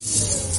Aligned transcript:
you 0.00 0.49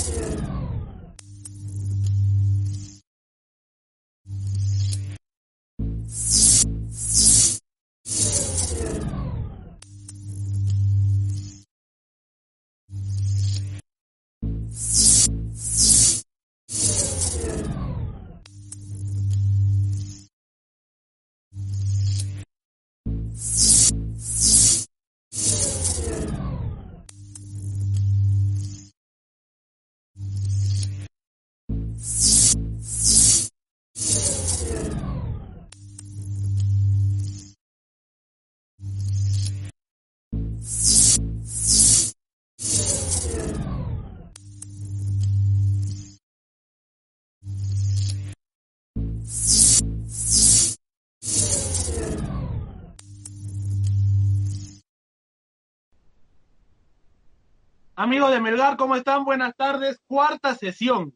Amigos 58.02 58.32
de 58.32 58.40
Melgar, 58.40 58.78
¿cómo 58.78 58.96
están? 58.96 59.26
Buenas 59.26 59.56
tardes. 59.56 60.02
Cuarta 60.08 60.56
sesión. 60.56 61.16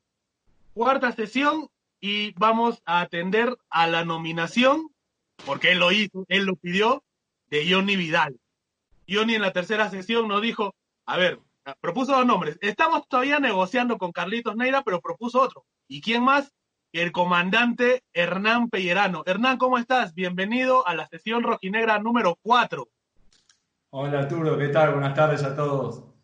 Cuarta 0.75 1.11
sesión 1.13 1.67
y 1.99 2.31
vamos 2.33 2.79
a 2.85 3.01
atender 3.01 3.57
a 3.71 3.87
la 3.87 4.05
nominación, 4.05 4.89
porque 5.47 5.71
él 5.71 5.79
lo 5.79 5.91
hizo, 5.91 6.25
él 6.27 6.45
lo 6.45 6.55
pidió, 6.55 7.03
de 7.47 7.67
Johnny 7.67 7.95
Vidal. 7.95 8.39
Johnny 9.09 9.33
en 9.33 9.41
la 9.41 9.51
tercera 9.51 9.89
sesión 9.89 10.27
nos 10.27 10.43
dijo, 10.43 10.75
a 11.07 11.17
ver, 11.17 11.39
propuso 11.81 12.11
dos 12.11 12.27
nombres. 12.27 12.59
Estamos 12.61 13.07
todavía 13.07 13.39
negociando 13.39 13.97
con 13.97 14.11
Carlitos 14.11 14.55
Neira, 14.55 14.83
pero 14.83 15.01
propuso 15.01 15.41
otro. 15.41 15.65
¿Y 15.87 16.01
quién 16.01 16.23
más? 16.23 16.53
El 16.93 17.11
comandante 17.11 18.03
Hernán 18.13 18.69
Pellerano. 18.69 19.23
Hernán, 19.25 19.57
¿cómo 19.57 19.79
estás? 19.79 20.13
Bienvenido 20.13 20.87
a 20.87 20.93
la 20.93 21.07
sesión 21.07 21.41
rojinegra 21.41 21.97
número 21.97 22.37
4. 22.43 22.87
Hola 23.89 24.19
Arturo, 24.19 24.55
¿qué 24.59 24.67
tal? 24.67 24.91
Buenas 24.91 25.15
tardes 25.15 25.41
a 25.41 25.55
todos. 25.55 26.14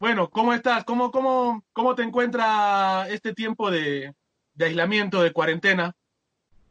Bueno, 0.00 0.28
¿cómo 0.28 0.52
estás? 0.52 0.84
¿Cómo, 0.84 1.10
cómo, 1.10 1.64
cómo 1.72 1.94
te 1.94 2.02
encuentra 2.02 3.08
este 3.08 3.32
tiempo 3.32 3.70
de, 3.70 4.12
aislamiento, 4.58 5.22
de 5.22 5.32
cuarentena? 5.32 5.94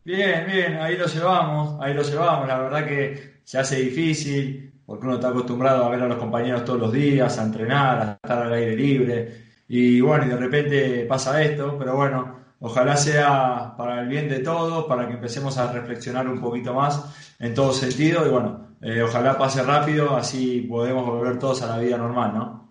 Bien, 0.03 0.45
bien, 0.45 0.77
ahí 0.77 0.97
lo 0.97 1.07
llevamos, 1.07 1.81
ahí 1.81 1.93
lo 1.93 2.03
llevamos. 2.03 2.47
La 2.47 2.59
verdad 2.59 2.85
que 2.85 3.39
se 3.43 3.57
hace 3.57 3.77
difícil 3.77 4.73
porque 4.85 5.05
uno 5.05 5.15
está 5.15 5.29
acostumbrado 5.29 5.85
a 5.85 5.89
ver 5.89 6.01
a 6.01 6.07
los 6.07 6.17
compañeros 6.17 6.65
todos 6.65 6.79
los 6.79 6.91
días, 6.91 7.39
a 7.39 7.43
entrenar, 7.43 8.01
a 8.01 8.13
estar 8.13 8.43
al 8.43 8.53
aire 8.53 8.75
libre. 8.75 9.43
Y 9.69 10.01
bueno, 10.01 10.25
y 10.25 10.29
de 10.29 10.37
repente 10.37 11.05
pasa 11.05 11.41
esto, 11.41 11.77
pero 11.79 11.95
bueno, 11.95 12.39
ojalá 12.59 12.97
sea 12.97 13.73
para 13.77 14.01
el 14.01 14.09
bien 14.09 14.27
de 14.27 14.39
todos, 14.39 14.85
para 14.85 15.07
que 15.07 15.13
empecemos 15.13 15.57
a 15.57 15.71
reflexionar 15.71 16.27
un 16.27 16.41
poquito 16.41 16.73
más 16.73 17.35
en 17.39 17.53
todo 17.53 17.71
sentido. 17.71 18.27
Y 18.27 18.29
bueno, 18.29 18.75
eh, 18.81 19.01
ojalá 19.01 19.37
pase 19.37 19.63
rápido, 19.63 20.15
así 20.17 20.67
podemos 20.69 21.05
volver 21.05 21.39
todos 21.39 21.61
a 21.61 21.67
la 21.67 21.77
vida 21.77 21.97
normal, 21.97 22.33
¿no? 22.33 22.62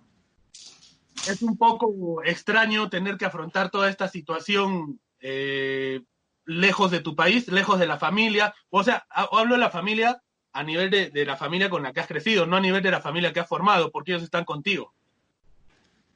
Es 1.25 1.43
un 1.43 1.56
poco 1.56 2.22
extraño 2.25 2.88
tener 2.88 3.16
que 3.16 3.25
afrontar 3.25 3.71
toda 3.71 3.88
esta 3.88 4.09
situación 4.09 5.00
eh, 5.21 6.03
lejos 6.44 6.91
de 6.91 7.00
tu 7.00 7.15
país, 7.15 7.49
lejos 7.49 7.78
de 7.78 7.87
la 7.87 7.99
familia. 7.99 8.55
O 8.71 8.83
sea, 8.83 9.06
hablo 9.09 9.55
de 9.55 9.61
la 9.61 9.71
familia 9.71 10.21
a 10.53 10.62
nivel 10.62 10.91
de, 10.91 11.25
la 11.25 11.37
familia 11.37 11.71
con 11.71 11.82
la 11.82 11.93
que 11.93 12.00
has 12.00 12.06
crecido, 12.06 12.44
no 12.47 12.56
a 12.56 12.61
nivel 12.61 12.82
de 12.82 12.91
la 12.91 13.00
familia 13.00 13.32
que 13.32 13.41
has 13.41 13.49
formado, 13.49 13.91
porque 13.91 14.12
ellos 14.12 14.25
están 14.25 14.44
contigo. 14.44 14.93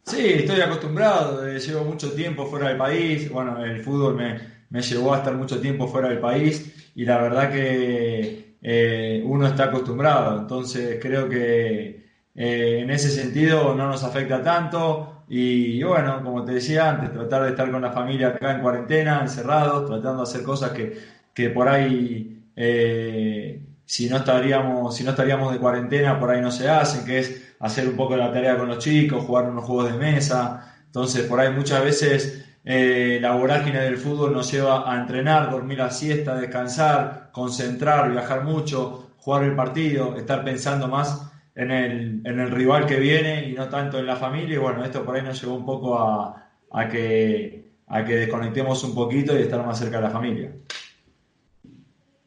Sí, 0.04 0.24
estoy 0.24 0.60
acostumbrado, 0.60 1.48
eh, 1.48 1.58
llevo 1.58 1.84
mucho 1.84 2.12
tiempo 2.12 2.46
fuera 2.46 2.68
del 2.68 2.76
país, 2.76 3.30
bueno, 3.30 3.64
el 3.64 3.82
fútbol 3.82 4.14
me, 4.14 4.82
llevó 4.82 5.14
a 5.14 5.18
estar 5.18 5.34
mucho 5.34 5.60
tiempo 5.60 5.88
fuera 5.88 6.08
del 6.08 6.20
país 6.20 6.92
y 6.94 7.04
la 7.04 7.20
verdad 7.20 7.50
que 7.50 8.56
eh, 8.60 9.22
uno 9.24 9.46
está 9.46 9.64
acostumbrado, 9.64 10.38
entonces 10.38 10.98
creo 11.00 11.28
que 11.28 12.05
eh, 12.36 12.80
en 12.82 12.90
ese 12.90 13.10
sentido 13.10 13.74
no 13.74 13.88
nos 13.88 14.04
afecta 14.04 14.42
tanto 14.42 15.24
y, 15.28 15.82
bueno, 15.82 16.22
como 16.22 16.44
te 16.44 16.52
decía 16.52 16.90
antes, 16.90 17.12
tratar 17.12 17.44
de 17.44 17.50
estar 17.50 17.70
con 17.70 17.82
la 17.82 17.90
familia 17.92 18.28
acá 18.28 18.52
en 18.52 18.60
cuarentena, 18.60 19.20
encerrados, 19.22 19.86
tratando 19.86 20.18
de 20.18 20.22
hacer 20.22 20.42
cosas 20.42 20.70
que, 20.70 20.98
que 21.34 21.50
por 21.50 21.68
ahí, 21.68 22.44
eh, 22.54 23.62
si, 23.84 24.08
no 24.08 24.18
estaríamos, 24.18 24.94
si 24.94 25.02
no 25.02 25.10
estaríamos 25.10 25.52
de 25.52 25.58
cuarentena, 25.58 26.20
por 26.20 26.30
ahí 26.30 26.40
no 26.40 26.52
se 26.52 26.68
hacen, 26.68 27.04
que 27.04 27.18
es 27.18 27.54
hacer 27.58 27.88
un 27.88 27.96
poco 27.96 28.16
la 28.16 28.32
tarea 28.32 28.56
con 28.56 28.68
los 28.68 28.78
chicos, 28.78 29.24
jugar 29.24 29.48
unos 29.50 29.64
juegos 29.64 29.92
de 29.92 29.98
mesa. 29.98 30.76
Entonces, 30.86 31.24
por 31.26 31.40
ahí 31.40 31.52
muchas 31.52 31.82
veces 31.82 32.44
eh, 32.64 33.18
la 33.20 33.32
vorágine 33.32 33.80
del 33.80 33.96
fútbol 33.96 34.32
nos 34.32 34.50
lleva 34.52 34.90
a 34.92 35.00
entrenar, 35.00 35.50
dormir 35.50 35.78
la 35.78 35.90
siesta, 35.90 36.36
descansar, 36.36 37.30
concentrar, 37.32 38.10
viajar 38.12 38.44
mucho, 38.44 39.10
jugar 39.18 39.44
el 39.44 39.56
partido, 39.56 40.16
estar 40.16 40.44
pensando 40.44 40.86
más 40.88 41.32
en 41.56 41.70
el, 41.70 42.20
en 42.24 42.38
el 42.38 42.50
rival 42.50 42.86
que 42.86 43.00
viene 43.00 43.48
y 43.48 43.54
no 43.54 43.68
tanto 43.68 43.98
en 43.98 44.06
la 44.06 44.16
familia. 44.16 44.54
Y 44.54 44.58
bueno, 44.58 44.84
esto 44.84 45.04
por 45.04 45.16
ahí 45.16 45.22
nos 45.22 45.40
llevó 45.40 45.54
un 45.54 45.64
poco 45.64 45.98
a, 45.98 46.50
a, 46.70 46.88
que, 46.88 47.72
a 47.88 48.04
que 48.04 48.14
desconectemos 48.14 48.84
un 48.84 48.94
poquito 48.94 49.36
y 49.36 49.42
estar 49.42 49.64
más 49.64 49.78
cerca 49.78 49.96
de 49.96 50.02
la 50.02 50.10
familia. 50.10 50.52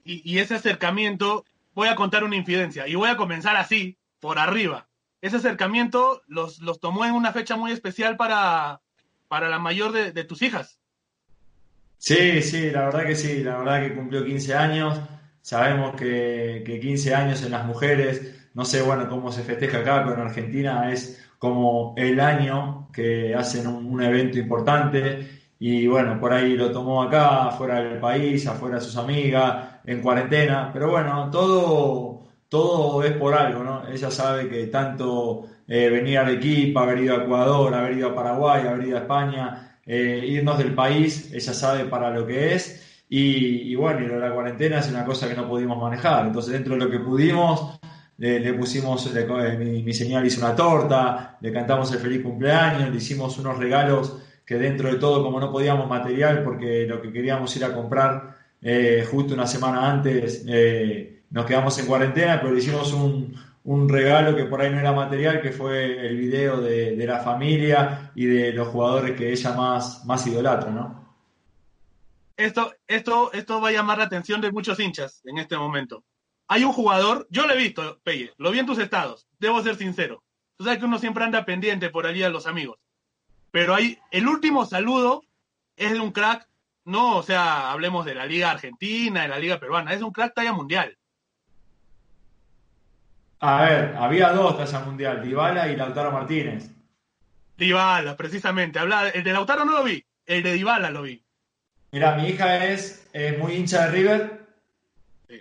Y, 0.04 0.40
ese 0.40 0.56
acercamiento, 0.56 1.46
voy 1.76 1.88
a 1.88 1.96
contar 1.96 2.24
una 2.24 2.36
infidencia 2.36 2.88
y 2.88 2.96
voy 2.96 3.10
a 3.10 3.18
comenzar 3.18 3.56
así, 3.56 3.96
por 4.20 4.40
arriba. 4.40 4.88
Ese 5.22 5.36
acercamiento 5.36 6.24
los, 6.26 6.60
los 6.62 6.80
tomó 6.80 7.06
en 7.06 7.14
una 7.14 7.32
fecha 7.32 7.56
muy 7.56 7.72
especial 7.72 8.18
para, 8.18 8.82
para 9.28 9.50
la 9.50 9.60
mayor 9.60 9.92
de, 9.92 10.12
de 10.12 10.24
tus 10.24 10.42
hijas. 10.42 10.80
Sí, 12.00 12.42
sí, 12.42 12.72
la 12.72 12.86
verdad 12.86 13.06
que 13.06 13.16
sí, 13.16 13.44
la 13.44 13.60
verdad 13.60 13.88
que 13.88 13.94
cumplió 13.94 14.26
15 14.26 14.56
años. 14.56 15.00
Sabemos 15.42 15.96
que, 15.96 16.64
que 16.66 16.80
15 16.80 17.14
años 17.14 17.44
en 17.44 17.52
las 17.52 17.66
mujeres 17.66 18.39
no 18.60 18.66
sé, 18.66 18.82
bueno, 18.82 19.08
cómo 19.08 19.32
se 19.32 19.44
festeja 19.44 19.78
acá, 19.78 20.04
pero 20.04 20.20
en 20.20 20.28
Argentina 20.28 20.92
es 20.92 21.26
como 21.38 21.94
el 21.96 22.20
año 22.20 22.90
que 22.92 23.34
hacen 23.34 23.66
un, 23.68 24.04
evento 24.04 24.38
importante 24.38 25.30
y 25.58 25.88
bueno, 25.88 26.20
por 26.20 26.34
ahí 26.34 26.58
lo 26.58 26.70
tomó 26.70 27.02
acá, 27.04 27.52
fuera 27.52 27.82
del 27.82 28.00
país, 28.00 28.46
afuera 28.48 28.76
de 28.76 28.82
sus 28.82 28.98
amigas, 28.98 29.80
en 29.86 30.02
cuarentena, 30.02 30.72
pero 30.74 30.90
bueno, 30.90 31.30
todo, 31.32 32.28
todo 32.50 33.02
es 33.02 33.14
por 33.14 33.34
algo, 33.34 33.64
¿no? 33.64 33.88
Ella 33.88 34.12
sabe 34.12 34.50
que 34.50 34.68
tanto 34.68 35.46
eh, 35.66 35.90
venir 35.90 36.18
al 36.18 36.32
equipo, 36.32 36.80
haber 36.82 37.00
ido 37.00 37.16
a 37.16 37.24
Ecuador, 37.24 37.74
haber 37.74 37.98
ido 37.98 38.10
a 38.10 38.16
Paraguay, 38.16 38.68
haber 38.68 38.88
ido 38.90 38.98
a 38.98 39.02
España, 39.02 39.78
eh, 39.86 40.22
irnos 40.28 40.58
del 40.58 40.76
país, 40.76 41.32
ella 41.34 41.54
sabe 41.54 41.86
para 41.86 42.10
lo 42.10 42.28
que 42.28 42.56
es 42.56 43.06
y, 43.08 43.72
y 43.72 43.76
bueno, 43.76 44.02
y 44.02 44.20
la 44.20 44.34
cuarentena 44.34 44.80
es 44.80 44.90
una 44.90 45.06
cosa 45.06 45.30
que 45.30 45.36
no 45.36 45.48
pudimos 45.48 45.82
manejar, 45.82 46.28
entonces 46.28 46.52
dentro 46.52 46.74
de 46.74 46.82
lo 46.82 46.92
que 46.92 47.00
pudimos 47.00 47.79
le, 48.20 48.54
pusimos, 48.54 49.10
mi, 49.58 49.82
mi, 49.82 49.94
señora 49.94 50.26
hizo 50.26 50.46
una 50.46 50.56
torta, 50.56 51.38
le 51.40 51.54
cantamos 51.54 51.92
el 51.94 52.00
feliz 52.00 52.22
cumpleaños, 52.22 52.90
le 52.90 52.98
hicimos 52.98 53.38
unos 53.38 53.58
regalos 53.58 54.18
que 54.46 54.56
dentro 54.56 54.92
de 54.92 54.98
todo, 54.98 55.24
como 55.24 55.40
no 55.40 55.52
podíamos 55.52 55.88
material, 55.88 56.44
porque 56.44 56.86
lo 56.86 57.02
que 57.02 57.14
queríamos 57.14 57.56
ir 57.56 57.64
a 57.64 57.74
comprar 57.74 58.38
eh, 58.62 59.08
justo 59.10 59.34
una 59.34 59.48
semana 59.48 59.90
antes, 59.90 60.44
eh, 60.48 61.22
nos 61.30 61.46
quedamos 61.46 61.80
en 61.80 61.86
cuarentena, 61.86 62.42
pero 62.42 62.54
le 62.54 62.60
hicimos 62.60 62.92
un, 62.92 63.36
un, 63.64 63.88
regalo 63.88 64.36
que 64.36 64.46
por 64.46 64.60
ahí 64.60 64.70
no 64.70 64.80
era 64.80 64.92
material, 64.92 65.42
que 65.42 65.52
fue 65.52 66.06
el 66.06 66.18
video 66.18 66.60
de, 66.60 66.98
de, 66.98 67.06
la 67.06 67.20
familia 67.20 68.12
y 68.16 68.26
de 68.26 68.52
los 68.52 68.68
jugadores 68.68 69.16
que 69.16 69.32
ella 69.32 69.54
más, 69.54 70.04
más 70.06 70.28
idolatra, 70.28 70.72
¿no? 70.72 71.08
Esto, 72.36 72.74
esto, 72.88 73.32
esto 73.32 73.62
va 73.62 73.70
a 73.70 73.74
llamar 73.74 74.00
la 74.00 74.06
atención 74.06 74.42
de 74.42 74.52
muchos 74.52 74.80
hinchas 74.80 75.22
en 75.26 75.38
este 75.38 75.58
momento. 75.58 76.04
Hay 76.50 76.64
un 76.64 76.74
jugador, 76.74 77.28
yo 77.30 77.46
lo 77.46 77.54
he 77.54 77.58
visto, 77.58 78.00
Peye, 78.04 78.34
lo 78.38 78.50
vi 78.50 78.58
en 78.58 78.66
tus 78.66 78.80
estados, 78.80 79.28
debo 79.38 79.62
ser 79.62 79.76
sincero. 79.76 80.24
Tú 80.58 80.64
sabes 80.64 80.80
que 80.80 80.86
uno 80.86 80.98
siempre 80.98 81.24
anda 81.24 81.46
pendiente 81.46 81.92
por 81.92 82.08
allí 82.08 82.24
a 82.24 82.30
los 82.30 82.48
amigos. 82.48 82.80
Pero 83.52 83.76
hay, 83.76 84.00
el 84.10 84.28
último 84.28 84.66
saludo 84.66 85.24
es 85.78 85.94
de 85.94 86.00
un 86.00 86.12
crack, 86.12 86.50
no, 86.86 87.18
o 87.18 87.24
sea, 87.24 87.72
hablemos 87.72 88.04
de 88.04 88.16
la 88.16 88.26
Liga 88.26 88.50
Argentina, 88.50 89.22
de 89.22 89.28
la 89.28 89.38
Liga 89.38 89.60
Peruana, 89.60 89.94
es 89.94 90.02
un 90.02 90.12
crack 90.12 90.34
talla 90.34 90.52
mundial. 90.52 90.98
A 93.42 93.62
ver, 93.62 93.96
había 93.96 94.34
dos 94.34 94.58
talla 94.58 94.84
mundial, 94.84 95.22
Dybala 95.24 95.72
y 95.72 95.76
Lautaro 95.76 96.12
Martínez. 96.12 96.72
Dybala, 97.58 98.18
precisamente. 98.18 98.80
Habla, 98.80 99.10
el 99.10 99.24
de 99.24 99.34
Lautaro 99.34 99.66
no 99.66 99.74
lo 99.74 99.84
vi, 99.84 100.04
el 100.26 100.42
de 100.42 100.54
Dybala 100.54 100.90
lo 100.90 101.04
vi. 101.04 101.24
Mira, 101.92 102.16
mi 102.16 102.30
hija 102.30 102.66
es 102.66 103.08
muy 103.38 103.54
hincha 103.54 103.86
de 103.86 103.92
River 103.92 104.39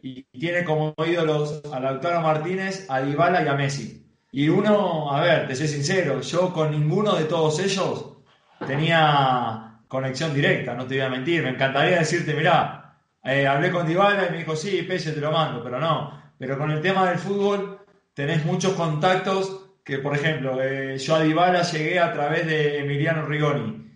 y 0.02 0.23
tiene 0.38 0.64
como 0.64 0.94
ídolos 1.06 1.62
a 1.73 1.81
Lautaro 1.81 2.20
Martínez, 2.20 2.87
a 2.88 3.00
Dybala 3.00 3.43
y 3.43 3.49
a 3.49 3.55
Messi. 3.55 4.05
Y 4.31 4.49
uno, 4.49 5.11
a 5.11 5.20
ver, 5.23 5.49
te 5.49 5.56
soy 5.56 5.69
sincero, 5.69 6.20
yo 6.20 6.52
con 6.52 6.70
ninguno 6.70 7.14
de 7.14 7.25
todos 7.25 7.58
ellos 7.61 8.19
tenía 8.67 9.81
conexión 9.88 10.35
directa, 10.35 10.75
no 10.75 10.87
te 10.87 10.96
voy 10.96 11.05
a 11.05 11.08
mentir. 11.08 11.43
Me 11.43 11.50
encantaría 11.50 11.99
decirte, 11.99 12.35
mirá, 12.35 12.94
eh, 13.25 13.46
hablé 13.46 13.70
con 13.70 13.87
Dybala 13.87 14.26
y 14.29 14.32
me 14.32 14.38
dijo, 14.38 14.55
sí, 14.55 14.82
Pese, 14.82 15.12
te 15.12 15.20
lo 15.20 15.32
mando, 15.32 15.62
pero 15.62 15.81
no. 15.81 16.23
Pero 16.38 16.58
con 16.58 16.70
el 16.70 16.81
tema 16.82 17.08
del 17.08 17.19
fútbol 17.19 17.81
tenés 18.14 18.44
muchos 18.44 18.75
contactos 18.75 19.70
que, 19.85 19.99
por 19.99 20.14
ejemplo, 20.14 20.62
eh, 20.62 20.99
yo 20.99 21.14
a 21.17 21.23
Dybala 21.23 21.62
llegué 21.62 21.99
a 21.99 22.12
través 22.12 22.46
de 22.46 22.81
Emiliano 22.81 23.25
Rigoni, 23.25 23.88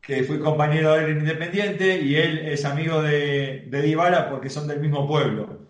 que 0.00 0.24
fui 0.24 0.38
compañero 0.38 0.94
de 0.94 1.04
él 1.04 1.10
en 1.10 1.18
Independiente 1.20 2.00
y 2.00 2.16
él 2.16 2.38
es 2.38 2.64
amigo 2.64 3.02
de, 3.02 3.66
de 3.68 3.82
Dybala 3.82 4.30
porque 4.30 4.50
son 4.50 4.66
del 4.66 4.80
mismo 4.80 5.06
pueblo. 5.06 5.60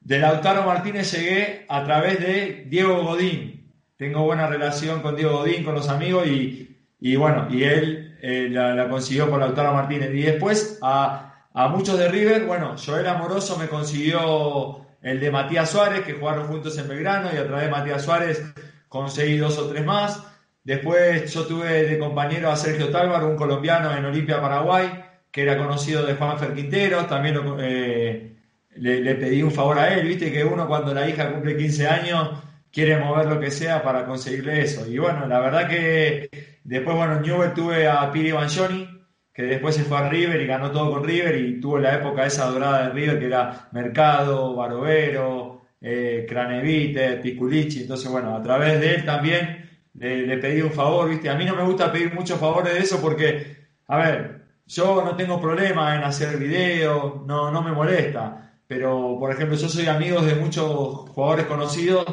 De 0.00 0.18
Lautaro 0.18 0.64
Martínez 0.64 1.12
llegué 1.12 1.66
a 1.68 1.84
través 1.84 2.20
de 2.20 2.64
Diego 2.68 3.02
Godín. 3.02 3.72
Tengo 3.96 4.22
buena 4.24 4.46
relación 4.46 5.00
con 5.00 5.16
Diego 5.16 5.38
Godín, 5.38 5.64
con 5.64 5.74
los 5.74 5.88
amigos 5.88 6.26
y, 6.26 7.16
bueno, 7.16 7.48
y 7.50 7.64
él 7.64 8.16
eh, 8.22 8.48
la, 8.50 8.88
consiguió 8.88 9.28
por 9.28 9.40
Lautaro 9.40 9.72
Martínez. 9.72 10.10
Y 10.14 10.22
después 10.22 10.78
a, 10.82 11.48
a 11.52 11.68
muchos 11.68 11.98
de 11.98 12.08
River, 12.08 12.44
bueno, 12.44 12.76
Joel 12.78 13.06
Amoroso 13.06 13.58
me 13.58 13.66
consiguió 13.68 14.86
el 15.02 15.20
de 15.20 15.30
Matías 15.30 15.70
Suárez, 15.70 16.02
que 16.02 16.14
jugaron 16.14 16.46
juntos 16.46 16.76
en 16.78 16.88
Belgrano 16.88 17.30
y 17.32 17.38
a 17.38 17.46
través 17.46 17.66
de 17.66 17.70
Matías 17.70 18.04
Suárez 18.04 18.42
conseguí 18.88 19.38
dos 19.38 19.58
o 19.58 19.68
tres 19.68 19.84
más. 19.84 20.22
Después 20.66 21.32
yo 21.32 21.46
tuve 21.46 21.84
de 21.84 21.96
compañero 21.96 22.50
a 22.50 22.56
Sergio 22.56 22.88
Talvar, 22.88 23.22
un 23.22 23.36
colombiano 23.36 23.96
en 23.96 24.04
Olimpia, 24.04 24.40
Paraguay, 24.40 25.00
que 25.30 25.42
era 25.42 25.56
conocido 25.56 26.04
de 26.04 26.14
Juan 26.14 26.36
Quintero. 26.56 27.06
También 27.06 27.38
eh, 27.60 28.36
le, 28.74 29.14
pedí 29.14 29.44
un 29.44 29.52
favor 29.52 29.78
a 29.78 29.94
él, 29.94 30.08
viste 30.08 30.32
que 30.32 30.42
uno 30.42 30.66
cuando 30.66 30.92
la 30.92 31.08
hija 31.08 31.30
cumple 31.30 31.56
15 31.56 31.86
años 31.86 32.42
quiere 32.72 32.96
mover 32.96 33.26
lo 33.26 33.38
que 33.38 33.52
sea 33.52 33.80
para 33.80 34.06
conseguirle 34.06 34.60
eso. 34.60 34.84
Y 34.90 34.98
bueno, 34.98 35.28
la 35.28 35.38
verdad 35.38 35.68
que 35.68 36.30
después, 36.64 36.96
bueno, 36.96 37.18
en 37.18 37.22
Newell 37.22 37.54
tuve 37.54 37.86
a 37.86 38.10
Piri 38.10 38.32
Banjoni, 38.32 38.88
que 39.32 39.42
después 39.44 39.76
se 39.76 39.84
fue 39.84 39.98
a 39.98 40.08
River 40.08 40.40
y 40.40 40.46
ganó 40.48 40.72
todo 40.72 40.90
con 40.90 41.04
River 41.04 41.36
y 41.36 41.60
tuvo 41.60 41.78
la 41.78 41.94
época 41.94 42.26
esa 42.26 42.46
dorada 42.46 42.88
de 42.88 42.92
River 42.92 43.20
que 43.20 43.26
era 43.26 43.68
Mercado, 43.70 44.56
Barovero, 44.56 45.62
eh, 45.80 46.26
Cranevite, 46.28 47.18
Piculici. 47.18 47.82
Entonces, 47.82 48.10
bueno, 48.10 48.34
a 48.34 48.42
través 48.42 48.80
de 48.80 48.96
él 48.96 49.04
también 49.04 49.65
le, 49.98 50.38
pedí 50.38 50.62
un 50.62 50.72
favor, 50.72 51.08
¿viste? 51.08 51.28
A 51.30 51.34
mí 51.34 51.44
no 51.44 51.56
me 51.56 51.62
gusta 51.62 51.92
pedir 51.92 52.14
muchos 52.14 52.38
favores 52.38 52.74
de 52.74 52.80
eso 52.80 53.00
porque, 53.00 53.56
a 53.88 53.96
ver, 53.98 54.42
yo 54.66 55.02
no 55.04 55.16
tengo 55.16 55.40
problema 55.40 55.96
en 55.96 56.04
hacer 56.04 56.36
video, 56.38 57.24
no, 57.26 57.50
no 57.50 57.62
me 57.62 57.72
molesta. 57.72 58.52
Pero, 58.66 59.16
por 59.18 59.30
ejemplo, 59.30 59.56
yo 59.56 59.68
soy 59.68 59.86
amigo 59.86 60.20
de 60.20 60.34
muchos 60.34 60.66
jugadores 61.10 61.46
conocidos 61.46 62.04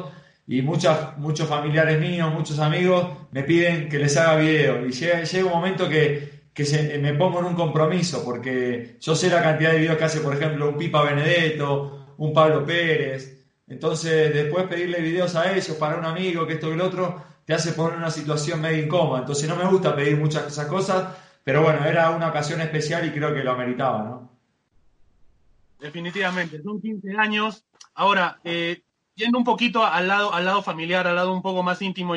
y 0.46 0.62
muchas, 0.62 1.18
muchos 1.18 1.48
familiares 1.48 2.00
míos, 2.00 2.32
muchos 2.34 2.60
amigos 2.60 3.08
me 3.32 3.44
piden 3.44 3.90
que 3.90 4.00
les 4.00 4.16
haga 4.18 4.36
video. 4.38 4.86
Y 4.86 4.92
llega, 4.92 5.24
llega 5.24 5.46
un 5.46 5.54
momento 5.54 5.90
que, 5.90 6.44
que 6.54 6.66
se, 6.66 7.00
me 7.00 7.14
pongo 7.16 7.40
en 7.40 7.46
un 7.46 7.56
compromiso 7.56 8.24
porque 8.24 8.98
yo 9.02 9.16
sé 9.16 9.30
la 9.30 9.42
cantidad 9.42 9.72
de 9.72 9.80
videos 9.80 9.98
que 9.98 10.04
hace, 10.04 10.20
por 10.22 10.36
ejemplo, 10.36 10.70
un 10.70 10.78
Pipa 10.78 11.04
Benedetto, 11.04 12.16
un 12.18 12.34
Pablo 12.34 12.66
Pérez. 12.66 13.48
Entonces, 13.68 14.34
después 14.34 14.66
pedirle 14.68 15.02
videos 15.02 15.36
a 15.36 15.52
ellos 15.52 15.76
para 15.80 15.98
un 15.98 16.06
amigo, 16.06 16.46
que 16.46 16.54
esto 16.54 16.70
y 16.70 16.74
el 16.74 16.82
otro, 16.82 17.33
te 17.46 17.54
hace 17.54 17.74
poner 17.74 17.94
en 17.94 18.00
una 18.00 18.12
situación 18.12 18.62
medio 18.62 18.84
incómoda. 18.84 19.20
Entonces 19.20 19.50
no 19.50 19.56
me 19.56 19.66
gusta 19.66 19.96
pedir 19.96 20.18
muchas 20.18 20.48
esas 20.48 20.68
cosas, 20.68 21.16
pero 21.44 21.62
bueno, 21.62 21.86
era 21.86 22.12
una 22.12 22.30
ocasión 22.30 22.62
especial 22.62 23.06
y 23.06 23.12
creo 23.12 23.34
que 23.34 23.44
lo 23.44 23.52
ameritaba, 23.52 24.04
¿no? 24.04 24.30
Definitivamente, 25.80 26.62
son 26.64 26.82
15 26.82 27.18
años. 27.18 27.66
Ahora, 27.94 28.40
eh, 28.46 28.84
yendo 29.16 29.38
un 29.38 29.44
poquito 29.44 29.84
al 29.84 30.08
lado, 30.08 30.34
al 30.34 30.46
lado 30.46 30.62
familiar, 30.62 31.06
al 31.06 31.16
lado 31.16 31.34
un 31.34 31.42
poco 31.42 31.62
más 31.62 31.82
íntimo, 31.82 32.14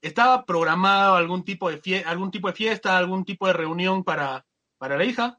¿estaba 0.00 0.46
programado 0.46 1.16
algún 1.16 1.44
tipo 1.44 1.70
de 1.70 1.78
fiesta, 1.78 2.10
algún 2.10 2.30
tipo 2.30 2.48
de 2.48 2.54
fiesta, 2.54 2.96
algún 2.96 3.24
tipo 3.24 3.46
de 3.46 3.52
reunión 3.52 4.04
para, 4.04 4.46
para 4.78 4.96
la 4.96 5.04
hija? 5.04 5.38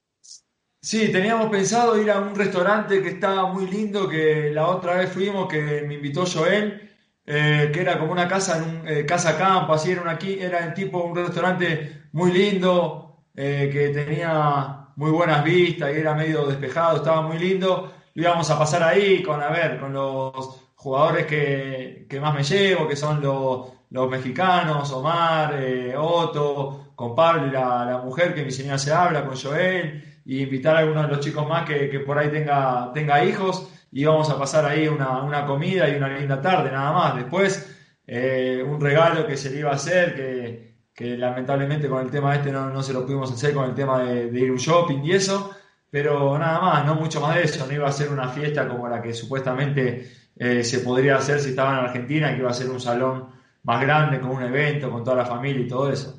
Sí, 0.84 1.12
teníamos 1.12 1.50
pensado 1.50 2.00
ir 2.02 2.10
a 2.10 2.20
un 2.20 2.36
restaurante 2.36 3.02
que 3.04 3.10
estaba 3.10 3.52
muy 3.52 3.68
lindo, 3.68 4.08
que 4.08 4.52
la 4.52 4.68
otra 4.68 4.96
vez 4.96 5.12
fuimos, 5.12 5.48
que 5.48 5.84
me 5.88 5.96
invitó 5.96 6.26
Joel, 6.26 6.91
eh, 7.26 7.70
que 7.72 7.82
era 7.82 8.00
como 8.00 8.12
una 8.12 8.28
casa, 8.28 8.58
en 8.58 8.64
un, 8.64 8.88
eh, 8.88 9.06
casa 9.06 9.38
campo, 9.38 9.74
así 9.74 9.92
era, 9.92 10.02
una, 10.02 10.18
era 10.22 10.74
tipo 10.74 11.04
un 11.04 11.16
restaurante 11.16 12.06
muy 12.14 12.32
lindo, 12.32 13.26
eh, 13.36 13.70
que 13.72 13.90
tenía 13.90 14.88
muy 14.96 15.12
buenas 15.12 15.44
vistas 15.44 15.92
y 15.94 16.00
era 16.00 16.16
medio 16.16 16.46
despejado, 16.48 16.98
estaba 16.98 17.22
muy 17.22 17.38
lindo. 17.38 17.94
Lo 18.16 18.24
íbamos 18.24 18.50
a 18.50 18.60
pasar 18.60 18.84
ahí 18.84 19.24
con, 19.24 19.42
a 19.42 19.50
ver, 19.50 19.80
con 19.80 19.94
los 19.94 20.62
jugadores 20.76 21.26
que, 21.28 22.08
que 22.10 22.20
más 22.20 22.34
me 22.34 22.44
llevo, 22.44 22.88
que 22.88 22.96
son 22.96 23.22
los, 23.22 23.68
los 23.92 24.10
mexicanos, 24.10 24.92
Omar, 24.92 25.56
Otto, 25.98 26.92
con 26.96 27.16
Pablo 27.16 27.48
y 27.48 27.52
la, 27.52 27.86
la, 27.86 27.98
mujer 28.00 28.34
que 28.34 28.44
mi 28.44 28.52
señora 28.52 28.78
se 28.78 28.92
habla, 28.92 29.26
con 29.26 29.38
Joel, 29.38 30.20
y 30.26 30.44
invitar 30.44 30.76
a 30.76 30.80
algunos 30.80 31.04
de 31.04 31.16
los 31.16 31.20
chicos 31.20 31.48
más 31.48 31.66
que, 31.66 31.90
que 31.90 32.00
por 32.00 32.18
ahí 32.18 32.30
tenga, 32.30 32.92
tenga 32.94 33.24
hijos 33.24 33.70
íbamos 33.92 34.30
a 34.30 34.38
pasar 34.38 34.66
ahí 34.66 34.88
una, 34.88 35.46
comida 35.46 35.90
y 35.90 35.96
una 35.96 36.08
linda 36.08 36.42
tarde, 36.42 36.72
nada 36.72 36.92
más. 36.92 37.16
Después, 37.16 37.76
eh, 38.08 38.64
un 38.66 38.80
regalo 38.80 39.28
que 39.28 39.38
se 39.38 39.50
le 39.50 39.60
iba 39.60 39.72
a 39.72 39.76
hacer, 39.76 40.16
que, 40.16 40.72
lamentablemente 41.18 41.90
con 41.90 42.06
el 42.06 42.12
tema 42.12 42.36
este 42.36 42.52
no, 42.52 42.84
se 42.84 42.94
lo 42.94 43.04
pudimos 43.06 43.32
hacer 43.32 43.56
con 43.56 43.68
el 43.68 43.74
tema 43.74 44.04
de, 44.04 44.28
ir 44.40 44.50
a 44.50 44.52
un 44.52 44.60
shopping 44.60 45.00
y 45.04 45.14
eso, 45.14 45.52
pero 45.90 46.38
nada 46.38 46.62
más, 46.62 46.86
no 46.86 46.94
mucho 46.94 47.20
más 47.20 47.36
de 47.36 47.44
eso. 47.44 47.66
No 47.66 47.74
iba 47.74 47.88
a 47.88 47.92
ser 47.92 48.10
una 48.10 48.30
fiesta 48.30 48.68
como 48.68 48.88
la 48.88 49.02
que 49.02 49.14
supuestamente 49.14 50.12
eh, 50.36 50.64
se 50.64 50.80
podría 50.80 51.18
hacer 51.18 51.40
si 51.40 51.50
estaba 51.50 51.80
en 51.80 51.86
Argentina, 51.86 52.32
que 52.32 52.40
iba 52.40 52.52
a 52.52 52.54
ser 52.54 52.70
un 52.70 52.80
salón 52.80 53.30
más 53.64 53.82
grande, 53.82 54.20
con 54.20 54.32
un 54.32 54.44
evento, 54.44 54.90
con 54.92 55.04
toda 55.04 55.18
la 55.18 55.26
familia 55.26 55.66
y 55.66 55.68
todo 55.68 55.92
eso. 55.92 56.18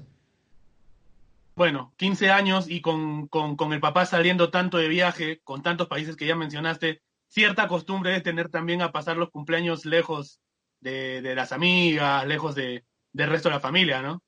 Bueno, 1.55 1.93
15 1.97 2.31
años 2.31 2.69
y 2.69 2.81
con, 2.81 3.29
con 3.29 3.73
el 3.73 3.81
papá 3.81 4.07
saliendo 4.07 4.51
tanto 4.51 4.79
de 4.79 4.89
viaje, 4.89 5.41
con 5.45 5.63
tantos 5.63 5.87
países 5.87 6.17
que 6.17 6.27
ya 6.27 6.35
mencionaste, 6.35 7.03
cierta 7.33 7.67
costumbre 7.67 8.13
de 8.13 8.21
tener 8.21 8.51
también 8.51 8.83
a 8.83 8.93
pasar 8.93 9.17
los 9.17 9.31
cumpleaños 9.31 9.87
lejos 9.87 10.39
de, 10.81 11.33
las 11.35 11.53
amigas, 11.53 12.27
lejos 12.27 12.55
de, 12.55 12.85
del 13.13 13.31
resto 13.31 13.49
de 13.49 13.55
la 13.55 13.61
familia, 13.61 14.03
¿no? 14.03 14.23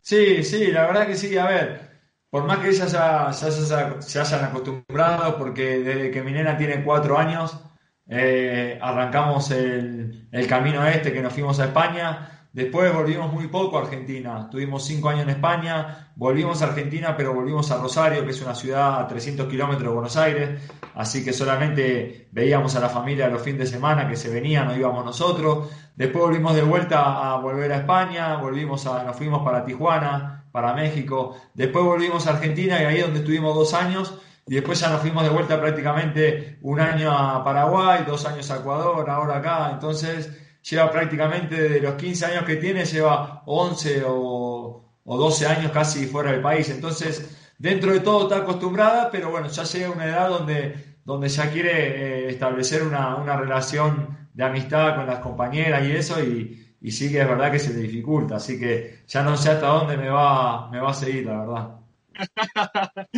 Sí, 0.00 0.44
sí, 0.44 0.68
la 0.68 0.86
verdad 0.86 1.08
que 1.08 1.16
sí. 1.16 1.36
A 1.36 1.46
ver, 1.46 1.90
por 2.30 2.44
más 2.44 2.58
que 2.58 2.68
ellas 2.68 2.92
ya, 2.92 3.32
se 3.32 4.20
hayan 4.20 4.44
acostumbrado, 4.44 5.36
porque 5.36 5.80
desde 5.80 6.10
que 6.12 6.22
mi 6.22 6.30
nena 6.30 6.56
tiene 6.56 6.84
cuatro 6.84 7.18
años, 7.18 7.58
eh, 8.06 8.78
arrancamos 8.80 9.50
el, 9.50 10.28
el 10.30 10.46
camino 10.46 10.86
este, 10.86 11.12
que 11.12 11.20
nos 11.20 11.32
fuimos 11.32 11.58
a 11.58 11.64
España 11.64 12.37
Después 12.52 12.94
volvimos 12.94 13.30
muy 13.32 13.46
poco 13.48 13.78
a 13.78 13.82
Argentina. 13.82 14.48
Tuvimos 14.50 14.84
cinco 14.84 15.10
años 15.10 15.24
en 15.24 15.30
España. 15.30 16.10
Volvimos 16.16 16.62
a 16.62 16.66
Argentina, 16.66 17.14
pero 17.16 17.34
volvimos 17.34 17.70
a 17.70 17.76
Rosario, 17.76 18.24
que 18.24 18.30
es 18.30 18.40
una 18.40 18.54
ciudad 18.54 19.00
a 19.00 19.06
300 19.06 19.46
kilómetros 19.48 19.88
de 19.88 19.94
Buenos 19.94 20.16
Aires. 20.16 20.62
Así 20.94 21.22
que 21.22 21.34
solamente 21.34 22.28
veíamos 22.32 22.74
a 22.74 22.80
la 22.80 22.88
familia 22.88 23.28
los 23.28 23.42
fines 23.42 23.60
de 23.60 23.66
semana 23.66 24.08
que 24.08 24.16
se 24.16 24.30
venían, 24.30 24.66
no 24.66 24.76
íbamos 24.76 25.04
nosotros. 25.04 25.68
Después 25.94 26.24
volvimos 26.24 26.54
de 26.54 26.62
vuelta 26.62 27.32
a 27.32 27.36
volver 27.36 27.70
a 27.70 27.76
España. 27.76 28.36
Volvimos 28.36 28.86
a, 28.86 29.04
nos 29.04 29.16
fuimos 29.16 29.44
para 29.44 29.64
Tijuana, 29.66 30.46
para 30.50 30.72
México. 30.72 31.36
Después 31.52 31.84
volvimos 31.84 32.26
a 32.26 32.30
Argentina 32.30 32.80
y 32.80 32.86
ahí 32.86 32.96
es 32.96 33.02
donde 33.04 33.20
estuvimos 33.20 33.54
dos 33.54 33.74
años. 33.74 34.18
Y 34.46 34.54
después 34.54 34.80
ya 34.80 34.88
nos 34.88 35.02
fuimos 35.02 35.22
de 35.22 35.28
vuelta 35.28 35.60
prácticamente 35.60 36.58
un 36.62 36.80
año 36.80 37.12
a 37.12 37.44
Paraguay, 37.44 38.04
dos 38.06 38.24
años 38.24 38.50
a 38.50 38.56
Ecuador, 38.56 39.10
ahora 39.10 39.36
acá. 39.36 39.70
Entonces 39.74 40.47
lleva 40.68 40.90
prácticamente 40.90 41.68
de 41.68 41.80
los 41.80 41.94
15 41.94 42.26
años 42.26 42.44
que 42.44 42.56
tiene, 42.56 42.84
lleva 42.84 43.42
11 43.46 44.02
o, 44.06 44.84
12 45.04 45.46
años 45.46 45.72
casi 45.72 46.06
fuera 46.06 46.32
del 46.32 46.42
país. 46.42 46.68
Entonces, 46.68 47.36
dentro 47.58 47.92
de 47.92 48.00
todo 48.00 48.24
está 48.24 48.38
acostumbrada, 48.38 49.10
pero 49.10 49.30
bueno, 49.30 49.48
ya 49.48 49.62
llega 49.64 49.90
una 49.90 50.06
edad 50.06 50.28
donde, 50.28 50.96
donde 51.04 51.28
ya 51.28 51.50
quiere 51.50 52.26
eh, 52.26 52.30
establecer 52.30 52.82
una, 52.82 53.36
relación 53.36 54.28
de 54.34 54.44
amistad 54.44 54.96
con 54.96 55.06
las 55.06 55.20
compañeras 55.20 55.86
y 55.86 55.92
eso, 55.92 56.22
y, 56.22 56.76
y, 56.80 56.90
sí 56.90 57.10
que 57.10 57.20
es 57.22 57.28
verdad 57.28 57.50
que 57.50 57.58
se 57.58 57.72
le 57.72 57.80
dificulta. 57.80 58.36
Así 58.36 58.58
que 58.58 59.02
ya 59.06 59.22
no 59.22 59.36
sé 59.36 59.50
hasta 59.50 59.68
dónde 59.68 59.96
me 59.96 60.10
va, 60.10 60.70
me 60.70 60.80
va 60.80 60.90
a 60.90 60.94
seguir, 60.94 61.26
la 61.26 61.40
verdad. 61.40 61.78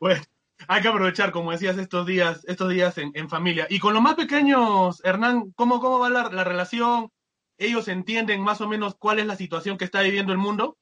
bueno, 0.00 0.22
hay 0.68 0.82
que 0.82 0.88
aprovechar, 0.88 1.32
como 1.32 1.52
decías, 1.52 1.78
estos 1.78 2.06
días, 2.06 2.44
estos 2.46 2.70
días 2.70 2.96
en, 2.98 3.28
familia. 3.28 3.66
Y 3.68 3.78
con 3.78 3.94
los 3.94 4.02
más 4.02 4.14
pequeños, 4.14 5.00
Hernán, 5.04 5.52
¿cómo, 5.56 5.80
cómo 5.80 5.98
va 5.98 6.10
la, 6.10 6.28
la, 6.30 6.44
relación? 6.44 7.10
¿Ellos 7.58 7.88
entienden 7.88 8.40
más 8.40 8.60
o 8.60 8.68
menos 8.68 8.94
cuál 8.94 9.18
es 9.18 9.26
la 9.26 9.36
situación 9.36 9.78
que 9.78 9.84
está 9.84 10.00
viviendo 10.02 10.32
el 10.32 10.38
mundo? 10.38 10.76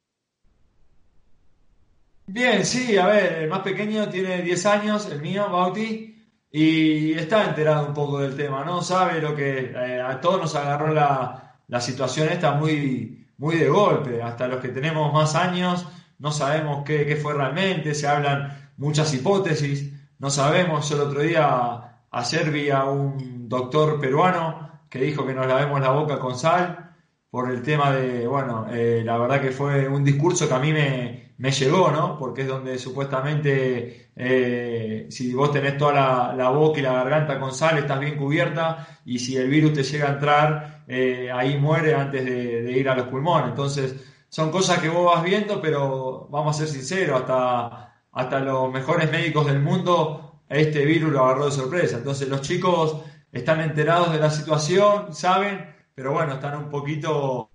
Bien, 2.27 2.65
sí, 2.65 2.97
a 2.97 3.07
ver, 3.07 3.43
el 3.43 3.49
más 3.49 3.61
pequeño 3.61 4.09
tiene 4.09 4.43
10 4.43 4.67
años, 4.67 5.07
el 5.11 5.21
mío, 5.21 5.49
Bauti, 5.51 6.17
y 6.51 7.13
está 7.13 7.45
enterado 7.45 7.87
un 7.87 7.95
poco 7.95 8.21
del 8.21 8.37
tema, 8.37 8.65
¿no? 8.65 8.83
Sabe 8.83 9.21
lo 9.21 9.35
que 9.35 9.73
eh, 9.75 10.01
a 10.01 10.21
todos 10.21 10.41
nos 10.41 10.55
agarró 10.55 10.95
la, 10.95 11.59
la 11.67 11.81
situación 11.81 12.29
esta 12.29 12.53
muy, 12.53 13.27
muy 13.39 13.57
de 13.57 13.69
golpe, 13.69 14.23
hasta 14.23 14.47
los 14.47 14.61
que 14.61 14.69
tenemos 14.69 15.13
más 15.13 15.35
años 15.35 15.87
no 16.21 16.31
sabemos 16.33 16.85
qué, 16.85 17.07
qué 17.07 17.17
fue 17.17 17.33
realmente, 17.33 17.95
se 17.95 18.07
hablan 18.07 18.60
muchas 18.81 19.13
hipótesis, 19.13 19.93
no 20.19 20.31
sabemos, 20.31 20.89
yo 20.89 20.97
el 20.97 21.03
otro 21.03 21.21
día 21.21 22.01
ayer 22.11 22.51
vi 22.51 22.71
a 22.71 22.85
un 22.85 23.47
doctor 23.47 24.01
peruano 24.01 24.81
que 24.89 24.99
dijo 25.01 25.27
que 25.27 25.35
nos 25.35 25.47
lavemos 25.47 25.81
la 25.81 25.91
boca 25.91 26.19
con 26.19 26.37
sal 26.37 26.97
por 27.31 27.51
el 27.51 27.63
tema 27.63 27.93
de, 27.93 28.27
bueno, 28.27 28.67
eh, 28.71 29.03
la 29.05 29.19
verdad 29.19 29.41
que 29.43 29.51
fue 29.51 29.87
un 29.87 30.03
discurso 30.03 30.49
que 30.49 30.55
a 30.55 30.59
mí 30.59 30.73
me, 30.73 31.35
me 31.37 31.51
llegó, 31.53 31.91
¿no? 31.91 32.19
Porque 32.19 32.43
es 32.43 32.49
donde 32.49 32.79
supuestamente 32.79 34.13
eh, 34.17 35.07
si 35.11 35.35
vos 35.35 35.53
tenés 35.53 35.77
toda 35.77 36.33
la, 36.35 36.49
boca 36.49 36.81
y 36.81 36.83
la 36.83 36.95
garganta 36.95 37.39
con 37.39 37.53
sal, 37.53 37.77
estás 37.79 38.01
bien 38.01 38.17
cubierta 38.17 39.01
y 39.05 39.19
si 39.19 39.37
el 39.37 39.49
virus 39.49 39.75
te 39.75 39.83
llega 39.83 40.09
a 40.09 40.13
entrar, 40.15 40.85
eh, 40.89 41.31
ahí 41.33 41.59
muere 41.59 41.95
antes 41.95 42.25
de, 42.25 42.63
de, 42.63 42.73
ir 42.73 42.89
a 42.89 42.97
los 42.97 43.09
pulmones. 43.09 43.51
Entonces, 43.51 43.95
son 44.31 44.51
cosas 44.51 44.79
que 44.79 44.89
vos 44.89 45.15
vas 45.15 45.23
viendo, 45.23 45.61
pero 45.61 46.29
vamos 46.31 46.57
a 46.57 46.61
ser 46.61 46.69
sinceros, 46.69 47.21
hasta, 47.21 47.90
hasta 48.13 48.41
los 48.41 48.73
mejores 48.73 49.11
médicos 49.11 49.47
del 49.47 49.61
mundo, 49.61 50.43
este 50.49 50.85
virus 50.85 51.13
lo 51.13 51.25
agarró 51.25 51.47
de 51.47 51.53
sorpresa. 51.53 51.99
Entonces 51.99 52.29
los 52.29 52.43
chicos 52.43 53.03
están 53.33 53.61
enterados 53.61 54.13
de 54.13 54.19
la 54.19 54.31
situación, 54.31 55.15
saben, 55.15 55.75
pero 55.95 56.13
bueno, 56.13 56.35
están 56.35 56.57
un 56.59 56.71
poquito 56.71 57.51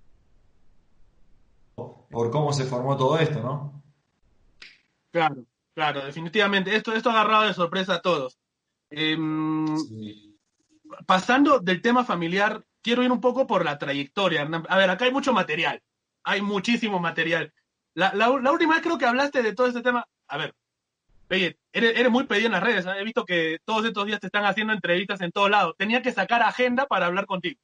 por 1.75 2.31
cómo 2.31 2.53
se 2.53 2.63
formó 2.63 2.95
todo 2.95 3.17
esto, 3.19 3.41
¿no? 3.41 3.83
Claro, 5.12 5.45
claro, 5.74 6.05
definitivamente. 6.05 6.75
Esto, 6.75 6.93
esto 6.93 7.09
ha 7.09 7.13
agarrado 7.13 7.43
de 7.47 7.53
sorpresa 7.53 7.95
a 7.95 8.01
todos. 8.01 8.38
Em, 8.89 9.65
pasando 11.05 11.59
del 11.59 11.81
tema 11.81 12.05
familiar, 12.05 12.63
quiero 12.81 13.03
ir 13.03 13.12
un 13.12 13.19
poco 13.19 13.45
por 13.45 13.65
la 13.65 13.77
trayectoria. 13.77 14.47
A 14.69 14.77
ver, 14.77 14.89
acá 14.89 15.05
hay 15.05 15.12
mucho 15.12 15.33
material 15.33 15.81
hay 16.25 16.41
muchísimo 16.41 17.00
material. 17.00 17.53
La, 17.93 18.29
última 18.29 18.74
vez 18.74 18.83
creo 18.83 18.97
que 18.97 19.05
hablaste 19.05 19.41
de 19.41 19.53
todo 19.53 19.67
este 19.67 19.81
tema. 19.81 20.05
A 20.27 20.38
ver, 20.38 20.53
eres, 21.29 21.55
eres 21.74 22.12
muy 22.12 22.25
pedido 22.25 22.48
en 22.48 22.53
las 22.53 22.63
redes. 22.63 22.86
¿eh? 22.86 22.91
He 23.00 23.03
visto 23.03 23.25
que 23.25 23.60
todos 23.65 23.86
estos 23.86 24.05
días 24.05 24.20
te 24.20 24.27
están 24.27 24.46
haciendo 24.46 24.74
entrevistas 24.74 25.22
en 25.22 25.32
todos 25.32 25.50
lados. 25.50 25.75
Tenía 25.77 26.01
que 26.01 26.12
sacar 26.12 26.41
agenda 26.41 26.86
para 26.86 27.05
hablar 27.05 27.25
contigo. 27.25 27.60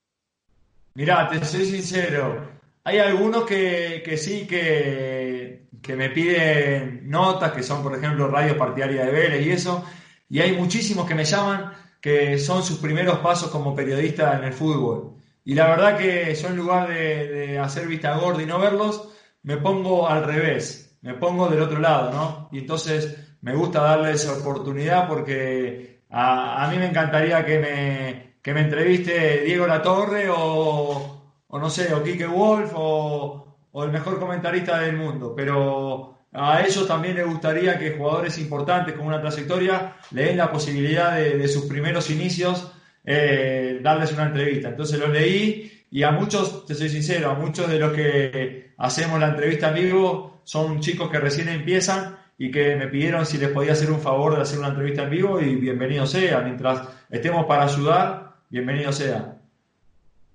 Mirá, 0.93 1.29
te 1.29 1.43
soy 1.45 1.65
sincero. 1.65 2.59
Hay 2.83 2.97
algunos 2.97 3.45
que, 3.45 4.17
sí 4.17 4.47
que, 4.47 5.67
que 5.81 5.95
me 5.95 6.09
piden 6.09 7.09
notas, 7.09 7.51
que 7.51 7.63
son, 7.63 7.83
por 7.83 7.95
ejemplo, 7.95 8.27
Radio 8.27 8.57
Partidaria 8.57 9.05
de 9.05 9.11
Vélez 9.11 9.45
y 9.45 9.51
eso. 9.51 9.85
Y 10.29 10.39
hay 10.39 10.53
muchísimos 10.53 11.07
que 11.07 11.15
me 11.15 11.25
llaman 11.25 11.73
que 12.01 12.39
son 12.39 12.63
sus 12.63 12.79
primeros 12.79 13.19
pasos 13.19 13.51
como 13.51 13.75
periodista 13.75 14.37
en 14.37 14.45
el 14.45 14.53
fútbol. 14.53 15.21
Y 15.43 15.53
la 15.53 15.67
verdad 15.67 15.97
que 15.97 16.33
yo 16.35 16.47
en 16.47 16.57
lugar 16.57 16.89
de, 16.89 17.59
hacer 17.59 17.87
vista 17.87 18.17
gorda 18.17 18.41
y 18.41 18.45
no 18.45 18.59
verlos, 18.59 19.09
me 19.43 19.57
pongo 19.57 20.07
al 20.07 20.23
revés, 20.23 20.90
me 21.01 21.13
pongo 21.15 21.47
del 21.47 21.61
otro 21.61 21.79
lado, 21.79 22.11
¿no? 22.11 22.49
Y 22.51 22.59
entonces 22.59 23.35
me 23.41 23.55
gusta 23.55 23.81
darles 23.81 24.27
oportunidad 24.27 25.07
porque 25.07 26.03
a, 26.09 26.67
mí 26.71 26.77
me 26.77 26.87
encantaría 26.87 27.45
que 27.45 27.59
me, 27.59 28.35
que 28.41 28.53
me 28.53 28.61
entreviste 28.61 29.41
Diego 29.41 29.67
Latorre 29.67 30.29
o, 30.29 31.33
o 31.47 31.59
no 31.59 31.69
sé, 31.69 31.93
o 31.93 32.03
Kike 32.03 32.27
Wolf 32.27 32.71
o, 32.75 33.57
o 33.71 33.83
el 33.83 33.91
mejor 33.91 34.19
comentarista 34.19 34.79
del 34.79 34.95
mundo, 34.95 35.33
pero 35.35 36.19
a 36.33 36.61
ellos 36.61 36.87
también 36.87 37.15
les 37.15 37.25
gustaría 37.25 37.77
que 37.77 37.97
jugadores 37.97 38.37
importantes 38.37 38.95
con 38.95 39.07
una 39.07 39.21
trayectoria 39.21 39.95
le 40.11 40.25
den 40.25 40.37
la 40.37 40.51
posibilidad 40.51 41.15
de, 41.15 41.37
de 41.37 41.47
sus 41.47 41.65
primeros 41.65 42.09
inicios 42.09 42.71
eh, 43.03 43.79
darles 43.81 44.13
una 44.13 44.27
entrevista. 44.27 44.69
Entonces 44.69 44.99
lo 44.99 45.07
leí 45.07 45.80
y 45.91 46.03
a 46.03 46.11
muchos, 46.11 46.65
te 46.65 46.73
soy 46.73 46.87
sincero, 46.87 47.29
a 47.29 47.33
muchos 47.33 47.69
de 47.69 47.77
los 47.77 47.91
que 47.91 48.71
hacemos 48.77 49.19
la 49.19 49.27
entrevista 49.27 49.67
en 49.67 49.75
vivo 49.75 50.41
son 50.45 50.79
chicos 50.79 51.11
que 51.11 51.19
recién 51.19 51.49
empiezan 51.49 52.17
y 52.37 52.49
que 52.49 52.77
me 52.77 52.87
pidieron 52.87 53.25
si 53.25 53.37
les 53.37 53.49
podía 53.49 53.73
hacer 53.73 53.91
un 53.91 53.99
favor 53.99 54.35
de 54.35 54.41
hacer 54.41 54.59
una 54.59 54.69
entrevista 54.69 55.03
en 55.03 55.09
vivo 55.09 55.41
y 55.41 55.55
bienvenido 55.55 56.07
sea. 56.07 56.39
Mientras 56.39 56.87
estemos 57.09 57.45
para 57.45 57.65
ayudar, 57.65 58.37
bienvenido 58.49 58.93
sea. 58.93 59.37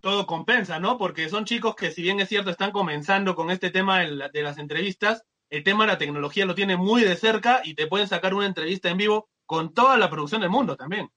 Todo 0.03 0.27
compensa, 0.27 0.79
¿no? 0.79 0.99
Porque 0.99 1.31
son 1.31 1.47
chicos 1.47 1.75
que, 1.75 1.91
si 1.91 2.03
bien 2.03 2.21
es 2.21 2.29
cierto, 2.29 2.51
están 2.51 2.71
comenzando 2.71 3.35
con 3.35 3.51
este 3.51 3.71
tema 3.71 4.01
de 4.01 4.43
las 4.43 4.59
entrevistas, 4.59 5.25
el 5.49 5.65
tema 5.65 5.85
de 5.85 5.93
la 5.93 5.99
tecnología 5.99 6.45
lo 6.45 6.55
tiene 6.55 6.77
muy 6.77 7.03
de 7.03 7.17
cerca 7.17 7.63
y 7.65 7.75
te 7.75 7.87
pueden 7.87 8.09
sacar 8.09 8.35
una 8.35 8.47
entrevista 8.47 8.91
en 8.91 8.99
vivo 8.99 9.31
con 9.47 9.73
toda 9.73 9.97
la 9.97 10.11
producción 10.11 10.43
del 10.43 10.51
mundo 10.51 10.77
también. 10.77 11.11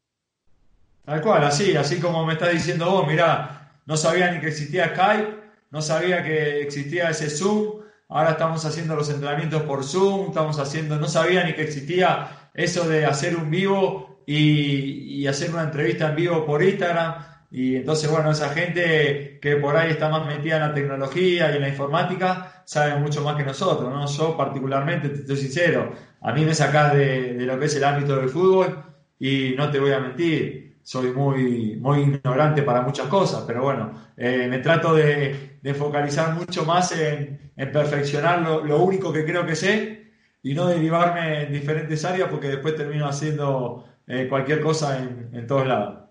Tal 1.03 1.21
cual, 1.21 1.43
así, 1.43 1.75
así 1.75 1.99
como 1.99 2.25
me 2.25 2.33
está 2.33 2.47
diciendo 2.47 2.89
vos, 2.89 3.05
mirá, 3.05 3.68
no 3.89 3.97
sabía 3.97 4.31
ni 4.31 4.39
que 4.39 4.49
existía 4.49 4.89
Skype, 4.89 5.33
no 5.71 5.81
sabía 5.81 6.23
que 6.23 6.61
existía 6.61 7.09
ese 7.09 7.27
Zoom, 7.27 7.81
ahora 8.07 8.31
estamos 8.31 8.63
haciendo 8.63 8.95
los 8.95 9.09
entrenamientos 9.09 9.63
por 9.63 9.83
Zoom, 9.83 10.27
estamos 10.27 10.59
haciendo, 10.59 10.97
no 10.97 11.07
sabía 11.07 11.43
ni 11.43 11.53
que 11.53 11.63
existía 11.63 12.51
eso 12.53 12.87
de 12.87 13.07
hacer 13.07 13.35
un 13.35 13.49
vivo 13.49 14.21
y, 14.27 15.25
hacer 15.25 15.49
una 15.49 15.63
entrevista 15.63 16.09
en 16.09 16.15
vivo 16.15 16.45
por 16.45 16.61
Instagram. 16.61 17.15
Y 17.49 17.77
entonces, 17.77 18.11
bueno, 18.11 18.29
esa 18.29 18.49
gente 18.49 19.39
que 19.41 19.55
por 19.55 19.75
ahí 19.75 19.89
está 19.89 20.07
más 20.07 20.27
metida 20.27 20.57
en 20.57 20.61
la 20.61 20.73
tecnología 20.73 21.51
y 21.51 21.55
en 21.55 21.61
la 21.61 21.69
informática 21.69 22.63
sabe 22.65 22.95
mucho 22.99 23.23
más 23.23 23.35
que 23.37 23.43
nosotros, 23.43 23.91
¿no? 23.91 24.05
Yo 24.05 24.37
particularmente, 24.37 25.09
te 25.09 25.21
estoy 25.21 25.37
sincero, 25.37 25.93
a 26.21 26.31
mí 26.31 26.45
me 26.45 26.53
sacás 26.53 26.93
de, 26.93 27.33
de 27.33 27.45
lo 27.45 27.59
que 27.59 27.65
es 27.65 27.75
el 27.75 27.83
ámbito 27.83 28.15
del 28.17 28.29
fútbol 28.29 28.83
y 29.17 29.55
no 29.57 29.71
te 29.71 29.79
voy 29.79 29.93
a 29.93 29.99
mentir, 29.99 30.68
soy 30.89 31.11
muy, 31.11 31.75
muy 31.75 31.99
ignorante 31.99 32.63
para 32.63 32.81
muchas 32.81 33.05
cosas, 33.09 33.43
pero 33.45 33.61
bueno, 33.61 33.91
eh, 34.17 34.47
me 34.49 34.57
trato 34.57 34.95
de, 34.95 35.61
focalizar 35.77 36.33
mucho 36.33 36.65
más 36.65 36.91
en, 36.93 37.51
perfeccionar 37.55 38.41
lo, 38.41 38.81
único 38.81 39.13
que 39.13 39.23
creo 39.23 39.45
que 39.45 39.55
sé 39.55 40.11
y 40.41 40.55
no 40.55 40.65
derivarme 40.65 41.43
en 41.43 41.53
diferentes 41.53 42.03
áreas 42.05 42.27
porque 42.31 42.47
después 42.47 42.75
termino 42.75 43.07
haciendo 43.07 43.87
eh, 44.07 44.25
cualquier 44.27 44.61
cosa 44.61 44.97
en, 44.97 45.45
todos 45.45 45.67
lados. 45.67 46.09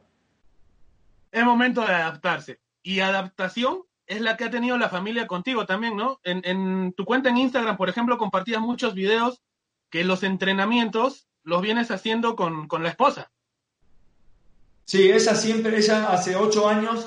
Es 1.33 1.45
momento 1.45 1.81
de 1.81 1.95
adaptarse. 1.95 2.61
Y 2.81 3.01
adaptación 3.01 3.81
es 4.07 4.21
la 4.21 4.37
que 4.37 4.45
ha 4.45 4.51
tenido 4.51 4.79
la 4.79 4.89
familia 4.89 5.27
contigo 5.27 5.67
también, 5.67 5.97
¿no? 5.97 6.21
En, 6.23 6.41
en 6.45 6.93
tu 6.93 7.05
cuenta 7.05 7.31
en 7.31 7.39
Instagram, 7.39 7.77
por 7.77 7.89
ejemplo, 7.89 8.17
compartías 8.17 8.61
muchos 8.61 8.95
videos 8.95 9.43
que 9.91 10.05
los 10.05 10.23
entrenamientos 10.23 11.27
los 11.43 11.63
vienes 11.63 11.91
haciendo 11.91 12.37
con, 12.37 12.69
con 12.69 12.85
la 12.85 12.91
esposa. 12.91 13.33
Sí, 14.89 15.13
ella 15.13 15.35
siempre, 15.35 15.77
ella 15.77 16.09
hace 16.09 16.35
ocho 16.35 16.67
años 16.67 17.07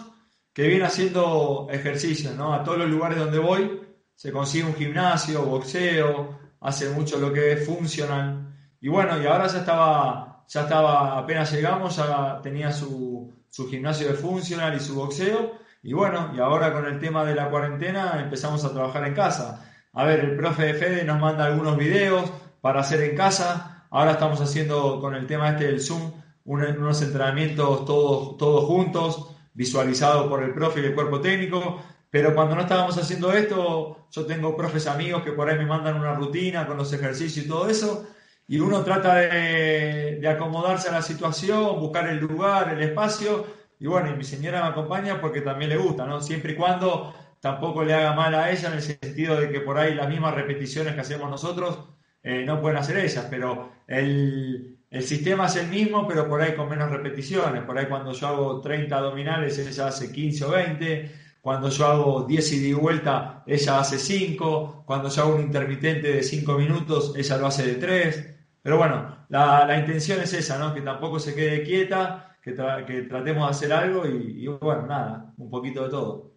que 0.54 0.68
viene 0.68 0.86
haciendo 0.86 1.68
ejercicio, 1.72 2.30
¿no? 2.38 2.54
A 2.54 2.64
todos 2.64 2.78
los 2.78 2.88
lugares 2.88 3.18
donde 3.18 3.40
voy 3.40 3.82
se 4.14 4.32
consigue 4.32 4.66
un 4.66 4.76
gimnasio, 4.76 5.44
boxeo, 5.44 6.38
hace 6.60 6.92
mucho 6.92 7.18
lo 7.18 7.34
que 7.34 7.54
es 7.54 7.66
funcional. 7.66 8.56
Y 8.80 8.88
bueno, 8.88 9.20
y 9.20 9.26
ahora 9.26 9.48
ya 9.48 9.62
estaba, 9.62 10.46
ya 10.48 10.62
estaba, 10.62 11.18
apenas 11.18 11.52
llegamos, 11.52 11.96
ya 11.96 12.40
tenía 12.44 12.72
su, 12.72 13.34
su 13.50 13.68
gimnasio 13.68 14.10
de 14.10 14.14
funcional 14.14 14.76
y 14.76 14.80
su 14.80 14.94
boxeo. 14.94 15.54
Y 15.82 15.94
bueno, 15.94 16.34
y 16.36 16.40
ahora 16.40 16.72
con 16.72 16.86
el 16.86 17.00
tema 17.00 17.26
de 17.26 17.34
la 17.34 17.50
cuarentena 17.50 18.22
empezamos 18.22 18.64
a 18.64 18.74
trabajar 18.74 19.08
en 19.08 19.16
casa. 19.16 19.74
A 19.94 20.06
ver, 20.06 20.20
el 20.20 20.38
profe 20.38 20.66
de 20.66 20.74
Fede 20.76 21.04
nos 21.04 21.20
manda 21.20 21.46
algunos 21.46 21.76
videos 21.78 22.32
para 22.62 22.82
hacer 22.82 23.02
en 23.02 23.16
casa. 23.16 23.88
Ahora 23.90 24.12
estamos 24.12 24.40
haciendo 24.40 25.00
con 25.02 25.16
el 25.16 25.26
tema 25.26 25.50
este 25.50 25.66
del 25.66 25.82
Zoom 25.82 26.21
unos 26.46 27.02
entrenamientos 27.02 27.86
todos, 27.86 28.38
todos 28.38 28.66
juntos, 28.66 29.36
visualizados 29.54 30.28
por 30.28 30.44
el 30.44 30.54
profe 30.54 30.82
y 30.82 30.86
el 30.86 30.96
cuerpo 30.96 31.22
técnico. 31.22 31.82
Pero 32.10 32.36
cuando 32.36 32.56
no 32.56 32.62
estábamos 32.62 32.98
haciendo 32.98 33.32
esto, 33.32 34.08
yo 34.12 34.26
tengo 34.26 34.56
profes 34.56 34.88
amigos 34.88 35.24
que 35.24 35.32
por 35.32 35.50
ahí 35.50 35.58
me 35.58 35.66
mandan 35.66 35.96
una 35.96 36.14
rutina 36.14 36.68
con 36.68 36.78
los 36.78 36.92
ejercicios 36.92 37.46
y 37.46 37.48
todo 37.48 37.70
eso, 37.70 38.08
y 38.48 38.60
uno 38.60 38.84
trata 38.84 39.16
de, 39.16 40.18
de 40.20 40.28
acomodarse 40.28 40.90
a 40.90 40.94
la 40.94 41.02
situación, 41.02 41.80
buscar 41.80 42.10
el 42.10 42.20
lugar, 42.20 42.74
el 42.74 42.82
espacio, 42.82 43.46
y 43.80 43.88
bueno, 43.88 44.12
y 44.12 44.18
mi 44.18 44.26
señora 44.26 44.62
me 44.62 44.68
acompaña 44.70 45.22
porque 45.22 45.42
también 45.42 45.70
le 45.70 45.78
gusta, 45.78 46.06
¿no? 46.06 46.22
Siempre 46.22 46.54
y 46.54 46.56
cuando 46.56 47.14
tampoco 47.40 47.84
le 47.84 47.94
haga 47.94 48.14
mal 48.14 48.36
a 48.36 48.52
ella 48.52 48.68
en 48.70 48.76
el 48.76 48.82
sentido 48.82 49.40
de 49.40 49.50
que 49.50 49.62
por 49.62 49.78
ahí 49.78 49.96
las 49.96 50.10
mismas 50.10 50.36
repeticiones 50.36 50.94
que 50.94 51.02
hacemos 51.02 51.30
nosotros 51.30 51.80
eh, 52.24 52.44
no 52.46 52.62
pueden 52.62 52.78
hacer 52.78 52.98
ellas, 52.98 53.26
pero 53.30 53.72
el, 53.88 54.78
el 54.92 55.04
sistema 55.04 55.46
es 55.46 55.56
el 55.56 55.70
mismo, 55.70 56.06
pero 56.06 56.28
por 56.28 56.42
ahí 56.42 56.54
con 56.54 56.70
menos 56.70 56.92
repeticiones. 56.92 57.64
Por 57.64 57.78
ahí 57.78 57.88
cuando 57.88 58.12
yo 58.12 58.28
hago 58.28 58.60
30 58.60 58.98
abdominales, 58.98 59.58
ella 59.58 59.88
hace 59.88 60.12
15 60.12 60.46
o 60.46 60.52
20. 60.52 61.12
Cuando 61.40 61.70
yo 61.70 61.86
hago 61.88 62.24
10 62.24 62.52
y 62.54 62.60
di 62.60 62.74
vuelta, 62.74 63.44
ella 63.48 63.80
hace 63.80 63.98
5. 63.98 64.84
Cuando 64.86 65.08
yo 65.10 65.24
hago 65.24 65.36
un 65.36 65.42
intermitente 65.42 66.12
de 66.12 66.22
5 66.22 66.58
minutos, 66.58 67.14
ella 67.16 67.38
lo 67.38 67.48
hace 67.48 67.66
de 67.66 67.76
3. 67.76 68.36
Pero 68.62 68.78
bueno, 68.78 69.26
la, 69.30 69.80
intención 69.80 70.20
es 70.20 70.34
esa, 70.34 70.60
¿no? 70.60 70.74
Que 70.74 70.82
tampoco 70.82 71.20
se 71.20 71.34
quede 71.34 71.64
quieta, 71.64 72.38
que, 72.42 72.54
que 72.86 73.04
tratemos 73.04 73.46
de 73.46 73.50
hacer 73.50 73.74
algo 73.74 74.06
y, 74.06 74.46
bueno, 74.48 74.88
nada, 74.88 75.34
un 75.38 75.50
poquito 75.50 75.86
de 75.86 75.90
todo. 75.90 76.32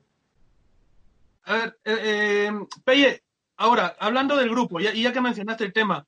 A 1.43 1.55
ver, 1.55 1.79
eh, 1.85 1.99
eh, 2.05 2.53
Peye, 2.85 3.23
ahora, 3.57 3.97
hablando 3.99 4.37
del 4.37 4.49
grupo, 4.49 4.79
y 4.79 5.03
ya, 5.03 5.13
que 5.13 5.21
mencionaste 5.21 5.65
el 5.65 5.73
tema, 5.73 6.07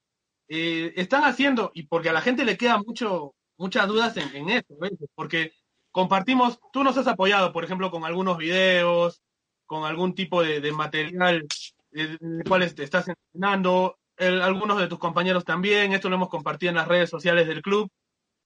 eh, 0.49 0.93
están 0.97 1.25
haciendo, 1.25 1.71
y 1.75 1.85
porque 1.85 2.11
a 2.11 2.13
la 2.13 2.21
gente 2.21 2.45
le 2.45 2.57
queda 2.57 2.79
mucho, 2.79 3.35
muchas 3.57 3.87
dudas 3.89 4.17
en, 4.17 4.35
en 4.35 4.49
esto, 4.51 4.75
porque 5.15 5.53
compartimos, 5.91 6.59
tú 6.73 6.85
nos 6.85 6.97
has 6.99 7.07
apoyado, 7.07 7.53
por 7.53 7.65
ejemplo, 7.65 7.91
con 7.91 8.05
algunos 8.05 8.39
videos, 8.39 9.23
con 9.67 9.85
algún 9.85 10.15
tipo 10.15 10.43
de, 10.43 10.73
material 10.73 11.47
de, 11.91 12.19
de 12.21 12.45
cuales 12.45 12.75
te 12.75 12.85
estás 12.85 13.09
entrenando, 13.09 13.99
algunos 14.19 14.79
de 14.79 14.89
tus 14.89 14.99
compañeros 14.99 15.45
también, 15.45 15.93
esto 15.93 16.09
lo 16.09 16.17
hemos 16.17 16.29
compartido 16.29 16.71
en 16.71 16.77
las 16.77 16.89
redes 16.89 17.11
sociales 17.11 17.47
del 17.47 17.63
club, 17.63 17.91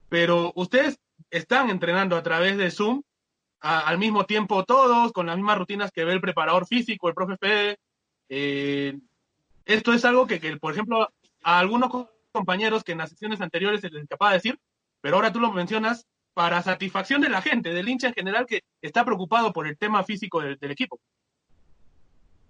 pero 0.09 0.53
ustedes 0.57 0.99
están 1.31 1.71
entrenando 1.71 2.17
a 2.17 2.23
través 2.23 2.57
de 2.57 2.71
Zoom 2.71 3.03
al 3.61 3.99
mismo 3.99 4.25
tiempo 4.25 4.65
todos, 4.65 5.13
con 5.13 5.27
las 5.27 5.37
mismas 5.37 5.59
rutinas 5.59 5.93
que 5.93 6.05
ve 6.05 6.13
el 6.13 6.21
preparador 6.21 6.67
físico, 6.67 7.09
el 7.09 7.15
profe 7.15 7.37
Fede. 7.37 7.79
Eh, 8.29 8.99
esto 9.67 9.93
es 9.93 10.05
algo 10.05 10.27
que, 10.27 10.39
por 10.59 10.73
ejemplo, 10.73 11.09
a 11.43 11.59
algunos 11.59 12.09
compañeros 12.33 12.85
que 12.85 12.93
en 12.93 12.99
las 12.99 13.11
sesiones 13.11 13.41
anteriores 13.41 13.81
se 13.81 13.91
les 13.91 14.07
de 14.07 14.17
decir, 14.33 14.59
pero 15.01 15.17
ahora 15.17 15.33
tú 15.33 15.41
lo 15.41 15.53
mencionas 15.53 16.07
para 16.35 16.63
satisfacción 16.63 17.21
de 17.21 17.29
la 17.29 17.43
gente, 17.43 17.71
del 17.71 17.89
hincha 17.89 18.09
en 18.09 18.15
general 18.15 18.47
que 18.47 18.63
está 18.81 19.05
preocupado 19.05 19.53
por 19.53 19.67
el 19.67 19.77
tema 19.77 20.05
físico 20.05 20.41
del 20.41 20.71
equipo. 20.71 21.01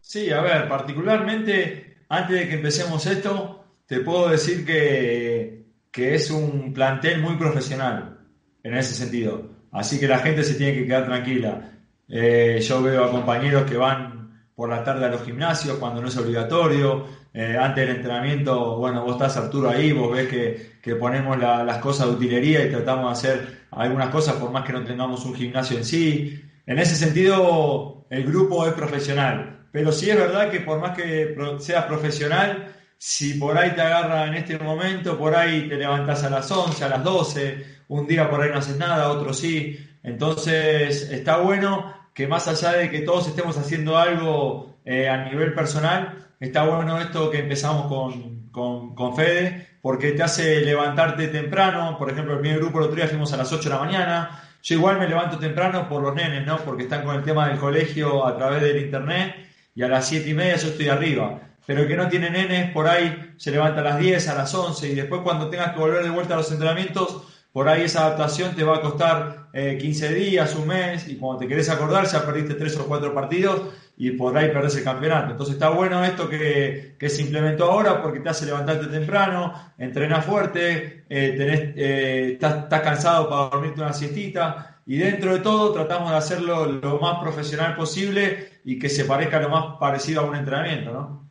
Sí, 0.00 0.30
a 0.30 0.40
ver, 0.40 0.68
particularmente 0.68 1.90
antes 2.08 2.40
de 2.40 2.48
que 2.48 2.54
empecemos 2.56 3.06
esto, 3.06 3.64
te 3.86 4.00
puedo 4.00 4.28
decir 4.28 4.66
que, 4.66 5.60
es 5.92 6.30
un 6.30 6.72
plantel 6.72 7.20
muy 7.20 7.36
profesional 7.36 8.18
en 8.62 8.76
ese 8.76 8.94
sentido. 8.94 9.50
Así 9.70 10.00
que 10.00 10.08
la 10.08 10.18
gente 10.18 10.42
se 10.42 10.54
tiene 10.54 10.74
que 10.74 10.86
quedar 10.86 11.04
tranquila. 11.04 11.72
Eh, 12.08 12.60
yo 12.66 12.82
veo 12.82 13.04
a 13.04 13.10
compañeros 13.10 13.70
que 13.70 13.76
van 13.76 14.48
por 14.54 14.70
la 14.70 14.82
tarde 14.82 15.04
a 15.04 15.08
los 15.08 15.22
gimnasios 15.22 15.78
cuando 15.78 16.00
no 16.00 16.08
es 16.08 16.16
obligatorio. 16.16 17.06
Eh, 17.32 17.56
antes 17.56 17.86
del 17.86 17.96
entrenamiento, 17.96 18.76
bueno, 18.76 19.04
vos 19.04 19.12
estás 19.12 19.36
Arturo 19.36 19.70
ahí, 19.70 19.92
vos 19.92 20.12
ves 20.12 20.28
que, 20.28 20.94
ponemos 20.96 21.38
las 21.38 21.78
cosas 21.78 22.08
de 22.08 22.14
utilería 22.14 22.64
y 22.64 22.70
tratamos 22.70 23.22
de 23.22 23.30
hacer 23.30 23.60
algunas 23.70 24.10
cosas 24.10 24.34
por 24.34 24.50
más 24.50 24.64
que 24.64 24.72
no 24.72 24.84
tengamos 24.84 25.24
un 25.24 25.34
gimnasio 25.34 25.78
en 25.78 25.84
sí. 25.84 26.42
En 26.66 26.78
ese 26.78 26.96
sentido, 26.96 28.06
el 28.10 28.24
grupo 28.24 28.66
es 28.66 28.72
profesional. 28.74 29.60
Pero 29.72 29.92
sí 29.92 30.10
es 30.10 30.16
verdad 30.16 30.50
que 30.50 30.60
por 30.60 30.80
más 30.80 30.96
que 30.96 31.36
seas 31.60 31.84
profesional, 31.84 32.74
si 32.98 33.34
por 33.34 33.56
ahí 33.56 33.70
te 33.70 33.80
agarra 33.80 34.26
en 34.26 34.34
este 34.34 34.58
momento, 34.58 35.16
por 35.16 35.34
ahí 35.34 35.68
te 35.68 35.76
levantas 35.76 36.24
a 36.24 36.30
las 36.30 36.50
11, 36.50 36.84
a 36.84 36.88
las 36.88 37.04
12, 37.04 37.64
un 37.88 38.06
día 38.06 38.28
por 38.28 38.42
ahí 38.42 38.50
no 38.50 38.58
haces 38.58 38.76
nada, 38.76 39.10
otro 39.10 39.32
sí. 39.32 39.78
Entonces 40.02 41.10
está 41.10 41.38
bueno 41.38 41.94
que 42.14 42.26
más 42.26 42.48
allá 42.48 42.72
de 42.72 42.90
que 42.90 43.00
todos 43.00 43.28
estemos 43.28 43.56
haciendo 43.56 43.96
algo 43.96 44.80
eh, 44.84 45.08
a 45.08 45.24
nivel 45.24 45.54
personal, 45.54 46.26
está 46.40 46.64
bueno 46.64 46.98
esto 47.00 47.30
que 47.30 47.40
empezamos 47.40 47.86
con, 47.86 48.48
con, 48.50 48.94
con, 48.94 49.14
Fede, 49.14 49.78
porque 49.82 50.12
te 50.12 50.22
hace 50.22 50.62
levantarte 50.62 51.28
temprano. 51.28 51.96
Por 51.98 52.10
ejemplo, 52.10 52.34
el 52.34 52.40
primer 52.40 52.58
grupo 52.60 52.78
el 52.78 52.84
otro 52.86 52.96
día 52.96 53.08
fuimos 53.08 53.32
a 53.32 53.36
las 53.36 53.52
8 53.52 53.68
de 53.68 53.74
la 53.74 53.80
mañana. 53.80 54.42
Yo 54.62 54.74
igual 54.74 54.98
me 54.98 55.08
levanto 55.08 55.38
temprano 55.38 55.88
por 55.88 56.02
los 56.02 56.14
nenes, 56.14 56.46
¿no? 56.46 56.58
Porque 56.58 56.84
están 56.84 57.04
con 57.04 57.16
el 57.16 57.22
tema 57.22 57.48
del 57.48 57.58
colegio 57.58 58.26
a 58.26 58.36
través 58.36 58.62
del 58.62 58.82
internet 58.82 59.36
y 59.74 59.82
a 59.82 59.88
las 59.88 60.08
7 60.08 60.28
y 60.28 60.34
media 60.34 60.56
yo 60.56 60.68
estoy 60.68 60.88
arriba. 60.88 61.40
Pero 61.66 61.82
el 61.82 61.88
que 61.88 61.96
no 61.96 62.08
tiene 62.08 62.30
nenes, 62.30 62.72
por 62.72 62.88
ahí 62.88 63.34
se 63.36 63.50
levanta 63.50 63.80
a 63.80 63.84
las 63.84 63.98
10, 63.98 64.28
a 64.28 64.34
las 64.34 64.54
11 64.54 64.88
y 64.88 64.94
después 64.94 65.20
cuando 65.22 65.50
tengas 65.50 65.72
que 65.72 65.78
volver 65.78 66.02
de 66.02 66.10
vuelta 66.10 66.34
a 66.34 66.38
los 66.38 66.50
entrenamientos, 66.50 67.39
por 67.52 67.68
ahí 67.68 67.82
esa 67.82 68.06
adaptación 68.06 68.54
te 68.54 68.62
va 68.62 68.76
a 68.76 68.80
costar 68.80 69.48
15 69.52 70.06
eh, 70.06 70.14
días, 70.14 70.54
un 70.54 70.68
mes 70.68 71.08
y 71.08 71.16
cuando 71.16 71.40
te 71.40 71.48
querés 71.48 71.68
acordar 71.68 72.06
ya 72.06 72.24
perdiste 72.24 72.54
3 72.54 72.76
o 72.78 72.86
4 72.86 73.12
partidos 73.12 73.62
y 73.96 74.12
por 74.12 74.36
ahí 74.36 74.48
perdés 74.48 74.76
el 74.76 74.84
campeonato. 74.84 75.32
Entonces 75.32 75.54
está 75.54 75.70
bueno 75.70 76.04
esto 76.04 76.28
que, 76.28 76.94
que 76.98 77.08
se 77.08 77.22
implementó 77.22 77.70
ahora 77.70 78.00
porque 78.00 78.20
te 78.20 78.28
hace 78.28 78.46
levantarte 78.46 78.86
temprano, 78.86 79.52
entrenas 79.76 80.24
fuerte, 80.24 81.04
eh, 81.08 81.74
eh, 81.76 82.30
estás, 82.32 82.64
estás 82.64 82.80
cansado 82.82 83.28
para 83.28 83.50
dormirte 83.50 83.80
una 83.80 83.92
siestita 83.92 84.80
y 84.86 84.98
dentro 84.98 85.32
de 85.32 85.40
todo 85.40 85.72
tratamos 85.72 86.10
de 86.10 86.16
hacerlo 86.16 86.66
lo 86.66 86.98
más 86.98 87.20
profesional 87.20 87.74
posible 87.74 88.60
y 88.64 88.78
que 88.78 88.88
se 88.88 89.04
parezca 89.04 89.40
lo 89.40 89.48
más 89.48 89.76
parecido 89.78 90.22
a 90.22 90.24
un 90.24 90.36
entrenamiento, 90.36 90.92
¿no? 90.92 91.30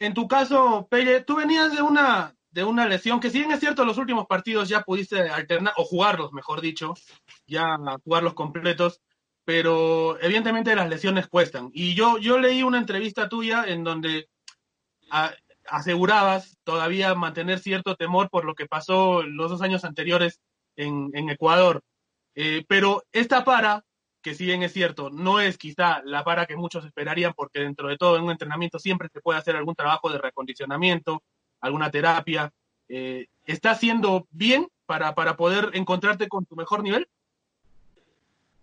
En 0.00 0.14
tu 0.14 0.28
caso, 0.28 0.86
Pelle, 0.88 1.22
tú 1.22 1.36
venías 1.36 1.74
de 1.74 1.82
una, 1.82 2.32
de 2.50 2.64
una 2.64 2.86
lesión 2.86 3.20
que 3.20 3.30
si 3.30 3.38
bien 3.38 3.52
es 3.52 3.60
cierto, 3.60 3.84
los 3.84 3.98
últimos 3.98 4.26
partidos 4.26 4.68
ya 4.68 4.82
pudiste 4.82 5.20
alternar, 5.28 5.74
o 5.76 5.84
jugarlos, 5.84 6.32
mejor 6.32 6.60
dicho, 6.60 6.94
ya 7.46 7.76
jugarlos 8.04 8.34
completos, 8.34 9.00
pero 9.44 10.20
evidentemente 10.20 10.74
las 10.76 10.88
lesiones 10.88 11.28
cuestan. 11.28 11.70
Y 11.72 11.94
yo, 11.94 12.18
yo 12.18 12.38
leí 12.38 12.62
una 12.62 12.78
entrevista 12.78 13.28
tuya 13.28 13.64
en 13.66 13.84
donde 13.84 14.28
asegurabas 15.66 16.58
todavía 16.64 17.14
mantener 17.14 17.58
cierto 17.58 17.96
temor 17.96 18.30
por 18.30 18.44
lo 18.44 18.54
que 18.54 18.66
pasó 18.66 19.22
los 19.22 19.50
dos 19.50 19.62
años 19.62 19.84
anteriores 19.84 20.40
en, 20.76 21.10
en 21.14 21.30
Ecuador. 21.30 21.82
Eh, 22.34 22.64
pero 22.68 23.04
esta 23.12 23.44
para, 23.44 23.84
que 24.22 24.34
si 24.34 24.44
bien 24.44 24.62
es 24.62 24.72
cierto, 24.72 25.10
no 25.10 25.40
es 25.40 25.58
quizá 25.58 26.02
la 26.04 26.24
para 26.24 26.46
que 26.46 26.56
muchos 26.56 26.84
esperarían, 26.84 27.32
porque 27.34 27.60
dentro 27.60 27.88
de 27.88 27.96
todo 27.96 28.16
en 28.16 28.24
un 28.24 28.30
entrenamiento 28.30 28.78
siempre 28.78 29.08
se 29.12 29.20
puede 29.20 29.38
hacer 29.38 29.56
algún 29.56 29.74
trabajo 29.74 30.10
de 30.10 30.18
recondicionamiento, 30.18 31.22
alguna 31.60 31.90
terapia. 31.90 32.52
Eh, 32.88 33.26
¿Está 33.44 33.72
haciendo 33.72 34.26
bien 34.30 34.68
para, 34.86 35.14
para 35.14 35.36
poder 35.36 35.70
encontrarte 35.74 36.28
con 36.28 36.44
tu 36.46 36.56
mejor 36.56 36.82
nivel? 36.82 37.08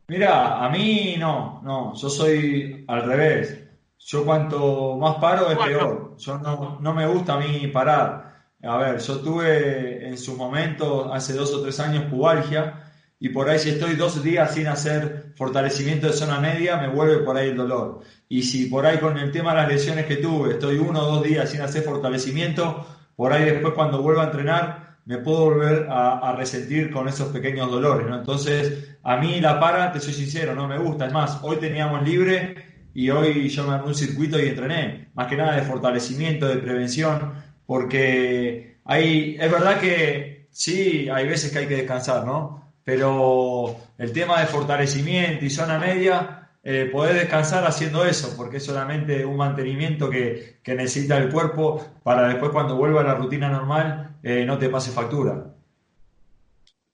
Mira, 0.07 0.63
a 0.63 0.69
mí 0.69 1.15
no, 1.17 1.61
no, 1.63 1.95
yo 1.95 2.09
soy 2.09 2.85
al 2.87 3.03
revés. 3.03 3.63
Yo 3.97 4.23
cuanto 4.23 4.97
más 4.97 5.15
paro 5.15 5.49
es 5.49 5.57
peor. 5.57 6.15
Yo 6.17 6.37
no, 6.37 6.77
no 6.79 6.93
me 6.93 7.07
gusta 7.07 7.33
a 7.33 7.39
mí 7.39 7.67
parar. 7.67 8.51
A 8.61 8.77
ver, 8.77 8.99
yo 8.99 9.19
tuve 9.19 10.07
en 10.07 10.17
su 10.17 10.35
momento, 10.35 11.11
hace 11.13 11.33
dos 11.33 11.53
o 11.53 11.61
tres 11.61 11.79
años, 11.79 12.05
pubalgia, 12.05 12.84
y 13.19 13.29
por 13.29 13.49
ahí 13.49 13.59
si 13.59 13.69
estoy 13.69 13.95
dos 13.95 14.21
días 14.23 14.53
sin 14.53 14.67
hacer 14.67 15.33
fortalecimiento 15.35 16.07
de 16.07 16.13
zona 16.13 16.39
media, 16.39 16.77
me 16.77 16.89
vuelve 16.89 17.19
por 17.19 17.37
ahí 17.37 17.49
el 17.49 17.57
dolor. 17.57 18.01
Y 18.27 18.43
si 18.43 18.65
por 18.65 18.85
ahí 18.85 18.97
con 18.97 19.17
el 19.17 19.31
tema 19.31 19.51
de 19.51 19.61
las 19.61 19.69
lesiones 19.69 20.05
que 20.05 20.17
tuve, 20.17 20.53
estoy 20.53 20.77
uno 20.77 21.01
o 21.01 21.15
dos 21.15 21.23
días 21.23 21.49
sin 21.49 21.61
hacer 21.61 21.83
fortalecimiento, 21.83 22.85
por 23.15 23.31
ahí 23.31 23.45
después 23.45 23.73
cuando 23.73 24.01
vuelva 24.01 24.23
a 24.23 24.25
entrenar, 24.27 24.97
me 25.05 25.19
puedo 25.19 25.45
volver 25.45 25.87
a, 25.89 26.35
resentir 26.35 26.91
con 26.91 27.07
esos 27.07 27.29
pequeños 27.29 27.69
dolores, 27.69 28.07
¿no? 28.07 28.17
Entonces, 28.17 28.97
a 29.03 29.17
mí 29.17 29.39
la 29.39 29.59
para, 29.59 29.91
te 29.91 29.99
soy 29.99 30.13
sincero, 30.13 30.55
no 30.55 30.67
me 30.67 30.79
gusta. 30.79 31.05
Es 31.05 31.13
más, 31.13 31.39
hoy 31.43 31.57
teníamos 31.57 32.03
libre 32.03 32.89
y 32.93 33.11
hoy 33.11 33.47
yo 33.49 33.65
me 33.65 33.75
armé 33.75 33.87
un 33.87 33.95
circuito 33.95 34.39
y 34.39 34.47
entrené. 34.49 35.09
Más 35.13 35.27
que 35.27 35.37
nada 35.37 35.55
de 35.55 35.61
fortalecimiento, 35.61 36.47
de 36.47 36.57
prevención, 36.57 37.33
porque 37.67 38.77
hay, 38.83 39.37
es 39.39 39.51
verdad 39.51 39.79
que 39.79 40.47
sí, 40.51 41.07
hay 41.09 41.27
veces 41.27 41.51
que 41.51 41.59
hay 41.59 41.67
que 41.67 41.77
descansar, 41.77 42.25
¿no? 42.25 42.64
Pero 42.85 43.75
el 43.97 44.13
tema 44.13 44.39
de 44.39 44.45
fortalecimiento 44.45 45.43
y 45.43 45.49
zona 45.49 45.79
media, 45.79 46.51
eh, 46.63 46.91
descansar 47.13 47.65
haciendo 47.65 48.05
eso, 48.05 48.35
porque 48.37 48.57
es 48.57 48.65
solamente 48.65 49.25
un 49.25 49.37
mantenimiento 49.37 50.07
que, 50.09 50.59
necesita 50.67 51.17
el 51.17 51.31
cuerpo 51.31 51.83
para 52.03 52.27
después 52.27 52.51
cuando 52.51 52.75
vuelva 52.75 53.01
a 53.01 53.03
la 53.03 53.15
rutina 53.15 53.49
normal 53.49 54.17
eh, 54.21 54.45
no 54.45 54.57
te 54.59 54.69
pase 54.69 54.91
factura. 54.91 55.51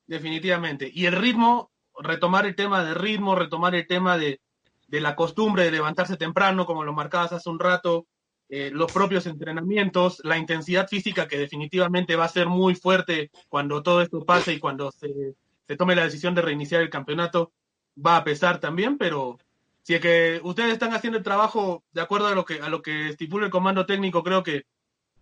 Definitivamente. 0.08 0.90
Y 0.94 1.06
el 1.06 1.16
ritmo, 1.16 1.72
retomar 2.00 2.46
el 2.46 2.56
tema 2.56 2.84
de 2.86 2.94
ritmo, 2.94 3.36
retomar 3.36 3.76
el 3.76 3.86
tema 3.86 4.18
de, 4.18 4.40
la 4.88 5.16
costumbre 5.16 5.66
de 5.66 5.72
levantarse 5.72 6.16
temprano, 6.16 6.66
como 6.66 6.86
lo 6.86 6.94
marcabas 6.94 7.34
hace 7.34 7.50
un 7.50 7.60
rato, 7.60 8.08
eh, 8.48 8.70
los 8.72 8.92
propios 8.92 9.26
entrenamientos, 9.26 10.22
la 10.24 10.38
intensidad 10.38 10.88
física 10.88 11.28
que 11.28 11.38
definitivamente 11.38 12.16
va 12.16 12.26
a 12.26 12.30
ser 12.30 12.48
muy 12.48 12.76
fuerte 12.76 13.30
cuando 13.50 13.84
todo 13.84 14.02
esto 14.02 14.24
pase 14.26 14.54
y 14.54 14.60
cuando 14.60 14.92
se 14.92 15.36
se 15.72 15.78
tome 15.78 15.96
la 15.96 16.04
decisión 16.04 16.36
de 16.36 16.42
reiniciar 16.42 16.82
el 16.82 16.90
campeonato, 16.90 17.54
va 17.96 18.18
a 18.18 18.26
pesar 18.26 18.60
también, 18.60 18.98
pero 18.98 19.38
si 19.84 19.94
es 19.94 20.02
que 20.02 20.42
ustedes 20.44 20.74
están 20.74 20.94
haciendo 20.94 21.18
el 21.18 21.24
trabajo 21.24 21.86
de 21.94 22.02
acuerdo 22.02 22.28
a 22.28 22.36
lo 22.36 22.44
que, 22.44 22.60
a 22.60 22.68
lo 22.68 22.82
que 22.82 23.08
estipula 23.08 23.46
el 23.46 23.54
comando 23.54 23.86
técnico, 23.86 24.22
creo 24.22 24.44
que 24.44 24.66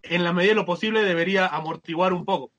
en 0.02 0.24
la 0.24 0.34
medida 0.34 0.54
de 0.54 0.56
lo 0.56 0.66
posible 0.66 1.04
debería 1.04 1.46
amortiguar 1.46 2.14
un 2.14 2.26
poco. 2.26 2.52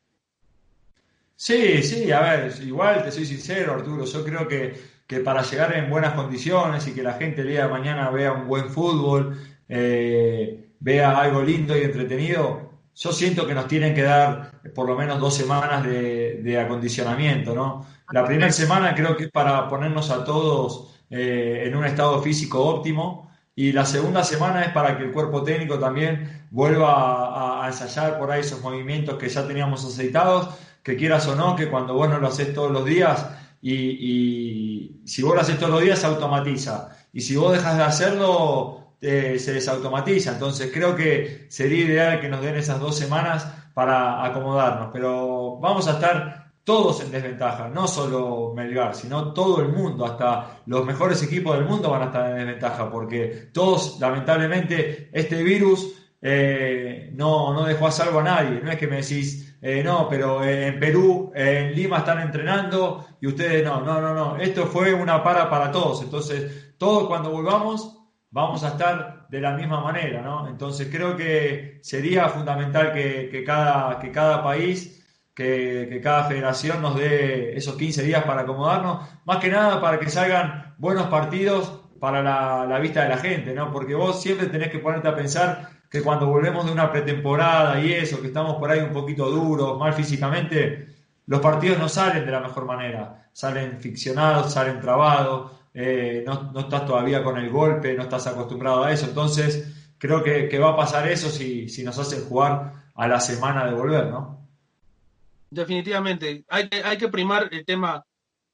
Sí, 1.35 1.83
sí, 1.83 2.13
a 2.13 2.21
ver, 2.21 2.55
igual 2.63 3.03
te 3.03 3.11
soy 3.11 3.27
sincero, 3.27 3.75
Arturo, 3.75 4.05
yo 4.05 4.25
creo 4.25 4.47
que, 4.47 4.81
que 5.09 5.19
para 5.19 5.43
llegar 5.43 5.75
en 5.75 5.91
buenas 5.91 6.15
condiciones 6.15 6.87
y 6.87 6.95
que 6.95 7.03
la 7.03 7.15
gente 7.15 7.41
el 7.41 7.49
día 7.49 7.65
de 7.65 7.73
mañana 7.73 8.09
vea 8.11 8.35
un 8.35 8.47
buen 8.47 8.71
fútbol, 8.71 9.37
eh, 9.69 10.75
vea 10.79 11.19
algo 11.19 11.43
lindo 11.43 11.77
y 11.77 11.81
entretenido, 11.81 12.70
yo 12.95 13.13
siento 13.13 13.47
que 13.47 13.55
nos 13.55 13.67
tienen 13.67 13.95
que 13.95 14.03
dar 14.03 14.61
por 14.75 14.87
lo 14.87 14.97
menos 14.97 15.19
dos 15.19 15.35
semanas 15.35 15.85
de, 15.85 16.61
acondicionamiento, 16.61 17.55
¿no? 17.55 17.87
La 18.11 18.25
primera 18.25 18.53
semana 18.53 18.95
creo 18.95 19.17
que 19.17 19.25
es 19.25 19.31
para 19.31 19.69
ponernos 19.69 20.11
a 20.11 20.25
todos 20.25 21.01
eh, 21.09 21.65
en 21.67 21.77
un 21.77 21.85
estado 21.85 22.21
físico 22.21 22.63
óptimo 22.65 23.31
y 23.55 23.73
la 23.73 23.85
segunda 23.85 24.25
semana 24.25 24.63
es 24.63 24.73
para 24.73 24.97
que 24.97 25.05
el 25.05 25.13
cuerpo 25.13 25.43
técnico 25.43 25.79
también 25.79 26.47
vuelva 26.51 27.65
a, 27.65 27.69
ensayar 27.69 28.19
por 28.19 28.31
ahí 28.31 28.41
esos 28.41 28.61
movimientos 28.63 29.19
que 29.19 29.29
ya 29.29 29.47
teníamos 29.47 29.85
aceitados, 29.85 30.49
que 30.83 30.97
quieras 30.97 31.27
o 31.29 31.37
no, 31.37 31.57
que 31.57 31.69
cuando 31.69 31.95
vos 31.95 32.09
no 32.09 32.19
lo 32.19 32.29
haces 32.29 32.55
todos 32.55 32.71
los 32.71 32.85
días 32.85 33.27
y, 33.63 35.03
si 35.05 35.23
vos 35.23 35.35
lo 35.35 35.41
haces 35.41 35.59
todos 35.59 35.73
los 35.73 35.83
días 35.83 35.99
se 35.99 36.07
automatiza 36.07 36.91
y 37.13 37.21
si 37.21 37.37
vos 37.37 37.53
dejas 37.53 37.77
de 37.77 37.83
hacerlo 37.83 38.80
eh, 39.01 39.39
se 39.39 39.53
desautomatiza. 39.53 40.33
Entonces 40.33 40.71
creo 40.73 40.95
que 40.95 41.47
sería 41.49 41.85
ideal 41.85 42.21
que 42.21 42.29
nos 42.29 42.43
den 42.43 42.57
esas 42.57 42.81
dos 42.81 42.97
semanas 42.97 43.47
para 43.75 44.25
acomodarnos, 44.25 44.91
pero 44.93 45.59
vamos 45.59 45.89
a 45.89 45.93
estar 45.93 46.51
todos 46.65 47.01
en 47.03 47.11
desventaja, 47.11 47.69
no 47.69 47.89
solo 47.89 48.53
Melgar, 48.55 48.95
sino 48.95 49.33
todo 49.33 49.61
el 49.63 49.69
mundo, 49.71 50.05
hasta 50.05 50.61
los 50.67 50.85
mejores 50.85 51.23
equipos 51.23 51.57
del 51.57 51.67
mundo 51.67 51.91
van 51.91 52.03
a 52.03 52.05
estar 52.07 52.31
en 52.31 52.37
desventaja, 52.37 52.91
porque 52.91 53.49
todos, 53.53 53.99
lamentablemente, 53.99 55.09
este 55.13 55.43
virus 55.43 55.95
eh, 56.23 57.11
no, 57.15 57.55
no 57.55 57.65
dejó 57.65 57.87
a 57.87 57.91
salvo 57.91 58.21
a 58.21 58.23
nadie. 58.23 58.61
No 58.63 58.71
es 58.71 58.79
que 58.79 58.87
me 58.87 58.97
decís, 58.97 59.57
eh, 59.63 59.83
no, 59.83 60.09
pero 60.09 60.45
en 60.45 60.79
Perú, 60.79 61.33
en 61.35 61.75
Lima 61.75 61.99
están 61.99 62.21
entrenando 62.21 63.07
y 63.21 63.27
ustedes 63.27 63.65
no, 63.65 63.81
no, 63.81 64.01
no, 64.01 64.15
no. 64.15 64.37
Esto 64.37 64.67
fue 64.67 64.93
una 64.93 65.23
para 65.23 65.49
para 65.49 65.71
todos. 65.71 66.03
Entonces, 66.03 66.75
todos 66.77 67.09
cuando 67.09 67.31
volvamos 67.31 68.00
vamos 68.31 68.65
a 68.65 68.69
estar 68.69 69.27
de 69.29 69.41
la 69.41 69.53
misma 69.57 69.81
manera, 69.81 70.23
¿no? 70.23 70.49
Entonces, 70.49 70.89
creo 70.91 71.17
que 71.17 71.81
sería 71.83 72.29
fundamental 72.29 72.93
que, 72.93 73.29
que 73.31 73.45
cada, 73.45 73.99
que 73.99 74.11
cada 74.11 74.43
país 74.43 75.01
que, 75.35 76.01
cada 76.03 76.25
federación 76.25 76.83
nos 76.83 76.97
dé 76.97 77.57
esos 77.57 77.77
15 77.77 78.03
días 78.03 78.25
para 78.25 78.43
acomodarnos, 78.43 79.09
más 79.25 79.39
que 79.39 79.49
nada 79.49 79.81
para 79.81 79.99
que 79.99 80.11
salgan 80.11 80.75
buenos 80.79 81.07
partidos 81.07 81.81
para 81.99 82.23
la, 82.23 82.79
vista 82.79 83.03
de 83.03 83.09
la 83.11 83.19
gente, 83.19 83.55
¿no? 83.55 83.73
Porque 83.73 83.95
vos 83.95 84.21
siempre 84.21 84.47
tenés 84.49 84.71
que 84.71 84.79
ponerte 84.79 85.09
a 85.09 85.15
pensar 85.15 85.71
que 85.91 86.03
cuando 86.03 86.27
volvemos 86.27 86.67
de 86.67 86.73
una 86.73 86.91
pretemporada 86.91 87.81
y 87.81 87.93
eso, 87.93 88.21
que 88.21 88.29
estamos 88.29 88.57
por 88.57 88.71
ahí 88.71 88.81
un 88.81 88.93
poquito 88.93 89.31
duros, 89.31 89.79
mal 89.79 89.93
físicamente, 89.93 90.89
los 91.27 91.41
partidos 91.41 91.79
no 91.79 91.89
salen 91.89 92.25
de 92.25 92.33
la 92.33 92.41
mejor 92.41 92.65
manera, 92.65 93.29
salen 93.33 93.81
ficcionados, 93.81 94.53
salen 94.53 94.81
trabados, 94.81 95.53
eh, 95.75 96.25
no, 96.27 96.53
estás 96.59 96.87
todavía 96.87 97.23
con 97.23 97.39
el 97.39 97.51
golpe, 97.51 97.95
no 97.95 98.03
estás 98.03 98.27
acostumbrado 98.27 98.85
a 98.85 98.93
eso, 98.93 99.07
entonces 99.07 99.93
creo 99.99 100.23
que, 100.23 100.59
va 100.59 100.71
a 100.71 100.77
pasar 100.77 101.09
eso 101.09 101.29
si, 101.29 101.69
si 101.69 101.83
nos 101.83 101.99
hacen 101.99 102.25
jugar 102.25 102.73
a 102.95 103.09
la 103.09 103.21
semana 103.21 103.67
de 103.67 103.73
volver, 103.73 104.07
¿no? 104.07 104.41
definitivamente. 105.51 106.45
Hay, 106.49 106.69
hay 106.85 106.97
que 106.97 107.09
primar 107.09 107.49
el 107.53 107.65
tema, 107.65 108.05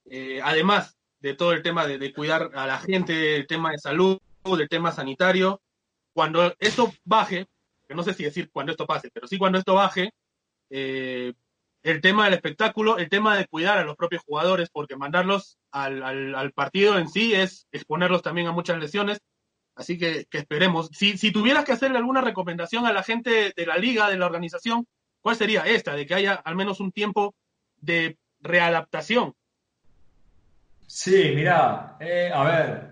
eh, 0.07 0.41
además 0.43 0.97
de 1.21 1.35
todo 1.35 1.53
el 1.53 1.63
tema 1.63 1.87
de, 1.87 2.13
cuidar 2.13 2.51
a 2.55 2.67
la 2.67 2.79
gente, 2.79 3.37
el 3.37 3.47
tema 3.47 3.71
de 3.71 3.79
salud, 3.79 4.19
el 4.45 4.69
tema 4.69 4.93
sanitario. 4.93 5.61
Cuando 6.13 6.55
esto 6.59 6.93
baje, 7.05 7.47
que 7.87 7.95
no 7.95 8.03
sé 8.03 8.15
si 8.15 8.25
decir 8.25 8.51
cuando 8.51 8.73
esto 8.73 8.87
pase, 8.87 9.11
pero 9.13 9.27
sí 9.27 9.39
cuando 9.39 9.59
esto 9.59 9.75
baje, 9.75 10.13
eh, 10.71 11.35
el 11.91 12.01
tema 12.01 12.25
del 12.25 12.35
espectáculo, 12.35 12.99
el 12.99 13.09
tema 13.09 13.37
de 13.37 13.47
cuidar 13.47 13.79
a 13.79 13.85
los 13.85 13.97
propios 13.97 14.23
jugadores, 14.23 14.71
porque 14.71 14.97
mandarlos 14.97 15.59
al, 15.71 16.03
al, 16.03 16.53
partido 16.53 16.99
en 16.99 17.09
sí 17.09 17.35
es 17.35 17.67
exponerlos 17.73 18.23
también 18.23 18.47
a 18.47 18.53
muchas 18.53 18.79
lesiones. 18.79 19.21
Así 19.75 19.99
que, 19.99 20.27
que 20.31 20.39
esperemos. 20.39 20.89
Si, 20.93 21.19
si 21.19 21.33
tuvieras 21.33 21.65
que 21.65 21.73
hacerle 21.73 21.99
alguna 21.99 22.23
recomendación 22.23 22.87
a 22.87 22.93
la 22.93 23.03
gente 23.03 23.53
de 23.55 23.67
la 23.67 23.77
liga, 23.77 24.09
de 24.09 24.17
la 24.17 24.27
organización, 24.27 24.87
¿Cuál 25.27 25.35
sería 25.35 25.63
esta? 25.63 25.97
De 25.97 26.07
que 26.07 26.15
haya 26.15 26.35
al 26.35 26.55
menos 26.55 26.79
un 26.79 26.93
tiempo 26.93 27.35
de 27.81 28.17
readaptación. 28.39 29.35
Sí, 30.87 31.33
mira, 31.35 31.97
eh, 31.99 32.31
a 32.33 32.45
ver, 32.45 32.91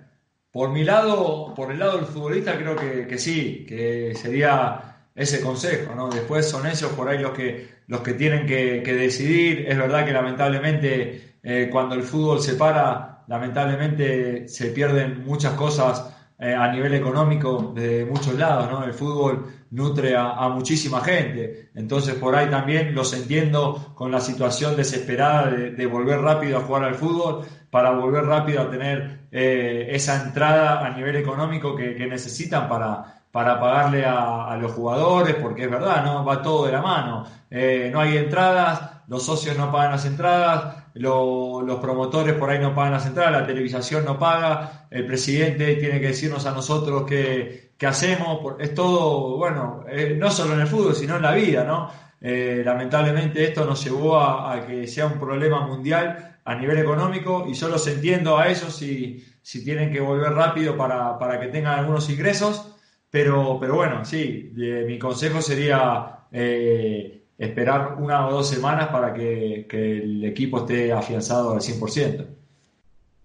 por 0.50 0.70
mi 0.70 0.83
lado, 0.83 1.54
por 1.54 1.70
el 1.70 1.78
lado 1.78 1.98
del 1.98 2.07
futbolista, 2.07 2.59
creo 2.59 2.74
que, 2.74 3.18
sí, 3.18 3.64
que 3.64 4.16
sería 4.16 4.93
ese 5.14 5.40
consejo, 5.40 5.94
¿no? 5.94 6.09
Después 6.09 6.48
son 6.48 6.66
ellos 6.66 6.90
por 6.92 7.09
ahí 7.09 7.18
los 7.18 7.33
que, 7.33 7.68
los 7.87 8.00
que 8.00 8.14
tienen 8.14 8.46
que, 8.46 8.83
decidir. 8.83 9.66
Es 9.68 9.79
verdad 9.79 10.05
que 10.05 10.12
lamentablemente 10.12 11.37
eh, 11.42 11.68
cuando 11.70 11.94
el 11.94 12.03
fútbol 12.03 12.40
se 12.40 12.55
para, 12.55 13.24
lamentablemente 13.29 14.48
se 14.48 14.66
pierden 14.66 15.24
muchas 15.24 15.53
cosas 15.55 16.14
eh, 16.37 16.53
a 16.53 16.70
nivel 16.72 16.94
económico 16.94 17.72
de 17.77 18.05
muchos 18.05 18.35
lados, 18.35 18.68
¿no? 18.68 18.85
El 18.85 18.92
fútbol 18.92 19.46
nutre 19.70 20.16
a, 20.16 20.48
muchísima 20.48 21.00
gente, 21.00 21.70
entonces 21.74 22.14
por 22.14 22.35
ahí 22.35 22.48
también 22.48 22.94
los 22.94 23.12
entiendo 23.12 23.92
con 23.94 24.11
la 24.11 24.20
situación 24.20 24.77
desesperada 24.77 25.50
de, 25.50 25.87
volver 25.87 26.20
rápido 26.20 26.59
a 26.59 26.61
jugar 26.62 26.85
al 26.85 26.94
fútbol, 26.96 27.44
para 27.70 27.90
volver 27.90 28.24
rápido 28.24 28.62
a 28.62 28.70
tener 28.70 29.27
eh, 29.33 29.88
esa 29.90 30.24
entrada 30.24 30.85
a 30.85 30.90
nivel 30.90 31.16
económico 31.16 31.74
que, 31.74 31.94
necesitan 32.07 32.68
para, 32.68 33.23
para 33.35 33.59
pagarle 33.59 34.05
a, 34.07 34.57
los 34.61 34.70
jugadores, 34.70 35.35
porque 35.35 35.64
es 35.64 35.70
verdad, 35.70 36.05
¿no? 36.05 36.25
Va 36.25 36.40
todo 36.40 36.66
de 36.66 36.70
la 36.73 36.81
mano. 36.81 37.27
Eh, 37.51 37.90
no 37.92 37.99
hay 37.99 38.16
entradas, 38.16 39.03
los 39.09 39.25
socios 39.25 39.59
no 39.59 39.73
pagan 39.73 39.90
las 39.90 40.05
entradas, 40.05 40.85
los 40.94 41.81
promotores 41.81 42.35
por 42.37 42.49
ahí 42.49 42.61
no 42.61 42.77
pagan 42.77 42.92
las 42.92 43.07
entradas, 43.07 43.33
la 43.33 43.44
televisación 43.44 44.05
no 44.05 44.20
paga, 44.20 44.87
el 44.88 45.05
presidente 45.05 45.75
tiene 45.75 46.01
que 46.01 46.07
decirnos 46.07 46.47
a 46.47 46.53
nosotros 46.53 47.07
qué, 47.09 47.73
hacemos, 47.85 48.38
es 48.61 48.73
todo, 48.73 49.37
bueno, 49.37 49.85
eh, 49.88 50.16
no 50.16 50.31
solo 50.31 50.55
en 50.55 50.61
el 50.61 50.68
fútbol, 50.68 50.94
sino 50.94 51.16
en 51.16 51.23
la 51.23 51.33
vida, 51.33 51.64
¿no? 51.64 51.90
Eh, 52.20 52.62
lamentablemente 52.64 53.42
esto 53.42 53.64
nos 53.64 53.83
llevó 53.83 54.20
a, 54.20 54.64
que 54.64 54.87
sea 54.87 55.07
un 55.07 55.18
problema 55.18 55.66
mundial 55.66 56.38
a 56.44 56.55
nivel 56.55 56.79
económico 56.79 57.47
y 57.49 57.57
solo 57.57 57.79
se 57.79 57.94
entiendo 57.94 58.38
a 58.38 58.47
ellos 58.47 58.77
si, 58.77 59.27
si 59.42 59.64
tienen 59.64 59.92
que 59.92 59.99
volver 59.99 60.33
rápido 60.35 60.77
para, 60.77 61.18
para 61.18 61.40
que 61.40 61.49
tengan 61.49 61.81
algunos 61.81 62.09
ingresos, 62.09 62.70
pero, 63.14 63.59
pero 63.61 63.77
bueno, 63.77 64.05
sí, 64.05 64.50
mi 64.57 64.98
consejo 64.98 65.40
sería... 65.40 66.18
Eh, 66.33 67.20
esperar 67.38 67.96
una 67.98 68.27
o 68.27 68.33
dos 68.33 68.48
semanas 68.48 68.88
para 68.88 69.14
que, 69.14 69.66
el 69.70 70.24
equipo 70.24 70.59
esté 70.59 70.92
afianzado 70.92 71.53
al 71.53 71.61
100%. 71.61 72.27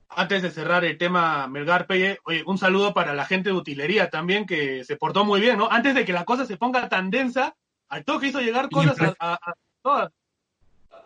Antes 0.09 0.41
de 0.43 0.51
cerrar 0.51 0.85
el 0.85 0.97
tema 0.97 1.47
Melgar 1.47 1.87
Pelle, 1.87 2.19
oye, 2.25 2.43
un 2.45 2.57
saludo 2.57 2.93
para 2.93 3.13
la 3.13 3.25
gente 3.25 3.49
de 3.49 3.55
utilería 3.55 4.09
también 4.09 4.45
que 4.45 4.83
se 4.83 4.95
portó 4.95 5.23
muy 5.23 5.39
bien, 5.39 5.57
¿no? 5.57 5.69
Antes 5.71 5.95
de 5.95 6.05
que 6.05 6.13
la 6.13 6.25
cosa 6.25 6.45
se 6.45 6.57
ponga 6.57 6.87
tan 6.89 7.09
densa, 7.09 7.55
al 7.89 8.03
toque 8.03 8.27
hizo 8.27 8.41
llegar 8.41 8.69
cosas 8.69 8.97
a, 9.19 9.39
todas. 9.81 10.11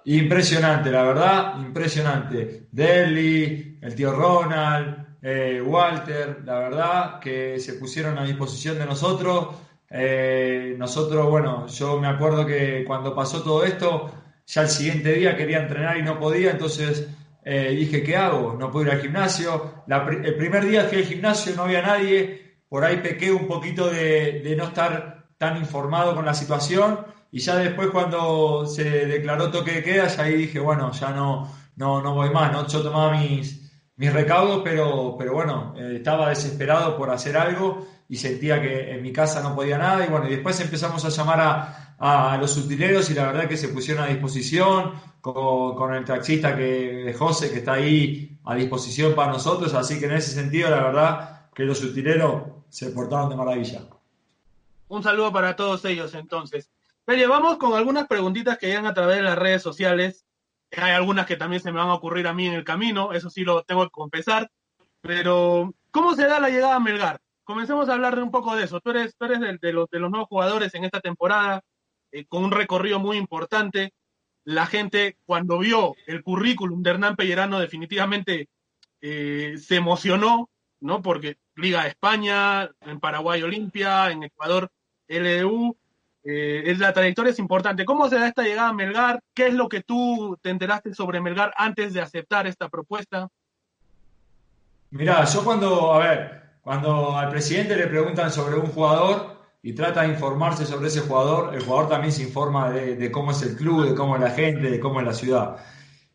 Impresionante, 0.06 0.92
la 0.92 1.04
verdad, 1.04 1.60
impresionante. 1.60 2.68
Deli, 2.72 3.78
el 3.82 3.96
tío 3.96 4.14
Ronald, 4.14 5.13
eh, 5.24 5.62
Walter, 5.66 6.44
la 6.46 6.60
verdad 6.60 7.20
que 7.20 7.60
se 7.60 7.74
pusieron 7.74 8.20
a 8.20 8.26
disposición 8.26 8.78
de 8.78 8.86
nosotros 8.86 9.56
eh, 9.96 10.74
nosotros, 10.80 11.30
bueno, 11.30 11.68
yo 11.68 12.00
me 12.00 12.08
acuerdo 12.08 12.48
que 12.48 12.84
cuando 12.84 13.14
pasó 13.14 13.44
todo 13.44 13.64
esto, 13.64 14.12
ya 14.48 14.64
el 14.64 14.70
siguiente 14.70 15.14
día 15.14 15.38
quería 15.38 15.60
entrenar 15.60 16.00
y 16.00 16.02
no 16.02 16.20
podía, 16.20 16.50
entonces 16.50 17.08
eh, 17.46 17.76
dije, 17.78 18.02
¿qué 18.02 18.18
hago? 18.18 18.56
No 18.60 18.72
puedo 18.72 18.88
ir 18.88 18.92
al 18.94 19.02
gimnasio. 19.02 19.84
el 19.88 20.36
primer 20.36 20.66
día 20.66 20.86
fui 20.86 20.98
al 20.98 21.04
gimnasio, 21.04 21.56
no 21.56 21.64
había 21.64 21.84
nadie, 21.84 22.56
por 22.68 22.84
ahí 22.84 22.98
pequé 22.98 23.32
un 23.32 23.46
poquito 23.48 23.88
de, 23.88 24.56
no 24.58 24.64
estar 24.64 25.28
tan 25.38 25.58
informado 25.58 26.16
con 26.16 26.26
la 26.26 26.34
situación 26.34 27.06
y 27.32 27.40
ya 27.40 27.56
después 27.58 27.90
cuando 27.90 28.66
se 28.66 29.06
declaró 29.06 29.52
toque 29.52 29.74
de 29.74 29.84
queda, 29.84 30.08
ya 30.08 30.24
ahí 30.24 30.36
dije, 30.36 30.60
bueno, 30.60 30.92
ya 30.92 31.12
no, 31.12 31.54
no, 31.76 32.02
no 32.02 32.16
voy 32.16 32.32
más, 32.32 32.52
¿no? 32.52 32.68
Yo 32.68 32.82
tomaba 32.82 33.12
mis, 33.12 33.63
mis 33.96 34.12
recaudos, 34.12 34.62
pero, 34.64 35.16
pero 35.18 35.34
bueno, 35.34 35.76
eh, 35.78 35.98
estaba 35.98 36.30
desesperado 36.30 36.98
por 36.98 37.12
hacer 37.12 37.38
algo 37.38 37.88
y 38.10 38.18
sentía 38.18 38.62
que 38.62 38.92
en 38.92 39.02
mi 39.02 39.14
casa 39.14 39.42
no 39.42 39.56
podía 39.56 39.78
nada. 39.78 40.06
Y 40.06 40.10
bueno, 40.10 40.28
y 40.28 40.32
después 40.32 40.60
empezamos 40.60 41.06
a 41.06 41.10
llamar 41.10 41.94
a, 42.00 42.38
los 42.38 42.58
utileros 42.58 43.10
y 43.10 43.14
la 43.14 43.28
verdad 43.28 43.48
que 43.48 43.56
se 43.56 43.70
pusieron 43.70 44.04
a 44.04 44.08
disposición 44.08 44.94
con, 45.22 45.94
el 45.94 46.04
taxista 46.04 46.56
que, 46.56 47.16
José, 47.18 47.50
que 47.52 47.60
está 47.60 47.74
ahí 47.74 48.38
a 48.44 48.56
disposición 48.56 49.16
para 49.16 49.32
nosotros. 49.32 49.74
Así 49.74 50.00
que 50.00 50.06
en 50.06 50.14
ese 50.14 50.32
sentido, 50.32 50.70
la 50.70 50.84
verdad 50.84 51.50
que 51.54 51.64
los 51.64 51.82
utileros 51.84 52.44
se 52.70 52.90
portaron 52.90 53.30
de 53.30 53.36
maravilla. 53.36 53.82
Un 54.90 55.02
saludo 55.02 55.32
para 55.32 55.56
todos 55.56 55.86
ellos 55.86 56.14
entonces. 56.14 56.70
Pero 57.06 57.30
vamos 57.30 57.58
con 57.58 57.74
algunas 57.74 58.08
preguntitas 58.08 58.58
que 58.58 58.68
llegan 58.68 58.86
a 58.86 58.94
través 58.94 59.18
de 59.18 59.24
las 59.24 59.38
redes 59.38 59.62
sociales. 59.62 60.26
Hay 60.78 60.92
algunas 60.92 61.26
que 61.26 61.38
también 61.38 61.62
se 61.62 61.72
me 61.72 61.80
van 61.80 61.90
a 61.90 61.96
ocurrir 61.96 62.28
a 62.28 62.34
mí 62.34 62.48
en 62.48 62.54
el 62.54 62.64
camino, 62.64 63.14
eso 63.14 63.30
sí 63.30 63.44
lo 63.44 63.64
tengo 63.64 63.84
que 63.84 63.92
confesar. 63.92 64.50
Pero, 65.02 65.74
¿cómo 65.92 66.16
se 66.16 66.26
da 66.28 66.40
la 66.40 66.50
llegada 66.50 66.76
a 66.76 66.80
Melgar? 66.80 67.20
comencemos 67.44 67.90
a 67.90 67.94
hablar 67.94 68.16
de 68.16 68.24
un 68.24 68.32
poco 68.32 68.56
de 68.56 68.64
eso. 68.64 68.80
Tú 68.80 68.92
eres, 68.92 69.16
tú 69.18 69.26
eres 69.26 69.40
de, 69.40 69.74
los, 69.74 69.90
de 69.90 70.00
los 70.00 70.10
nuevos 70.10 70.28
jugadores 70.28 70.74
en 70.76 70.86
esta 70.86 71.02
temporada, 71.02 71.62
eh, 72.12 72.26
con 72.26 72.44
un 72.44 72.52
recorrido 72.52 73.00
muy 73.00 73.18
importante. 73.18 73.94
La 74.46 74.66
gente, 74.66 75.18
cuando 75.26 75.60
vio 75.60 75.96
el 76.08 76.24
currículum 76.24 76.84
de 76.84 76.92
Hernán 76.92 77.16
Pellerano, 77.16 77.60
definitivamente 77.60 78.50
eh, 79.02 79.56
se 79.58 79.76
emocionó, 79.76 80.50
¿no? 80.80 81.02
Porque 81.02 81.38
Liga 81.56 81.84
de 81.84 81.90
España, 81.90 82.70
en 82.82 83.00
Paraguay 83.00 83.42
Olimpia, 83.42 84.12
en 84.12 84.24
Ecuador 84.24 84.70
LDU, 85.08 85.78
eh, 86.24 86.64
es, 86.66 86.80
la 86.80 86.94
trayectoria 86.94 87.32
es 87.32 87.40
importante. 87.40 87.86
¿Cómo 87.86 88.08
se 88.08 88.18
da 88.18 88.28
esta 88.28 88.44
llegada 88.44 88.70
a 88.70 88.74
Melgar? 88.74 89.20
¿Qué 89.34 89.48
es 89.48 89.54
lo 89.54 89.68
que 89.68 89.82
tú 89.82 90.38
te 90.42 90.50
enteraste 90.50 90.94
sobre 90.94 91.20
Melgar 91.20 91.54
antes 91.58 91.94
de 91.94 92.02
aceptar 92.02 92.48
esta 92.48 92.70
propuesta? 92.70 93.28
Mirá, 94.92 95.26
yo 95.26 95.44
cuando, 95.44 95.94
a 95.94 96.00
ver, 96.00 96.44
cuando 96.62 97.18
al 97.18 97.30
presidente 97.30 97.76
le 97.76 97.88
preguntan 97.88 98.32
sobre 98.32 98.56
un 98.56 98.68
jugador 98.68 99.34
y 99.62 99.74
trata 99.74 100.04
de 100.04 100.10
informarse 100.10 100.66
sobre 100.66 100.88
ese 100.88 101.02
jugador, 101.02 101.54
el 101.56 101.64
jugador 101.64 101.90
también 101.90 102.14
se 102.14 102.24
informa 102.24 102.70
de, 102.72 103.12
cómo 103.12 103.32
es 103.32 103.42
el 103.42 103.56
club, 103.56 103.90
de 103.90 103.96
cómo 103.96 104.16
es 104.16 104.22
la 104.22 104.30
gente, 104.30 104.70
de 104.70 104.80
cómo 104.80 105.00
es 105.00 105.06
la 105.06 105.14
ciudad. 105.14 105.58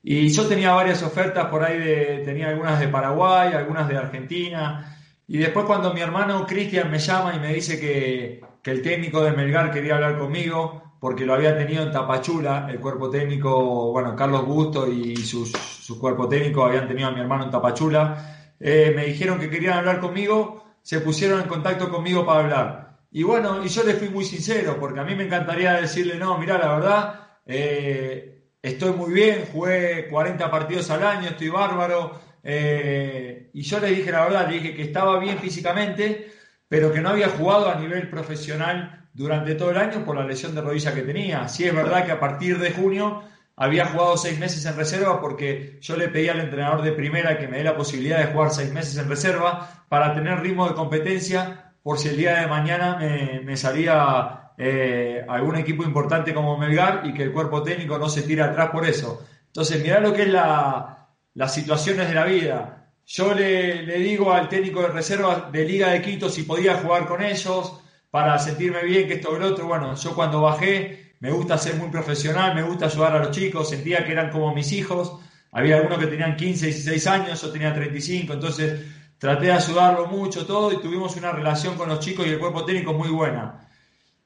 Y 0.03 0.29
yo 0.29 0.47
tenía 0.47 0.73
varias 0.73 1.03
ofertas 1.03 1.47
por 1.47 1.65
ahí, 1.65 2.23
tenía 2.25 2.49
algunas 2.49 2.81
de 2.81 2.89
Paraguay, 2.89 3.53
algunas 3.53 3.89
de 3.89 3.97
Argentina. 3.97 4.97
Y 5.27 5.39
después 5.39 5.67
cuando 5.67 5.93
mi 5.93 6.01
hermano 6.01 6.47
Cristian 6.47 6.91
me 6.91 6.99
llama 6.99 7.35
y 7.35 7.41
me 7.41 7.53
dice 7.53 7.79
que, 7.81 8.41
el 8.69 8.83
técnico 8.83 9.23
de 9.23 9.33
Melgar 9.33 9.71
quería 9.71 9.95
hablar 9.95 10.19
conmigo, 10.19 10.83
porque 11.01 11.25
lo 11.25 11.35
había 11.35 11.57
tenido 11.57 11.83
en 11.83 11.93
Tapachula, 11.93 12.67
el 12.71 12.81
cuerpo 12.81 13.09
técnico, 13.09 13.93
bueno, 13.93 14.15
Carlos 14.17 14.45
Busto 14.45 14.91
y 14.91 15.17
sus, 15.17 15.53
su 15.53 15.99
cuerpo 15.99 16.29
técnico 16.29 16.65
habían 16.65 16.89
tenido 16.89 17.09
a 17.09 17.13
mi 17.13 17.21
hermano 17.21 17.45
en 17.45 17.51
Tapachula, 17.51 18.55
eh, 18.61 18.93
me 18.95 19.07
dijeron 19.07 19.39
que 19.39 19.49
querían 19.49 19.79
hablar 19.79 20.01
conmigo, 20.01 20.65
se 20.83 21.01
pusieron 21.01 21.41
en 21.41 21.49
contacto 21.49 21.89
conmigo 21.89 22.27
para 22.27 22.41
hablar. 22.41 22.99
Y 23.11 23.23
bueno, 23.23 23.65
y 23.65 23.69
yo 23.69 23.85
les 23.85 23.99
fui 23.99 24.09
muy 24.09 24.25
sincero, 24.25 24.77
porque 24.79 25.01
a 25.01 25.05
mí 25.05 25.15
me 25.15 25.25
encantaría 25.25 25.75
decirle, 25.75 26.17
no, 26.17 26.37
mira, 26.39 26.59
la 26.59 26.75
verdad, 26.75 27.21
eh, 27.47 28.53
estoy 28.61 28.93
muy 28.93 29.13
bien, 29.13 29.47
jugué 29.53 30.09
40 30.09 30.51
partidos 30.51 30.91
al 30.91 31.03
año, 31.05 31.29
estoy 31.29 31.49
bárbaro, 31.49 32.21
eh, 32.43 33.51
y 33.53 33.63
yo 33.63 33.81
les 33.81 33.97
dije 33.97 34.11
la 34.11 34.25
verdad, 34.25 34.49
le 34.49 34.55
dije 34.55 34.75
que 34.75 34.83
estaba 34.83 35.19
bien 35.19 35.39
físicamente, 35.39 36.33
pero 36.69 36.93
que 36.93 37.01
no 37.01 37.11
había 37.11 37.29
jugado 37.29 37.71
a 37.71 37.77
nivel 37.77 38.09
profesional 38.09 39.09
durante 39.15 39.55
todo 39.55 39.71
el 39.71 39.79
año 39.79 40.05
por 40.05 40.17
la 40.17 40.25
lesión 40.25 40.55
de 40.55 40.61
rodilla 40.61 40.95
que 40.95 41.03
tenía. 41.03 41.49
Sí 41.49 41.65
es 41.65 41.75
verdad 41.75 42.05
que 42.05 42.13
a 42.13 42.21
partir 42.21 42.59
de 42.59 42.71
junio 42.73 43.23
había 43.57 43.87
jugado 43.87 44.17
seis 44.17 44.39
meses 44.39 44.65
en 44.67 44.77
reserva 44.77 45.21
porque 45.21 45.79
yo 45.81 45.97
le 45.97 46.09
pedí 46.09 46.29
al 46.29 46.41
entrenador 46.41 46.83
de 46.83 46.93
primera 46.93 47.39
que 47.39 47.49
me 47.49 47.59
dé 47.59 47.65
la 47.65 47.77
posibilidad 47.77 48.19
de 48.19 48.33
jugar 48.33 48.51
seis 48.51 48.73
meses 48.73 48.97
en 48.97 49.09
reserva 49.09 49.85
para 49.89 50.15
tener 50.15 50.41
ritmo 50.41 50.69
de 50.69 50.75
competencia 50.75 51.73
por 51.83 51.99
si 51.99 52.09
el 52.09 52.17
día 52.17 52.41
de 52.41 52.47
mañana 52.47 52.99
me, 53.45 53.57
salía 53.57 54.53
eh, 54.59 55.25
algún 55.27 55.57
equipo 55.57 55.83
importante 55.83 56.35
como 56.35 56.59
Melgar 56.59 57.03
y 57.05 57.15
que 57.15 57.23
el 57.23 57.33
cuerpo 57.33 57.63
técnico 57.63 57.99
no 57.99 58.09
se 58.09 58.23
tira 58.23 58.47
atrás 58.47 58.71
por 58.71 58.87
eso. 58.87 59.27
Entonces, 59.47 59.83
mirá 59.83 59.99
lo 59.99 60.13
que 60.13 60.23
es 60.23 60.29
la, 60.29 61.09
las 61.35 61.55
situaciones 61.55 62.09
de 62.09 62.15
la 62.15 62.25
vida. 62.25 62.78
Yo 63.11 63.33
le, 63.33 63.85
le 63.85 63.99
digo 64.01 64.31
al 64.35 64.51
técnico 64.51 64.83
de 64.83 64.89
reserva 64.89 65.49
de 65.51 65.65
Liga 65.65 65.89
de 65.93 66.03
Quito 66.03 66.29
si 66.29 66.43
podía 66.43 66.75
jugar 66.77 67.07
con 67.07 67.23
ellos 67.23 67.81
para 68.11 68.39
sentirme 68.39 68.83
bien, 68.83 69.09
que 69.09 69.15
esto 69.15 69.31
o 69.31 69.39
lo 69.39 69.47
otro. 69.47 69.67
Bueno, 69.67 69.95
yo 69.95 70.15
cuando 70.15 70.43
bajé 70.43 71.15
me 71.21 71.31
gusta 71.31 71.57
ser 71.57 71.77
muy 71.77 71.89
profesional, 71.89 72.55
me 72.55 72.63
gusta 72.63 72.85
ayudar 72.85 73.17
a 73.17 73.21
los 73.21 73.31
chicos, 73.31 73.71
sentía 73.71 74.05
que 74.05 74.13
eran 74.13 74.31
como 74.31 74.55
mis 74.55 74.73
hijos. 74.73 75.21
Había 75.53 75.77
algunos 75.77 76.01
que 76.01 76.07
tenían 76.07 76.37
15, 76.37 76.67
16 76.67 77.07
años, 77.07 77.41
yo 77.41 77.51
tenía 77.51 77.73
35, 77.73 78.35
entonces 78.35 78.85
traté 79.17 79.47
de 79.47 79.53
ayudarlo 79.53 80.07
mucho, 80.07 80.45
todo, 80.45 80.71
y 80.71 80.77
tuvimos 80.77 81.17
una 81.17 81.33
relación 81.33 81.79
con 81.79 81.89
los 81.89 82.01
chicos 82.01 82.27
y 82.27 82.31
el 82.31 82.39
cuerpo 82.39 82.67
técnico 82.67 82.93
muy 82.93 83.09
buena. 83.09 83.71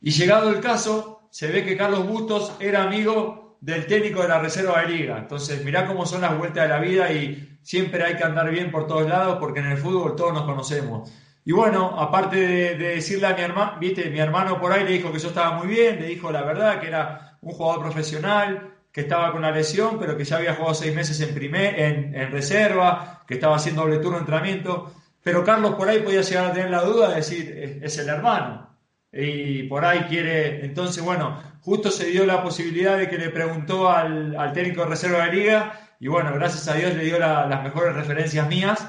Y 0.01 0.11
llegado 0.11 0.51
el 0.51 0.59
caso, 0.59 1.29
se 1.31 1.47
ve 1.47 1.65
que 1.65 1.77
Carlos 1.77 2.05
Bustos 2.05 2.53
era 2.59 2.83
amigo 2.83 3.59
del 3.61 3.87
técnico 3.87 4.23
de 4.23 4.29
la 4.29 4.41
Reserva 4.41 4.83
de 4.83 4.89
Liga. 4.89 5.19
Entonces, 5.19 5.65
mirá 5.65 5.87
cómo 5.87 6.05
son 6.05 6.23
las 6.23 6.37
vueltas 6.37 6.65
de 6.65 6.69
la 6.69 6.81
vida 6.81 7.13
y 7.13 7.52
siempre 7.63 8.05
hay 8.05 8.17
que 8.17 8.25
andar 8.25 8.51
bien 8.51 8.71
por 8.71 8.87
todos 8.87 9.09
lados 9.09 9.39
porque 9.41 9.61
en 9.61 9.67
el 9.67 9.79
fútbol 9.79 10.17
todos 10.17 10.33
nos 10.33 10.45
conocemos. 10.45 11.11
Y 11.45 11.53
bueno, 11.53 11.99
aparte 11.99 12.37
de, 12.37 12.77
decirle 12.77 13.27
a 13.27 13.35
mi 13.35 13.43
hermano, 13.43 13.79
viste, 13.81 14.11
mi 14.11 14.21
hermano 14.21 14.61
por 14.61 14.73
ahí 14.73 14.85
le 14.85 14.93
dijo 14.93 15.11
que 15.11 15.19
yo 15.19 15.29
estaba 15.29 15.57
muy 15.57 15.67
bien, 15.67 16.01
le 16.01 16.07
dijo 16.07 16.31
la 16.31 16.43
verdad, 16.43 16.81
que 16.81 16.87
era 16.87 17.39
un 17.41 17.53
jugador 17.53 17.83
profesional, 17.83 18.73
que 18.93 19.01
estaba 19.01 19.31
con 19.33 19.39
una 19.39 19.51
lesión, 19.51 19.99
pero 19.99 20.17
que 20.17 20.25
ya 20.25 20.37
había 20.37 20.55
jugado 20.55 20.75
seis 20.75 20.95
meses 20.95 21.21
en, 21.21 21.35
primer, 21.35 21.81
en, 21.81 22.31
reserva, 22.31 23.25
que 23.27 23.35
estaba 23.35 23.57
haciendo 23.57 23.83
doble 23.83 23.99
turno 23.99 24.19
de 24.19 24.21
entrenamiento. 24.21 24.93
Pero 25.23 25.43
Carlos 25.43 25.75
por 25.75 25.89
ahí 25.89 26.01
podía 26.01 26.21
llegar 26.21 26.47
a 26.47 26.53
tener 26.53 26.71
la 26.71 26.83
duda 26.83 27.09
de 27.09 27.17
decir, 27.17 27.81
es, 27.83 27.99
el 27.99 28.09
hermano. 28.09 28.69
Y 29.13 29.65
por 29.65 29.85
ahí 29.85 30.01
quiere, 30.09 30.65
entonces 30.65 31.03
bueno, 31.03 31.43
justo 31.61 31.91
se 31.91 32.07
dio 32.07 32.25
la 32.27 32.43
posibilidad 32.43 32.99
de 32.99 33.09
que 33.09 33.19
le 33.19 33.31
preguntó 33.31 33.89
al, 33.89 34.53
técnico 34.53 34.83
de 34.83 34.89
reserva 34.89 35.27
de 35.27 35.33
liga 35.33 35.92
y 36.03 36.09
bueno, 36.09 36.35
gracias 36.35 36.67
a 36.67 36.75
Dios 36.75 36.97
le 36.97 37.05
dio 37.05 37.17
las 37.21 37.63
mejores 37.63 37.95
referencias 37.95 38.49
mías 38.49 38.89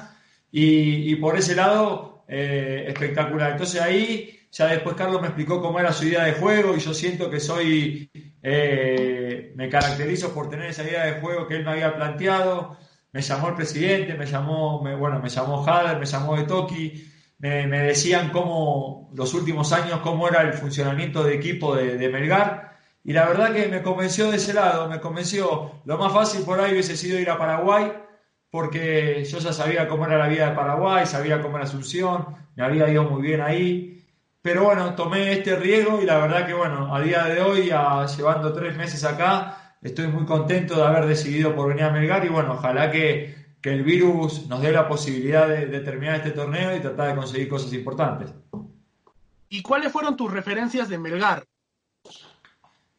y, 0.50 1.14
por 1.14 1.38
ese 1.38 1.54
lado 1.54 2.24
eh, 2.26 2.86
espectacular. 2.88 3.52
Entonces 3.52 3.80
ahí 3.80 4.48
ya 4.50 4.66
después 4.66 4.96
Carlos 4.96 5.20
me 5.20 5.28
explicó 5.28 5.62
cómo 5.62 5.78
era 5.78 5.92
su 5.92 6.06
idea 6.06 6.24
de 6.24 6.32
juego 6.32 6.76
y 6.76 6.80
yo 6.80 6.92
siento 6.92 7.30
que 7.30 7.38
soy, 7.38 8.10
eh, 8.42 9.52
me 9.54 9.68
caracterizo 9.68 10.34
por 10.34 10.50
tener 10.50 10.70
esa 10.70 10.82
idea 10.82 11.04
de 11.04 11.20
juego 11.20 11.46
que 11.46 11.54
él 11.54 11.64
me 11.64 11.70
había 11.70 11.94
planteado. 11.94 12.76
Me 13.12 13.22
llamó 13.22 13.50
el 13.50 13.54
presidente, 13.54 14.14
me 14.14 14.26
llamó, 14.26 14.80
bueno, 14.80 15.20
me 15.20 15.28
llamó 15.28 15.64
Hader, 15.64 16.00
me 16.00 16.06
llamó 16.06 16.36
de 16.36 16.42
Toki, 16.42 17.12
me, 17.38 17.68
decían 17.68 18.30
cómo 18.30 19.12
los 19.14 19.34
últimos 19.34 19.72
años, 19.72 20.00
cómo 20.00 20.26
era 20.26 20.42
el 20.42 20.54
funcionamiento 20.54 21.22
de 21.22 21.36
equipo 21.36 21.76
de, 21.76 21.96
de 21.96 22.08
Melgar. 22.08 22.73
Y 23.06 23.12
la 23.12 23.28
verdad 23.28 23.52
que 23.52 23.68
me 23.68 23.82
convenció 23.82 24.30
de 24.30 24.38
ese 24.38 24.54
lado, 24.54 24.88
me 24.88 24.98
convenció. 24.98 25.72
Lo 25.84 25.98
más 25.98 26.10
fácil 26.12 26.42
por 26.42 26.58
ahí 26.58 26.72
hubiese 26.72 26.96
sido 26.96 27.20
ir 27.20 27.28
a 27.28 27.36
Paraguay, 27.36 27.92
porque 28.50 29.22
yo 29.26 29.38
ya 29.38 29.52
sabía 29.52 29.86
cómo 29.86 30.06
era 30.06 30.16
la 30.16 30.26
vida 30.26 30.48
de 30.48 30.56
Paraguay, 30.56 31.04
sabía 31.04 31.42
cómo 31.42 31.56
era 31.56 31.66
Asunción, 31.66 32.24
me 32.56 32.64
había 32.64 32.88
ido 32.88 33.04
muy 33.04 33.20
bien 33.20 33.42
ahí. 33.42 34.02
Pero 34.40 34.64
bueno, 34.64 34.94
tomé 34.94 35.32
este 35.32 35.54
riesgo 35.56 36.00
y 36.00 36.06
la 36.06 36.18
verdad 36.18 36.46
que 36.46 36.54
bueno, 36.54 36.94
a 36.94 37.00
día 37.00 37.24
de 37.24 37.42
hoy, 37.42 37.64
llevando 37.64 38.52
tres 38.54 38.74
meses 38.76 39.04
acá, 39.04 39.76
estoy 39.82 40.06
muy 40.08 40.24
contento 40.24 40.76
de 40.76 40.84
haber 40.84 41.06
decidido 41.06 41.54
por 41.54 41.68
venir 41.68 41.84
a 41.84 41.90
Melgar 41.90 42.24
y 42.24 42.28
bueno, 42.28 42.54
ojalá 42.54 42.90
que, 42.90 43.44
el 43.64 43.82
virus 43.82 44.46
nos 44.46 44.60
dé 44.60 44.72
la 44.72 44.86
posibilidad 44.86 45.48
de 45.48 45.80
terminar 45.80 46.16
este 46.16 46.32
torneo 46.32 46.76
y 46.76 46.80
tratar 46.80 47.08
de 47.08 47.16
conseguir 47.16 47.48
cosas 47.48 47.72
importantes. 47.72 48.30
¿Y 49.48 49.62
cuáles 49.62 49.90
fueron 49.90 50.18
tus 50.18 50.30
referencias 50.30 50.90
de 50.90 50.98
Melgar? 50.98 51.44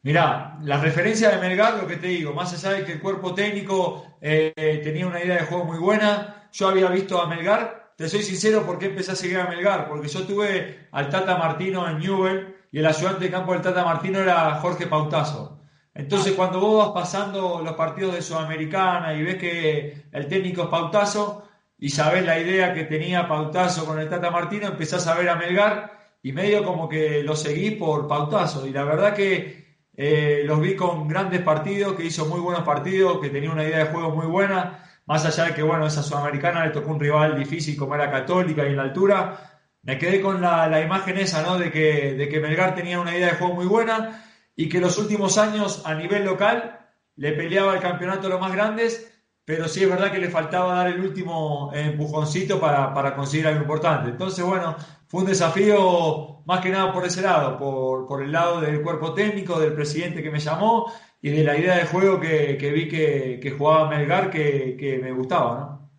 Mirá, 0.06 0.56
la 0.62 0.78
referencia 0.78 1.30
de 1.30 1.38
Melgar, 1.38 1.82
lo 1.82 1.88
que 1.88 1.96
te 1.96 2.06
digo, 2.06 2.32
más 2.32 2.52
allá 2.52 2.76
de 2.76 2.84
que 2.84 2.92
el 2.92 3.00
cuerpo 3.00 3.34
técnico 3.34 4.06
eh, 4.20 4.52
tenía 4.84 5.04
una 5.04 5.20
idea 5.20 5.38
de 5.38 5.46
juego 5.46 5.64
muy 5.64 5.78
buena, 5.78 6.48
yo 6.52 6.68
había 6.68 6.88
visto 6.90 7.20
a 7.20 7.26
Melgar, 7.26 7.92
te 7.96 8.08
soy 8.08 8.22
sincero, 8.22 8.64
¿por 8.64 8.78
qué 8.78 8.86
empecé 8.86 9.10
a 9.10 9.16
seguir 9.16 9.38
a 9.38 9.48
Melgar? 9.48 9.88
Porque 9.88 10.06
yo 10.06 10.24
tuve 10.24 10.86
al 10.92 11.10
Tata 11.10 11.36
Martino 11.38 11.88
en 11.90 11.98
Newell 11.98 12.54
y 12.70 12.78
el 12.78 12.86
ayudante 12.86 13.24
de 13.24 13.32
campo 13.32 13.52
del 13.52 13.62
Tata 13.62 13.84
Martino 13.84 14.20
era 14.20 14.54
Jorge 14.60 14.86
Pautazo. 14.86 15.58
Entonces, 15.92 16.34
cuando 16.34 16.60
vos 16.60 16.86
vas 16.86 16.94
pasando 17.02 17.60
los 17.64 17.74
partidos 17.74 18.14
de 18.14 18.22
Sudamericana 18.22 19.12
y 19.12 19.24
ves 19.24 19.38
que 19.38 20.04
el 20.12 20.28
técnico 20.28 20.62
es 20.62 20.68
Pautazo 20.68 21.48
y 21.80 21.88
sabés 21.88 22.24
la 22.24 22.38
idea 22.38 22.72
que 22.74 22.84
tenía 22.84 23.26
Pautazo 23.26 23.84
con 23.84 23.98
el 23.98 24.08
Tata 24.08 24.30
Martino, 24.30 24.68
empezás 24.68 25.04
a 25.08 25.16
ver 25.16 25.28
a 25.30 25.34
Melgar 25.34 25.98
y 26.22 26.30
medio 26.30 26.62
como 26.62 26.88
que 26.88 27.24
lo 27.24 27.34
seguís 27.34 27.72
por 27.72 28.06
Pautazo. 28.06 28.68
Y 28.68 28.70
la 28.70 28.84
verdad 28.84 29.12
que 29.12 29.65
eh, 29.96 30.42
los 30.44 30.60
vi 30.60 30.76
con 30.76 31.08
grandes 31.08 31.40
partidos, 31.42 31.94
que 31.94 32.04
hizo 32.04 32.26
muy 32.26 32.40
buenos 32.40 32.64
partidos, 32.64 33.18
que 33.20 33.30
tenía 33.30 33.50
una 33.50 33.64
idea 33.64 33.78
de 33.78 33.86
juego 33.86 34.10
muy 34.10 34.26
buena. 34.26 34.84
Más 35.06 35.24
allá 35.24 35.44
de 35.44 35.54
que, 35.54 35.62
bueno, 35.62 35.86
esa 35.86 36.02
sudamericana 36.02 36.66
le 36.66 36.72
tocó 36.72 36.90
un 36.90 37.00
rival 37.00 37.38
difícil 37.38 37.76
como 37.76 37.94
era 37.94 38.10
Católica 38.10 38.64
y 38.64 38.70
en 38.70 38.76
la 38.76 38.82
altura. 38.82 39.60
Me 39.82 39.98
quedé 39.98 40.20
con 40.20 40.40
la, 40.42 40.80
imagen 40.82 41.16
esa, 41.16 41.42
¿no? 41.42 41.58
De 41.58 41.70
que, 41.70 42.14
de 42.14 42.28
que 42.28 42.40
Melgar 42.40 42.74
tenía 42.74 43.00
una 43.00 43.16
idea 43.16 43.28
de 43.28 43.36
juego 43.36 43.54
muy 43.54 43.66
buena 43.66 44.24
y 44.56 44.68
que 44.68 44.80
los 44.80 44.98
últimos 44.98 45.38
años 45.38 45.82
a 45.86 45.94
nivel 45.94 46.24
local 46.24 46.80
le 47.16 47.32
peleaba 47.32 47.74
el 47.74 47.80
campeonato 47.80 48.26
a 48.26 48.30
los 48.30 48.40
más 48.40 48.52
grandes, 48.52 49.12
pero 49.44 49.68
sí 49.68 49.84
es 49.84 49.88
verdad 49.88 50.10
que 50.10 50.18
le 50.18 50.28
faltaba 50.28 50.74
dar 50.74 50.88
el 50.88 51.00
último 51.00 51.70
empujoncito 51.72 52.58
para, 52.58 52.92
para 52.92 53.14
conseguir 53.14 53.46
algo 53.46 53.60
importante. 53.60 54.10
Entonces, 54.10 54.44
bueno, 54.44 54.76
fue 55.08 55.20
un 55.20 55.26
desafío 55.26 56.42
más 56.46 56.60
que 56.60 56.70
nada 56.70 56.92
por 56.92 57.04
ese 57.04 57.22
lado, 57.22 57.58
por, 58.06 58.22
el 58.22 58.32
lado 58.32 58.60
del 58.60 58.82
cuerpo 58.82 59.14
técnico, 59.14 59.58
del 59.58 59.72
presidente 59.72 60.22
que 60.22 60.30
me 60.30 60.40
llamó 60.40 60.92
y 61.20 61.30
de 61.30 61.44
la 61.44 61.56
idea 61.56 61.76
de 61.76 61.86
juego 61.86 62.20
que, 62.20 62.56
vi 62.72 62.88
que, 62.88 63.54
jugaba 63.56 63.88
Melgar 63.88 64.30
que, 64.30 65.00
me 65.02 65.12
gustaba. 65.12 65.58
¿no? 65.58 65.90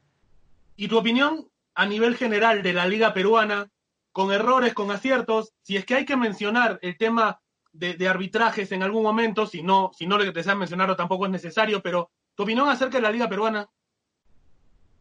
¿Y 0.75 0.87
tu 0.87 0.97
opinión 0.97 1.47
a 1.75 1.85
nivel 1.85 2.15
general 2.15 2.63
de 2.63 2.73
la 2.73 2.87
liga 2.87 3.13
peruana, 3.13 3.69
con 4.11 4.31
errores, 4.31 4.73
con 4.73 4.89
aciertos, 4.89 5.53
si 5.61 5.77
es 5.77 5.85
que 5.85 5.95
hay 5.95 6.05
que 6.05 6.17
mencionar 6.17 6.79
el 6.81 6.97
tema 6.97 7.39
de, 7.71 8.07
arbitrajes 8.07 8.71
en 8.71 8.83
algún 8.83 9.03
momento, 9.03 9.45
si 9.45 9.61
no, 9.61 9.91
si 9.93 10.07
no 10.07 10.17
lo 10.17 10.23
que 10.23 10.31
te 10.31 10.43
sea 10.43 10.55
mencionarlo 10.55 10.95
tampoco 10.95 11.25
es 11.25 11.31
necesario, 11.31 11.81
pero 11.83 12.09
tu 12.33 12.43
opinión 12.43 12.67
acerca 12.67 12.97
de 12.97 13.03
la 13.03 13.11
liga 13.11 13.29
peruana. 13.29 13.69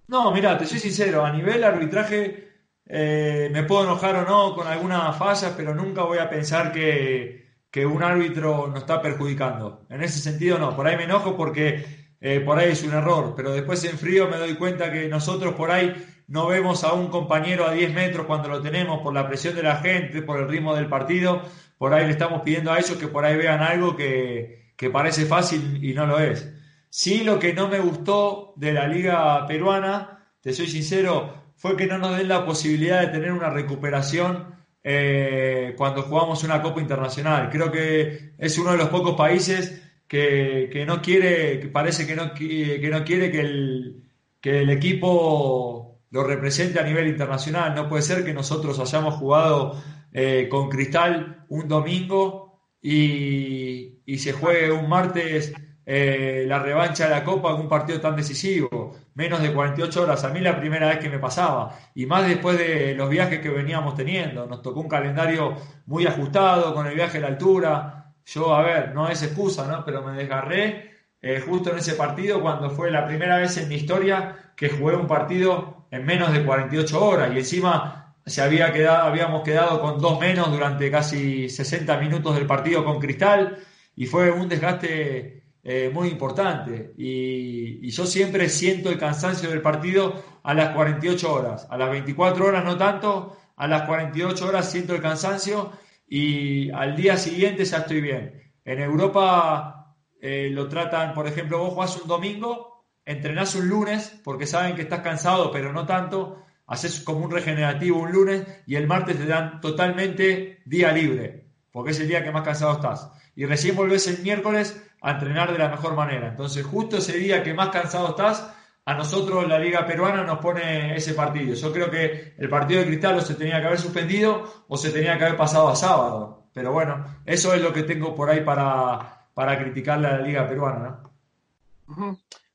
No, 0.08 0.30
mira, 0.32 0.58
te 0.58 0.66
soy 0.66 0.78
sincero, 0.78 1.24
a 1.24 1.32
nivel 1.32 1.64
arbitraje 1.64 2.55
eh, 2.88 3.50
me 3.52 3.64
puedo 3.64 3.84
enojar 3.84 4.16
o 4.16 4.24
no 4.24 4.54
con 4.54 4.66
algunas 4.66 5.16
fallas, 5.16 5.54
pero 5.56 5.74
nunca 5.74 6.02
voy 6.02 6.18
a 6.18 6.30
pensar 6.30 6.72
que, 6.72 7.44
un 7.84 8.02
árbitro 8.02 8.68
nos 8.68 8.78
está 8.78 9.02
perjudicando. 9.02 9.84
En 9.90 10.02
ese 10.02 10.18
sentido, 10.20 10.58
no. 10.58 10.74
Por 10.74 10.86
ahí 10.86 10.96
me 10.96 11.04
enojo 11.04 11.36
porque 11.36 11.84
eh, 12.20 12.40
por 12.40 12.58
ahí 12.58 12.70
es 12.72 12.82
un 12.82 12.94
error, 12.94 13.34
pero 13.36 13.52
después 13.52 13.84
en 13.84 13.98
frío 13.98 14.28
me 14.28 14.38
doy 14.38 14.54
cuenta 14.54 14.90
que 14.90 15.08
nosotros 15.08 15.54
por 15.54 15.70
ahí 15.70 15.94
no 16.26 16.46
vemos 16.46 16.84
a 16.84 16.94
un 16.94 17.08
compañero 17.08 17.66
a 17.66 17.72
10 17.72 17.92
metros 17.92 18.26
cuando 18.26 18.48
lo 18.48 18.62
tenemos 18.62 19.00
por 19.02 19.12
la 19.12 19.28
presión 19.28 19.54
de 19.54 19.62
la 19.62 19.76
gente, 19.76 20.22
por 20.22 20.40
el 20.40 20.48
ritmo 20.48 20.74
del 20.74 20.88
partido. 20.88 21.42
Por 21.76 21.92
ahí 21.92 22.06
le 22.06 22.12
estamos 22.12 22.40
pidiendo 22.40 22.72
a 22.72 22.78
ellos 22.78 22.96
que 22.96 23.08
por 23.08 23.26
ahí 23.26 23.36
vean 23.36 23.60
algo 23.60 23.94
que, 23.94 24.72
que 24.76 24.88
parece 24.88 25.26
fácil 25.26 25.84
y 25.84 25.92
no 25.92 26.06
lo 26.06 26.18
es. 26.18 26.50
Sí, 26.88 27.24
lo 27.24 27.38
que 27.38 27.52
no 27.52 27.68
me 27.68 27.78
gustó 27.78 28.54
de 28.56 28.72
la 28.72 28.88
liga 28.88 29.46
peruana, 29.46 30.30
te 30.40 30.54
soy 30.54 30.66
sincero, 30.66 31.45
fue 31.66 31.76
que 31.76 31.86
no 31.86 31.98
nos 31.98 32.16
den 32.16 32.28
la 32.28 32.44
posibilidad 32.44 33.00
de 33.00 33.08
tener 33.08 33.32
una 33.32 33.50
recuperación 33.50 34.54
eh, 34.84 35.74
cuando 35.76 36.02
jugamos 36.02 36.44
una 36.44 36.62
Copa 36.62 36.80
Internacional. 36.80 37.50
Creo 37.50 37.72
que 37.72 38.34
es 38.38 38.58
uno 38.58 38.72
de 38.72 38.78
los 38.78 38.88
pocos 38.88 39.16
países 39.16 39.82
que, 40.06 40.84
no 40.86 41.02
quiere, 41.02 41.58
que 41.58 41.66
parece 41.68 42.06
que 42.06 42.14
no, 42.14 42.32
que 42.34 42.88
no 42.90 43.04
quiere 43.04 43.30
que 43.30 43.40
el, 43.40 44.04
que 44.40 44.60
el 44.60 44.70
equipo 44.70 45.98
lo 46.10 46.22
represente 46.22 46.78
a 46.78 46.84
nivel 46.84 47.08
internacional. 47.08 47.74
No 47.74 47.88
puede 47.88 48.02
ser 48.02 48.24
que 48.24 48.32
nosotros 48.32 48.78
hayamos 48.78 49.14
jugado 49.14 49.82
eh, 50.12 50.46
con 50.48 50.68
Cristal 50.68 51.44
un 51.48 51.66
domingo 51.66 52.60
y, 52.80 54.02
y 54.06 54.18
se 54.18 54.32
juegue 54.32 54.70
un 54.70 54.88
martes 54.88 55.52
eh, 55.88 56.44
la 56.48 56.58
revancha 56.58 57.04
de 57.04 57.10
la 57.10 57.22
Copa 57.22 57.52
en 57.52 57.60
un 57.60 57.68
partido 57.68 58.00
tan 58.00 58.16
decisivo, 58.16 58.85
menos 59.16 59.42
de 59.42 59.52
48 59.52 60.02
horas, 60.02 60.22
a 60.24 60.28
mí 60.28 60.40
la 60.40 60.58
primera 60.58 60.88
vez 60.88 60.98
que 60.98 61.08
me 61.08 61.18
pasaba, 61.18 61.76
y 61.94 62.06
más 62.06 62.28
después 62.28 62.56
de 62.58 62.94
los 62.94 63.10
viajes 63.10 63.40
que 63.40 63.48
veníamos 63.48 63.94
teniendo, 63.96 64.46
nos 64.46 64.62
tocó 64.62 64.80
un 64.80 64.88
calendario 64.88 65.56
muy 65.86 66.06
ajustado 66.06 66.72
con 66.74 66.86
el 66.86 66.94
viaje 66.94 67.18
a 67.18 67.22
la 67.22 67.28
altura, 67.28 67.96
yo, 68.26 68.54
a 68.54 68.62
ver, 68.62 68.94
no 68.94 69.08
es 69.08 69.22
excusa, 69.22 69.66
¿no? 69.66 69.84
Pero 69.84 70.02
me 70.02 70.12
desgarré 70.12 70.90
eh, 71.22 71.40
justo 71.40 71.70
en 71.70 71.78
ese 71.78 71.94
partido 71.94 72.40
cuando 72.40 72.70
fue 72.70 72.90
la 72.90 73.06
primera 73.06 73.38
vez 73.38 73.56
en 73.56 73.68
mi 73.68 73.76
historia 73.76 74.52
que 74.56 74.68
jugué 74.68 74.96
un 74.96 75.06
partido 75.06 75.86
en 75.90 76.04
menos 76.04 76.32
de 76.32 76.44
48 76.44 77.04
horas. 77.04 77.32
Y 77.32 77.38
encima 77.38 78.16
se 78.26 78.42
había 78.42 78.72
quedado, 78.72 79.04
habíamos 79.04 79.42
quedado 79.42 79.80
con 79.80 80.00
dos 80.00 80.18
menos 80.20 80.50
durante 80.50 80.90
casi 80.90 81.48
60 81.48 81.96
minutos 81.98 82.34
del 82.34 82.46
partido 82.46 82.84
con 82.84 82.98
Cristal. 82.98 83.58
Y 83.94 84.06
fue 84.06 84.30
un 84.30 84.48
desgaste 84.48 85.44
eh, 85.68 85.90
muy 85.92 86.10
importante. 86.10 86.94
Y, 86.96 87.90
yo 87.90 88.06
siempre 88.06 88.48
siento 88.48 88.88
el 88.88 88.98
cansancio 88.98 89.50
del 89.50 89.62
partido 89.62 90.22
a 90.44 90.54
las 90.54 90.70
48 90.70 91.32
horas. 91.32 91.66
A 91.68 91.76
las 91.76 91.90
24 91.90 92.46
horas 92.46 92.64
no 92.64 92.78
tanto, 92.78 93.36
a 93.56 93.66
las 93.66 93.82
48 93.82 94.46
horas 94.46 94.70
siento 94.70 94.94
el 94.94 95.02
cansancio 95.02 95.72
y 96.08 96.70
al 96.70 96.94
día 96.94 97.16
siguiente 97.16 97.64
ya 97.64 97.78
estoy 97.78 98.00
bien. 98.00 98.52
En 98.64 98.78
Europa 98.78 99.96
eh, 100.20 100.50
lo 100.52 100.68
tratan, 100.68 101.14
por 101.14 101.26
ejemplo, 101.26 101.58
vos 101.58 101.74
jugás 101.74 102.00
un 102.00 102.06
domingo, 102.06 102.86
entrenás 103.04 103.56
un 103.56 103.68
lunes 103.68 104.20
porque 104.22 104.46
saben 104.46 104.76
que 104.76 104.82
estás 104.82 105.00
cansado, 105.00 105.50
pero 105.50 105.72
no 105.72 105.84
tanto. 105.84 106.44
Haces 106.68 107.00
como 107.00 107.24
un 107.24 107.32
regenerativo 107.32 107.98
un 107.98 108.12
lunes 108.12 108.46
y 108.66 108.76
el 108.76 108.86
martes 108.86 109.18
te 109.18 109.26
dan 109.26 109.60
totalmente 109.60 110.62
día 110.64 110.92
libre, 110.92 111.48
porque 111.72 111.90
es 111.90 111.98
el 111.98 112.06
día 112.06 112.22
que 112.22 112.30
más 112.30 112.42
cansado 112.42 112.74
estás. 112.74 113.10
Y 113.36 113.44
recién 113.46 113.76
volvés 113.76 114.08
el 114.08 114.22
miércoles 114.22 114.82
a 115.00 115.12
entrenar 115.12 115.52
de 115.52 115.58
la 115.58 115.68
mejor 115.68 115.94
manera. 115.94 116.28
Entonces, 116.28 116.66
justo 116.66 116.96
ese 116.96 117.16
día 117.16 117.42
que 117.42 117.54
más 117.54 117.68
cansado 117.68 118.08
estás, 118.08 118.52
a 118.84 118.94
nosotros 118.94 119.46
la 119.46 119.58
Liga 119.58 119.86
Peruana 119.86 120.24
nos 120.24 120.38
pone 120.38 120.96
ese 120.96 121.14
partido. 121.14 121.54
Yo 121.54 121.72
creo 121.72 121.90
que 121.90 122.34
el 122.38 122.48
partido 122.48 122.80
de 122.80 122.86
Cristal 122.86 123.16
o 123.16 123.20
se 123.20 123.34
tenía 123.34 123.60
que 123.60 123.66
haber 123.66 123.78
suspendido 123.78 124.64
o 124.66 124.76
se 124.76 124.90
tenía 124.90 125.18
que 125.18 125.24
haber 125.26 125.36
pasado 125.36 125.68
a 125.68 125.76
sábado. 125.76 126.48
Pero 126.52 126.72
bueno, 126.72 127.04
eso 127.24 127.52
es 127.52 127.60
lo 127.60 127.72
que 127.72 127.82
tengo 127.82 128.14
por 128.14 128.30
ahí 128.30 128.40
para, 128.40 129.28
para 129.34 129.58
criticarle 129.58 130.08
a 130.08 130.18
la 130.18 130.22
Liga 130.26 130.48
Peruana. 130.48 131.02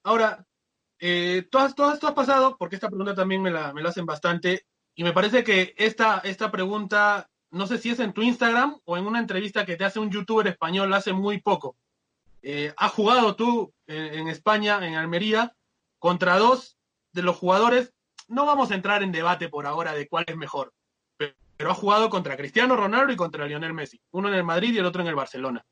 Ahora, 0.04 0.46
eh, 1.00 1.48
tú, 1.50 1.58
has, 1.58 1.74
pasado, 1.74 2.58
porque 2.58 2.76
esta 2.76 2.88
pregunta 2.88 3.16
también 3.16 3.42
me 3.42 3.50
la, 3.50 3.74
me 3.74 3.82
hacen 3.82 4.06
bastante, 4.06 4.68
y 4.96 5.04
me 5.04 5.14
parece 5.14 5.44
que 5.44 5.74
esta, 5.78 6.20
esta 6.20 6.52
pregunta, 6.52 7.30
no 7.52 7.68
sé 7.68 7.78
si 7.78 7.90
es 7.90 8.00
en 8.00 8.14
tu 8.14 8.22
Instagram 8.22 8.80
o 8.86 8.98
en 8.98 9.06
una 9.06 9.20
entrevista 9.20 9.66
que 9.66 9.76
te 9.76 9.84
hace 9.84 10.00
un 10.00 10.10
youtuber 10.10 10.48
español 10.48 10.94
hace 10.94 11.14
muy 11.14 11.40
poco. 11.40 11.76
Eh, 12.42 12.74
has 12.78 12.92
jugado 12.92 13.36
tú 13.36 13.74
en, 13.86 14.28
España, 14.28 14.86
en 14.88 14.96
Almería, 14.96 15.54
contra 16.00 16.38
dos 16.38 16.78
de 17.12 17.22
los 17.22 17.36
jugadores. 17.36 17.94
No 18.28 18.46
vamos 18.46 18.72
a 18.72 18.76
entrar 18.76 19.04
en 19.04 19.12
debate 19.12 19.50
por 19.50 19.68
ahora 19.68 19.94
de 19.94 20.08
cuál 20.08 20.24
es 20.28 20.36
mejor, 20.38 20.74
pero, 21.18 21.36
ha 21.70 21.74
has 21.74 21.78
jugado 21.78 22.10
contra 22.10 22.38
Cristiano 22.38 22.76
Ronaldo 22.76 23.14
y 23.14 23.18
contra 23.18 23.46
Lionel 23.46 23.74
Messi. 23.74 24.02
Uno 24.12 24.30
en 24.30 24.36
el 24.36 24.44
Madrid 24.44 24.74
y 24.74 24.80
el 24.80 24.86
otro 24.86 25.02
en 25.02 25.10
el 25.10 25.16
Barcelona. 25.16 25.64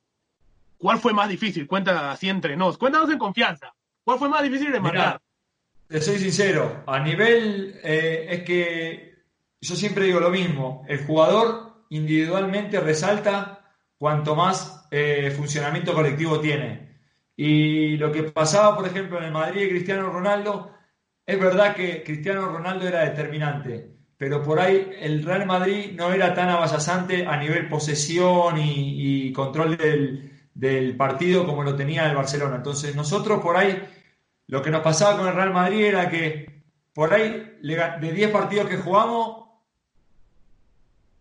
¿Cuál 0.78 1.00
fue 1.00 1.14
más 1.14 1.30
difícil? 1.30 1.66
Cuenta 1.66 2.12
así 2.12 2.30
entre 2.30 2.56
nos. 2.56 2.78
Cuéntanos 2.78 3.10
en 3.10 3.18
confianza. 3.18 3.74
¿Cuál 4.04 4.20
fue 4.20 4.30
más 4.30 4.44
difícil 4.44 4.72
de 4.72 4.80
marcar? 4.80 5.20
Te 5.88 6.00
soy 6.00 6.20
sincero. 6.20 6.84
A 6.86 7.00
nivel 7.00 7.80
eh, 7.84 8.28
es 8.30 8.44
que 8.44 9.24
yo 9.62 9.76
siempre 9.76 10.06
digo 10.06 10.20
lo 10.20 10.30
mismo. 10.30 10.86
El 10.88 11.06
jugador 11.06 11.69
individualmente 11.90 12.80
resalta 12.80 13.60
cuanto 13.98 14.36
más 14.36 14.88
eh, 14.92 15.32
funcionamiento 15.36 15.94
colectivo 15.94 16.40
tiene. 16.40 16.90
Y 17.36 17.98
lo 17.98 18.12
que 18.12 18.24
pasaba, 18.24 18.76
por 18.76 18.88
ejemplo, 18.88 19.18
en 19.18 19.26
el 19.26 19.32
Madrid 19.32 19.62
de 19.62 19.70
Cristiano 19.70 20.10
Ronaldo, 20.10 20.74
es 21.26 21.40
verdad 21.40 21.76
que 21.76 22.04
Cristiano 22.04 22.48
Ronaldo 22.48 22.88
era 22.88 23.06
determinante, 23.06 23.92
pero 24.18 24.44
por 24.44 24.60
ahí 24.60 24.92
el 25.00 25.24
Real 25.24 25.46
Madrid 25.46 25.92
no 25.96 26.12
era 26.12 26.34
tan 26.34 26.50
avasallante 26.50 27.28
a 27.28 27.38
nivel 27.38 27.70
posesión 27.70 28.58
y, 28.58 29.32
control 29.32 29.78
del, 29.78 30.96
partido 30.98 31.46
como 31.46 31.64
lo 31.64 31.76
tenía 31.76 32.10
el 32.10 32.16
Barcelona. 32.16 32.58
Entonces 32.58 32.96
nosotros 32.96 33.42
por 33.42 33.56
ahí, 33.58 33.80
lo 34.48 34.62
que 34.62 34.72
nos 34.72 34.82
pasaba 34.82 35.18
con 35.18 35.28
el 35.28 35.36
Real 35.36 35.54
Madrid 35.54 35.86
era 35.86 36.10
que 36.10 36.64
por 36.94 37.14
ahí 37.14 37.58
de 37.62 38.12
10 38.12 38.32
partidos 38.32 38.68
que 38.68 38.78
jugamos, 38.78 39.49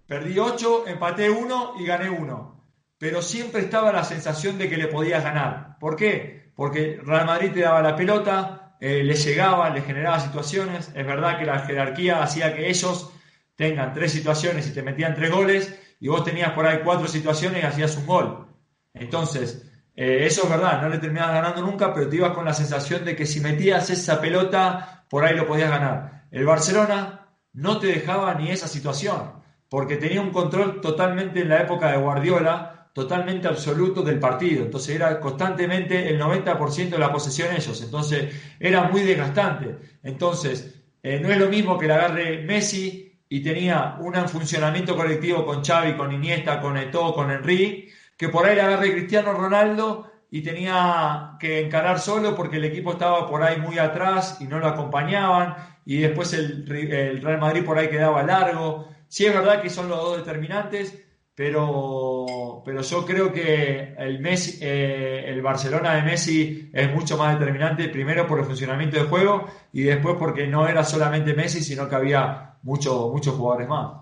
perdí 0.09 0.37
8, 0.40 0.88
empaté 0.88 1.31
1 1.31 1.75
y 1.79 1.87
gané 1.87 2.11
1 2.11 2.59
pero 2.99 3.23
siempre 3.23 3.62
estaba 3.62 3.92
la 3.92 4.05
sensación 4.05 4.59
de 4.59 4.68
que 4.68 4.77
le 4.77 4.88
podías 4.88 5.23
ganar. 5.23 5.79
¿Por 5.79 5.94
qué? 5.97 6.51
Porque 6.57 7.01
Real 7.03 7.27
Madrid 7.27 7.53
te 7.55 7.61
daba 7.61 7.81
la 7.81 7.94
pelota, 7.94 8.77
eh, 8.81 9.05
le 9.05 9.14
llegaba, 9.14 9.71
le 9.71 9.83
generaba 9.83 10.18
situaciones. 10.18 10.90
Es 10.94 11.07
verdad 11.07 11.38
que 11.38 11.47
la 11.47 11.61
jerarquía 11.61 12.23
hacía 12.23 12.55
que 12.55 12.68
ellos 12.68 13.12
tengan 13.55 13.94
tres 13.94 14.12
situaciones 14.12 14.66
y 14.66 14.73
te 14.73 14.83
metían 14.83 15.14
tres 15.14 15.31
goles, 15.31 15.79
y 16.01 16.09
vos 16.09 16.25
tenías 16.25 16.53
por 16.53 16.66
ahí 16.66 16.81
cuatro 16.85 17.07
situaciones 17.09 17.62
y 17.62 17.66
hacías 17.66 17.97
un 17.97 18.07
gol. 18.07 18.47
Entonces, 18.94 19.64
eh, 19.94 20.27
eso 20.27 20.44
es 20.44 20.51
verdad, 20.51 20.83
no 20.83 20.88
le 20.88 20.99
terminabas 20.99 21.35
ganando 21.35 21.62
nunca, 21.62 21.94
pero 21.94 22.09
te 22.09 22.16
ibas 22.16 22.33
con 22.33 22.44
la 22.44 22.55
sensación 22.55 23.05
de 23.05 23.16
que 23.16 23.27
si 23.27 23.40
metías 23.40 23.90
esa 23.90 24.21
pelota, 24.21 25.05
por 25.09 25.25
ahí 25.25 25.37
lo 25.37 25.47
podías 25.47 25.71
ganar. 25.71 26.27
El 26.31 26.47
Barcelona 26.47 27.29
no 27.53 27.79
te 27.79 27.88
dejaba 27.88 28.35
ni 28.35 28.51
esa 28.51 28.68
situación, 28.68 29.33
porque 29.68 29.96
tenía 29.96 30.20
un 30.20 30.31
control 30.31 30.81
totalmente 30.81 31.40
en 31.40 31.48
la 31.48 31.62
época 31.62 31.92
de 31.92 31.98
Guardiola, 31.98 32.90
totalmente 32.92 33.46
absoluto 33.46 34.02
del 34.02 34.18
partido. 34.18 34.64
Entonces 34.64 34.96
era 34.96 35.20
constantemente 35.20 36.09
el 36.09 36.20
90% 36.20 36.90
de 36.90 36.98
la 36.98 37.12
posesión 37.12 37.54
ellos. 37.54 37.81
Entonces 37.83 38.35
era 38.59 38.85
muy 38.85 39.02
desgastante. 39.02 39.76
Entonces 40.02 40.83
eh, 41.02 41.20
no 41.20 41.31
es 41.31 41.38
lo 41.38 41.48
mismo 41.48 41.78
que 41.78 41.87
la 41.87 41.96
agarre 41.96 42.42
Messi 42.42 43.20
y 43.28 43.42
tenía 43.42 43.96
un 44.00 44.14
funcionamiento 44.28 44.96
colectivo 44.96 45.44
con 45.44 45.62
Xavi, 45.62 45.96
con 45.96 46.12
Iniesta, 46.12 46.61
con 46.61 46.76
Eto'o, 46.76 47.14
con 47.14 47.31
Henry, 47.31 47.88
que 48.16 48.31
por 48.31 48.46
ahí 48.46 48.57
la 48.57 48.66
agarre 48.66 48.92
Cristiano 48.92 49.33
Ronaldo 49.33 50.11
y 50.31 50.42
tenía 50.42 51.37
que 51.38 51.61
encarar 51.61 52.00
solo 52.00 52.35
porque 52.35 52.57
el 52.57 52.64
equipo 52.64 52.92
estaba 52.92 53.26
por 53.26 53.42
ahí 53.42 53.59
muy 53.59 53.78
atrás 53.78 54.38
y 54.40 54.44
no 54.44 54.59
lo 54.59 54.66
acompañaban 54.66 55.54
y 55.88 56.01
después 56.01 56.35
el, 56.35 56.70
el 56.70 57.22
Real 57.22 57.40
Madrid 57.40 57.64
por 57.64 57.79
ahí 57.79 57.88
quedaba 57.88 58.22
largo. 58.22 58.90
Sí 59.09 59.24
es 59.24 59.33
verdad 59.33 59.62
que 59.62 59.70
son 59.70 59.88
los 59.88 59.98
dos 59.98 60.18
determinantes, 60.18 61.03
pero, 61.35 62.62
pero 62.62 62.83
yo 62.83 63.07
creo 63.07 63.33
que 63.33 63.94
el, 63.96 64.18
Messi, 64.20 64.59
eh, 64.61 65.24
el 65.27 65.40
Barcelona 65.40 65.94
de 65.94 66.03
Messi 66.03 66.70
es 66.74 66.94
mucho 66.94 67.16
más 67.16 67.38
determinante, 67.38 67.88
primero 67.88 68.27
por 68.27 68.38
el 68.38 68.44
funcionamiento 68.44 68.98
del 68.98 69.07
juego 69.07 69.48
y 69.72 69.85
después 69.85 70.16
porque 70.18 70.46
no 70.46 70.68
era 70.68 70.85
solamente 70.85 71.33
Messi, 71.33 71.62
sino 71.62 71.88
que 71.88 71.94
había 71.94 72.57
muchos 72.64 73.11
muchos 73.11 73.35
jugadores 73.35 73.66
más. 73.66 73.92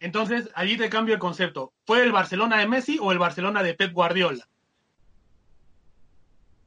Entonces, 0.00 0.50
allí 0.56 0.76
te 0.76 0.90
cambio 0.90 1.14
el 1.14 1.20
concepto. 1.20 1.72
¿Fue 1.84 2.02
el 2.02 2.10
Barcelona 2.10 2.58
de 2.58 2.66
Messi 2.66 2.98
o 3.00 3.12
el 3.12 3.20
Barcelona 3.20 3.62
de 3.62 3.74
Pep 3.74 3.92
Guardiola? 3.92 4.44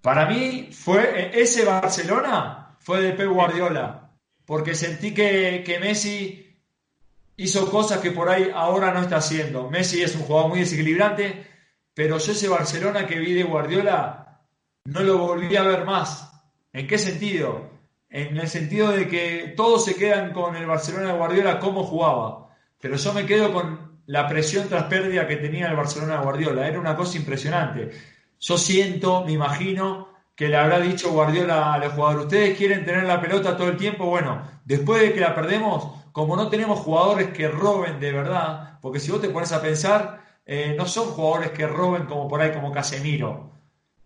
Para 0.02 0.26
mí, 0.28 0.70
fue 0.72 1.30
ese 1.34 1.66
Barcelona 1.66 2.78
fue 2.80 3.02
de 3.02 3.12
Pep 3.12 3.28
Guardiola, 3.28 4.09
porque 4.50 4.74
sentí 4.74 5.14
que, 5.14 5.62
que 5.64 5.78
Messi 5.78 6.58
hizo 7.38 7.70
cosas 7.70 8.00
que 8.00 8.10
por 8.10 8.30
ahí 8.30 8.50
ahora 8.52 8.92
no 8.92 9.00
está 9.00 9.18
haciendo. 9.18 9.70
Messi 9.70 10.02
es 10.02 10.16
un 10.16 10.24
jugador 10.24 10.50
muy 10.50 10.62
desequilibrante, 10.62 11.46
pero 11.94 12.18
yo 12.18 12.32
ese 12.32 12.50
Barcelona 12.50 13.06
que 13.06 13.20
vi 13.20 13.34
de 13.34 13.44
Guardiola 13.44 14.42
no 14.86 15.02
lo 15.02 15.20
volví 15.20 15.56
a 15.56 15.62
ver 15.62 15.86
más. 15.86 16.32
¿En 16.74 16.88
qué 16.88 16.98
sentido? 16.98 17.70
En 18.10 18.38
el 18.38 18.48
sentido 18.48 18.90
de 18.90 19.08
que 19.08 19.54
todos 19.56 19.86
se 19.86 19.94
quedan 19.94 20.34
con 20.34 20.56
el 20.56 20.66
Barcelona 20.66 21.12
de 21.12 21.20
Guardiola 21.20 21.60
como 21.60 21.84
jugaba, 21.84 22.50
pero 22.82 22.96
yo 22.96 23.14
me 23.14 23.28
quedo 23.28 23.54
con 23.54 24.00
la 24.08 24.28
presión 24.28 24.68
tras 24.68 24.86
pérdida 24.86 25.28
que 25.28 25.36
tenía 25.36 25.68
el 25.68 25.76
Barcelona 25.76 26.18
de 26.18 26.24
Guardiola. 26.24 26.68
Era 26.68 26.80
una 26.80 26.96
cosa 26.96 27.20
impresionante. 27.20 27.92
Yo 28.40 28.58
siento, 28.58 29.24
me 29.24 29.34
imagino, 29.34 30.09
que 30.40 30.48
le 30.48 30.56
habrá 30.56 30.80
dicho 30.80 31.12
Guardiola 31.12 31.74
a 31.74 31.78
los 31.80 31.92
jugadores, 31.92 32.24
ustedes 32.28 32.58
quieren 32.58 32.86
tener 32.86 33.04
la 33.04 33.20
pelota 33.20 33.58
todo 33.58 33.68
el 33.68 33.76
tiempo, 33.76 34.06
bueno, 34.06 34.42
después 34.64 35.02
de 35.02 35.12
que 35.12 35.20
la 35.20 35.36
perdemos, 35.36 35.90
como 36.14 36.38
no 36.38 36.48
tenemos 36.48 36.80
jugadores 36.80 37.32
que 37.32 37.50
roben 37.50 38.00
de 38.00 38.14
verdad, 38.14 38.80
porque 38.82 39.02
si 39.02 39.12
vos 39.12 39.20
te 39.20 39.28
pones 39.28 39.52
a 39.52 39.62
pensar, 39.62 40.22
eh, 40.46 40.76
no 40.78 40.86
son 40.86 41.08
jugadores 41.08 41.52
que 41.52 41.68
roben 41.68 42.06
como 42.06 42.30
por 42.30 42.40
ahí 42.40 42.54
como 42.54 42.72
Casemiro, 42.72 43.52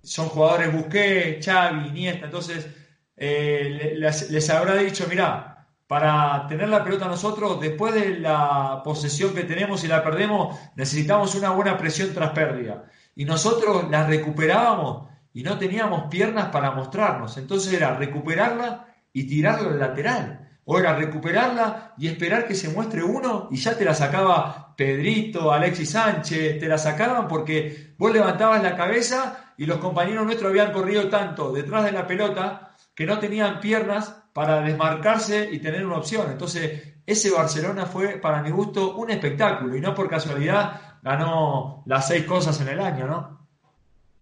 son 0.01 0.27
jugadores 0.27 0.73
Busquets, 0.73 1.45
Xavi, 1.45 1.89
Iniesta, 1.89 2.25
entonces 2.25 2.67
eh, 3.15 3.93
les, 3.95 4.49
habrá 4.49 4.73
dicho, 4.77 5.05
mirá, 5.07 5.67
para 5.86 6.47
tener 6.47 6.67
la 6.67 6.84
pelota 6.84 7.05
nosotros, 7.05 7.61
después 7.61 7.93
de 7.93 8.17
la 8.17 8.81
posesión 8.84 9.36
que 9.36 9.43
tenemos 9.43 9.84
y 9.84 9.88
la 9.88 10.03
perdemos, 10.03 10.57
necesitamos 10.75 11.36
una 11.36 11.51
buena 11.51 11.77
presión 11.77 12.11
tras 12.11 12.31
pérdida. 12.31 12.86
Y 13.15 13.25
nosotros 13.25 13.88
la 13.91 14.07
recuperábamos 14.07 15.12
y 15.34 15.43
no 15.43 15.57
teníamos 15.57 16.03
piernas 16.09 16.49
para 16.49 16.71
mostrarnos. 16.71 17.38
Entonces 17.38 17.73
era 17.73 17.95
recuperarla 17.95 18.88
y 19.11 19.25
tirarla 19.25 19.69
al 19.69 19.79
lateral. 19.79 20.39
O 20.65 20.79
era 20.79 20.95
recuperarla 20.95 21.93
y 21.97 22.07
esperar 22.07 22.47
que 22.47 22.55
se 22.55 22.69
muestre 22.69 23.03
uno 23.03 23.49
y 23.51 23.57
ya 23.57 23.77
te 23.77 23.84
la 23.84 23.93
sacaba 23.93 24.73
Pedrito, 24.77 25.51
Alexis 25.51 25.91
Sánchez, 25.91 26.59
te 26.59 26.67
la 26.67 26.77
sacaban 26.77 27.27
porque 27.27 27.95
vos 27.97 28.13
levantabas 28.13 28.63
la 28.63 28.75
cabeza 28.75 29.53
y 29.57 29.65
los 29.65 29.77
compañeros 29.77 30.25
nuestros 30.25 30.49
habían 30.49 30.71
corrido 30.71 31.09
tanto 31.09 31.51
detrás 31.51 31.84
de 31.84 31.91
la 31.91 32.07
pelota 32.07 32.75
que 32.95 33.05
no 33.05 33.19
tenían 33.19 33.59
piernas 33.59 34.15
para 34.34 34.61
desmarcarse 34.61 35.49
y 35.51 35.59
tener 35.59 35.86
una 35.86 35.97
opción. 35.97 36.31
Entonces, 36.31 36.93
ese 37.05 37.31
Barcelona 37.31 37.86
fue, 37.86 38.17
para 38.17 38.41
mi 38.41 38.49
gusto, 38.49 38.95
un 38.95 39.09
espectáculo 39.11 39.75
y 39.75 39.81
no 39.81 39.93
por 39.93 40.09
casualidad 40.09 40.99
ganó 41.01 41.84
las 41.86 42.07
seis 42.07 42.23
cosas 42.23 42.59
en 42.61 42.69
el 42.69 42.79
año, 42.79 43.05
¿no? 43.05 43.42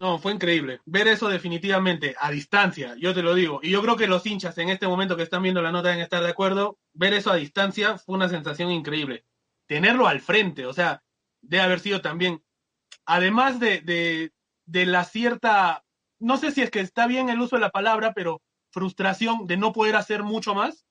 No, 0.02 0.18
fue 0.18 0.34
increíble. 0.34 0.82
Ver 0.86 1.08
eso 1.08 1.30
definitivamente 1.30 2.16
a 2.20 2.32
distancia, 2.32 2.95
yo 2.97 3.14
te 3.14 3.22
lo 3.22 3.36
digo. 3.36 3.60
Y 3.62 3.70
yo 3.70 3.84
creo 3.84 3.95
que 3.95 4.08
los 4.08 4.26
hinchas 4.26 4.58
en 4.58 4.70
este 4.70 4.88
momento 4.88 5.16
que 5.16 5.22
están 5.22 5.43
viendo 5.43 5.62
la 5.62 5.72
nota 5.72 5.89
deben 5.89 6.04
estar 6.04 6.24
de 6.24 6.30
acuerdo. 6.30 6.80
Ver 6.93 7.14
eso 7.14 7.32
a 7.32 7.36
distancia 7.36 7.99
fue 7.99 8.16
una 8.16 8.28
sensación 8.28 8.72
increíble. 8.72 9.26
Tenerlo 9.68 10.08
al 10.08 10.20
frente, 10.20 10.66
o 10.66 10.74
sea, 10.74 11.04
debe 11.41 11.62
haber 11.62 11.80
sido 11.82 12.02
también, 12.02 12.43
además 13.06 13.60
de, 13.60 13.82
de, 13.82 14.32
de 14.66 14.88
la 14.88 15.04
cierta, 15.06 15.84
no 16.20 16.38
sé 16.38 16.52
si 16.52 16.64
es 16.64 16.72
que 16.72 16.80
está 16.80 17.06
bien 17.06 17.30
el 17.30 17.39
uso 17.39 17.58
de 17.58 17.62
la 17.62 17.70
palabra, 17.70 18.14
pero 18.16 18.41
frustración 18.72 19.45
de 19.45 19.58
no 19.58 19.72
poder 19.72 19.95
hacer 19.95 20.24
mucho 20.24 20.56
más. 20.56 20.88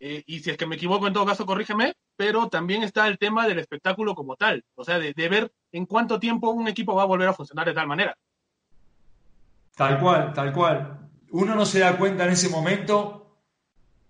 Eh, 0.00 0.24
y 0.26 0.40
si 0.40 0.50
es 0.50 0.56
que 0.56 0.66
me 0.66 0.74
equivoco, 0.74 1.06
en 1.06 1.12
todo 1.12 1.26
caso, 1.26 1.46
corrígeme, 1.46 1.94
pero 2.16 2.48
también 2.48 2.82
está 2.82 3.06
el 3.06 3.18
tema 3.18 3.46
del 3.46 3.60
espectáculo 3.60 4.16
como 4.16 4.34
tal, 4.34 4.64
o 4.74 4.84
sea, 4.84 4.98
de, 4.98 5.12
ver 5.28 5.52
en 5.72 5.86
cuánto 5.86 6.18
tiempo 6.18 6.50
un 6.50 6.66
equipo 6.68 6.94
va 6.94 7.02
a 7.02 7.06
volver 7.06 7.28
a 7.28 7.32
funcionar 7.32 7.66
de 7.66 7.74
tal 7.74 7.86
manera. 7.86 8.16
Tal 9.78 9.98
cual, 9.98 10.34
tal 10.34 10.52
cual. 10.52 11.08
Uno 11.30 11.54
no 11.54 11.64
se 11.64 11.78
da 11.78 11.96
cuenta 11.96 12.24
en 12.24 12.32
ese 12.32 12.50
momento, 12.50 13.38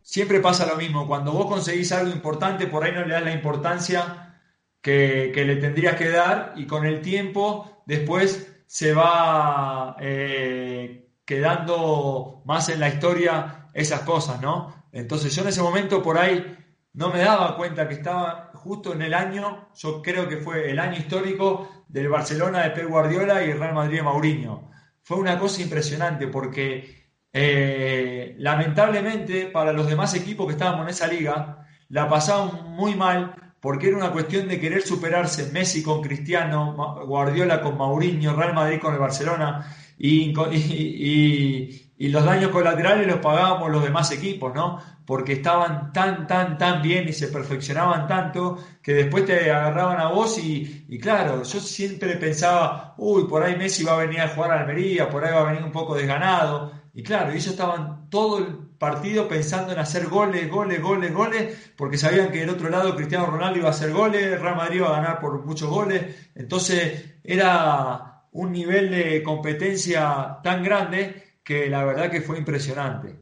siempre 0.03 0.41
pasa 0.41 0.67
lo 0.67 0.75
mismo, 0.75 1.07
cuando 1.07 1.31
vos 1.33 1.47
conseguís 1.47 1.93
algo 1.93 2.11
importante, 2.11 2.67
por 2.67 2.83
ahí 2.83 2.93
no 2.93 3.05
le 3.05 3.15
das 3.15 3.23
la 3.23 3.33
importancia 3.33 4.41
que, 4.83 5.31
le 5.35 5.57
tendrías 5.57 5.95
que 5.95 6.09
dar 6.09 6.55
y 6.57 6.67
con 6.67 6.85
el 6.87 7.03
tiempo 7.03 7.83
después 7.87 8.61
se 8.67 8.93
va... 8.93 9.97
Eh, 10.01 11.05
quedando 11.29 12.41
más 12.47 12.71
en 12.71 12.81
la 12.81 12.89
historia 12.89 13.69
esas 13.75 14.01
cosas, 14.01 14.41
¿no? 14.41 14.73
Entonces 14.93 15.37
yo 15.37 15.43
en 15.43 15.49
ese 15.49 15.61
momento 15.61 16.03
por 16.03 16.17
ahí 16.17 16.57
no 16.95 17.11
me 17.11 17.19
daba 17.19 17.55
cuenta 17.55 17.87
que 17.87 17.93
estaba 17.93 18.51
justo 18.55 18.95
en 18.95 19.03
el 19.03 19.13
año, 19.13 19.69
yo 19.77 20.01
creo 20.01 20.27
que 20.27 20.39
fue 20.39 20.71
el 20.71 20.79
año 20.79 20.97
histórico 20.97 21.85
del 21.87 22.09
Barcelona 22.09 22.63
de 22.63 22.71
Pep 22.71 22.89
Guardiola 22.89 23.43
y 23.45 23.53
Real 23.53 23.75
Madrid 23.75 23.99
de 23.99 24.03
Mourinho. 24.05 24.71
Fue 25.09 25.17
una 25.17 25.39
cosa 25.39 25.63
impresionante 25.63 26.27
porque 26.29 27.09
eh, 27.33 28.35
lamentablemente 28.37 29.47
para 29.47 29.73
los 29.73 29.89
demás 29.89 30.13
equipos 30.13 30.47
que 30.47 30.53
estábamos 30.53 30.83
en 30.83 30.91
esa 30.91 31.07
liga 31.07 31.67
la 31.89 32.11
pasaban 32.11 32.73
muy 32.73 32.95
mal 32.95 33.55
porque 33.59 33.89
era 33.89 33.97
una 33.97 34.13
cuestión 34.13 34.47
de 34.49 34.61
querer 34.61 34.83
superarse. 34.83 35.51
Messi 35.51 35.83
con 35.83 36.03
Cristiano, 36.03 36.75
Guardiola 37.07 37.63
con 37.63 37.79
Mourinho, 37.79 38.37
Real 38.37 38.53
Madrid 38.53 38.81
con 38.81 38.93
el 38.93 39.01
Barcelona 39.01 39.75
y, 39.97 40.35
y, 40.53 41.88
los 42.09 42.25
daños 42.25 42.53
colaterales 42.53 43.09
los 43.09 43.19
pagábamos 43.19 43.73
los 43.73 43.83
demás 43.83 44.13
equipos, 44.13 44.55
¿no? 44.55 44.81
Porque 45.05 45.33
estaban 45.33 45.93
tan, 45.93 46.29
tan, 46.29 46.57
tan 46.57 46.81
bien 46.81 47.09
y 47.09 47.13
se 47.13 47.27
perfeccionaban 47.27 48.07
tanto 48.07 48.57
que 48.81 48.95
después 48.95 49.27
te 49.27 49.51
agarraban 49.51 50.01
a 50.01 50.09
vos 50.09 50.39
y, 50.39 50.87
y 50.89 50.99
claro, 51.01 51.43
yo 51.43 51.61
siempre 51.61 52.15
pensaba, 52.17 52.95
uy, 52.99 53.25
por 53.27 53.43
ahí 53.43 53.57
Messi 53.57 53.83
va 53.83 53.95
a 53.95 54.05
venir 54.07 54.21
a 54.21 54.29
jugar 54.29 54.53
a 54.53 54.61
Almería, 54.61 55.11
por 55.11 55.25
ahí 55.25 55.33
va 55.33 55.41
a 55.41 55.53
venir 55.53 55.65
un 55.65 55.73
poco 55.73 55.97
desganado. 55.97 56.73
Y 56.95 57.03
claro, 57.03 57.33
ellos 57.33 57.49
estaban 57.49 58.09
todo 58.11 58.39
el 58.39 58.47
partido 58.79 59.27
pensando 59.27 59.73
en 59.73 59.81
hacer 59.81 60.07
goles, 60.07 60.49
goles, 60.49 60.81
goles, 60.81 61.13
goles, 61.13 61.73
porque 61.77 61.99
sabían 61.99 62.31
que 62.31 62.41
del 62.41 62.51
otro 62.51 62.71
lado 62.71 62.95
Cristiano 62.95 63.27
Ronaldo 63.27 63.59
iba 63.59 63.69
a 63.69 63.73
hacer 63.73 63.93
goles, 63.93 64.41
Real 64.41 64.57
Madrid 64.57 64.77
iba 64.77 64.89
a 64.89 65.01
ganar 65.01 65.21
por 65.21 65.45
muchos 65.45 65.69
goles. 65.69 66.31
Entonces 66.37 67.17
era 67.25 68.23
un 68.31 68.53
nivel 68.53 68.91
de 68.91 69.23
competencia 69.23 70.39
tan 70.45 70.63
grande 70.63 71.28
que 71.49 71.71
la 71.71 71.83
verdad 71.83 72.11
que 72.11 72.21
fue 72.21 72.37
impresionante. 72.37 73.19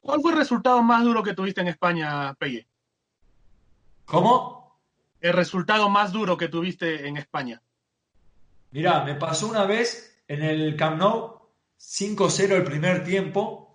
¿Cuál 0.00 0.20
fue 0.20 0.30
el 0.30 0.38
resultado 0.38 0.84
más 0.84 1.02
duro 1.02 1.20
que 1.20 1.34
tuviste 1.34 1.62
en 1.62 1.66
España, 1.66 2.32
Pelle? 2.34 2.68
¿Cómo? 4.04 4.78
El 5.20 5.32
resultado 5.32 5.88
más 5.88 6.12
duro 6.12 6.36
que 6.36 6.46
tuviste 6.46 7.08
en 7.08 7.16
España. 7.16 7.60
Mirá, 8.70 9.02
me 9.02 9.16
pasó 9.16 9.48
una 9.48 9.64
vez 9.64 10.22
en 10.28 10.44
el 10.44 10.76
Camp 10.76 10.96
Nou 10.96 11.50
5-0 11.76 12.52
el 12.52 12.62
primer 12.62 13.02
tiempo 13.02 13.74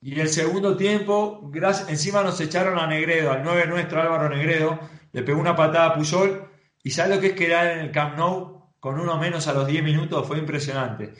y 0.00 0.18
el 0.18 0.30
segundo 0.30 0.78
tiempo, 0.78 1.52
encima 1.88 2.22
nos 2.22 2.40
echaron 2.40 2.78
a 2.78 2.86
Negredo, 2.86 3.32
al 3.32 3.44
9 3.44 3.66
nuestro 3.66 4.00
Álvaro 4.00 4.34
Negredo, 4.34 4.80
le 5.12 5.22
pegó 5.22 5.38
una 5.38 5.54
patada 5.54 5.88
a 5.88 5.94
Puyol 5.94 6.48
y 6.82 6.90
¿sabes 6.90 7.16
lo 7.16 7.20
que 7.20 7.26
es 7.28 7.32
quedar 7.34 7.66
en 7.66 7.80
el 7.80 7.90
Camp 7.92 8.16
Nou 8.16 8.70
con 8.80 8.98
uno 8.98 9.18
menos 9.18 9.46
a 9.46 9.52
los 9.52 9.66
10 9.66 9.84
minutos 9.84 10.26
fue 10.26 10.38
impresionante. 10.38 11.12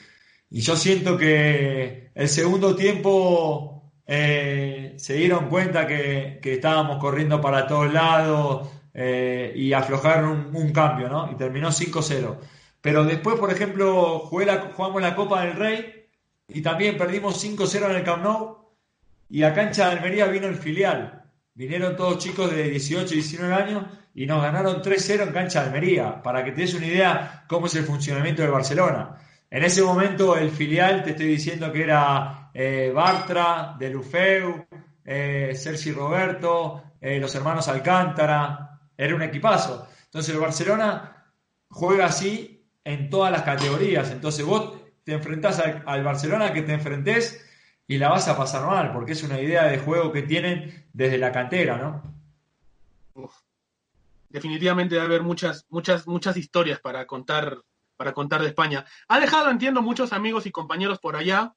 Y 0.49 0.61
yo 0.61 0.75
siento 0.75 1.17
que 1.17 2.11
el 2.15 2.29
segundo 2.29 2.75
tiempo 2.75 3.91
eh, 4.05 4.93
se 4.97 5.15
dieron 5.15 5.49
cuenta 5.49 5.85
que, 5.85 6.39
estábamos 6.43 6.97
corriendo 6.97 7.41
para 7.41 7.67
todos 7.67 7.91
lados 7.91 8.69
eh, 8.93 9.51
y 9.55 9.73
aflojaron 9.73 10.55
un, 10.55 10.71
cambio, 10.71 11.09
¿no? 11.09 11.29
Y 11.31 11.35
terminó 11.35 11.69
5-0. 11.69 12.37
Pero 12.81 13.03
después, 13.03 13.37
por 13.37 13.51
ejemplo, 13.51 14.19
jugamos 14.19 15.01
la 15.01 15.15
Copa 15.15 15.43
del 15.43 15.55
Rey 15.55 16.05
y 16.47 16.61
también 16.61 16.97
perdimos 16.97 17.43
5-0 17.43 17.89
en 17.89 17.95
el 17.97 18.03
Camp 18.03 18.23
Nou 18.23 18.57
y 19.29 19.43
a 19.43 19.53
cancha 19.53 19.87
de 19.87 19.97
Almería 19.97 20.27
vino 20.27 20.47
el 20.47 20.55
filial. 20.55 21.23
Vinieron 21.53 21.97
todos 21.97 22.19
chicos 22.19 22.51
de 22.51 22.69
18 22.69 23.13
y 23.13 23.17
19 23.17 23.53
años 23.53 23.83
y 24.13 24.25
nos 24.25 24.41
ganaron 24.41 24.81
3-0 24.81 25.23
en 25.23 25.33
cancha 25.33 25.61
de 25.61 25.67
Almería, 25.67 26.23
para 26.23 26.43
que 26.45 26.51
te 26.51 26.61
des 26.61 26.73
una 26.75 26.87
idea 26.87 27.45
cómo 27.47 27.65
es 27.67 27.75
el 27.75 27.83
funcionamiento 27.83 28.41
de 28.41 28.49
Barcelona. 28.49 29.17
En 29.49 29.63
ese 29.63 29.81
momento 29.81 30.35
el 30.35 30.51
filial, 30.51 31.03
te 31.03 31.11
estoy 31.11 31.27
diciendo 31.27 31.71
que 31.71 31.83
era 31.83 32.51
eh, 32.53 32.91
Bartra, 32.93 33.75
Delufeu, 33.79 34.65
eh, 35.05 35.53
Sergi 35.55 35.91
Roberto, 35.91 36.83
eh, 36.99 37.19
los 37.19 37.33
hermanos 37.33 37.67
Alcántara, 37.67 38.79
era 38.97 39.15
un 39.15 39.21
equipazo. 39.21 39.87
Entonces 40.05 40.33
el 40.33 40.41
Barcelona 40.41 41.31
juega 41.69 42.07
así 42.07 42.65
en 42.83 43.09
todas 43.09 43.31
las 43.31 43.43
categorías. 43.43 44.11
Entonces 44.11 44.45
vos 44.45 44.73
te 45.03 45.13
enfrentás 45.13 45.59
al, 45.59 46.03
Barcelona 46.03 46.51
que 46.51 46.63
te 46.63 46.73
enfrentés 46.73 47.45
y 47.87 47.97
la 47.97 48.09
vas 48.09 48.27
a 48.27 48.35
pasar 48.35 48.65
mal, 48.65 48.91
porque 48.91 49.13
es 49.13 49.23
una 49.23 49.39
idea 49.39 49.65
de 49.65 49.77
juego 49.77 50.11
que 50.11 50.23
tienen 50.23 50.85
desde 50.91 51.17
la 51.17 51.31
cantera, 51.31 51.77
¿no? 51.77 52.17
definitivamente 54.29 54.95
debe 54.95 55.07
haber 55.07 55.23
muchas, 55.23 55.65
muchas, 55.69 56.05
muchas 56.05 56.35
historias 56.37 56.79
para 56.79 57.07
contar, 57.07 57.61
para 57.97 58.13
contar 58.13 58.41
de 58.41 58.47
España. 58.47 58.85
Ha 59.07 59.19
dejado, 59.19 59.49
entiendo, 59.49 59.81
muchos 59.81 60.13
amigos 60.13 60.45
y 60.45 60.51
compañeros 60.51 60.99
por 60.99 61.15
allá, 61.15 61.53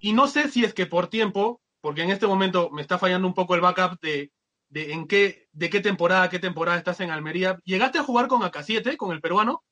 y 0.00 0.12
no 0.12 0.26
sé 0.26 0.48
si 0.48 0.64
es 0.64 0.74
que 0.74 0.86
por 0.86 1.08
tiempo, 1.08 1.60
porque 1.80 2.02
en 2.02 2.10
este 2.10 2.26
momento 2.26 2.70
me 2.70 2.82
está 2.82 2.98
fallando 2.98 3.28
un 3.28 3.34
poco 3.34 3.54
el 3.54 3.60
backup 3.60 4.00
de, 4.00 4.32
de 4.68 4.92
en 4.92 5.06
qué, 5.06 5.48
de 5.52 5.70
qué 5.70 5.80
temporada, 5.80 6.28
qué 6.28 6.38
temporada 6.38 6.78
estás 6.78 7.00
en 7.00 7.10
Almería. 7.10 7.58
¿Llegaste 7.64 7.98
a 7.98 8.04
jugar 8.04 8.28
con 8.28 8.42
AK7, 8.42 8.96
con 8.96 9.12
el 9.12 9.20
peruano? 9.20 9.62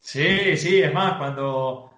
Sí, 0.00 0.56
sí, 0.56 0.80
es 0.80 0.92
más, 0.92 1.18
cuando, 1.18 1.90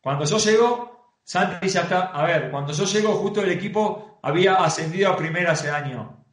cuando 0.00 0.24
yo 0.24 0.38
llego, 0.38 1.16
Santi 1.22 1.68
ya 1.68 1.82
está, 1.82 2.06
a 2.06 2.26
ver, 2.26 2.50
cuando 2.50 2.72
yo 2.72 2.84
llego 2.84 3.14
justo 3.14 3.42
el 3.42 3.50
equipo 3.50 4.18
había 4.22 4.56
ascendido 4.56 5.10
a 5.10 5.16
primera 5.16 5.52
hace 5.52 5.70
año. 5.70 6.24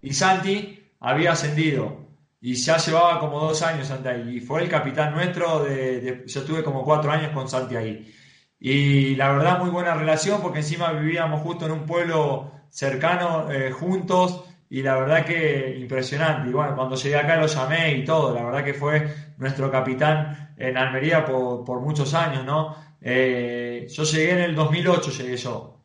Y 0.00 0.12
Santi 0.12 0.90
había 1.00 1.32
ascendido 1.32 2.01
y 2.44 2.54
ya 2.54 2.76
llevaba 2.76 3.20
como 3.20 3.38
dos 3.38 3.62
años 3.62 3.86
Santi 3.86 4.08
ahí. 4.08 4.36
Y 4.36 4.40
fue 4.40 4.62
el 4.62 4.68
capitán 4.68 5.14
nuestro, 5.14 5.62
de, 5.62 6.24
yo 6.26 6.40
estuve 6.40 6.64
como 6.64 6.84
cuatro 6.84 7.12
años 7.12 7.30
con 7.30 7.48
Santi 7.48 7.76
ahí. 7.76 8.12
Y 8.58 9.14
la 9.14 9.30
verdad, 9.32 9.60
muy 9.60 9.70
buena 9.70 9.94
relación 9.94 10.42
porque 10.42 10.58
encima 10.58 10.92
vivíamos 10.92 11.40
justo 11.42 11.66
en 11.66 11.72
un 11.72 11.86
pueblo 11.86 12.50
cercano, 12.68 13.50
eh, 13.50 13.70
juntos, 13.70 14.44
y 14.68 14.82
la 14.82 14.96
verdad 14.96 15.24
que 15.24 15.76
impresionante. 15.78 16.50
Y 16.50 16.52
bueno, 16.52 16.74
cuando 16.74 16.96
llegué 16.96 17.16
acá 17.16 17.36
lo 17.36 17.46
llamé 17.46 17.94
y 17.94 18.04
todo, 18.04 18.34
la 18.34 18.42
verdad 18.42 18.64
que 18.64 18.74
fue 18.74 19.14
nuestro 19.38 19.70
capitán 19.70 20.54
en 20.56 20.76
Almería 20.76 21.24
por, 21.24 21.80
muchos 21.80 22.12
años, 22.14 22.44
¿no? 22.44 22.74
Eh, 23.00 23.86
yo 23.88 24.02
llegué 24.02 24.32
en 24.32 24.40
el 24.40 24.54
2008, 24.56 25.10
llegué 25.12 25.36
yo. 25.36 25.80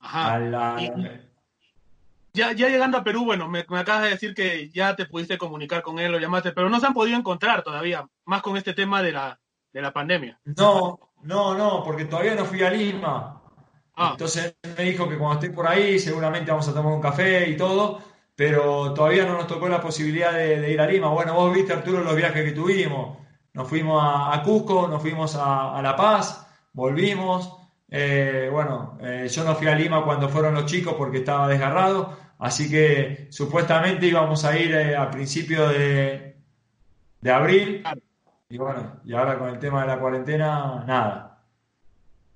Ajá 0.00 0.40
ya, 2.32 2.52
ya 2.52 2.68
llegando 2.68 2.98
a 2.98 3.04
Perú, 3.04 3.24
bueno, 3.24 3.48
me, 3.48 3.60
acabas 3.60 4.02
de 4.02 4.10
decir 4.10 4.34
que 4.34 4.70
ya 4.70 4.96
te 4.96 5.06
pudiste 5.06 5.38
comunicar 5.38 5.82
con 5.82 5.98
él, 5.98 6.12
lo 6.12 6.18
llamaste, 6.18 6.52
pero 6.52 6.70
no 6.70 6.80
se 6.80 6.86
han 6.86 6.94
podido 6.94 7.18
encontrar 7.18 7.62
todavía, 7.62 8.06
más 8.24 8.42
con 8.42 8.56
este 8.56 8.74
tema 8.74 9.02
de 9.02 9.12
la, 9.12 9.40
de 9.72 9.82
la 9.82 9.92
pandemia. 9.92 10.40
No, 10.44 10.98
no, 11.22 11.54
no, 11.56 11.82
porque 11.84 12.04
todavía 12.04 12.34
no 12.34 12.44
fui 12.44 12.62
a 12.62 12.70
Lima. 12.70 13.42
Ah. 13.94 14.10
Entonces 14.12 14.56
me 14.76 14.84
dijo 14.84 15.08
que 15.08 15.18
cuando 15.18 15.40
esté 15.40 15.54
por 15.54 15.66
ahí 15.66 15.98
seguramente 15.98 16.50
vamos 16.50 16.66
a 16.68 16.74
tomar 16.74 16.92
un 16.92 17.00
café 17.00 17.48
y 17.48 17.56
todo, 17.56 18.00
pero 18.34 18.94
todavía 18.94 19.26
no 19.26 19.34
nos 19.34 19.46
tocó 19.46 19.68
la 19.68 19.80
posibilidad 19.80 20.32
de, 20.32 20.70
ir 20.70 20.80
a 20.80 20.86
Lima. 20.86 21.08
Bueno, 21.08 21.34
vos 21.34 21.52
viste, 21.54 21.72
Arturo, 21.72 22.02
los 22.02 22.16
viajes 22.16 22.44
que 22.44 22.52
tuvimos. 22.52 23.18
Nos 23.52 23.68
fuimos 23.68 24.02
a, 24.02 24.42
Cusco, 24.42 24.88
nos 24.88 25.02
fuimos 25.02 25.36
a, 25.36 25.80
La 25.82 25.94
Paz, 25.94 26.46
volvimos. 26.72 27.58
Eh, 27.94 28.48
bueno, 28.50 28.96
eh, 29.02 29.28
yo 29.30 29.44
no 29.44 29.54
fui 29.54 29.66
a 29.66 29.74
Lima 29.74 30.02
cuando 30.02 30.30
fueron 30.30 30.54
los 30.54 30.64
chicos 30.64 30.94
porque 30.94 31.18
estaba 31.18 31.46
desgarrado, 31.46 32.16
así 32.38 32.70
que 32.70 33.28
supuestamente 33.30 34.06
íbamos 34.06 34.46
a 34.46 34.58
ir 34.58 34.74
eh, 34.74 34.96
a 34.96 35.10
principio 35.10 35.68
de, 35.68 36.38
de 37.20 37.30
abril. 37.30 37.84
Y 38.48 38.56
bueno, 38.56 38.98
y 39.04 39.12
ahora 39.12 39.38
con 39.38 39.50
el 39.50 39.58
tema 39.58 39.82
de 39.82 39.88
la 39.88 40.00
cuarentena, 40.00 40.84
nada. 40.86 41.44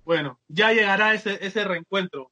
Bueno, 0.04 0.38
ya 0.46 0.74
llegará 0.74 1.14
ese, 1.14 1.38
ese 1.40 1.64
reencuentro. 1.64 2.30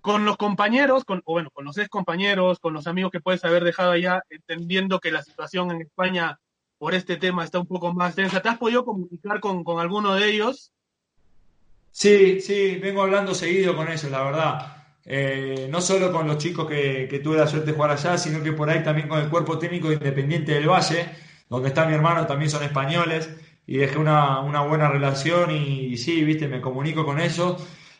con 0.00 0.24
los 0.24 0.36
compañeros, 0.36 1.04
con, 1.04 1.22
o 1.24 1.34
bueno, 1.34 1.50
con 1.52 1.64
los 1.64 1.78
ex 1.78 1.88
compañeros, 1.88 2.58
con 2.58 2.74
los 2.74 2.88
amigos 2.88 3.12
que 3.12 3.20
puedes 3.20 3.44
haber 3.44 3.62
dejado 3.62 3.92
allá, 3.92 4.24
entendiendo 4.28 4.98
que 4.98 5.12
la 5.12 5.22
situación 5.22 5.70
en 5.70 5.82
España 5.82 6.40
por 6.78 6.94
este 6.94 7.16
tema 7.16 7.44
está 7.44 7.60
un 7.60 7.66
poco 7.66 7.94
más 7.94 8.16
tensa. 8.16 8.42
¿Te 8.42 8.48
has 8.48 8.58
podido 8.58 8.84
comunicar 8.84 9.38
con, 9.38 9.62
con 9.62 9.78
alguno 9.78 10.14
de 10.14 10.30
ellos? 10.30 10.72
Sí, 11.90 12.40
sí, 12.40 12.78
vengo 12.80 13.02
hablando 13.02 13.34
seguido 13.34 13.74
con 13.76 13.88
ellos, 13.88 14.10
la 14.10 14.22
verdad. 14.22 14.78
Eh, 15.04 15.68
no 15.70 15.80
solo 15.80 16.12
con 16.12 16.26
los 16.26 16.36
chicos 16.38 16.66
que, 16.68 17.20
tuve 17.22 17.38
la 17.38 17.46
suerte 17.46 17.70
de 17.70 17.76
jugar 17.76 17.92
allá, 17.92 18.18
sino 18.18 18.42
que 18.42 18.52
por 18.52 18.68
ahí 18.68 18.82
también 18.82 19.08
con 19.08 19.18
el 19.18 19.30
cuerpo 19.30 19.58
técnico 19.58 19.90
Independiente 19.90 20.52
del 20.52 20.68
Valle, 20.68 21.08
donde 21.48 21.68
está 21.68 21.86
mi 21.86 21.94
hermano, 21.94 22.26
también 22.26 22.50
son 22.50 22.62
españoles, 22.62 23.30
y 23.66 23.78
dejé 23.78 23.98
una, 23.98 24.40
buena 24.62 24.88
relación 24.88 25.50
y, 25.50 25.96
sí, 25.96 26.24
viste, 26.24 26.46
me 26.46 26.60
comunico 26.60 27.04
con 27.04 27.20
ellos 27.20 27.56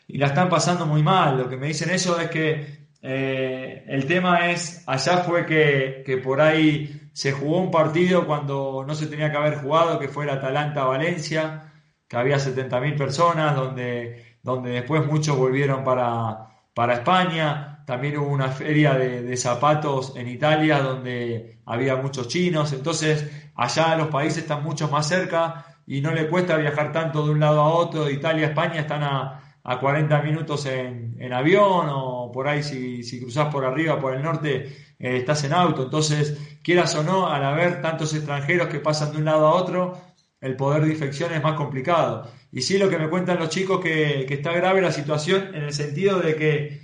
y 0.07 0.17
la 0.17 0.27
están 0.27 0.49
pasando 0.49 0.85
muy 0.85 1.03
mal. 1.03 1.37
Lo 1.37 1.49
que 1.49 1.57
me 1.57 1.67
dicen 1.67 1.89
ellos 1.89 2.19
es 2.21 2.29
que 2.29 2.79
eh, 3.01 3.85
el 3.87 4.05
tema 4.05 4.51
es, 4.51 4.83
allá 4.87 5.17
fue 5.19 5.45
que, 5.45 6.03
que 6.05 6.17
por 6.17 6.41
ahí 6.41 7.09
se 7.13 7.31
jugó 7.31 7.59
un 7.59 7.71
partido 7.71 8.25
cuando 8.25 8.83
no 8.87 8.95
se 8.95 9.07
tenía 9.07 9.31
que 9.31 9.37
haber 9.37 9.57
jugado, 9.57 9.99
que 9.99 10.07
fue 10.07 10.25
el 10.25 10.29
Atalanta-Valencia, 10.29 11.68
que 12.09 12.17
había 12.17 12.37
70.000 12.37 12.97
personas, 12.97 13.55
donde, 13.55 14.37
donde 14.41 14.71
después 14.71 15.05
muchos 15.05 15.37
volvieron 15.37 15.83
para, 15.83 16.47
para 16.73 16.95
España. 16.95 17.83
También 17.85 18.17
hubo 18.17 18.29
una 18.29 18.49
feria 18.49 18.95
de, 18.95 19.37
zapatos 19.37 20.13
en 20.15 20.27
Italia 20.27 20.79
donde 20.79 21.59
había 21.65 21.95
muchos 21.97 22.27
chinos. 22.27 22.73
Entonces, 22.73 23.49
allá 23.55 23.95
los 23.95 24.07
países 24.07 24.39
están 24.39 24.63
mucho 24.63 24.89
más 24.89 25.07
cerca 25.07 25.77
y 25.85 26.01
no 26.01 26.11
le 26.11 26.27
cuesta 26.27 26.57
viajar 26.57 26.91
tanto 26.91 27.23
de 27.23 27.31
un 27.31 27.39
lado 27.39 27.61
a 27.61 27.69
otro. 27.69 28.09
Italia, 28.09 28.47
España 28.47 28.81
están 28.81 29.03
a, 29.03 29.35
40 29.79 30.23
minutos 30.23 30.65
en, 30.65 31.15
en, 31.19 31.31
avión 31.31 31.89
o 31.91 32.31
por 32.31 32.47
ahí 32.47 32.63
si, 32.63 33.03
si 33.03 33.23
por 33.51 33.65
arriba, 33.65 33.99
por 33.99 34.15
el 34.15 34.23
norte, 34.23 34.95
eh, 34.97 35.17
estás 35.17 35.43
en 35.43 35.53
auto. 35.53 35.83
Entonces, 35.83 36.57
quieras 36.63 36.95
o 36.95 37.03
no, 37.03 37.27
al 37.27 37.45
haber 37.45 37.79
tantos 37.79 38.15
extranjeros 38.15 38.67
que 38.67 38.79
pasan 38.79 39.11
de 39.11 39.19
un 39.19 39.25
lado 39.25 39.45
a 39.45 39.53
otro, 39.53 40.08
el 40.41 40.55
poder 40.55 40.83
de 40.83 40.91
infección 40.91 41.33
es 41.33 41.43
más 41.43 41.55
complicado. 41.55 42.31
Y 42.51 42.61
sí, 42.61 42.77
lo 42.77 42.89
que 42.89 42.97
me 42.97 43.09
cuentan 43.09 43.39
los 43.39 43.49
chicos 43.49 43.81
que, 43.81 44.25
que 44.27 44.35
está 44.35 44.53
grave 44.53 44.81
la 44.81 44.91
situación 44.91 45.53
en 45.53 45.63
el 45.63 45.73
sentido 45.73 46.19
de 46.19 46.35
que, 46.35 46.81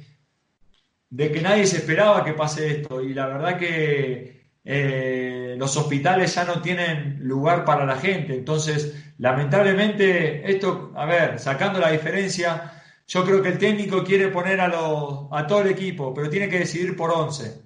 de 1.10 1.32
que 1.32 1.41
nadie 1.41 1.66
se 1.66 1.78
esperaba 1.78 2.24
que 2.24 2.34
pase 2.34 2.72
esto. 2.82 3.01
Y 3.01 3.14
la 3.14 3.28
verdad 3.28 3.58
que 3.58 4.36
eh, 4.64 5.56
los 5.60 5.78
hospitales 5.78 6.34
ya 6.34 6.43
no 6.43 6.62
tienen 6.62 7.20
lugar 7.22 7.66
para 7.66 7.86
la 7.86 7.97
gente. 7.97 8.34
Entonces, 8.36 9.14
lamentablemente, 9.20 10.49
esto, 10.51 10.91
a 10.95 11.06
ver, 11.06 11.39
sacando 11.39 11.80
la 11.80 11.91
diferencia, 11.91 12.84
yo 13.08 13.24
creo 13.24 13.41
que 13.41 13.49
el 13.49 13.58
técnico 13.60 14.03
quiere 14.03 14.30
poner 14.30 14.60
a, 14.62 14.68
los, 14.68 15.28
a 15.32 15.45
todo 15.47 15.62
el 15.62 15.68
equipo, 15.68 16.14
pero 16.14 16.30
tiene 16.30 16.49
que 16.49 16.60
decidir 16.60 16.95
por 16.95 17.12
11. 17.12 17.64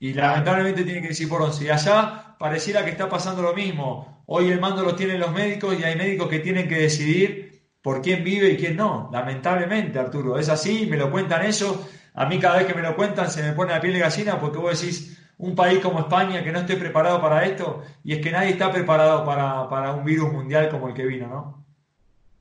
Y 0.00 0.12
lamentablemente 0.14 0.84
tiene 0.84 1.02
que 1.02 1.08
decir 1.08 1.28
por 1.28 1.42
11. 1.42 1.64
Y 1.64 1.70
allá 1.70 2.36
pareciera 2.38 2.84
que 2.84 2.90
está 2.90 3.08
pasando 3.08 3.42
lo 3.42 3.54
mismo. 3.54 4.17
Hoy 4.30 4.50
el 4.50 4.60
mando 4.60 4.82
lo 4.82 4.94
tienen 4.94 5.20
los 5.20 5.32
médicos 5.32 5.74
y 5.78 5.84
hay 5.84 5.96
médicos 5.96 6.28
que 6.28 6.40
tienen 6.40 6.68
que 6.68 6.76
decidir 6.76 7.62
por 7.80 8.02
quién 8.02 8.22
vive 8.22 8.50
y 8.50 8.56
quién 8.58 8.76
no. 8.76 9.08
Lamentablemente, 9.10 9.98
Arturo. 9.98 10.38
Es 10.38 10.50
así, 10.50 10.86
me 10.86 10.98
lo 10.98 11.10
cuentan 11.10 11.46
ellos. 11.46 11.78
A 12.12 12.26
mí 12.26 12.38
cada 12.38 12.58
vez 12.58 12.66
que 12.66 12.74
me 12.74 12.82
lo 12.82 12.94
cuentan 12.94 13.30
se 13.30 13.42
me 13.42 13.52
pone 13.54 13.72
la 13.72 13.80
piel 13.80 13.94
de 13.94 14.00
gallina 14.00 14.38
porque 14.38 14.58
vos 14.58 14.78
decís, 14.78 15.18
un 15.38 15.54
país 15.54 15.78
como 15.78 16.00
España 16.00 16.44
que 16.44 16.52
no 16.52 16.58
esté 16.58 16.76
preparado 16.76 17.22
para 17.22 17.46
esto, 17.46 17.82
y 18.04 18.12
es 18.12 18.18
que 18.18 18.30
nadie 18.30 18.50
está 18.50 18.70
preparado 18.70 19.24
para, 19.24 19.66
para 19.70 19.92
un 19.92 20.04
virus 20.04 20.30
mundial 20.30 20.68
como 20.68 20.88
el 20.88 20.94
que 20.94 21.06
vino, 21.06 21.26
¿no? 21.26 21.64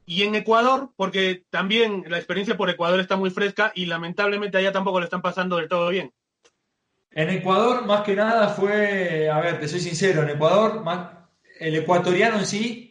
Y 0.06 0.24
en 0.24 0.36
Ecuador, 0.36 0.90
porque 0.98 1.46
también 1.50 2.04
la 2.10 2.18
experiencia 2.18 2.58
por 2.58 2.70
Ecuador 2.70 3.00
está 3.00 3.16
muy 3.16 3.30
fresca 3.30 3.72
y 3.76 3.86
lamentablemente 3.86 4.58
allá 4.58 4.74
tampoco 4.74 5.00
lo 5.00 5.06
están 5.06 5.22
pasando 5.22 5.56
del 5.56 5.70
todo 5.70 5.88
bien. 5.90 6.12
En 7.12 7.30
Ecuador, 7.30 7.86
más 7.86 8.02
que 8.02 8.16
nada, 8.16 8.50
fue, 8.50 9.30
a 9.30 9.40
ver, 9.40 9.60
te 9.60 9.70
soy 9.70 9.80
sincero, 9.80 10.24
en 10.24 10.32
Ecuador, 10.32 10.84
el 11.60 11.76
ecuatoriano 11.76 12.40
en 12.40 12.46
sí 12.46 12.88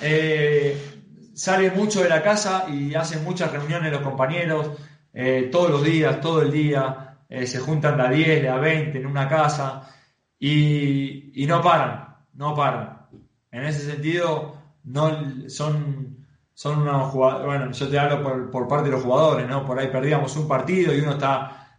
eh, 0.00 1.02
sale 1.34 1.70
mucho 1.70 2.02
de 2.02 2.08
la 2.08 2.22
casa 2.22 2.66
y 2.68 2.94
hace 2.94 3.18
muchas 3.18 3.52
reuniones 3.52 3.92
los 3.92 4.02
compañeros, 4.02 4.70
eh, 5.12 5.48
todos 5.50 5.70
los 5.70 5.84
días, 5.84 6.20
todo 6.20 6.42
el 6.42 6.50
día, 6.50 7.18
eh, 7.28 7.46
se 7.46 7.58
juntan 7.58 7.96
de 7.96 8.02
a 8.02 8.10
10, 8.10 8.42
de 8.42 8.48
a 8.48 8.56
20 8.56 8.98
en 8.98 9.06
una 9.06 9.28
casa 9.28 9.90
y, 10.38 11.44
no 11.46 11.62
paran, 11.62 12.16
no 12.34 12.54
paran. 12.54 13.06
En 13.50 13.64
ese 13.64 13.90
sentido, 13.90 14.56
no 14.84 15.48
son, 15.48 16.26
son 16.52 16.80
unos 16.82 17.10
jugadores, 17.10 17.46
bueno, 17.46 17.72
yo 17.72 17.88
te 17.88 17.98
hablo 17.98 18.22
por, 18.22 18.50
por, 18.50 18.68
parte 18.68 18.86
de 18.86 18.96
los 18.96 19.02
jugadores, 19.02 19.48
¿no? 19.48 19.64
Por 19.64 19.78
ahí 19.78 19.88
perdíamos 19.88 20.36
un 20.36 20.48
partido 20.48 20.94
y 20.94 21.00
uno 21.00 21.12
está 21.12 21.78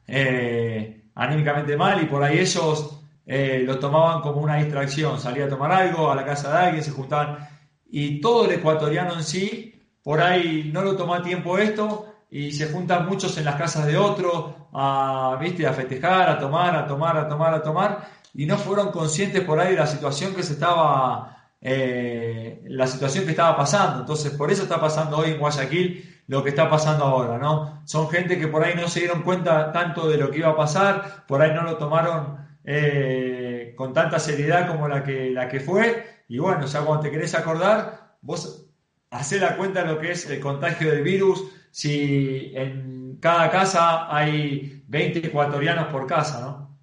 anímicamente 1.15 1.75
mal 1.75 2.01
y 2.01 2.05
por 2.05 2.23
ahí 2.23 2.39
ellos 2.39 2.96
eh, 3.27 3.61
lo 3.65 3.77
tomaban 3.77 4.21
como 4.21 4.39
una 4.39 4.55
distracción, 4.55 5.19
salía 5.19 5.45
a 5.45 5.49
tomar 5.49 5.71
algo 5.71 6.09
a 6.09 6.15
la 6.15 6.25
casa 6.25 6.49
de 6.49 6.65
alguien, 6.65 6.83
se 6.83 6.91
juntaban 6.91 7.47
y 7.89 8.21
todo 8.21 8.45
el 8.45 8.51
ecuatoriano 8.51 9.13
en 9.15 9.23
sí, 9.23 9.75
por 10.01 10.21
ahí 10.21 10.71
no 10.73 10.81
lo 10.81 10.95
toma 10.95 11.21
tiempo 11.21 11.57
esto 11.57 12.05
y 12.31 12.53
se 12.53 12.71
juntan 12.71 13.05
muchos 13.05 13.37
en 13.37 13.45
las 13.45 13.55
casas 13.55 13.85
de 13.85 13.97
otros 13.97 14.55
a, 14.73 15.37
¿viste? 15.41 15.67
a 15.67 15.73
festejar, 15.73 16.29
a 16.29 16.39
tomar, 16.39 16.75
a 16.75 16.87
tomar, 16.87 17.17
a 17.17 17.27
tomar, 17.27 17.53
a 17.53 17.61
tomar 17.61 18.07
y 18.33 18.45
no 18.45 18.57
fueron 18.57 18.91
conscientes 18.91 19.43
por 19.43 19.59
ahí 19.59 19.71
de 19.71 19.79
la 19.79 19.87
situación 19.87 20.33
que 20.33 20.43
se 20.43 20.53
estaba 20.53 21.37
eh, 21.59 22.63
la 22.67 22.87
situación 22.87 23.25
que 23.25 23.31
estaba 23.31 23.57
pasando. 23.57 24.01
Entonces, 24.01 24.31
por 24.33 24.51
eso 24.51 24.63
está 24.63 24.79
pasando 24.79 25.17
hoy 25.17 25.31
en 25.31 25.39
Guayaquil 25.39 26.23
lo 26.27 26.43
que 26.43 26.49
está 26.49 26.69
pasando 26.69 27.05
ahora, 27.05 27.37
¿no? 27.37 27.81
Son 27.85 28.09
gente 28.09 28.37
que 28.37 28.47
por 28.47 28.63
ahí 28.63 28.73
no 28.75 28.87
se 28.87 29.01
dieron 29.01 29.23
cuenta 29.23 29.71
tanto 29.71 30.07
de 30.07 30.17
lo 30.17 30.29
que 30.29 30.39
iba 30.39 30.49
a 30.49 30.55
pasar, 30.55 31.25
por 31.27 31.41
ahí 31.41 31.53
no 31.53 31.63
lo 31.63 31.77
tomaron 31.77 32.46
eh, 32.69 33.73
con 33.77 33.93
tanta 33.93 34.19
seriedad 34.19 34.67
como 34.67 34.89
la 34.89 35.01
que, 35.01 35.31
la 35.31 35.47
que 35.47 35.61
fue, 35.61 36.23
y 36.27 36.37
bueno, 36.37 36.67
sea, 36.67 36.81
cuando 36.81 37.03
te 37.03 37.11
querés 37.11 37.33
acordar, 37.33 38.17
vos 38.19 38.67
hacés 39.09 39.39
la 39.39 39.55
cuenta 39.55 39.83
de 39.83 39.93
lo 39.93 39.99
que 40.01 40.11
es 40.11 40.29
el 40.29 40.41
contagio 40.41 40.91
del 40.91 41.01
virus, 41.01 41.45
si 41.71 42.51
en 42.53 43.19
cada 43.21 43.49
casa 43.49 44.13
hay 44.13 44.83
20 44.85 45.27
ecuatorianos 45.27 45.87
por 45.87 46.07
casa, 46.07 46.41
¿no? 46.41 46.77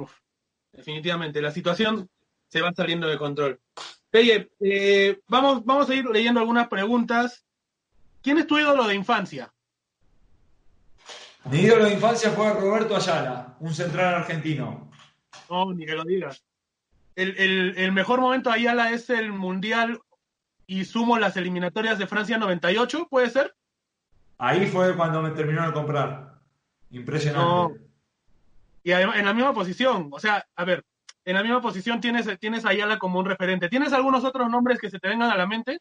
Uf, 0.00 0.10
definitivamente, 0.72 1.40
la 1.40 1.52
situación 1.52 2.10
se 2.48 2.60
va 2.60 2.72
saliendo 2.72 3.06
de 3.06 3.16
control. 3.16 3.60
Peye, 4.10 4.50
eh, 4.58 5.20
vamos, 5.28 5.64
vamos 5.64 5.88
a 5.88 5.94
ir 5.94 6.04
leyendo 6.06 6.40
algunas 6.40 6.66
preguntas. 6.66 7.46
¿Quién 8.22 8.38
es 8.38 8.46
tu 8.48 8.58
ídolo 8.58 8.88
de 8.88 8.96
infancia? 8.96 9.52
Mi 11.44 11.60
ídolo 11.60 11.84
de 11.86 11.94
infancia 11.94 12.30
fue 12.30 12.52
Roberto 12.52 12.96
Ayala, 12.96 13.56
un 13.60 13.74
central 13.74 14.14
argentino. 14.14 14.90
No, 15.48 15.72
ni 15.72 15.86
que 15.86 15.94
lo 15.94 16.04
digas. 16.04 16.44
El, 17.16 17.92
mejor 17.92 18.20
momento 18.20 18.50
de 18.50 18.56
Ayala 18.56 18.92
es 18.92 19.10
el 19.10 19.32
Mundial 19.32 20.00
y 20.66 20.84
sumo 20.84 21.18
las 21.18 21.36
eliminatorias 21.36 21.98
de 21.98 22.06
Francia 22.06 22.38
98, 22.38 23.08
¿puede 23.10 23.30
ser? 23.30 23.54
Ahí 24.38 24.66
fue 24.66 24.96
cuando 24.96 25.20
me 25.20 25.30
terminó 25.30 25.66
de 25.66 25.72
comprar. 25.72 26.38
Impresionante. 26.90 27.80
Y 28.82 28.92
además, 28.92 29.16
en 29.16 29.26
la 29.26 29.34
misma 29.34 29.52
posición, 29.52 30.08
o 30.12 30.18
sea, 30.18 30.46
a 30.56 30.64
ver, 30.64 30.84
en 31.24 31.34
la 31.34 31.42
misma 31.42 31.60
posición 31.60 32.00
tienes, 32.00 32.26
tienes 32.38 32.64
a 32.64 32.70
Ayala 32.70 32.98
como 32.98 33.18
un 33.18 33.26
referente. 33.26 33.68
¿Tienes 33.68 33.92
algunos 33.92 34.24
otros 34.24 34.48
nombres 34.48 34.78
que 34.78 34.88
se 34.88 34.98
te 34.98 35.08
vengan 35.08 35.30
a 35.30 35.36
la 35.36 35.46
mente? 35.46 35.80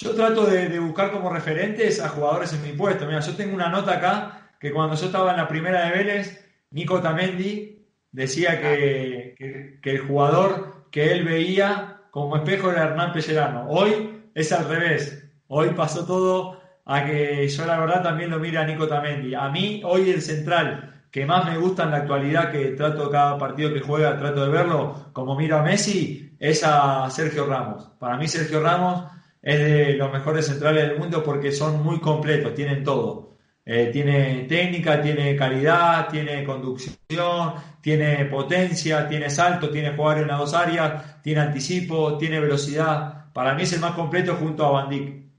Yo 0.00 0.14
trato 0.14 0.46
de, 0.46 0.78
buscar 0.78 1.10
como 1.10 1.28
referentes 1.28 2.00
a 2.00 2.08
jugadores 2.08 2.52
en 2.52 2.62
mi 2.62 2.72
puesto. 2.72 3.04
Mira, 3.04 3.18
yo 3.18 3.34
tengo 3.34 3.52
una 3.52 3.68
nota 3.68 3.94
acá 3.94 4.48
que 4.60 4.72
cuando 4.72 4.94
yo 4.94 5.06
estaba 5.06 5.32
en 5.32 5.38
la 5.38 5.48
primera 5.48 5.86
de 5.86 5.90
Vélez, 5.90 6.48
Nico 6.70 7.00
Tamendi 7.00 7.84
decía 8.12 8.60
que, 8.60 9.34
el 9.82 9.98
jugador 10.06 10.86
que 10.92 11.10
él 11.10 11.24
veía 11.24 12.02
como 12.12 12.36
espejo 12.36 12.70
era 12.70 12.84
Hernán 12.84 13.12
Pellerano. 13.12 13.68
Hoy 13.68 14.22
es 14.36 14.52
al 14.52 14.68
revés. 14.68 15.28
Hoy 15.48 15.70
pasó 15.70 16.06
todo 16.06 16.60
a 16.84 17.04
que 17.04 17.48
yo 17.48 17.66
la 17.66 17.80
verdad 17.80 18.00
también 18.00 18.30
lo 18.30 18.38
mira 18.38 18.60
a 18.60 18.66
Nico 18.66 18.86
Tamendi. 18.86 19.34
A 19.34 19.48
mí 19.48 19.82
hoy 19.84 20.10
el 20.10 20.22
central 20.22 21.06
que 21.10 21.26
más 21.26 21.44
me 21.44 21.58
gusta 21.58 21.82
en 21.82 21.90
la 21.90 21.96
actualidad, 21.96 22.52
que 22.52 22.66
trato 22.68 23.10
cada 23.10 23.36
partido 23.36 23.74
que 23.74 23.80
juega, 23.80 24.16
trato 24.16 24.44
de 24.44 24.48
verlo 24.48 25.10
como 25.12 25.34
miro 25.34 25.58
a 25.58 25.62
Messi, 25.62 26.36
es 26.38 26.62
a 26.62 27.10
Sergio 27.10 27.46
Ramos. 27.46 27.90
Para 27.98 28.16
mí 28.16 28.28
Sergio 28.28 28.62
Ramos 28.62 29.17
es 29.42 29.58
de 29.58 29.92
los 29.94 30.12
mejores 30.12 30.46
centrales 30.46 30.88
del 30.88 30.98
mundo 30.98 31.22
porque 31.22 31.52
son 31.52 31.82
muy 31.82 32.00
completos, 32.00 32.54
tienen 32.54 32.84
todo. 32.84 33.28
Eh, 33.64 33.90
tiene 33.92 34.44
técnica, 34.44 35.02
tiene 35.02 35.36
calidad, 35.36 36.08
tiene 36.08 36.42
conducción, 36.42 37.54
tiene 37.82 38.24
potencia, 38.24 39.06
tiene 39.06 39.28
salto, 39.28 39.70
tiene 39.70 39.94
jugar 39.94 40.18
en 40.18 40.28
las 40.28 40.38
dos 40.38 40.54
áreas, 40.54 41.22
tiene 41.22 41.40
anticipo, 41.42 42.16
tiene 42.16 42.40
velocidad. 42.40 43.30
Para 43.34 43.54
mí 43.54 43.64
es 43.64 43.72
el 43.74 43.80
más 43.80 43.92
completo 43.92 44.36
junto 44.36 44.64
a 44.64 44.70
Van 44.70 45.30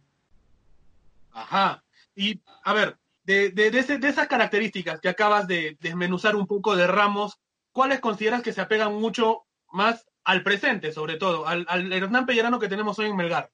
Ajá. 1.32 1.84
Y 2.16 2.39
a 2.64 2.74
ver, 2.74 2.97
de, 3.24 3.50
de, 3.50 3.72
de, 3.72 4.08
esas 4.08 4.28
características 4.28 5.00
que 5.00 5.10
acabas 5.10 5.47
de 5.47 5.78
desmenuzar 5.80 6.36
un 6.36 6.45
poco 6.45 6.76
de 6.76 6.86
Ramos, 6.86 7.39
¿cuáles 7.72 8.00
consideras 8.00 8.43
que 8.43 8.54
se 8.54 8.62
apegan 8.62 8.93
mucho 8.93 9.45
más 9.72 10.06
al 10.24 10.43
presente, 10.43 10.91
sobre 10.91 11.18
todo, 11.18 11.47
al, 11.47 11.66
al 11.68 11.91
Hernán 11.91 12.28
Pellerano 12.28 12.60
que 12.60 12.68
tenemos 12.68 13.00
hoy 13.00 13.08
en 13.08 13.16
Melgar? 13.16 13.50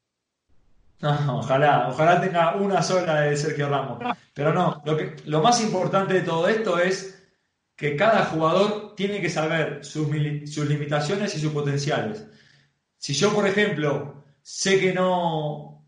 No, 1.02 1.39
ojalá, 1.39 1.89
ojalá 1.89 2.22
tenga 2.22 2.56
una 2.56 2.82
sola 2.82 3.22
de 3.22 3.38
Sergio 3.38 3.70
Ramos. 3.70 4.00
Pero 4.34 4.54
no, 4.54 4.82
lo, 4.86 4.98
que, 4.98 5.16
lo 5.26 5.41
más 5.41 5.62
importante 5.62 6.16
de 6.16 6.22
todo 6.22 6.48
esto 6.48 6.80
es 6.80 7.24
que 7.76 7.96
cada 7.96 8.26
jugador 8.26 8.96
tiene 8.96 9.22
que 9.22 9.30
saber 9.30 9.84
sus, 9.84 10.08
sus 10.46 10.68
limitaciones 10.68 11.36
y 11.36 11.39
sus 11.39 11.52
potenciales. 11.52 12.26
Si 12.98 13.14
yo, 13.14 13.34
por 13.34 13.48
ejemplo, 13.48 14.24
sé 14.41 14.80
que 14.80 14.93
no, 14.93 15.86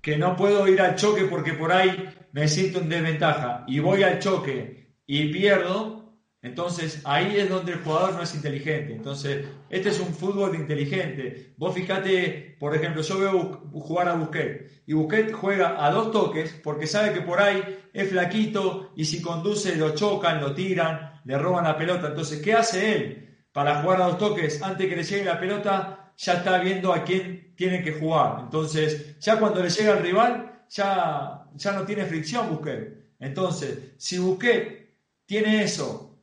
que 0.00 0.16
no 0.16 0.36
puedo 0.36 0.68
ir 0.68 0.80
al 0.80 0.94
choque 0.94 1.24
porque 1.24 1.54
por 1.54 1.72
ahí 1.72 2.08
me 2.32 2.46
siento 2.48 2.78
en 2.78 2.88
desventaja 2.88 3.64
y 3.66 3.80
voy 3.80 4.04
al 4.04 4.20
choque 4.20 4.94
y 5.06 5.32
pierdo, 5.32 6.05
entonces 6.46 7.00
ahí 7.04 7.36
es 7.36 7.48
donde 7.48 7.72
el 7.72 7.80
jugador 7.80 8.14
no 8.14 8.22
es 8.22 8.32
inteligente. 8.34 8.92
Entonces, 8.92 9.46
este 9.68 9.88
es 9.88 9.98
un 9.98 10.14
fútbol 10.14 10.54
inteligente. 10.54 11.54
Vos 11.56 11.74
fíjate, 11.74 12.56
por 12.60 12.74
ejemplo, 12.74 13.02
yo 13.02 13.18
veo 13.18 13.70
jugar 13.72 14.08
a 14.08 14.14
Busquets 14.14 14.82
y 14.86 14.92
Busquets 14.92 15.34
juega 15.34 15.84
a 15.84 15.90
dos 15.90 16.12
toques 16.12 16.54
porque 16.62 16.86
sabe 16.86 17.12
que 17.12 17.20
por 17.20 17.40
ahí 17.40 17.88
es 17.92 18.08
flaquito 18.10 18.92
y 18.94 19.04
si 19.04 19.20
conduce 19.20 19.74
lo 19.74 19.94
chocan, 19.96 20.40
lo 20.40 20.54
tiran, 20.54 21.20
le 21.24 21.36
roban 21.36 21.64
la 21.64 21.76
pelota. 21.76 22.06
Entonces, 22.06 22.40
¿qué 22.40 22.54
hace 22.54 22.94
él 22.94 23.36
para 23.52 23.82
jugar 23.82 24.02
a 24.02 24.06
dos 24.06 24.18
toques? 24.18 24.62
Antes 24.62 24.88
que 24.88 24.96
le 24.96 25.02
llegue 25.02 25.24
la 25.24 25.40
pelota, 25.40 26.12
ya 26.16 26.34
está 26.34 26.58
viendo 26.58 26.92
a 26.92 27.02
quién 27.02 27.54
tiene 27.56 27.82
que 27.82 27.92
jugar. 27.94 28.42
Entonces, 28.44 29.18
ya 29.18 29.40
cuando 29.40 29.64
le 29.64 29.70
llega 29.70 29.94
al 29.94 30.02
rival, 30.02 30.62
ya, 30.68 31.44
ya 31.54 31.72
no 31.72 31.84
tiene 31.84 32.04
fricción 32.04 32.50
Busquets. 32.50 32.92
Entonces, 33.18 33.94
si 33.96 34.18
Busquets 34.18 34.86
tiene 35.26 35.64
eso 35.64 36.15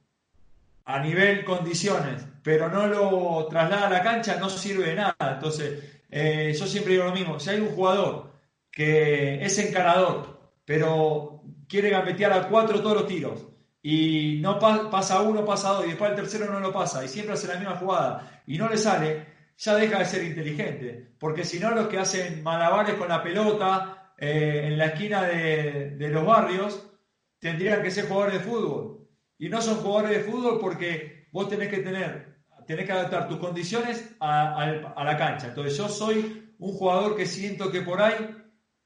a 0.86 1.00
nivel 1.00 1.46
condiciones, 1.46 2.26
pero 2.44 2.70
no 2.70 2.88
lo 2.88 3.48
traslada 3.48 3.88
a 3.88 3.90
la 3.90 4.04
cancha, 4.04 4.38
no 4.38 4.50
sirve 4.50 4.90
de 4.90 4.96
nada. 4.96 5.16
Entonces, 5.20 6.02
eh, 6.10 6.54
yo 6.58 6.68
siempre 6.68 6.94
digo 6.94 7.06
lo 7.06 7.14
mismo, 7.14 7.40
si 7.40 7.50
hay 7.52 7.60
un 7.60 7.70
jugador 7.70 8.32
que 8.72 9.44
es 9.44 9.58
encarador, 9.60 10.52
pero 10.66 11.42
quiere 11.68 11.90
gambetear 11.90 12.34
a 12.34 12.48
cuatro 12.48 12.82
todos 12.82 13.02
los 13.02 13.08
tiros, 13.08 13.48
y 13.82 14.40
no 14.42 14.60
pasa 14.60 15.22
uno, 15.22 15.46
pasa 15.46 15.70
dos, 15.70 15.86
y 15.86 15.90
después 15.90 16.12
el 16.12 16.16
tercero 16.16 16.52
no 16.52 16.60
lo 16.60 16.72
pasa, 16.72 17.04
y 17.04 17.08
siempre 17.08 17.34
hace 17.34 17.48
la 17.48 17.60
misma 17.60 17.76
jugada, 17.76 18.42
y 18.46 18.58
no 18.58 18.70
le 18.70 18.78
sale, 18.78 19.26
ya 19.58 19.76
deja 19.76 20.00
de 20.00 20.06
ser 20.06 20.24
inteligente, 20.24 21.14
porque 21.20 21.44
si 21.44 21.60
no 21.60 21.72
los 21.72 21.88
que 21.88 22.00
hacen 22.00 22.44
malabares 22.44 22.96
con 22.96 23.10
la 23.10 23.24
pelota 23.24 24.14
eh, 24.18 24.64
en 24.66 24.78
la 24.78 24.88
esquina 24.88 25.24
de, 25.24 25.92
de 25.92 26.10
los 26.10 26.26
barrios, 26.26 26.90
tendrían 27.40 27.82
que 27.82 27.92
ser 27.92 28.08
jugadores 28.08 28.36
de 28.36 28.50
fútbol 28.50 29.03
y 29.44 29.50
no 29.50 29.62
son 29.62 29.76
jugadores 29.76 30.12
de 30.12 30.32
fútbol 30.32 30.58
porque 30.58 31.28
vos 31.34 31.50
tenés 31.50 31.68
que 31.68 31.80
tener, 31.80 32.38
tenés 32.66 32.86
que 32.86 32.94
adaptar 32.94 33.28
tus 33.28 33.40
condiciones 33.40 34.16
a, 34.22 35.04
la 35.04 35.18
cancha. 35.18 35.48
Entonces 35.48 35.78
yo 35.78 35.90
soy 35.90 36.54
un 36.60 36.72
jugador 36.72 37.18
que 37.18 37.26
siento 37.26 37.70
que 37.70 37.82
por 37.82 38.02
ahí 38.02 38.38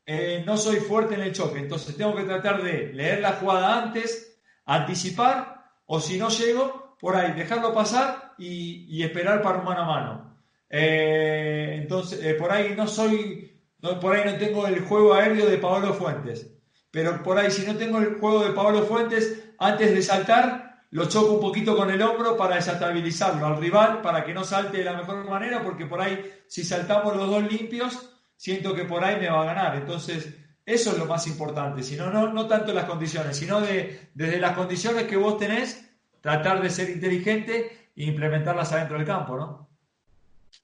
eh, 0.03 0.41
no 0.47 0.57
soy 0.57 0.77
fuerte 0.77 1.13
en 1.13 1.21
el 1.21 1.31
choque. 1.31 1.59
Entonces 1.59 1.95
tengo 1.95 2.15
que 2.15 2.23
tratar 2.23 2.63
de 2.63 2.91
leer 2.91 3.21
la 3.21 3.33
jugada 3.33 3.83
antes, 3.83 4.41
anticipar, 4.65 5.63
o 5.85 5.99
si 5.99 6.17
no 6.17 6.29
llego, 6.29 6.97
por 6.99 7.15
ahí 7.15 7.33
dejarlo 7.33 7.71
pasar 7.71 8.33
y, 8.39 9.03
esperar 9.03 9.43
para 9.43 9.59
un 9.59 9.65
mano 9.65 9.81
a 9.81 9.85
mano. 9.85 10.37
Eh, 10.71 11.77
entonces, 11.83 12.19
eh, 12.23 12.33
por 12.33 12.51
ahí 12.51 12.73
no 12.75 12.87
soy, 12.87 13.61
por 14.01 14.15
ahí 14.15 14.23
no 14.25 14.39
tengo 14.39 14.65
el 14.65 14.79
juego 14.79 15.13
aéreo 15.13 15.45
de 15.45 15.59
Pablo 15.59 15.93
Fuentes. 15.93 16.51
Pero 16.89 17.21
por 17.21 17.37
ahí, 17.37 17.51
si 17.51 17.63
no 17.63 17.75
tengo 17.75 17.99
el 17.99 18.15
juego 18.15 18.43
de 18.43 18.53
Pablo 18.53 18.81
Fuentes, 18.85 19.43
antes 19.59 19.93
de 19.93 20.01
saltar, 20.01 20.85
lo 20.91 21.07
choco 21.07 21.33
un 21.33 21.41
poquito 21.41 21.75
con 21.75 21.89
el 21.89 22.01
hombro 22.01 22.37
para 22.37 22.55
desestabilizarlo 22.55 23.45
al 23.45 23.57
rival, 23.57 24.01
para 24.01 24.23
que 24.23 24.33
no 24.33 24.43
salte 24.43 24.77
de 24.77 24.85
la 24.85 24.93
mejor 24.93 25.27
manera, 25.29 25.61
porque 25.63 25.85
por 25.85 26.01
ahí, 26.01 26.23
si 26.47 26.63
saltamos 26.63 27.15
los 27.15 27.29
dos 27.29 27.43
limpios, 27.51 28.09
siento 28.35 28.73
que 28.73 28.85
por 28.85 29.03
ahí 29.03 29.17
me 29.19 29.29
va 29.29 29.41
a 29.41 29.45
ganar. 29.45 29.75
Entonces, 29.75 30.33
eso 30.65 30.91
es 30.91 30.97
lo 30.97 31.05
más 31.05 31.27
importante, 31.27 31.83
sino 31.83 32.09
no, 32.09 32.31
no 32.31 32.47
tanto 32.47 32.73
las 32.73 32.85
condiciones, 32.85 33.37
sino 33.37 33.61
de, 33.61 34.09
desde 34.13 34.39
las 34.39 34.53
condiciones 34.53 35.03
que 35.03 35.17
vos 35.17 35.37
tenés, 35.37 35.89
tratar 36.21 36.61
de 36.61 36.69
ser 36.69 36.89
inteligente 36.89 37.91
e 37.95 38.03
implementarlas 38.03 38.71
adentro 38.73 38.97
del 38.97 39.07
campo, 39.07 39.37
¿no? 39.37 39.69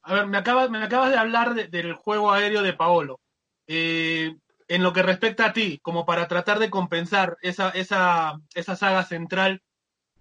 A 0.04 0.14
ver, 0.16 0.28
me 0.28 0.38
acabas, 0.38 0.70
de 0.70 1.18
hablar 1.18 1.54
del 1.54 1.94
juego 1.94 2.32
aéreo 2.32 2.62
de 2.62 2.74
Paolo. 2.74 3.20
Eh, 3.68 4.36
en 4.68 4.84
lo 4.84 4.94
que 4.94 5.04
respecta 5.04 5.46
a 5.46 5.54
ti, 5.54 5.80
como 5.82 6.06
para 6.06 6.28
tratar 6.28 6.60
de 6.60 6.70
compensar 6.70 7.38
esa, 7.42 7.70
esa, 7.70 8.40
esa 8.54 8.76
saga 8.76 9.04
central, 9.04 9.62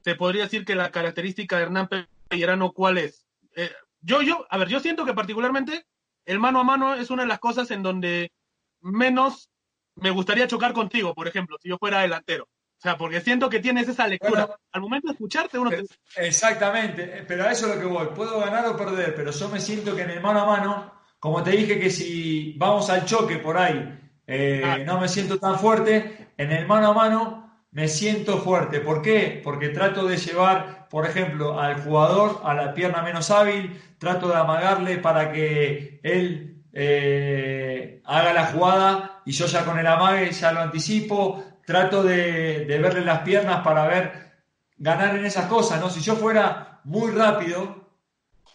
te 0.03 0.15
podría 0.15 0.45
decir 0.45 0.65
que 0.65 0.75
la 0.75 0.91
característica 0.91 1.57
de 1.57 1.63
Hernán 1.65 1.89
Pellerano, 2.29 2.73
¿cuál 2.73 2.99
es? 2.99 3.27
Eh, 3.57 3.71
yo, 4.01 4.23
yo, 4.23 4.47
a 4.51 4.59
ver, 4.59 4.69
yo 4.69 4.81
siento 4.81 5.05
que 5.05 5.15
particularmente 5.15 5.87
el 6.25 6.39
mano 6.39 6.61
a 6.61 6.65
mano 6.65 6.95
es 6.95 7.11
una 7.11 7.23
de 7.23 7.29
las 7.29 7.39
cosas 7.39 7.71
en 7.71 7.83
donde 7.83 8.33
menos 8.81 9.51
me 9.97 10.11
gustaría 10.11 10.49
chocar 10.49 10.73
contigo, 10.73 11.15
por 11.15 11.29
ejemplo, 11.29 11.57
si 11.61 11.69
yo 11.69 11.79
fuera 11.79 12.01
delantero. 12.01 12.45
O 12.45 12.83
sea, 12.83 12.97
porque 12.97 13.21
siento 13.21 13.49
que 13.49 13.61
tienes 13.61 13.89
esa 13.89 14.09
lectura. 14.09 14.59
Al 14.73 14.81
momento 14.81 15.07
de 15.07 15.13
escucharte, 15.13 15.57
uno 15.57 15.71
te... 15.71 15.85
Exactamente, 16.17 17.25
pero 17.29 17.45
a 17.45 17.53
eso 17.53 17.69
es 17.69 17.77
lo 17.77 17.81
que 17.81 17.87
voy. 17.87 18.09
Puedo 18.09 18.41
ganar 18.41 18.67
o 18.67 18.77
perder, 18.77 19.15
pero 19.15 19.31
yo 19.31 19.49
me 19.49 19.61
siento 19.61 19.95
que 19.95 20.03
en 20.03 20.11
el 20.11 20.21
mano 20.21 20.41
a 20.41 20.47
mano, 20.47 20.93
como 21.21 21.45
te 21.45 21.53
dije 21.53 21.79
que 21.79 21.91
si 21.91 22.55
vamos 22.59 22.91
al 22.91 23.05
choque 23.05 23.39
por 23.39 23.57
ahí 23.57 24.02
eh, 24.27 24.63
ah. 24.65 24.79
no 24.79 25.01
me 25.01 25.09
siento 25.09 25.39
tan 25.39 25.59
fuerte. 25.59 26.29
En 26.37 26.53
el 26.53 26.67
mano 26.67 26.89
a 26.89 26.95
mano 26.95 27.65
me 27.71 27.89
siento 27.89 28.39
fuerte. 28.39 28.81
¿Por 28.81 29.03
qué? 29.03 29.41
Porque 29.43 29.71
trato 29.71 30.07
de 30.07 30.17
llevar, 30.17 30.89
por 30.89 31.07
ejemplo, 31.07 31.59
al 31.61 31.83
jugador 31.83 32.41
a 32.45 32.55
la 32.55 32.75
pierna 32.75 33.03
menos 33.03 33.31
hábil, 33.31 33.81
trato 33.99 34.29
de 34.29 34.37
amagarle 34.37 34.99
para 34.99 35.33
que 35.33 36.01
él 36.03 36.65
eh, 36.73 38.03
haga 38.05 38.33
la 38.33 38.47
jugada 38.47 39.23
y 39.25 39.33
yo 39.33 39.47
ya 39.47 39.65
con 39.65 39.79
el 39.79 39.87
amague 39.87 40.31
ya 40.33 40.53
lo 40.53 40.61
anticipo. 40.61 41.45
Trato 41.65 42.03
de, 42.03 42.65
de 42.67 42.79
verle 42.79 43.03
las 43.05 43.21
piernas 43.21 43.61
para 43.63 43.87
ver 43.87 44.33
ganar 44.77 45.17
en 45.17 45.25
esas 45.25 45.47
cosas, 45.47 45.81
¿no? 45.81 45.89
Si 45.89 46.01
yo 46.01 46.17
fuera 46.17 46.81
muy 46.85 47.13
rápido, 47.13 47.89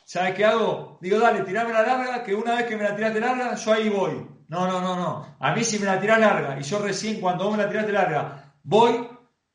¿sabes 0.06 0.36
qué 0.36 0.46
hago? 0.46 1.00
Digo, 1.02 1.20
dale, 1.20 1.44
tirame 1.44 1.72
la 1.72 1.84
larga, 1.84 2.24
que 2.24 2.36
una 2.36 2.56
vez 2.56 2.66
que 2.66 2.76
me 2.76 2.84
la 2.84 2.96
tiraste 2.96 3.20
larga, 3.22 3.56
yo 3.56 3.74
ahí 3.74 3.90
voy. 3.90 4.37
No, 4.48 4.66
no, 4.68 4.80
no, 4.82 4.96
no. 4.96 5.36
A 5.40 5.54
mí 5.54 5.64
si 5.64 5.80
me 5.80 5.86
la 5.86 6.00
tirás 6.00 6.20
larga 6.20 6.58
y 6.60 6.64
yo 6.64 6.80
recién 6.80 7.20
cuando 7.20 7.46
vos 7.46 7.58
me 7.58 7.64
la 7.64 7.70
tiraste 7.70 7.92
larga 7.92 8.54
voy, 8.64 9.08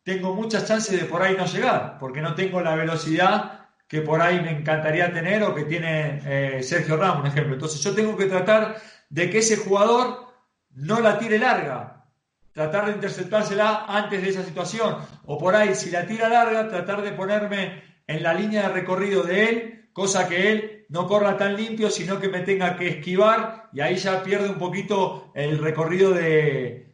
tengo 0.03 0.35
muchas 0.35 0.67
chances 0.67 1.01
de 1.01 1.07
por 1.07 1.23
ahí 1.23 1.37
no 1.37 1.47
llegar, 1.47 1.97
porque 1.99 2.21
no 2.21 2.35
tengo 2.35 2.61
la 2.61 2.75
velocidad 2.75 3.69
que 3.87 4.01
por 4.01 4.23
ahí 4.23 4.41
me 4.41 4.51
encantaría 4.51 5.13
tener 5.13 5.43
o 5.43 5.55
que 5.55 5.65
tiene 5.65 6.23
eh, 6.25 6.63
Sergio 6.63 6.97
Ramos, 6.97 7.21
por 7.21 7.29
ejemplo. 7.29 7.55
Entonces 7.55 7.81
yo 7.83 7.95
tengo 7.95 8.17
que 8.17 8.25
tratar 8.25 8.77
de 9.11 9.29
que 9.29 9.39
ese 9.39 9.59
jugador 9.59 10.29
no 10.71 11.01
la 11.01 11.19
tire 11.19 11.39
larga, 11.39 12.07
tratar 12.53 12.87
de 12.87 12.93
interceptársela 12.93 13.85
antes 13.87 14.23
de 14.23 14.31
esa 14.31 14.45
situación, 14.45 14.97
o 15.27 15.39
por 15.39 15.55
ahí 15.55 15.75
si 15.75 15.91
la 15.91 16.07
tira 16.07 16.29
larga, 16.29 16.69
tratar 16.69 17.03
de 17.03 17.13
ponerme 17.13 17.83
en 18.07 18.23
la 18.23 18.33
línea 18.33 18.63
de 18.63 18.75
recorrido 18.75 19.23
de 19.23 19.45
él, 19.45 19.91
cosa 19.93 20.27
que 20.27 20.53
él 20.53 20.82
no 20.93 21.07
corra 21.07 21.39
tan 21.39 21.57
limpio, 21.57 21.89
sino 21.89 22.21
que 22.21 22.29
me 22.29 22.41
tenga 22.41 22.77
que 22.77 22.87
esquivar 22.87 23.71
y 23.73 23.81
ahí 23.81 23.97
ya 23.97 24.23
pierde 24.23 24.51
un 24.51 24.59
poquito 24.59 25.33
el 25.35 25.57
recorrido 25.57 26.13
de, 26.13 26.93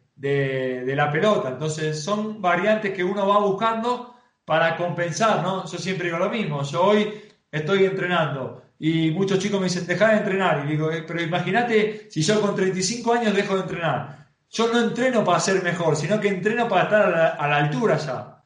la 0.95 1.11
pelota. 1.11 1.49
Entonces 1.49 2.01
son 2.01 2.41
variantes 2.41 2.93
que 2.93 3.03
uno 3.03 3.27
va 3.27 3.39
buscando 3.39 4.15
para 4.45 4.77
compensar, 4.77 5.43
¿no? 5.43 5.69
Yo 5.69 5.77
siempre 5.77 6.05
digo 6.05 6.17
lo 6.17 6.29
mismo, 6.29 6.63
yo 6.63 6.81
hoy 6.81 7.13
estoy 7.51 7.83
entrenando 7.83 8.63
y 8.79 9.11
muchos 9.11 9.37
chicos 9.37 9.59
me 9.59 9.65
dicen, 9.65 9.85
deja 9.85 10.11
de 10.11 10.17
entrenar. 10.19 10.63
Y 10.65 10.69
digo, 10.69 10.89
eh, 10.91 11.03
pero 11.05 11.21
imagínate 11.21 12.07
si 12.09 12.21
yo 12.21 12.39
con 12.39 12.55
35 12.55 13.13
años 13.13 13.35
dejo 13.35 13.55
de 13.55 13.61
entrenar. 13.63 14.29
Yo 14.49 14.71
no 14.71 14.79
entreno 14.79 15.25
para 15.25 15.41
ser 15.41 15.61
mejor, 15.61 15.97
sino 15.97 16.21
que 16.21 16.29
entreno 16.29 16.69
para 16.69 16.83
estar 16.83 17.01
a 17.01 17.09
la, 17.09 17.27
a 17.27 17.47
la 17.49 17.57
altura 17.57 17.97
ya. 17.97 18.43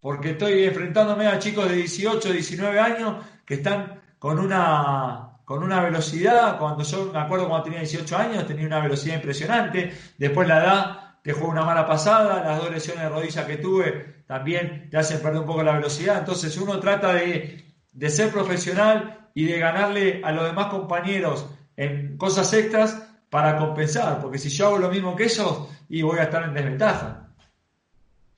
Porque 0.00 0.30
estoy 0.30 0.64
enfrentándome 0.64 1.26
a 1.26 1.38
chicos 1.38 1.68
de 1.68 1.76
18, 1.76 2.32
19 2.32 2.80
años 2.80 3.16
que 3.44 3.54
están 3.54 4.03
con 4.24 4.38
una, 4.38 5.36
con 5.44 5.62
una 5.62 5.82
velocidad, 5.82 6.58
cuando 6.58 6.82
yo 6.82 7.12
me 7.12 7.18
acuerdo 7.18 7.46
cuando 7.46 7.64
tenía 7.64 7.80
18 7.80 8.16
años, 8.16 8.46
tenía 8.46 8.66
una 8.66 8.80
velocidad 8.80 9.16
impresionante, 9.16 9.92
después 10.16 10.48
la 10.48 10.64
edad 10.64 11.20
te 11.22 11.34
juega 11.34 11.50
una 11.50 11.64
mala 11.66 11.86
pasada, 11.86 12.42
las 12.42 12.58
dos 12.58 12.70
lesiones 12.70 13.02
de 13.02 13.10
rodilla 13.10 13.46
que 13.46 13.58
tuve 13.58 14.24
también 14.26 14.88
te 14.88 14.96
hacen 14.96 15.20
perder 15.20 15.40
un 15.40 15.46
poco 15.46 15.62
la 15.62 15.74
velocidad, 15.74 16.20
entonces 16.20 16.56
uno 16.56 16.80
trata 16.80 17.12
de, 17.12 17.66
de 17.92 18.08
ser 18.08 18.30
profesional 18.30 19.28
y 19.34 19.44
de 19.44 19.58
ganarle 19.58 20.22
a 20.24 20.32
los 20.32 20.46
demás 20.46 20.68
compañeros 20.68 21.46
en 21.76 22.16
cosas 22.16 22.50
extras 22.54 23.06
para 23.28 23.58
compensar, 23.58 24.22
porque 24.22 24.38
si 24.38 24.48
yo 24.48 24.68
hago 24.68 24.78
lo 24.78 24.88
mismo 24.88 25.14
que 25.14 25.24
ellos, 25.24 25.68
y 25.90 26.00
voy 26.00 26.18
a 26.18 26.22
estar 26.22 26.44
en 26.44 26.54
desventaja. 26.54 27.28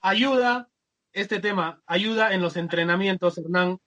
Ayuda, 0.00 0.68
este 1.12 1.38
tema, 1.38 1.80
ayuda 1.86 2.34
en 2.34 2.42
los 2.42 2.56
entrenamientos, 2.56 3.38
Hernán, 3.38 3.78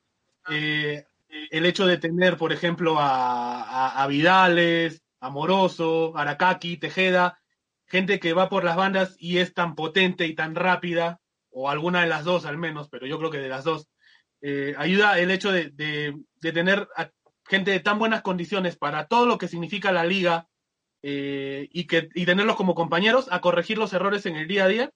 eh, 0.50 1.04
el 1.30 1.66
hecho 1.66 1.86
de 1.86 1.98
tener, 1.98 2.38
por 2.38 2.52
ejemplo, 2.52 2.98
a, 3.00 4.02
a, 4.02 4.08
Vidales, 4.08 5.04
a 5.20 5.30
Moroso, 5.30 6.18
Aracaki, 6.18 6.78
Tejeda, 6.78 7.40
gente 7.86 8.20
que 8.20 8.34
va 8.34 8.50
por 8.50 8.64
las 8.64 8.76
bandas 8.76 9.16
y 9.20 9.38
es 9.38 9.54
tan 9.54 9.76
potente 9.76 10.26
y 10.26 10.36
tan 10.36 10.56
rápida, 10.56 11.20
o 11.52 11.70
alguna 11.70 12.02
de 12.02 12.08
las 12.08 12.24
dos 12.24 12.46
al 12.46 12.58
menos, 12.58 12.90
pero 12.90 13.08
yo 13.08 13.18
creo 13.18 13.32
que 13.32 13.40
de 13.40 13.50
las 13.50 13.64
dos, 13.64 13.90
eh, 14.42 14.74
ayuda 14.78 15.20
el 15.20 15.32
hecho 15.32 15.52
de, 15.52 15.70
de, 15.72 16.52
tener 16.52 16.88
gente 17.46 17.72
de 17.72 17.80
tan 17.80 18.00
buenas 18.00 18.22
condiciones 18.22 18.78
para 18.78 19.08
todo 19.08 19.26
lo 19.26 19.38
que 19.38 19.48
significa 19.48 19.92
la 19.92 20.06
liga 20.06 20.48
eh, 21.02 21.68
y, 21.72 21.88
que, 21.88 22.10
y 22.14 22.26
tenerlos 22.26 22.56
como 22.56 22.76
compañeros 22.76 23.28
a 23.32 23.42
corregir 23.42 23.78
los 23.78 23.92
errores 23.94 24.26
en 24.26 24.36
el 24.36 24.48
día 24.48 24.66
a 24.66 24.68
día? 24.68 24.92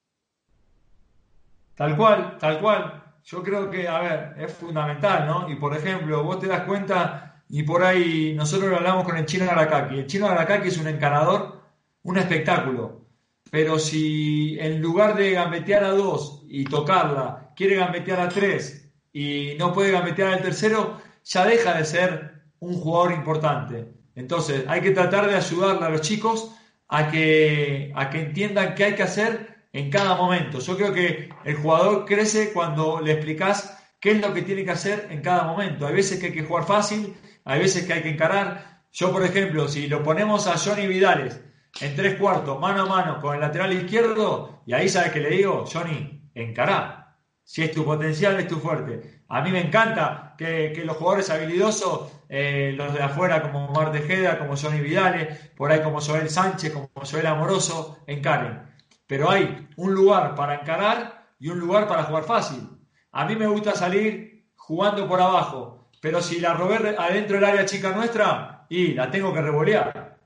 Tal 1.76 1.98
cual, 1.98 2.38
tal 2.38 2.60
cual 2.60 3.03
yo 3.24 3.44
creo 3.44 3.70
que, 3.70 3.88
a 3.88 4.00
ver, 4.00 4.36
es 4.38 4.54
fundamental, 4.54 5.28
¿no? 5.28 5.50
Y 5.50 5.56
por 5.56 5.76
ejemplo, 5.76 6.24
vos 6.24 6.40
te 6.40 6.48
das 6.48 6.64
cuenta, 6.64 7.44
y 7.50 7.64
por 7.64 7.84
ahí 7.84 8.34
nosotros 8.36 8.74
hablamos 8.76 9.06
con 9.06 9.18
el 9.18 9.26
chino 9.26 9.50
Arakaki. 9.50 10.00
El 10.00 10.08
chino 10.08 10.28
Arakaki 10.28 10.68
es 10.68 10.78
un 10.78 10.88
encanador, 10.88 11.62
un 12.04 12.18
espectáculo. 12.18 13.06
Pero 13.52 13.78
si 13.78 14.58
en 14.60 14.82
lugar 14.82 15.16
de 15.16 15.32
gambetear 15.32 15.84
a 15.84 15.90
dos 15.90 16.44
y 16.50 16.64
tocarla, 16.66 17.52
quiere 17.56 17.76
gambetear 17.76 18.20
a 18.20 18.30
tres 18.30 18.92
y 19.12 19.54
no 19.60 19.72
puede 19.74 19.92
gambetear 19.92 20.34
al 20.34 20.42
tercero, 20.42 21.00
ya 21.24 21.46
deja 21.46 21.76
de 21.76 21.86
ser 21.86 22.44
un 22.60 22.74
jugador 22.76 23.12
importante. 23.14 23.94
Entonces, 24.16 24.66
hay 24.68 24.82
que 24.82 24.92
tratar 24.92 25.28
de 25.28 25.36
ayudarle 25.36 25.86
a 25.86 25.90
los 25.90 26.02
chicos 26.02 26.56
a 26.88 27.10
que, 27.12 27.92
a 27.96 28.10
que 28.10 28.22
entiendan 28.22 28.76
qué 28.76 28.86
hay 28.86 28.96
que 28.96 29.04
hacer 29.04 29.53
en 29.74 29.90
cada 29.90 30.16
momento. 30.16 30.60
Yo 30.60 30.78
creo 30.78 30.94
que 30.94 31.30
el 31.44 31.56
jugador 31.56 32.06
crece 32.06 32.54
cuando 32.54 33.02
le 33.02 33.14
explicas 33.14 33.78
qué 34.00 34.12
es 34.12 34.22
lo 34.22 34.34
que 34.34 34.44
tiene 34.44 34.64
que 34.64 34.72
hacer 34.72 35.08
en 35.10 35.22
cada 35.22 35.44
momento. 35.44 35.88
Hay 35.88 35.96
veces 35.96 36.20
que 36.20 36.28
hay 36.28 36.32
que 36.32 36.44
jugar 36.44 36.66
fácil, 36.66 37.16
hay 37.44 37.60
veces 37.60 37.86
que 37.86 37.94
hay 37.94 38.04
que 38.04 38.10
encarar. 38.12 38.84
Yo, 38.92 39.12
por 39.12 39.24
ejemplo, 39.26 39.68
si 39.68 39.88
lo 39.88 40.04
ponemos 40.04 40.48
a 40.48 40.58
Johnny 40.58 40.88
Vidales 40.88 41.42
en 41.82 41.96
tres 41.96 42.20
cuartos, 42.20 42.60
mano 42.60 42.84
a 42.84 42.86
mano, 42.86 43.20
con 43.20 43.34
el 43.34 43.42
lateral 43.42 43.74
izquierdo, 43.74 44.62
y 44.68 44.74
ahí 44.74 44.88
sabes 44.88 45.12
que 45.12 45.20
le 45.20 45.30
digo, 45.32 45.66
Johnny, 45.72 46.30
encará. 46.36 47.18
Si 47.44 47.64
es 47.64 47.72
tu 47.72 47.84
potencial, 47.84 48.40
es 48.40 48.48
tu 48.48 48.58
fuerte. 48.60 49.24
A 49.28 49.42
mí 49.42 49.52
me 49.52 49.60
encanta 49.60 50.36
que, 50.38 50.82
los 50.86 50.96
jugadores 50.96 51.30
habilidosos, 51.30 52.12
eh, 52.30 52.74
los 52.78 52.94
de 52.94 53.02
afuera 53.02 53.42
como 53.42 53.68
Mar 53.70 53.92
Tejeda, 53.92 54.38
como 54.38 54.56
Johnny 54.56 54.80
Vidales, 54.80 55.52
por 55.58 55.72
ahí 55.72 55.82
como 55.82 56.00
Joel 56.00 56.30
Sánchez, 56.30 56.72
como 56.72 56.90
Joel 56.96 57.26
Amoroso, 57.26 57.98
encaren 58.06 58.73
pero 59.08 59.30
hay 59.30 59.70
un 59.78 59.93
lugar 59.93 60.36
para 60.36 60.56
encarar 60.56 61.28
y 61.39 61.49
un 61.49 61.60
lugar 61.60 61.88
para 61.88 62.04
jugar 62.04 62.24
fácil. 62.24 62.68
A 63.12 63.26
mí 63.26 63.36
me 63.36 63.47
gusta 63.47 63.74
salir 63.74 64.47
jugando 64.56 65.08
por 65.08 65.22
abajo, 65.22 65.89
pero 66.01 66.22
si 66.22 66.39
la 66.39 66.54
robé 66.54 66.95
adentro 66.97 67.36
del 67.36 67.45
área 67.45 67.66
chica 67.66 67.91
nuestra, 67.91 68.54
y 68.70 68.93
la 68.93 69.12
tengo 69.12 69.32
que 69.32 69.41
revolear, 69.41 70.18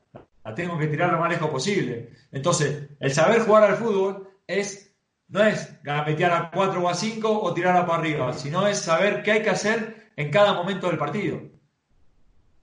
la 0.44 0.56
tengo 0.56 0.78
que 0.78 0.88
tirar 0.88 1.12
lo 1.12 1.20
más 1.20 1.30
lejos 1.30 1.50
posible. 1.50 2.14
Entonces, 2.32 2.90
el 3.00 3.14
saber 3.14 3.42
jugar 3.42 3.64
al 3.64 3.76
fútbol 3.76 4.30
es 4.48 4.96
no 5.28 5.44
es 5.44 5.84
gambetear 5.84 6.32
a 6.32 6.52
4 6.52 6.82
o 6.82 6.88
a 6.88 6.94
5 6.94 7.42
o 7.42 7.54
tirarla 7.54 7.86
para 7.86 8.00
arriba, 8.00 8.32
sino 8.32 8.66
es 8.66 8.80
saber 8.80 9.22
qué 9.24 9.32
hay 9.34 9.44
que 9.44 9.50
hacer 9.50 10.12
en 10.16 10.32
cada 10.32 10.54
momento 10.54 10.88
del 10.88 10.98
partido. 10.98 11.42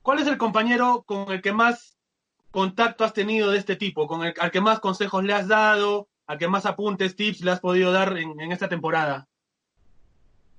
¿Cuál 0.01 0.21
es 0.21 0.27
el 0.27 0.39
compañero 0.39 1.03
con 1.07 1.31
el 1.31 1.43
que 1.43 1.53
más 1.53 1.99
contacto 2.55 3.03
has 3.03 3.13
tenido 3.13 3.51
de 3.51 3.59
este 3.59 3.75
tipo? 3.75 4.07
¿Con 4.07 4.25
el 4.25 4.33
al 4.39 4.53
que 4.53 4.61
más 4.61 4.79
consejos 4.79 5.25
le 5.25 5.35
has 5.35 5.49
dado? 5.49 6.09
¿A 6.29 6.39
qué 6.39 6.47
más 6.47 6.65
apuntes, 6.65 7.17
tips 7.17 7.41
le 7.41 7.51
has 7.51 7.59
podido 7.59 7.91
dar 7.91 8.17
en, 8.17 8.53
esta 8.53 8.69
temporada? 8.69 9.27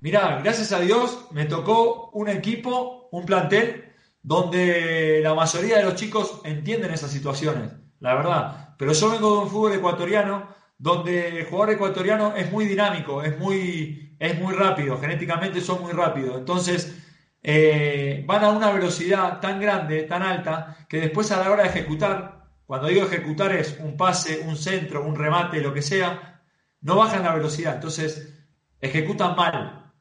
Mirá, 0.02 0.41
gracias 0.43 0.74
a 0.74 0.80
Dios 0.82 1.28
me 1.32 1.46
tocó 1.46 2.10
un 2.12 2.28
equipo, 2.28 3.08
un 3.12 3.26
plantel, 3.26 3.93
donde 4.22 5.22
la 5.24 5.34
mayoría 5.34 5.78
de 5.78 5.86
los 5.86 5.96
chicos 5.96 6.41
entienden 6.43 6.91
esas 6.91 7.12
situaciones, 7.12 7.72
la 8.02 8.14
verdad. 8.14 8.76
Pero 8.78 8.91
yo 8.91 9.10
vengo 9.12 9.38
de 9.38 9.41
un 9.43 9.50
fútbol 9.50 9.72
ecuatoriano 9.72 10.50
donde 10.78 11.39
el 11.39 11.46
jugador 11.46 11.76
ecuatoriano 11.76 12.36
es 12.36 12.52
muy 12.52 12.66
dinámico, 12.66 13.24
es 13.24 13.39
muy, 13.39 14.18
es 14.20 14.38
muy 14.38 14.54
rápido, 14.54 15.00
genéticamente 15.00 15.62
son 15.62 15.82
muy 15.82 15.93
rápidos. 15.93 16.38
Entonces, 16.38 17.05
eh, 17.48 18.24
van 18.26 18.43
a 18.43 18.50
una 18.50 18.72
velocidad 18.72 19.39
tan 19.39 19.60
grande, 19.60 20.04
tan 20.04 20.24
alta, 20.24 20.86
que 20.89 21.00
después 21.00 21.32
a 21.32 21.39
la 21.39 21.52
hora 21.52 21.64
de 21.64 21.70
ejecutar 21.70 22.36
cuando 22.66 22.88
digo 22.88 23.06
ejecutar 23.06 23.56
es 23.56 23.78
un 23.80 23.96
pase, 23.96 24.41
un 24.46 24.58
centro, 24.58 25.06
un 25.06 25.16
remate, 25.16 25.62
lo 25.62 25.74
que 25.74 25.82
sea, 25.82 26.41
no 26.82 26.96
bajan 26.96 27.24
la 27.24 27.36
velocidad, 27.36 27.76
entonces 27.76 28.34
ejecutan 28.82 29.36
mal. 29.36 29.93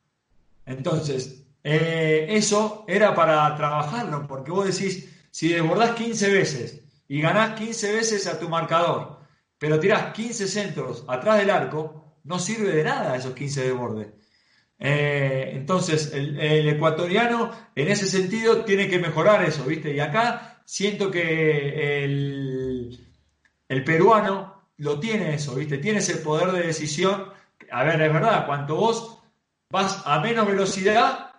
Entonces, 0.64 1.44
eh, 1.62 2.26
eso 2.30 2.84
era 2.88 3.14
para 3.14 3.54
trabajarlo, 3.56 4.26
porque 4.26 4.50
vos 4.50 4.66
decís, 4.66 5.10
si 5.30 5.48
desbordás 5.48 5.90
15 5.90 6.30
veces 6.32 6.80
y 7.06 7.20
ganás 7.20 7.58
15 7.58 7.92
veces 7.92 8.26
a 8.26 8.38
tu 8.38 8.48
marcador, 8.48 9.18
pero 9.58 9.78
tirás 9.78 10.14
15 10.14 10.48
centros 10.48 11.04
atrás 11.06 11.38
del 11.38 11.50
arco, 11.50 12.16
no 12.24 12.38
sirve 12.38 12.72
de 12.72 12.84
nada 12.84 13.16
esos 13.16 13.34
15 13.34 13.62
de. 13.62 14.23
Eh, 14.78 15.52
entonces, 15.54 16.12
el, 16.12 16.68
ecuatoriano 16.68 17.50
en 17.74 17.88
ese 17.88 18.06
sentido 18.06 18.64
tiene 18.64 18.88
que 18.88 18.98
mejorar 18.98 19.44
eso, 19.44 19.64
¿viste? 19.64 19.94
Y 19.94 20.00
acá 20.00 20.62
siento 20.64 21.10
que 21.10 22.04
el, 22.04 23.08
el 23.68 23.84
peruano 23.84 24.68
lo 24.78 24.98
tiene 25.00 25.34
eso, 25.34 25.54
¿viste? 25.54 25.78
Tiene 25.78 26.00
ese 26.00 26.16
poder 26.16 26.52
de 26.52 26.66
decisión. 26.66 27.32
A 27.70 27.84
ver, 27.84 28.00
es 28.00 28.12
verdad, 28.12 28.46
cuanto 28.46 28.76
vos 28.76 29.22
vas 29.70 30.02
a 30.04 30.20
menos 30.20 30.46
velocidad, 30.46 31.32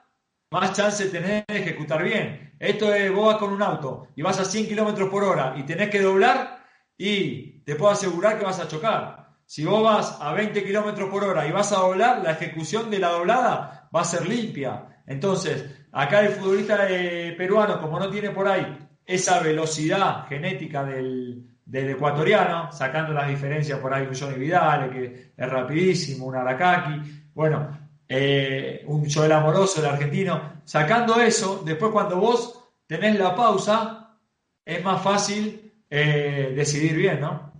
más 0.52 0.74
chance 0.74 1.06
tenés 1.10 1.46
de 1.48 1.60
ejecutar 1.60 2.04
bien. 2.04 2.54
Esto 2.60 2.94
es, 2.94 3.12
vos 3.12 3.28
vas 3.28 3.38
con 3.38 3.52
un 3.52 3.62
auto 3.62 4.08
y 4.16 4.22
vas 4.22 4.40
a 4.40 4.46
100 4.46 4.68
kilómetros 4.68 5.10
por 5.10 5.24
hora 5.24 5.56
y 5.58 5.64
tenés 5.64 5.90
que 5.90 6.02
doblar 6.02 6.64
y 6.98 7.60
te 7.60 7.76
puedo 7.76 7.92
asegurar 7.92 8.40
que 8.40 8.46
vas 8.46 8.60
a 8.60 8.68
chocar. 8.68 9.25
Si 9.46 9.64
vos 9.64 9.84
vas 9.84 10.18
a 10.20 10.34
20 10.34 10.64
kilómetros 10.64 11.10
por 11.10 11.24
hora 11.24 11.48
y 11.48 11.52
vas 11.52 11.72
a 11.72 11.78
doblar, 11.78 12.22
la 12.24 12.32
ejecución 12.32 12.90
de 12.90 13.00
la 13.00 13.10
doblada 13.10 13.90
va 13.96 14.02
a 14.02 14.06
ser 14.06 14.28
limpia. 14.28 15.02
Entonces, 15.06 15.88
acá 15.92 16.22
el 16.22 16.30
futbolista 16.30 16.88
eh, 16.90 17.34
peruano, 17.38 17.80
como 17.80 18.00
no 18.00 18.10
tiene 18.10 18.32
por 18.32 18.48
ahí 18.48 18.78
esa 19.06 19.40
velocidad 19.40 20.26
genética 20.28 20.84
del, 20.84 21.52
ecuatoriano, 21.72 22.72
sacando 22.72 23.14
las 23.14 23.28
diferencias 23.28 23.80
por 23.80 23.94
ahí 23.94 24.08
un 24.08 24.16
Johnny 24.16 24.40
Vidal, 24.40 24.90
que 24.90 25.34
es 25.38 25.50
rapidísimo, 25.50 26.26
un 26.26 26.36
Arakaki, 26.36 27.30
bueno, 27.34 27.78
eh, 28.08 28.84
un 28.88 29.10
Joel 29.10 29.32
Amoroso, 29.32 29.80
el 29.80 29.88
argentino, 29.88 30.62
sacando 30.64 31.20
eso, 31.20 31.62
después 31.66 31.92
cuando 31.92 32.18
vos 32.18 32.72
tenés 32.88 33.20
la 33.20 33.36
pausa, 33.36 34.18
es 34.64 34.84
más 34.84 35.02
fácil 35.02 35.72
eh, 35.90 36.54
decidir 36.56 36.96
bien, 36.96 37.22
¿no? 37.22 37.55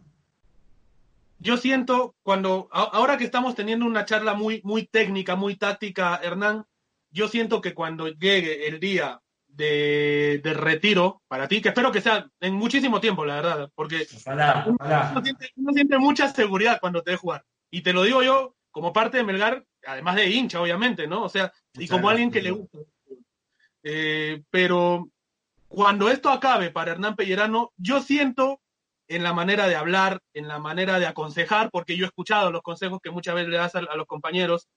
Yo 1.46 1.58
siento 1.58 2.16
cuando, 2.24 2.68
ahora 2.72 3.20
que 3.20 3.24
estamos 3.24 3.54
teniendo 3.54 3.86
una 3.86 4.04
charla 4.04 4.34
muy, 4.34 4.62
muy 4.64 4.88
técnica, 4.88 5.36
muy 5.36 5.56
táctica, 5.56 6.20
Hernán, 6.24 6.66
yo 7.12 7.28
siento 7.28 7.62
que 7.62 7.76
cuando 7.76 8.08
llegue 8.08 8.68
el 8.68 8.80
día 8.80 9.22
de, 9.48 10.42
retiro 10.44 11.22
para 11.28 11.48
ti, 11.48 11.62
que 11.62 11.70
espero 11.70 11.92
que 11.92 12.02
sea 12.02 12.28
en 12.40 12.56
muchísimo 12.56 13.00
tiempo, 13.00 13.26
la 13.26 13.36
verdad, 13.36 13.70
porque 13.76 14.08
uno, 14.26 15.72
siente, 15.72 16.00
mucha 16.00 16.30
seguridad 16.30 16.80
cuando 16.82 17.04
te 17.04 17.12
ve 17.12 17.18
jugar. 17.18 17.46
Y 17.70 17.82
te 17.82 17.94
lo 17.94 18.02
digo 18.02 18.24
yo 18.24 18.56
como 18.72 18.92
parte 18.92 19.18
de 19.18 19.24
Melgar, 19.24 19.64
además 19.86 20.16
de 20.16 20.28
hincha, 20.28 20.60
obviamente, 20.60 21.06
¿no? 21.06 21.22
O 21.22 21.30
sea, 21.30 21.54
y 21.76 21.88
como 21.88 22.10
alguien 22.10 22.32
que 22.32 22.42
le 22.42 22.50
gusta. 22.50 22.80
Eh, 23.84 24.42
pero 24.50 25.12
cuando 25.68 26.10
esto 26.10 26.32
acabe 26.32 26.72
para 26.72 26.94
Hernán 26.94 27.16
Pellerano, 27.16 27.72
yo 27.78 28.02
siento 28.02 28.62
en 29.08 29.24
la 29.24 29.34
manera 29.34 29.68
de 29.68 29.76
hablar, 29.76 30.20
en 30.34 30.48
la 30.48 30.60
manera 30.60 31.00
de 31.00 31.06
aconsejar, 31.06 31.70
porque 31.72 31.96
yo 31.96 32.06
he 32.06 32.08
escuchado 32.08 32.52
los 32.52 32.62
consejos 32.62 33.00
que 33.02 33.12
muchas 33.12 33.36
veces 33.36 33.50
le 33.50 33.58
das 33.58 33.76
a, 33.76 33.82
los 33.82 34.08
compañeros. 34.08 34.68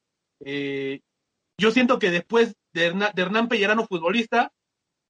Eh, 0.45 1.01
yo 1.59 1.71
siento 1.71 1.99
que 1.99 2.11
después 2.11 2.55
de 2.73 2.87
Hernán, 2.87 3.11
de 3.15 3.23
Hernán 3.23 3.49
Pellerano 3.49 3.87
futbolista, 3.87 4.53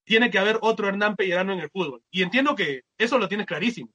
tiene 0.04 0.30
que 0.30 0.38
haber 0.38 0.58
otro 0.62 0.88
Hernán 0.88 1.16
Pellerano 1.16 1.52
en 1.52 1.60
el 1.60 1.70
fútbol. 1.70 2.02
Y 2.10 2.22
entiendo 2.22 2.54
que 2.54 2.82
eso 2.96 3.18
lo 3.18 3.28
tienes 3.28 3.46
clarísimo. 3.46 3.90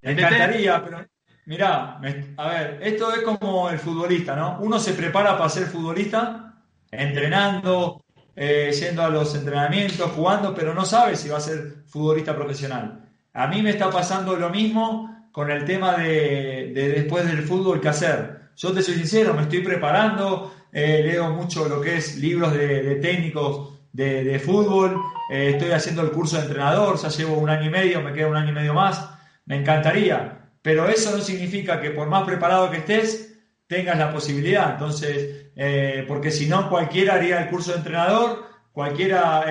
Me 0.00 0.12
encantaría, 0.12 0.82
pero 0.82 1.06
mirá, 1.44 2.00
a 2.36 2.48
ver, 2.48 2.80
esto 2.82 3.14
es 3.14 3.22
como 3.22 3.68
el 3.68 3.78
futbolista, 3.78 4.34
¿no? 4.34 4.58
Uno 4.60 4.78
se 4.80 4.94
prepara 4.94 5.36
para 5.36 5.50
ser 5.50 5.66
futbolista, 5.66 6.54
entrenando, 6.90 8.04
eh, 8.34 8.72
yendo 8.72 9.02
a 9.02 9.10
los 9.10 9.34
entrenamientos, 9.34 10.10
jugando, 10.12 10.54
pero 10.54 10.74
no 10.74 10.84
sabe 10.84 11.16
si 11.16 11.28
va 11.28 11.36
a 11.36 11.40
ser 11.40 11.84
futbolista 11.86 12.34
profesional. 12.34 13.01
A 13.34 13.46
mí 13.46 13.62
me 13.62 13.70
está 13.70 13.90
pasando 13.90 14.36
lo 14.36 14.50
mismo 14.50 15.28
con 15.32 15.50
el 15.50 15.64
tema 15.64 15.96
de, 15.96 16.72
después 16.74 17.26
del 17.26 17.42
fútbol 17.42 17.80
que 17.80 17.88
hacer. 17.88 18.50
Yo 18.56 18.72
te 18.72 18.82
soy 18.82 18.94
sincero, 18.94 19.34
me 19.34 19.42
estoy 19.42 19.60
preparando, 19.60 20.54
eh, 20.72 21.02
leo 21.02 21.30
mucho 21.30 21.68
lo 21.68 21.80
que 21.80 21.96
es 21.96 22.16
libros 22.16 22.52
de 22.52 22.96
técnicos 22.96 23.72
de, 23.92 24.38
fútbol, 24.38 25.00
eh, 25.30 25.50
estoy 25.50 25.70
haciendo 25.72 26.02
el 26.02 26.10
curso 26.10 26.36
de 26.36 26.42
entrenador, 26.42 26.98
ya 26.98 27.08
llevo 27.08 27.36
un 27.36 27.50
año 27.50 27.66
y 27.66 27.70
medio, 27.70 28.00
me 28.00 28.12
queda 28.12 28.28
un 28.28 28.36
año 28.36 28.50
y 28.50 28.54
medio 28.54 28.74
más, 28.74 29.10
me 29.44 29.56
encantaría, 29.56 30.50
pero 30.62 30.88
eso 30.88 31.16
no 31.16 31.22
significa 31.22 31.80
que 31.80 31.90
por 31.90 32.08
más 32.08 32.24
preparado 32.24 32.70
que 32.70 32.78
estés, 32.78 33.40
tengas 33.66 33.98
la 33.98 34.12
posibilidad. 34.12 34.72
Entonces, 34.72 35.46
eh, 35.56 36.04
porque 36.06 36.30
si 36.30 36.46
no, 36.46 36.68
cualquiera 36.68 37.14
haría 37.14 37.42
el 37.42 37.50
curso 37.50 37.72
de 37.72 37.78
entrenador, 37.78 38.44
cualquiera 38.72 39.44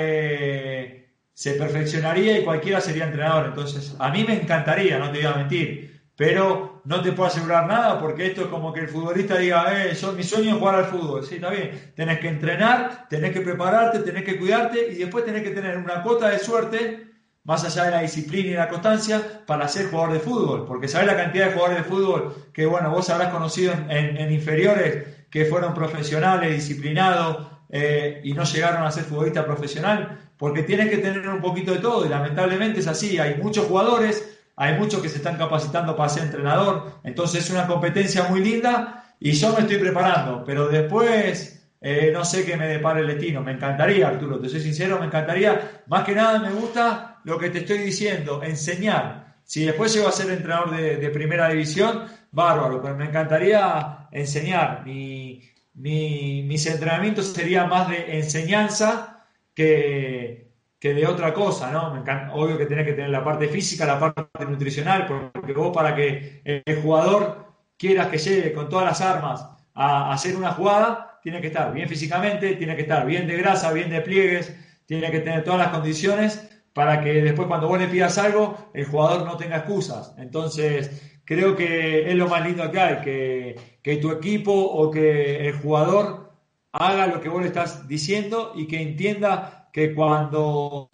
se 1.42 1.54
perfeccionaría 1.54 2.38
y 2.38 2.44
cualquiera 2.44 2.80
sería 2.80 3.06
entrenador. 3.06 3.48
Entonces, 3.48 3.96
a 3.98 4.12
mí 4.12 4.24
me 4.24 4.40
encantaría, 4.40 5.00
no 5.00 5.10
te 5.10 5.18
voy 5.18 5.26
a 5.26 5.38
mentir, 5.38 6.04
pero 6.16 6.84
no 6.86 7.02
te 7.02 7.14
puedo 7.14 7.30
asegurar 7.30 7.66
nada 7.66 8.00
porque 8.00 8.28
esto 8.28 8.42
es 8.42 8.48
como 8.50 8.72
que 8.72 8.82
el 8.82 8.88
futbolista 8.88 9.40
diga, 9.40 9.66
eh, 9.74 9.96
yo, 9.96 10.14
mi 10.14 10.22
sueño 10.22 10.52
es 10.52 10.60
jugar 10.60 10.76
al 10.76 10.86
fútbol. 10.86 11.26
Sí, 11.26 11.36
está 11.36 11.50
bien. 11.50 11.94
Tenés 11.96 12.20
que 12.20 12.28
entrenar, 12.28 13.08
tenés 13.10 13.32
que 13.32 13.42
prepararte, 13.42 14.02
tenés 14.02 14.24
que 14.24 14.38
cuidarte 14.38 14.90
y 14.92 14.98
después 14.98 15.26
tenés 15.26 15.42
que 15.42 15.50
tener 15.50 15.80
una 15.80 16.04
cuota 16.04 16.30
de 16.30 16.38
suerte 16.38 17.08
más 17.44 17.64
allá 17.64 17.86
de 17.86 17.92
la 17.92 18.02
disciplina 18.04 18.50
y 18.52 18.54
la 18.54 18.70
constancia, 18.70 19.44
para 19.48 19.68
ser 19.68 19.90
jugador 19.90 20.14
de 20.14 20.20
fútbol. 20.20 20.68
Porque 20.68 20.88
sabes 20.88 21.08
la 21.08 21.18
cantidad 21.18 21.48
de 21.48 21.54
jugadores 21.54 21.80
de 21.80 21.90
fútbol 21.90 22.36
que, 22.54 22.68
bueno, 22.68 22.92
vos 22.92 23.10
habrás 23.10 23.30
conocido 23.30 23.74
en, 23.90 24.32
inferiores 24.32 25.26
que 25.32 25.46
fueron 25.46 25.74
profesionales, 25.74 26.54
disciplinados 26.54 27.48
eh, 27.72 28.22
y 28.24 28.34
no 28.34 28.44
llegaron 28.44 28.84
a 28.84 28.92
ser 28.92 29.06
futbolista 29.06 29.44
profesional, 29.44 30.20
porque 30.42 30.64
tienes 30.64 30.90
que 30.90 30.98
tener 30.98 31.30
un 31.30 31.40
poquito 31.40 31.72
de 31.72 31.78
todo 31.78 32.04
y 32.04 32.10
lamentablemente 32.10 32.80
es 32.80 32.88
así. 32.88 33.20
Hay 33.20 33.36
muchos 33.36 33.68
jugadores, 33.68 34.40
hay 34.56 34.74
muchos 34.74 35.00
que 35.00 35.08
se 35.08 35.18
están 35.18 35.38
capacitando 35.38 35.96
para 35.96 36.10
ser 36.10 36.24
entrenador, 36.24 37.00
entonces 37.04 37.46
es 37.46 37.52
una 37.52 37.68
competencia 37.68 38.24
muy 38.24 38.42
linda 38.44 39.14
y 39.20 39.34
yo 39.34 39.54
me 39.54 39.60
estoy 39.60 39.78
preparando, 39.78 40.44
pero 40.44 40.68
después 40.68 41.64
eh, 41.80 42.10
no 42.12 42.26
sé 42.26 42.44
qué 42.44 42.58
me 42.58 42.68
depara 42.68 43.02
el 43.02 43.08
destino. 43.08 43.44
Me 43.44 43.52
encantaría, 43.52 44.08
Arturo, 44.08 44.40
te 44.40 44.50
soy 44.50 44.62
sincero, 44.62 44.98
me 45.00 45.06
encantaría. 45.06 45.84
Más 45.86 46.04
que 46.04 46.16
nada 46.16 46.40
me 46.40 46.52
gusta 46.52 47.20
lo 47.24 47.38
que 47.38 47.52
te 47.52 47.60
estoy 47.60 47.78
diciendo, 47.78 48.42
enseñar. 48.42 49.36
Si 49.44 49.64
después 49.64 49.94
llego 49.94 50.08
a 50.08 50.12
ser 50.12 50.32
entrenador 50.32 50.76
de, 50.76 51.10
primera 51.12 51.50
división, 51.50 52.06
bárbaro, 52.32 52.82
pero 52.82 52.98
me 52.98 53.06
encantaría 53.06 54.08
enseñar. 54.12 54.82
Mi, 54.86 55.40
mis 55.76 56.66
entrenamientos 56.66 57.28
serían 57.28 57.70
más 57.70 57.90
de 57.90 58.18
enseñanza 58.18 59.11
que, 59.54 60.52
que 60.80 60.94
de 60.94 61.06
otra 61.06 61.34
cosa, 61.34 61.72
¿no? 61.72 61.94
Me 61.94 62.02
obvio 62.34 62.58
que 62.58 62.66
tenés 62.66 62.86
que 62.86 62.94
tener 62.94 63.10
la 63.10 63.24
parte 63.24 63.48
física, 63.48 63.86
la 63.86 64.00
parte 64.00 64.46
nutricional, 64.46 65.06
porque 65.34 65.54
vos 65.54 65.72
para 65.76 65.96
que 65.96 66.42
el 66.44 66.82
jugador 66.82 67.46
quieras 67.78 68.08
que 68.08 68.18
llegue 68.18 68.54
con 68.54 68.70
todas 68.70 68.86
las 68.86 69.02
armas 69.02 69.46
a 69.74 70.12
hacer 70.14 70.36
una 70.36 70.52
jugada, 70.52 71.20
tiene 71.22 71.42
que 71.42 71.48
estar 71.48 71.74
bien 71.74 71.88
físicamente, 71.88 72.56
tiene 72.56 72.76
que 72.76 72.84
estar 72.84 73.06
bien 73.06 73.28
de 73.28 73.38
grasa, 73.38 73.72
bien 73.72 73.90
de 73.90 74.02
pliegues, 74.02 74.56
tiene 74.86 75.12
que 75.12 75.20
tener 75.20 75.44
todas 75.44 75.60
las 75.60 75.70
condiciones 75.70 76.50
para 76.74 77.02
que 77.02 77.22
después 77.22 77.48
cuando 77.48 77.68
vos 77.68 77.80
le 77.80 77.88
pidas 77.88 78.18
algo, 78.18 78.72
el 78.74 78.86
jugador 78.86 79.26
no 79.26 79.38
tenga 79.38 79.58
excusas. 79.58 80.16
Entonces, 80.18 81.20
creo 81.26 81.56
que 81.56 82.10
es 82.10 82.16
lo 82.16 82.28
más 82.28 82.46
lindo 82.46 82.70
que 82.72 82.80
hay, 82.80 83.02
que, 83.02 83.56
que 83.82 83.98
tu 83.98 84.12
equipo 84.12 84.54
o 84.54 84.90
que 84.90 85.48
el 85.48 85.54
jugador 85.54 86.31
haga 86.72 87.08
lo 87.08 87.22
que 87.22 87.30
vos 87.30 87.42
le 87.42 87.48
estás 87.48 87.88
diciendo 87.88 88.54
y 88.56 88.68
que 88.68 88.82
entienda 88.82 89.70
que 89.72 89.94
cuando 89.94 90.90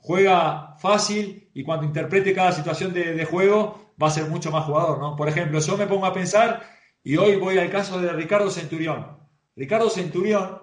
juega 0.00 0.76
fácil 0.78 1.50
y 1.54 1.62
cuando 1.62 1.86
interprete 1.86 2.34
cada 2.34 2.52
situación 2.52 2.92
de, 2.92 3.24
juego 3.24 3.92
va 4.00 4.08
a 4.08 4.12
ser 4.12 4.26
mucho 4.26 4.50
más 4.50 4.64
jugador, 4.64 4.98
¿no? 4.98 5.16
Por 5.16 5.28
ejemplo, 5.28 5.58
yo 5.60 5.76
me 5.76 5.86
pongo 5.86 6.06
a 6.06 6.12
pensar 6.12 6.62
y 7.02 7.16
hoy 7.16 7.36
voy 7.36 7.58
al 7.58 7.70
caso 7.70 8.00
de 8.00 8.12
Ricardo 8.12 8.50
Centurión. 8.50 9.18
Ricardo 9.56 9.90
Centurión 9.90 10.62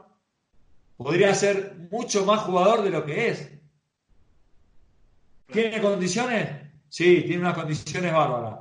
podría 0.98 1.34
ser 1.36 1.76
mucho 1.92 2.26
más 2.26 2.42
jugador 2.42 2.84
de 2.84 2.90
lo 2.90 3.06
que 3.06 3.30
es. 3.30 3.52
¿Tiene 5.52 5.82
condiciones? 5.82 6.50
Sí, 6.90 7.24
tiene 7.24 7.42
unas 7.42 7.56
condiciones 7.56 8.14
bárbaras. 8.14 8.60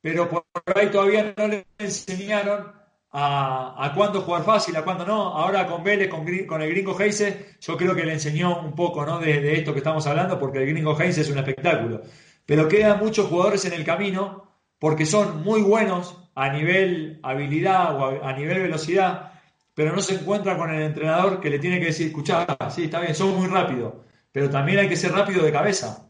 Pero 0.00 0.28
por 0.28 0.44
ahí 0.74 0.90
todavía 0.90 1.34
no 1.36 1.48
le 1.48 1.66
enseñaron 1.78 2.75
a, 3.18 3.92
cuándo 3.94 4.20
jugar 4.20 4.44
fácil, 4.44 4.76
a 4.76 4.82
cuándo 4.82 5.06
no. 5.06 5.22
Ahora 5.34 5.66
con 5.66 5.82
Vélez, 5.82 6.08
con, 6.08 6.62
el 6.62 6.70
gringo 6.70 6.98
Heise, 6.98 7.56
yo 7.60 7.76
creo 7.76 7.94
que 7.94 8.04
le 8.04 8.12
enseñó 8.12 8.60
un 8.60 8.74
poco 8.74 9.06
¿no? 9.06 9.18
de, 9.18 9.54
esto 9.54 9.72
que 9.72 9.78
estamos 9.78 10.06
hablando, 10.06 10.38
porque 10.38 10.58
el 10.58 10.66
gringo 10.66 10.94
Heise 10.98 11.22
es 11.22 11.30
un 11.30 11.38
espectáculo. 11.38 12.02
Pero 12.44 12.68
quedan 12.68 12.98
muchos 12.98 13.26
jugadores 13.26 13.64
en 13.64 13.72
el 13.72 13.84
camino 13.84 14.44
porque 14.78 15.06
son 15.06 15.42
muy 15.42 15.62
buenos 15.62 16.18
a 16.34 16.50
nivel 16.50 17.18
habilidad 17.22 17.96
o 17.98 18.22
a 18.22 18.32
nivel 18.34 18.60
velocidad, 18.60 19.32
pero 19.74 19.94
no 19.94 20.02
se 20.02 20.16
encuentra 20.16 20.58
con 20.58 20.70
el 20.70 20.82
entrenador 20.82 21.40
que 21.40 21.48
le 21.48 21.58
tiene 21.58 21.80
que 21.80 21.86
decir, 21.86 22.08
escuchá, 22.08 22.46
sí, 22.68 22.84
está 22.84 23.00
bien, 23.00 23.14
somos 23.14 23.38
muy 23.38 23.46
rápido, 23.46 24.04
pero 24.30 24.50
también 24.50 24.78
hay 24.80 24.88
que 24.88 24.96
ser 24.96 25.12
rápido 25.12 25.42
de 25.42 25.52
cabeza. 25.52 26.02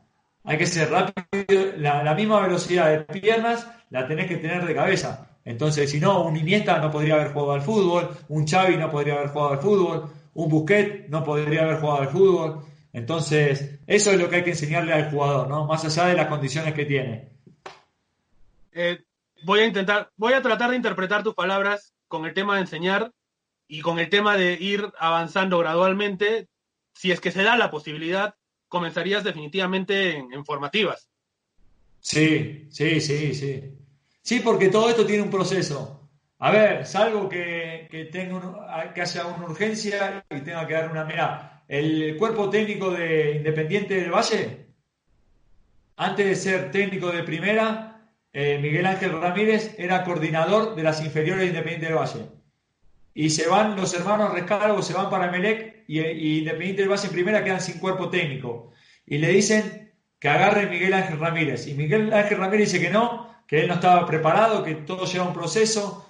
Hay 0.42 0.58
que 0.58 0.66
ser 0.66 0.90
rápido, 0.90 1.72
la, 1.76 2.14
misma 2.14 2.40
velocidad 2.40 2.90
de 2.90 3.00
piernas 3.00 3.68
la 3.90 4.06
tenés 4.06 4.26
que 4.26 4.36
tener 4.36 4.64
de 4.64 4.74
cabeza. 4.74 5.25
Entonces, 5.46 5.90
si 5.90 6.00
no, 6.00 6.24
un 6.24 6.36
Iniesta 6.36 6.78
no 6.80 6.90
podría 6.90 7.14
haber 7.14 7.32
jugado 7.32 7.52
al 7.52 7.62
fútbol, 7.62 8.10
un 8.28 8.46
Xavi 8.46 8.76
no 8.76 8.90
podría 8.90 9.14
haber 9.14 9.28
jugado 9.28 9.52
al 9.52 9.60
fútbol, 9.60 10.10
un 10.34 10.48
Busquet 10.50 11.08
no 11.08 11.24
podría 11.24 11.62
haber 11.62 11.80
jugado 11.80 12.00
al 12.02 12.08
fútbol. 12.08 12.64
Entonces, 12.92 13.78
eso 13.86 14.10
es 14.10 14.18
lo 14.18 14.28
que 14.28 14.36
hay 14.36 14.44
que 14.44 14.50
enseñarle 14.50 14.92
al 14.92 15.10
jugador, 15.10 15.48
¿no? 15.48 15.64
Más 15.66 15.84
allá 15.84 16.08
de 16.08 16.16
las 16.16 16.26
condiciones 16.26 16.74
que 16.74 16.84
tiene. 16.84 17.28
Eh, 18.72 18.98
voy 19.44 19.60
a 19.60 19.66
intentar, 19.66 20.10
voy 20.16 20.32
a 20.32 20.42
tratar 20.42 20.70
de 20.70 20.76
interpretar 20.76 21.22
tus 21.22 21.34
palabras 21.34 21.94
con 22.08 22.26
el 22.26 22.34
tema 22.34 22.56
de 22.56 22.62
enseñar 22.62 23.12
y 23.68 23.82
con 23.82 24.00
el 24.00 24.08
tema 24.08 24.36
de 24.36 24.54
ir 24.54 24.90
avanzando 24.98 25.58
gradualmente, 25.58 26.48
si 26.92 27.12
es 27.12 27.20
que 27.20 27.30
se 27.30 27.44
da 27.44 27.56
la 27.56 27.70
posibilidad, 27.70 28.34
comenzarías 28.66 29.22
definitivamente 29.22 30.16
en, 30.16 30.44
formativas. 30.44 31.08
Sí, 32.00 32.66
sí, 32.70 33.00
sí, 33.00 33.32
sí. 33.32 33.62
Sí, 34.26 34.40
porque 34.40 34.70
todo 34.70 34.90
esto 34.90 35.06
tiene 35.06 35.22
un 35.22 35.30
proceso. 35.30 36.10
A 36.40 36.50
ver, 36.50 36.84
salvo 36.84 37.28
que, 37.28 37.86
que, 37.88 38.06
tenga 38.06 38.92
que 38.92 39.02
haya 39.02 39.24
una 39.26 39.44
urgencia 39.46 40.24
y 40.28 40.40
tenga 40.40 40.66
que 40.66 40.74
dar 40.74 40.90
una... 40.90 41.04
Mira, 41.04 41.62
el 41.68 42.16
cuerpo 42.16 42.50
técnico 42.50 42.90
de 42.90 43.36
Independiente 43.36 43.94
del 43.94 44.10
Valle, 44.10 44.66
antes 45.96 46.26
de 46.26 46.34
ser 46.34 46.72
técnico 46.72 47.12
de 47.12 47.22
primera, 47.22 48.10
eh, 48.32 48.58
Miguel 48.60 48.86
Ángel 48.86 49.12
Ramírez 49.12 49.76
era 49.78 50.02
coordinador 50.02 50.74
de 50.74 50.82
las 50.82 51.04
inferiores 51.04 51.42
de 51.42 51.50
Independiente 51.50 51.86
del 51.86 51.94
Valle 51.94 52.26
y 53.14 53.30
se 53.30 53.46
van 53.46 53.76
los 53.76 53.94
hermanos 53.94 54.32
Rescalvo, 54.34 54.82
se 54.82 54.92
van 54.92 55.08
para 55.08 55.30
Melec 55.30 55.84
y, 55.86 56.00
Independiente 56.38 56.82
del 56.82 56.90
Valle 56.90 57.06
en 57.06 57.12
primera 57.12 57.44
quedan 57.44 57.60
sin 57.60 57.78
cuerpo 57.78 58.10
técnico. 58.10 58.72
Y 59.06 59.18
le 59.18 59.28
dicen 59.28 59.92
que 60.18 60.28
agarre 60.28 60.66
Miguel 60.66 60.94
Ángel 60.94 61.20
Ramírez. 61.20 61.68
Y 61.68 61.74
Miguel 61.74 62.12
Ángel 62.12 62.38
Ramírez 62.38 62.72
dice 62.72 62.84
que 62.84 62.92
no, 62.92 63.35
que 63.46 63.60
él 63.60 63.68
no 63.68 63.74
estaba 63.74 64.06
preparado, 64.06 64.64
que 64.64 64.74
todo 64.74 65.04
lleva 65.04 65.26
un 65.26 65.34
proceso. 65.34 66.06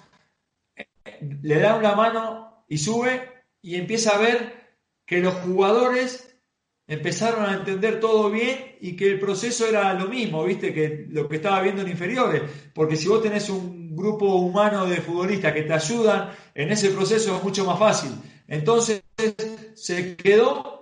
Le 1.41 1.59
da 1.59 1.75
una 1.75 1.95
mano 1.95 2.65
y 2.67 2.77
sube 2.77 3.45
y 3.61 3.75
empieza 3.75 4.15
a 4.15 4.19
ver 4.19 4.57
que 5.05 5.19
los 5.19 5.33
jugadores 5.35 6.35
empezaron 6.87 7.45
a 7.45 7.53
entender 7.53 7.99
todo 7.99 8.29
bien 8.29 8.77
y 8.79 8.95
que 8.95 9.07
el 9.07 9.19
proceso 9.19 9.67
era 9.67 9.93
lo 9.93 10.07
mismo, 10.07 10.43
viste, 10.43 10.73
que 10.73 11.05
lo 11.09 11.27
que 11.27 11.37
estaba 11.37 11.61
viendo 11.61 11.81
en 11.81 11.89
inferiores. 11.89 12.43
Porque 12.73 12.95
si 12.95 13.07
vos 13.07 13.21
tenés 13.21 13.49
un 13.49 13.95
grupo 13.95 14.35
humano 14.35 14.85
de 14.85 15.01
futbolistas 15.01 15.53
que 15.53 15.63
te 15.63 15.73
ayudan 15.73 16.29
en 16.53 16.71
ese 16.71 16.89
proceso 16.91 17.35
es 17.35 17.43
mucho 17.43 17.65
más 17.65 17.77
fácil. 17.77 18.11
Entonces 18.47 19.03
se 19.75 20.15
quedó 20.15 20.76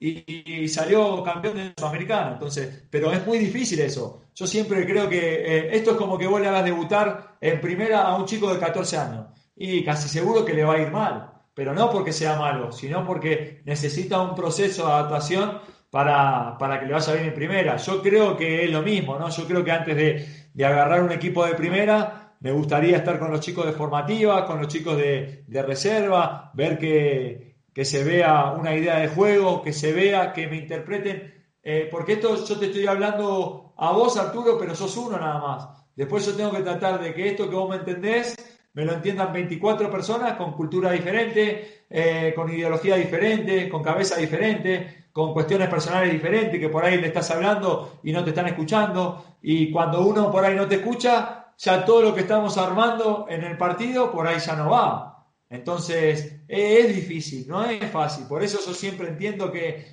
y, 0.00 0.68
salió 0.68 1.22
campeón 1.22 1.56
de 1.56 1.72
Sudamericana. 1.76 2.32
Entonces, 2.32 2.84
pero 2.90 3.12
es 3.12 3.26
muy 3.26 3.38
difícil 3.38 3.80
eso. 3.80 4.22
Yo 4.34 4.46
siempre 4.46 4.86
creo 4.86 5.08
que 5.08 5.18
eh, 5.18 5.76
esto 5.76 5.92
es 5.92 5.96
como 5.96 6.16
que 6.16 6.26
vos 6.26 6.40
le 6.40 6.48
hagas 6.48 6.64
debutar 6.64 7.36
en 7.40 7.60
primera 7.60 8.02
a 8.02 8.16
un 8.16 8.24
chico 8.24 8.52
de 8.52 8.58
14 8.58 8.96
años 8.96 9.26
y 9.54 9.84
casi 9.84 10.08
seguro 10.08 10.44
que 10.44 10.54
le 10.54 10.64
va 10.64 10.74
a 10.74 10.78
ir 10.80 10.90
mal. 10.90 11.32
Pero 11.54 11.74
no 11.74 11.90
porque 11.90 12.12
sea 12.12 12.36
malo, 12.36 12.72
sino 12.72 13.04
porque 13.04 13.60
necesita 13.66 14.20
un 14.20 14.34
proceso 14.34 14.86
de 14.86 14.92
adaptación 14.92 15.58
para, 15.90 16.56
para, 16.58 16.80
que 16.80 16.86
le 16.86 16.92
vaya 16.94 17.12
bien 17.12 17.26
en 17.26 17.34
primera. 17.34 17.76
Yo 17.76 18.00
creo 18.00 18.36
que 18.36 18.64
es 18.64 18.70
lo 18.70 18.82
mismo, 18.82 19.18
¿no? 19.18 19.28
Yo 19.28 19.46
creo 19.46 19.62
que 19.62 19.72
antes 19.72 19.96
de, 19.96 20.26
de 20.54 20.64
agarrar 20.64 21.02
un 21.02 21.12
equipo 21.12 21.44
de 21.44 21.54
primera, 21.54 22.20
me 22.40 22.52
gustaría 22.52 22.96
estar 22.96 23.18
con 23.18 23.30
los 23.30 23.40
chicos 23.40 23.66
de 23.66 23.72
formativa, 23.72 24.46
con 24.46 24.58
los 24.58 24.68
chicos 24.68 24.96
de, 24.96 25.44
reserva, 25.48 26.50
ver 26.54 26.78
que, 26.78 27.49
se 27.84 28.04
vea 28.04 28.52
una 28.52 28.74
idea 28.74 28.98
de 28.98 29.08
juego, 29.08 29.62
que 29.62 29.72
se 29.72 29.92
vea, 29.92 30.32
que 30.32 30.46
me 30.46 30.56
interpreten. 30.56 31.34
Eh, 31.62 31.88
porque 31.90 32.14
esto 32.14 32.44
yo 32.44 32.58
te 32.58 32.66
estoy 32.66 32.86
hablando 32.86 33.74
a 33.76 33.92
vos, 33.92 34.16
Arturo, 34.16 34.58
pero 34.58 34.74
sos 34.74 34.96
uno 34.96 35.18
nada 35.18 35.38
más. 35.38 35.68
Después 35.94 36.24
yo 36.26 36.34
tengo 36.34 36.52
que 36.52 36.62
tratar 36.62 37.00
de 37.00 37.12
que 37.12 37.28
esto 37.28 37.48
que 37.48 37.56
vos 37.56 37.68
me 37.68 37.76
entendés 37.76 38.34
me 38.72 38.84
lo 38.84 38.92
entiendan 38.92 39.32
24 39.32 39.90
personas 39.90 40.34
con 40.34 40.52
cultura 40.52 40.92
diferente, 40.92 41.84
eh, 41.90 42.32
con 42.36 42.52
ideología 42.52 42.96
diferente, 42.96 43.68
con 43.68 43.82
cabeza 43.82 44.16
diferente, 44.16 45.08
con 45.12 45.32
cuestiones 45.32 45.68
personales 45.68 46.12
diferentes, 46.12 46.60
que 46.60 46.68
por 46.68 46.84
ahí 46.84 47.00
le 47.00 47.08
estás 47.08 47.30
hablando 47.32 48.00
y 48.04 48.12
no 48.12 48.22
te 48.22 48.30
están 48.30 48.46
escuchando. 48.46 49.38
Y 49.42 49.72
cuando 49.72 50.02
uno 50.06 50.30
por 50.30 50.44
ahí 50.44 50.54
no 50.54 50.68
te 50.68 50.76
escucha, 50.76 51.52
ya 51.58 51.84
todo 51.84 52.02
lo 52.02 52.14
que 52.14 52.20
estamos 52.20 52.56
armando 52.58 53.26
en 53.28 53.42
el 53.42 53.56
partido 53.58 54.12
por 54.12 54.26
ahí 54.26 54.38
ya 54.38 54.54
no 54.54 54.70
va. 54.70 55.19
Entonces, 55.50 56.42
es 56.46 56.94
difícil, 56.94 57.46
no 57.48 57.64
es 57.64 57.90
fácil. 57.90 58.26
Por 58.26 58.42
eso 58.42 58.58
yo 58.64 58.72
siempre 58.72 59.08
entiendo 59.08 59.50
que, 59.50 59.84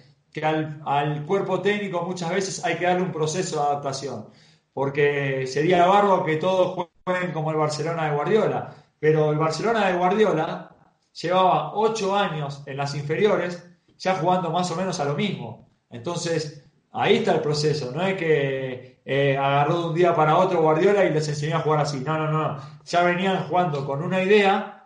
al, 0.43 1.25
cuerpo 1.25 1.61
técnico 1.61 2.03
muchas 2.03 2.29
veces 2.31 2.63
hay 2.63 2.75
que 2.75 2.85
darle 2.85 3.01
un 3.01 3.11
proceso 3.11 3.57
de 3.57 3.67
adaptación. 3.67 4.29
Porque 4.71 5.47
sería 5.47 5.87
barro 5.87 6.23
que 6.23 6.37
todos 6.37 6.87
jueguen 7.03 7.31
como 7.31 7.49
el 7.51 7.57
Barcelona 7.57 8.05
de 8.05 8.15
Guardiola. 8.15 8.75
Pero 8.99 9.31
el 9.31 9.39
Barcelona 9.39 9.87
de 9.87 9.97
Guardiola 9.97 10.75
llevaba 11.19 11.73
ocho 11.73 12.15
años 12.15 12.61
en 12.67 12.77
las 12.77 12.93
inferiores 12.93 13.63
ya 13.97 14.15
jugando 14.15 14.51
más 14.51 14.69
o 14.69 14.75
menos 14.75 14.99
a 14.99 15.05
lo 15.05 15.15
mismo. 15.15 15.67
Entonces, 15.89 16.63
ahí 16.91 17.17
está 17.17 17.33
el 17.33 17.41
proceso. 17.41 17.91
No 17.91 18.03
es 18.03 18.15
que 18.15 19.01
eh, 19.03 19.35
agarró 19.35 19.81
de 19.81 19.87
un 19.87 19.95
día 19.95 20.15
para 20.15 20.37
otro 20.37 20.61
Guardiola 20.61 21.03
y 21.05 21.11
les 21.11 21.27
enseñó 21.27 21.57
a 21.57 21.61
jugar 21.61 21.79
así. 21.79 22.01
No, 22.01 22.15
no, 22.15 22.31
no. 22.31 22.57
Ya 22.85 23.01
venían 23.01 23.47
jugando 23.47 23.85
con 23.87 24.03
una 24.03 24.21
idea 24.21 24.76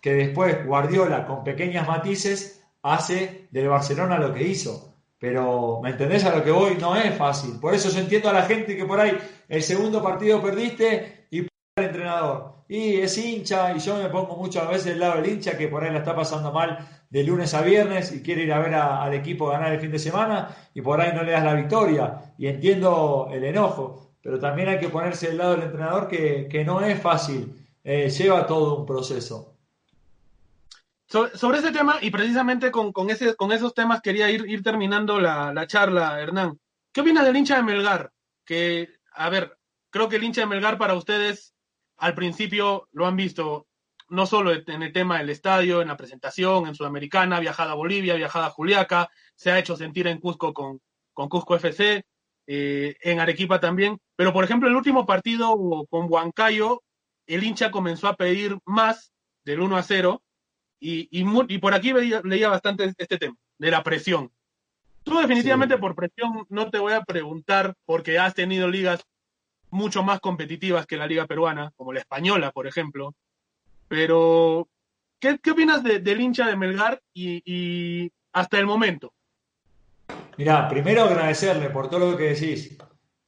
que 0.00 0.14
después 0.14 0.64
Guardiola, 0.66 1.26
con 1.26 1.44
pequeñas 1.44 1.86
matices, 1.86 2.64
hace 2.82 3.48
del 3.50 3.68
Barcelona 3.68 4.18
lo 4.18 4.32
que 4.32 4.46
hizo. 4.46 4.94
Pero, 5.18 5.80
¿me 5.82 5.90
entendés 5.90 6.24
a 6.24 6.34
lo 6.34 6.42
que 6.42 6.50
voy? 6.50 6.76
No 6.80 6.96
es 6.96 7.14
fácil. 7.14 7.60
Por 7.60 7.74
eso 7.74 7.90
yo 7.90 8.00
entiendo 8.00 8.30
a 8.30 8.32
la 8.32 8.44
gente 8.44 8.74
que 8.74 8.86
por 8.86 8.98
ahí 8.98 9.16
el 9.48 9.62
segundo 9.62 10.02
partido 10.02 10.40
perdiste 10.40 11.26
y 11.30 11.40
el 11.40 11.48
entrenador. 11.76 12.64
Y 12.68 13.00
es 13.00 13.18
hincha, 13.18 13.74
y 13.76 13.80
yo 13.80 13.96
me 13.96 14.08
pongo 14.08 14.36
muchas 14.36 14.66
veces 14.68 14.84
del 14.86 15.00
lado 15.00 15.20
del 15.20 15.30
hincha 15.30 15.58
que 15.58 15.68
por 15.68 15.84
ahí 15.84 15.92
la 15.92 15.98
está 15.98 16.14
pasando 16.14 16.52
mal 16.52 16.78
de 17.10 17.24
lunes 17.24 17.52
a 17.52 17.62
viernes 17.62 18.12
y 18.12 18.22
quiere 18.22 18.44
ir 18.44 18.52
a 18.52 18.60
ver 18.60 18.74
al 18.74 19.12
equipo 19.12 19.48
ganar 19.48 19.72
el 19.72 19.80
fin 19.80 19.90
de 19.90 19.98
semana 19.98 20.56
y 20.72 20.80
por 20.80 21.00
ahí 21.00 21.12
no 21.12 21.22
le 21.22 21.32
das 21.32 21.44
la 21.44 21.54
victoria. 21.54 22.32
Y 22.38 22.46
entiendo 22.46 23.28
el 23.30 23.44
enojo, 23.44 24.12
pero 24.22 24.38
también 24.38 24.68
hay 24.68 24.78
que 24.78 24.88
ponerse 24.88 25.28
del 25.28 25.38
lado 25.38 25.52
del 25.52 25.64
entrenador 25.64 26.08
que, 26.08 26.62
no 26.64 26.80
es 26.80 26.98
fácil, 27.00 27.54
eh, 27.84 28.08
lleva 28.08 28.46
todo 28.46 28.78
un 28.78 28.86
proceso. 28.86 29.49
Sobre, 31.10 31.58
ese 31.58 31.72
tema, 31.72 31.98
y 32.00 32.10
precisamente 32.12 32.70
con, 32.70 32.92
ese, 33.10 33.34
con 33.34 33.50
esos 33.50 33.74
temas 33.74 34.00
quería 34.00 34.30
ir, 34.30 34.48
ir 34.48 34.62
terminando 34.62 35.18
la, 35.18 35.66
charla, 35.66 36.20
Hernán. 36.20 36.56
¿Qué 36.92 37.00
opinas 37.00 37.24
del 37.24 37.36
hincha 37.36 37.56
de 37.56 37.64
Melgar? 37.64 38.12
Que, 38.44 38.88
a 39.14 39.28
ver, 39.28 39.58
creo 39.90 40.08
que 40.08 40.16
el 40.16 40.22
hincha 40.22 40.42
de 40.42 40.46
Melgar 40.46 40.78
para 40.78 40.94
ustedes, 40.94 41.52
al 41.96 42.14
principio 42.14 42.88
lo 42.92 43.08
han 43.08 43.16
visto 43.16 43.66
no 44.08 44.24
solo 44.24 44.52
en 44.52 44.82
el 44.84 44.92
tema 44.92 45.18
del 45.18 45.30
estadio, 45.30 45.82
en 45.82 45.88
la 45.88 45.96
presentación, 45.96 46.68
en 46.68 46.76
Sudamericana, 46.76 47.40
viajada 47.40 47.72
a 47.72 47.76
Bolivia, 47.76 48.14
viajada 48.14 48.46
a 48.46 48.50
Juliaca, 48.50 49.08
se 49.34 49.50
ha 49.50 49.58
hecho 49.58 49.74
sentir 49.74 50.06
en 50.06 50.20
Cusco 50.20 50.54
con, 50.54 50.80
con 51.12 51.28
Cusco 51.28 51.56
FC, 51.56 52.04
eh, 52.46 52.96
en 53.00 53.18
Arequipa 53.18 53.58
también. 53.58 53.98
Pero, 54.14 54.32
por 54.32 54.44
ejemplo, 54.44 54.68
el 54.68 54.76
último 54.76 55.06
partido 55.06 55.56
con 55.90 56.06
Huancayo, 56.08 56.84
el 57.26 57.42
hincha 57.42 57.72
comenzó 57.72 58.06
a 58.06 58.14
pedir 58.14 58.58
más 58.64 59.12
del 59.44 59.60
1 59.60 59.76
a 59.76 59.82
0 59.82 60.22
y, 60.80 61.08
y, 61.12 61.58
por 61.58 61.74
aquí 61.74 61.92
leía, 61.92 62.48
bastante 62.48 62.92
este 62.96 63.18
tema, 63.18 63.36
de 63.58 63.70
la 63.70 63.82
presión. 63.82 64.32
Tú 65.02 65.18
definitivamente 65.18 65.78
por 65.78 65.94
presión 65.94 66.46
no 66.48 66.70
te 66.70 66.78
voy 66.78 66.94
a 66.94 67.02
preguntar 67.02 67.74
porque 67.84 68.18
has 68.18 68.34
tenido 68.34 68.68
ligas 68.68 69.04
mucho 69.70 70.02
más 70.02 70.20
competitivas 70.20 70.86
que 70.86 70.96
la 70.96 71.06
liga 71.06 71.26
peruana, 71.26 71.72
como 71.76 71.92
la 71.92 72.00
española, 72.00 72.50
por 72.50 72.66
ejemplo. 72.66 73.14
Pero, 73.88 74.68
¿qué, 75.18 75.38
qué 75.42 75.50
opinas 75.52 75.82
del 75.82 76.20
hincha 76.20 76.46
de 76.46 76.56
Melgar 76.56 77.00
y, 77.14 78.10
hasta 78.32 78.58
el 78.58 78.66
momento? 78.66 79.12
Mira, 80.38 80.68
primero 80.68 81.04
agradecerle 81.04 81.70
por 81.70 81.88
todo 81.90 82.12
lo 82.12 82.16
que 82.16 82.34
decís. 82.34 82.76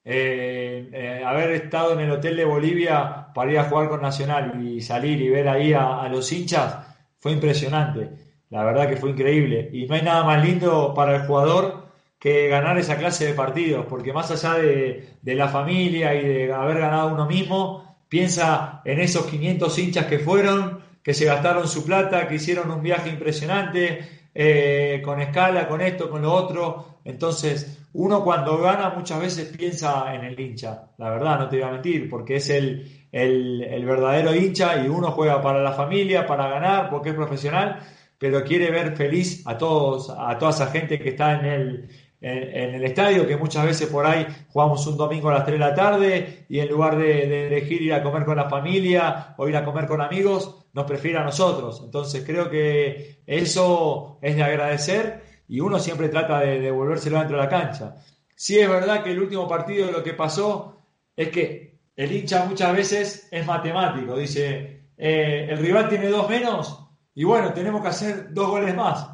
Eh, 0.05 0.91
eh, 0.93 1.23
haber 1.25 1.53
estado 1.53 1.93
en 1.93 2.01
el 2.01 2.11
hotel 2.11 2.37
de 2.37 2.45
Bolivia 2.45 3.29
para 3.33 3.53
ir 3.53 3.59
a 3.59 3.65
jugar 3.65 3.89
con 3.89 4.03
Nacional 4.03 4.61
y 4.61 4.81
salir 4.81 5.21
y 5.21 5.29
ver 5.29 5.49
ahí 5.49 5.73
a 5.75 6.09
los 6.09 6.33
hinchas, 6.33 6.92
fue 7.23 7.33
impresionante. 7.33 8.11
La 8.51 8.65
verdad 8.65 8.89
que 8.89 8.97
fue 8.97 9.11
increíble. 9.11 9.71
Y 9.73 9.87
no 9.87 9.95
hay 9.95 10.03
nada 10.03 10.25
más 10.25 10.45
lindo 10.45 10.93
para 10.93 11.15
el 11.17 11.23
jugador 11.23 11.87
que 12.19 12.49
ganar 12.49 12.77
esa 12.79 12.99
clase 12.99 13.27
de 13.27 13.35
partidos, 13.35 13.87
porque 13.89 14.13
más 14.13 14.31
allá 14.33 14.61
de, 14.61 15.19
la 15.23 15.49
familia 15.49 16.15
y 16.15 16.27
de 16.27 16.53
haber 16.53 16.81
ganado 16.81 17.15
uno 17.15 17.27
mismo, 17.27 17.97
piensa 18.09 18.83
en 18.85 19.01
esos 19.01 19.27
500 19.27 19.79
hinchas 19.79 20.07
que 20.07 20.19
fueron, 20.19 20.81
que 21.03 21.15
se 21.15 21.25
gastaron 21.25 21.69
su 21.69 21.85
plata, 21.85 22.27
que 22.27 22.35
hicieron 22.35 22.71
un 22.71 22.83
viaje 22.83 23.09
impresionante, 23.09 24.01
eh, 24.35 25.01
con 25.05 25.21
escala, 25.21 25.69
con 25.69 25.81
esto, 25.81 26.11
con 26.11 26.23
lo 26.23 26.33
otro. 26.33 26.99
Entonces, 27.05 27.85
uno 27.93 28.25
cuando 28.25 28.59
gana 28.59 28.91
muchas 28.91 29.21
veces 29.21 29.57
piensa 29.57 30.13
en 30.15 30.25
el 30.25 30.39
hincha, 30.39 30.91
la 30.99 31.11
verdad, 31.11 31.39
no 31.39 31.49
te 31.49 31.57
voy 31.57 31.69
a 31.69 31.73
mentir, 31.73 32.11
porque 32.11 32.37
es 32.37 32.51
el, 32.51 33.02
el, 33.13 33.85
verdadero 33.85 34.35
hincha 34.35 34.83
y 34.85 34.89
uno 34.89 35.13
juega 35.13 35.41
para 35.43 35.63
la 35.63 35.73
familia, 35.73 36.27
para 36.27 36.49
ganar, 36.49 36.91
porque 36.91 37.11
es 37.11 37.15
profesional, 37.15 37.79
pero 38.19 38.43
quiere 38.43 38.71
ver 38.71 38.97
feliz 38.97 39.47
a 39.47 39.59
todos, 39.59 40.11
a 40.11 40.39
toda 40.39 40.51
esa 40.51 40.69
gente 40.69 40.99
que 40.99 41.11
está 41.11 41.39
en 41.39 41.45
el, 41.45 41.89
en, 42.23 42.75
el 42.75 42.85
estadio, 42.85 43.27
que 43.27 43.37
muchas 43.37 43.67
veces 43.67 43.89
por 43.89 44.07
ahí 44.07 44.27
jugamos 44.49 44.87
un 44.87 44.97
domingo 44.97 45.29
a 45.29 45.35
las 45.35 45.45
3 45.45 45.59
de 45.59 45.65
la 45.65 45.75
tarde 45.75 46.47
y 46.49 46.61
en 46.61 46.69
lugar 46.69 46.97
de, 46.97 47.49
elegir 47.49 47.83
ir 47.83 47.93
a 47.93 48.03
comer 48.03 48.25
con 48.25 48.37
la 48.37 48.49
familia 48.49 49.35
o 49.37 49.49
ir 49.49 49.57
a 49.57 49.65
comer 49.65 49.87
con 49.87 50.01
amigos, 50.01 50.67
nos 50.73 50.87
prefiere 50.87 51.19
a 51.19 51.25
nosotros. 51.25 51.83
Entonces 51.85 52.23
creo 52.25 52.49
que 52.49 53.23
eso 53.27 54.19
es 54.23 54.37
de 54.37 54.43
agradecer 54.43 55.23
y 55.49 55.61
uno 55.61 55.79
siempre 55.79 56.09
trata 56.09 56.41
de 56.41 56.61
devolvérselo 56.61 57.19
dentro 57.19 57.37
de 57.37 57.43
la 57.43 57.49
cancha. 57.51 57.97
Sí 58.35 58.59
es 58.59 58.69
verdad 58.69 59.03
que 59.03 59.11
el 59.11 59.21
último 59.21 59.47
partido 59.47 59.91
lo 59.91 60.03
que 60.03 60.15
pasó 60.15 60.79
es 61.15 61.29
que 61.29 61.72
el 61.97 62.13
hincha 62.13 62.45
muchas 62.45 62.75
veces 62.75 63.29
es 63.31 63.47
matemático, 63.47 64.17
dice, 64.17 64.89
eh, 64.97 65.47
el 65.51 65.59
rival 65.59 65.89
tiene 65.89 66.09
dos 66.09 66.29
menos 66.29 66.83
y 67.15 67.25
bueno, 67.25 67.53
tenemos 67.53 67.83
que 67.83 67.89
hacer 67.89 68.33
dos 68.33 68.49
goles 68.49 68.75
más. 68.75 69.09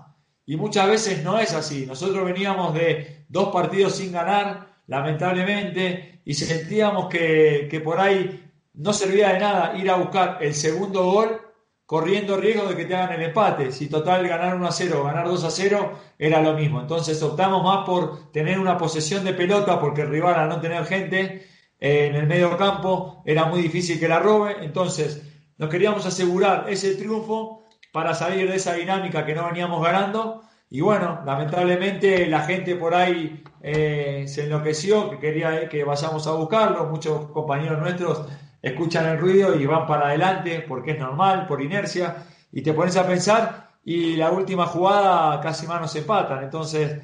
Y 0.47 0.57
muchas 0.57 0.89
veces 0.89 1.22
no 1.24 1.39
es 1.39 1.53
así. 1.53 1.85
Nosotros 1.85 2.24
veníamos 2.24 2.72
de 2.72 3.26
dos 3.29 3.49
partidos 3.53 3.97
sin 3.97 4.12
ganar, 4.12 4.79
lamentablemente, 4.87 6.22
y 6.24 6.35
sentíamos 6.35 7.09
que, 7.09 7.68
que 7.70 7.81
por 7.81 8.01
ahí 8.01 8.51
no 8.74 8.93
servía 8.93 9.33
de 9.33 9.41
nada 9.41 9.76
ir 9.76 9.91
a 9.91 9.97
buscar 9.97 10.39
el 10.41 10.55
segundo 10.55 11.05
gol 11.05 11.41
corriendo 11.85 12.37
riesgo 12.37 12.66
de 12.66 12.76
que 12.76 12.85
te 12.85 12.95
hagan 12.95 13.14
el 13.14 13.29
empate. 13.29 13.72
Si 13.72 13.89
total 13.89 14.29
ganar 14.29 14.55
1 14.55 14.66
a 14.66 14.72
0 14.72 15.01
o 15.01 15.05
ganar 15.05 15.26
2 15.26 15.45
a 15.45 15.51
0 15.51 15.99
era 16.18 16.41
lo 16.41 16.55
mismo. 16.55 16.81
Entonces 16.81 17.22
optamos 17.22 17.62
más 17.62 17.85
por 17.85 18.31
tener 18.31 18.59
una 18.59 18.76
posesión 18.79 19.24
de 19.24 19.35
pelota 19.35 19.81
porque 19.81 20.03
el 20.03 20.11
rival 20.11 20.35
al 20.35 20.49
no 20.49 20.61
tener 20.61 20.85
gente 20.85 21.47
en 21.81 22.14
el 22.14 22.26
medio 22.26 22.57
campo, 22.57 23.22
era 23.24 23.47
muy 23.47 23.62
difícil 23.62 24.01
que 24.01 24.09
la 24.09 24.18
robe, 24.18 24.57
entonces 24.62 25.22
nos 25.59 25.68
queríamos 25.68 26.07
asegurar 26.07 26.66
ese 26.68 26.95
triunfo 26.95 27.64
para 27.93 28.14
salir 28.14 28.49
de 28.49 28.57
esa 28.57 28.74
dinámica 28.74 29.24
que 29.24 29.35
no 29.35 29.47
veníamos 29.47 29.83
ganando 29.83 30.43
y 30.70 30.81
bueno, 30.81 31.22
lamentablemente 31.24 32.26
la 32.26 32.41
gente 32.43 32.76
por 32.76 32.95
ahí 32.95 33.43
eh, 33.62 34.24
se 34.29 34.45
enloqueció, 34.45 35.11
que 35.11 35.18
quería 35.18 35.68
que 35.68 35.83
vayamos 35.85 36.26
a 36.26 36.33
buscarlo, 36.33 36.87
muchos 36.87 37.31
compañeros 37.31 37.79
nuestros 37.79 38.26
escuchan 38.61 39.07
el 39.07 39.18
ruido 39.18 39.55
y 39.59 39.66
van 39.66 39.87
para 39.87 40.09
adelante 40.09 40.64
porque 40.68 40.93
es 40.93 40.99
normal, 40.99 41.47
por 41.47 41.62
inercia, 41.62 42.26
y 42.53 42.62
te 42.62 42.72
pones 42.72 42.97
a 42.97 43.07
pensar 43.07 43.70
y 43.85 44.16
la 44.16 44.31
última 44.31 44.66
jugada 44.66 45.41
casi 45.41 45.66
más 45.66 45.81
nos 45.81 45.97
empatan, 45.97 46.45
entonces 46.45 47.01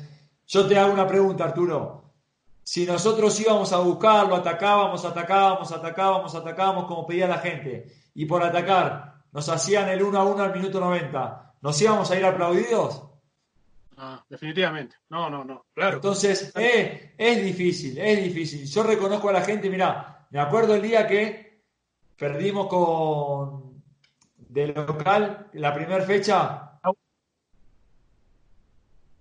yo 0.47 0.66
te 0.66 0.79
hago 0.79 0.93
una 0.93 1.07
pregunta 1.07 1.45
Arturo, 1.45 2.04
si 2.65 2.87
nosotros 2.87 3.39
íbamos 3.39 3.73
a 3.73 3.79
buscarlo, 3.79 4.35
atacábamos, 4.35 5.05
atacábamos, 5.05 5.71
atacábamos, 5.71 6.35
atacábamos 6.35 6.87
como 6.87 7.07
pedía 7.07 7.29
la 7.29 7.39
gente, 7.39 7.93
y 8.15 8.25
por 8.27 8.43
atacar 8.43 9.23
nos 9.33 9.49
hacían 9.49 9.89
el 9.91 10.03
1 10.03 10.19
a 10.19 10.25
1 10.25 10.43
al 10.43 10.55
minuto 10.55 10.81
90, 10.81 11.55
¿nos 11.61 11.81
íbamos 11.81 12.11
a 12.11 12.17
ir 12.17 12.25
aplaudidos? 12.25 13.03
Ah, 13.97 14.25
definitivamente. 14.29 14.97
No, 15.11 15.31
no, 15.31 15.45
no. 15.45 15.67
Claro. 15.75 15.97
Entonces, 15.97 16.53
es 16.57 17.45
difícil, 17.45 17.99
es 17.99 18.25
difícil. 18.25 18.67
Yo 18.67 18.83
reconozco 18.83 19.29
a 19.29 19.33
la 19.33 19.43
gente, 19.43 19.71
mira, 19.71 20.27
me 20.31 20.41
acuerdo 20.41 20.75
el 20.75 20.83
día 20.83 21.07
que 21.07 21.62
perdimos 22.17 22.67
con 22.67 23.85
de 24.37 24.69
local 24.69 25.49
la 25.53 25.75
primera 25.75 26.05
fecha. 26.05 26.81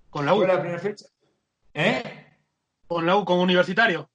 Con 0.10 0.26
la 0.26 0.34
U. 0.36 0.46
la 0.46 0.60
primera 0.60 0.80
fecha? 0.80 1.06
¿Eh? 1.74 2.23
Con 2.94 3.08
la 3.08 3.18
U, 3.18 3.26
con 3.26 3.40
Universitario. 3.40 4.08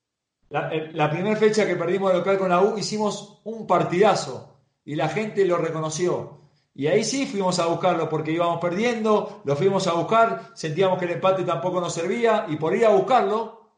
La, 0.51 0.73
eh, 0.73 0.93
primera 1.11 1.35
fecha 1.35 1.67
que 1.67 1.75
perdimos 1.75 2.13
de 2.13 2.19
local 2.19 2.39
con 2.39 2.49
la 2.49 2.63
U 2.63 2.79
hicimos 2.79 3.41
un 3.43 3.67
partidazo 3.67 4.61
y 4.85 4.95
la 4.95 5.09
gente 5.09 5.45
lo 5.45 5.59
reconoció. 5.59 6.39
Y 6.77 6.87
ahí 6.87 7.03
sí 7.03 7.27
fuimos 7.27 7.59
a 7.59 7.67
buscarlo 7.67 8.09
porque 8.09 8.31
íbamos 8.31 8.61
perdiendo, 8.61 9.43
lo 9.45 9.57
fuimos 9.57 9.89
a 9.89 9.95
buscar, 9.95 10.53
sentíamos 10.55 10.97
que 10.97 11.07
el 11.07 11.11
empate 11.11 11.43
tampoco 11.43 11.81
nos 11.81 11.93
servía 11.93 12.47
y 12.49 12.55
por 12.55 12.73
ir 12.77 12.87
a 12.87 12.91
buscarlo 12.91 13.69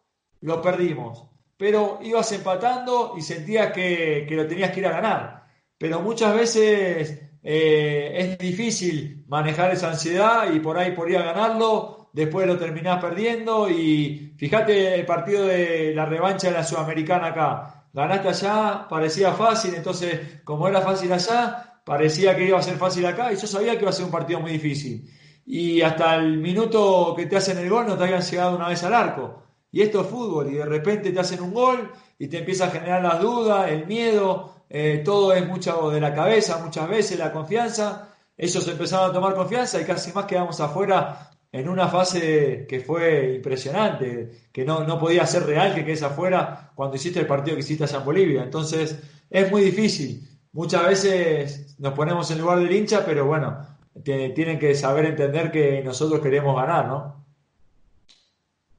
lo 0.43 0.61
perdimos. 0.61 1.25
Pero 1.57 1.99
ibas 2.03 2.31
empatando 2.33 3.15
y 3.17 3.23
sentías 3.23 3.73
que, 3.73 4.27
lo 4.31 4.47
tenías 4.47 4.71
que 4.71 4.81
ir 4.81 4.87
a 4.87 4.93
ganar. 4.93 5.47
Pero 5.79 6.01
muchas 6.01 6.35
veces 6.35 7.23
eh, 7.43 8.13
es 8.17 8.39
difícil 8.39 9.25
manejar 9.29 9.71
esa 9.71 9.89
ansiedad 9.89 10.53
y 10.53 10.61
por 10.61 10.77
ahí 10.77 10.93
por 10.93 11.11
ir 11.11 11.17
a 11.17 11.23
ganarlo 11.23 12.00
después 12.13 12.47
lo 12.47 12.59
terminás 12.59 13.01
perdiendo 13.01 13.69
y 13.69 14.35
fíjate 14.37 14.95
el 14.95 15.07
partido 15.07 15.47
de 15.47 15.95
la 15.95 16.07
revancha 16.07 16.49
de 16.49 16.55
la 16.55 16.65
Sudamericana 16.65 17.29
acá. 17.29 17.87
Ganaste 17.93 18.29
allá, 18.29 18.87
parecía 18.89 19.33
fácil, 19.33 19.75
entonces 19.75 20.43
como 20.45 20.69
era 20.69 20.81
fácil 20.81 21.13
allá, 21.13 21.81
parecía 21.85 22.37
que 22.37 22.47
iba 22.47 22.59
a 22.59 22.63
ser 22.63 22.77
fácil 22.77 23.05
acá 23.07 23.33
y 23.33 23.37
yo 23.37 23.47
sabía 23.47 23.75
que 23.75 23.83
iba 23.83 23.91
a 23.91 23.93
ser 23.93 24.05
un 24.05 24.11
partido 24.11 24.41
muy 24.41 24.53
difícil. 24.53 25.11
Y 25.47 25.83
hasta 25.83 26.15
el 26.17 26.39
minuto 26.39 27.15
que 27.17 27.27
te 27.27 27.37
hacen 27.37 27.59
el 27.59 27.69
gol 27.69 27.87
no 27.87 27.97
te 27.97 28.05
habían 28.05 28.23
llegado 28.23 28.57
una 28.57 28.69
vez 28.69 28.83
al 28.85 28.95
arco. 28.95 29.43
Y 29.73 29.83
esto 29.83 30.03
es 30.03 30.07
fútbol 30.07 30.49
y 30.53 30.55
de 30.55 30.67
repente 30.67 31.13
te 31.13 31.21
hacen 31.21 31.41
un 31.43 31.53
gol 31.53 31.93
y 32.19 32.29
te 32.29 32.39
empieza 32.39 32.67
a 32.67 32.71
generar 32.71 33.03
las 33.03 33.21
dudas, 33.21 33.71
el 33.71 33.87
miedo, 33.87 34.65
eh, 34.69 35.03
todo 35.05 35.33
es 35.33 35.47
mucho 35.47 35.91
de 35.91 36.01
la 36.01 36.15
cabeza 36.15 36.59
muchas 36.59 36.89
veces, 36.89 37.19
la 37.19 37.33
confianza. 37.33 38.09
Ellos 38.37 38.67
empezaron 38.69 39.11
a 39.11 39.13
tomar 39.13 39.35
confianza 39.35 39.81
y 39.81 39.85
casi 39.85 40.13
más 40.13 40.27
quedamos 40.27 40.61
afuera 40.61 41.30
en 41.53 41.69
una 41.69 41.89
fase 41.89 42.67
que 42.69 42.81
fue 42.81 43.35
impresionante, 43.35 44.49
que 44.53 44.65
no, 44.65 44.85
no 44.85 44.99
podía 44.99 45.27
ser 45.27 45.45
real 45.45 45.75
que 45.75 45.85
quedes 45.85 46.03
afuera 46.03 46.71
cuando 46.75 46.97
hiciste 46.97 47.21
el 47.21 47.27
partido 47.27 47.57
que 47.57 47.63
hiciste 47.63 47.85
allá 47.85 47.99
en 47.99 48.05
Bolivia. 48.05 48.43
Entonces 48.43 49.03
es 49.29 49.51
muy 49.51 49.63
difícil. 49.63 50.29
Muchas 50.53 50.87
veces 50.87 51.77
nos 51.79 51.95
ponemos 51.95 52.31
en 52.31 52.39
lugar 52.39 52.59
del 52.59 52.73
hincha, 52.73 53.05
pero 53.05 53.27
bueno, 53.27 53.67
tienen 54.03 54.59
que 54.59 54.75
saber 54.75 55.07
entender 55.07 55.51
que 55.51 55.83
nosotros 55.83 56.21
queremos 56.21 56.57
ganar, 56.57 56.87
¿no? 56.87 57.21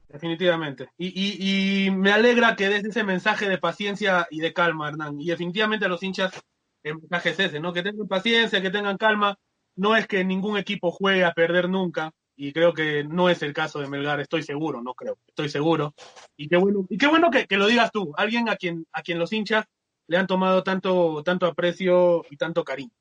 Definitivamente. 0.08 0.90
Y, 0.98 1.88
me 1.90 2.12
alegra 2.12 2.54
que 2.54 2.68
des 2.68 2.84
ese 2.84 3.02
mensaje 3.02 3.48
de 3.48 3.56
paciencia 3.56 4.26
y 4.30 4.40
de 4.40 4.52
calma, 4.52 4.88
Hernán. 4.88 5.18
Y 5.18 5.28
definitivamente 5.28 5.86
a 5.86 5.88
los 5.88 6.02
hinchas 6.02 6.32
el 6.82 6.98
mensaje 6.98 7.30
es 7.30 7.40
ese, 7.40 7.60
¿no? 7.60 7.72
Que 7.72 7.82
tengan 7.82 8.08
paciencia, 8.08 8.60
que 8.60 8.70
tengan 8.70 8.98
calma. 8.98 9.38
No 9.74 9.96
es 9.96 10.06
que 10.06 10.22
ningún 10.22 10.58
equipo 10.58 10.90
juegue 10.90 11.24
a 11.24 11.32
perder 11.32 11.70
nunca. 11.70 12.12
Y 12.36 12.52
creo 12.52 12.72
que 12.72 13.04
no 13.04 13.28
es 13.28 13.42
el 13.42 13.52
caso 13.52 13.78
de 13.80 13.88
Melgar, 13.88 14.20
estoy 14.20 14.42
seguro, 14.42 14.82
no 14.82 14.94
creo, 14.94 15.18
estoy 15.26 15.48
seguro. 15.48 15.94
Y 16.36 16.48
qué 16.48 16.56
bueno, 16.56 16.86
y 16.88 16.96
qué 16.96 17.06
bueno 17.06 17.30
que, 17.30 17.46
lo 17.56 17.66
digas 17.66 17.92
tú, 17.92 18.12
alguien 18.16 18.48
a 18.48 18.56
quien, 18.56 18.86
a 18.92 19.02
quien 19.02 19.18
los 19.18 19.32
hinchas 19.32 19.66
le 20.06 20.16
han 20.16 20.26
tomado 20.26 20.62
tanto, 20.62 21.22
tanto 21.24 21.46
aprecio 21.46 22.24
y 22.30 22.36
tanto 22.36 22.64
cariño. 22.64 22.92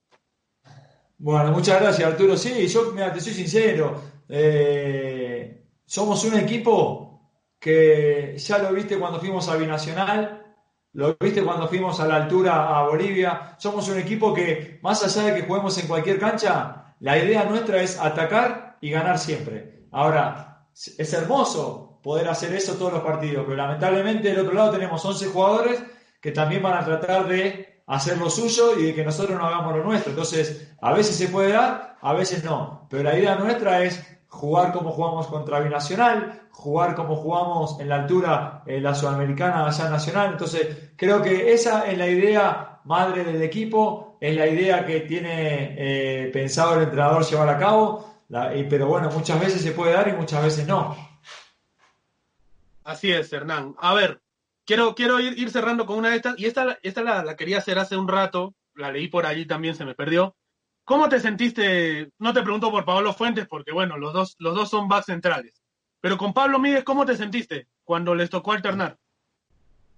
Bueno, 1.17 1.51
muchas 1.51 1.79
gracias 1.79 2.09
Arturo. 2.09 2.35
Sí, 2.35 2.67
yo 2.67 2.91
mira, 2.93 3.13
te 3.13 3.21
soy 3.21 3.33
sincero. 3.33 4.01
Eh, 4.27 5.65
somos 5.85 6.23
un 6.25 6.35
equipo 6.35 7.11
que 7.59 8.35
ya 8.37 8.57
lo 8.57 8.73
viste 8.73 8.97
cuando 8.97 9.19
fuimos 9.19 9.47
a 9.47 9.55
Binacional, 9.55 10.55
lo 10.93 11.15
viste 11.19 11.43
cuando 11.43 11.67
fuimos 11.67 11.99
a 11.99 12.07
la 12.07 12.15
altura 12.15 12.77
a 12.77 12.87
Bolivia. 12.87 13.55
Somos 13.59 13.87
un 13.89 13.99
equipo 13.99 14.33
que, 14.33 14.79
más 14.81 15.03
allá 15.03 15.27
de 15.27 15.39
que 15.39 15.47
juguemos 15.47 15.77
en 15.77 15.87
cualquier 15.87 16.19
cancha, 16.19 16.95
la 16.99 17.17
idea 17.17 17.43
nuestra 17.43 17.81
es 17.81 17.99
atacar 17.99 18.70
y 18.81 18.89
ganar 18.89 19.19
siempre. 19.19 19.85
Ahora, 19.91 20.65
es 20.73 21.13
hermoso 21.13 21.99
poder 22.01 22.27
hacer 22.27 22.53
eso 22.53 22.73
todos 22.75 22.93
los 22.93 23.03
partidos, 23.03 23.43
pero 23.45 23.57
lamentablemente 23.57 24.29
del 24.29 24.39
otro 24.39 24.53
lado 24.53 24.71
tenemos 24.71 25.03
11 25.03 25.27
jugadores 25.27 25.83
que 26.19 26.31
también 26.31 26.63
van 26.63 26.77
a 26.77 26.85
tratar 26.85 27.27
de 27.27 27.83
hacer 27.87 28.17
lo 28.17 28.29
suyo 28.29 28.77
y 28.77 28.87
de 28.87 28.95
que 28.95 29.03
nosotros 29.03 29.37
no 29.37 29.45
hagamos 29.45 29.75
lo 29.77 29.83
nuestro. 29.83 30.11
Entonces, 30.11 30.73
a 30.81 30.93
veces 30.93 31.15
se 31.15 31.27
puede 31.27 31.51
dar, 31.51 31.97
a 32.01 32.13
veces 32.13 32.43
no. 32.43 32.87
Pero 32.89 33.03
la 33.03 33.17
idea 33.17 33.35
nuestra 33.35 33.83
es 33.83 34.03
jugar 34.27 34.71
como 34.71 34.91
jugamos 34.91 35.27
contra 35.27 35.59
Binacional, 35.59 36.41
jugar 36.51 36.95
como 36.95 37.15
jugamos 37.15 37.79
en 37.79 37.89
la 37.89 37.95
altura 37.95 38.63
en 38.65 38.83
la 38.83 38.95
Sudamericana 38.95 39.67
allá 39.67 39.89
Nacional. 39.89 40.31
Entonces, 40.31 40.93
creo 40.95 41.21
que 41.21 41.53
esa 41.53 41.85
es 41.91 41.97
la 41.97 42.07
idea 42.07 42.79
madre 42.85 43.23
del 43.23 43.41
equipo, 43.41 44.17
es 44.21 44.35
la 44.35 44.47
idea 44.47 44.85
que 44.85 45.01
tiene 45.01 45.75
eh, 45.77 46.29
pensado 46.31 46.75
el 46.75 46.83
entrenador 46.83 47.25
llevar 47.25 47.49
a 47.49 47.57
cabo, 47.57 48.10
pero 48.69 48.87
bueno, 48.87 49.09
muchas 49.11 49.39
veces 49.39 49.61
se 49.61 49.71
puede 49.71 49.93
dar 49.93 50.07
y 50.07 50.13
muchas 50.13 50.43
veces 50.43 50.67
no. 50.67 50.95
Así 52.83 53.11
es, 53.11 53.31
Hernán. 53.31 53.75
A 53.79 53.93
ver, 53.93 54.21
quiero, 54.65 54.95
quiero 54.95 55.19
ir, 55.19 55.49
cerrando 55.51 55.85
con 55.85 55.97
una 55.97 56.09
de 56.09 56.15
estas, 56.17 56.39
y 56.39 56.45
esta, 56.45 56.77
esta 56.81 57.03
la, 57.03 57.23
la 57.23 57.35
quería 57.35 57.57
hacer 57.57 57.77
hace 57.77 57.97
un 57.97 58.07
rato, 58.07 58.55
la 58.75 58.91
leí 58.91 59.07
por 59.07 59.25
allí 59.25 59.45
también, 59.45 59.75
se 59.75 59.85
me 59.85 59.95
perdió. 59.95 60.35
¿Cómo 60.83 61.09
te 61.09 61.19
sentiste? 61.19 62.11
No 62.17 62.33
te 62.33 62.41
pregunto 62.41 62.71
por 62.71 62.85
Pablo 62.85 63.13
Fuentes, 63.13 63.47
porque 63.47 63.71
bueno, 63.71 63.97
los 63.97 64.13
dos, 64.13 64.35
los 64.39 64.55
dos 64.55 64.69
son 64.69 64.87
backs 64.87 65.05
centrales. 65.05 65.61
Pero 66.01 66.17
con 66.17 66.33
Pablo 66.33 66.57
Míguez, 66.57 66.83
¿cómo 66.83 67.05
te 67.05 67.15
sentiste 67.15 67.67
cuando 67.83 68.15
les 68.15 68.29
tocó 68.29 68.53
alternar? 68.53 68.97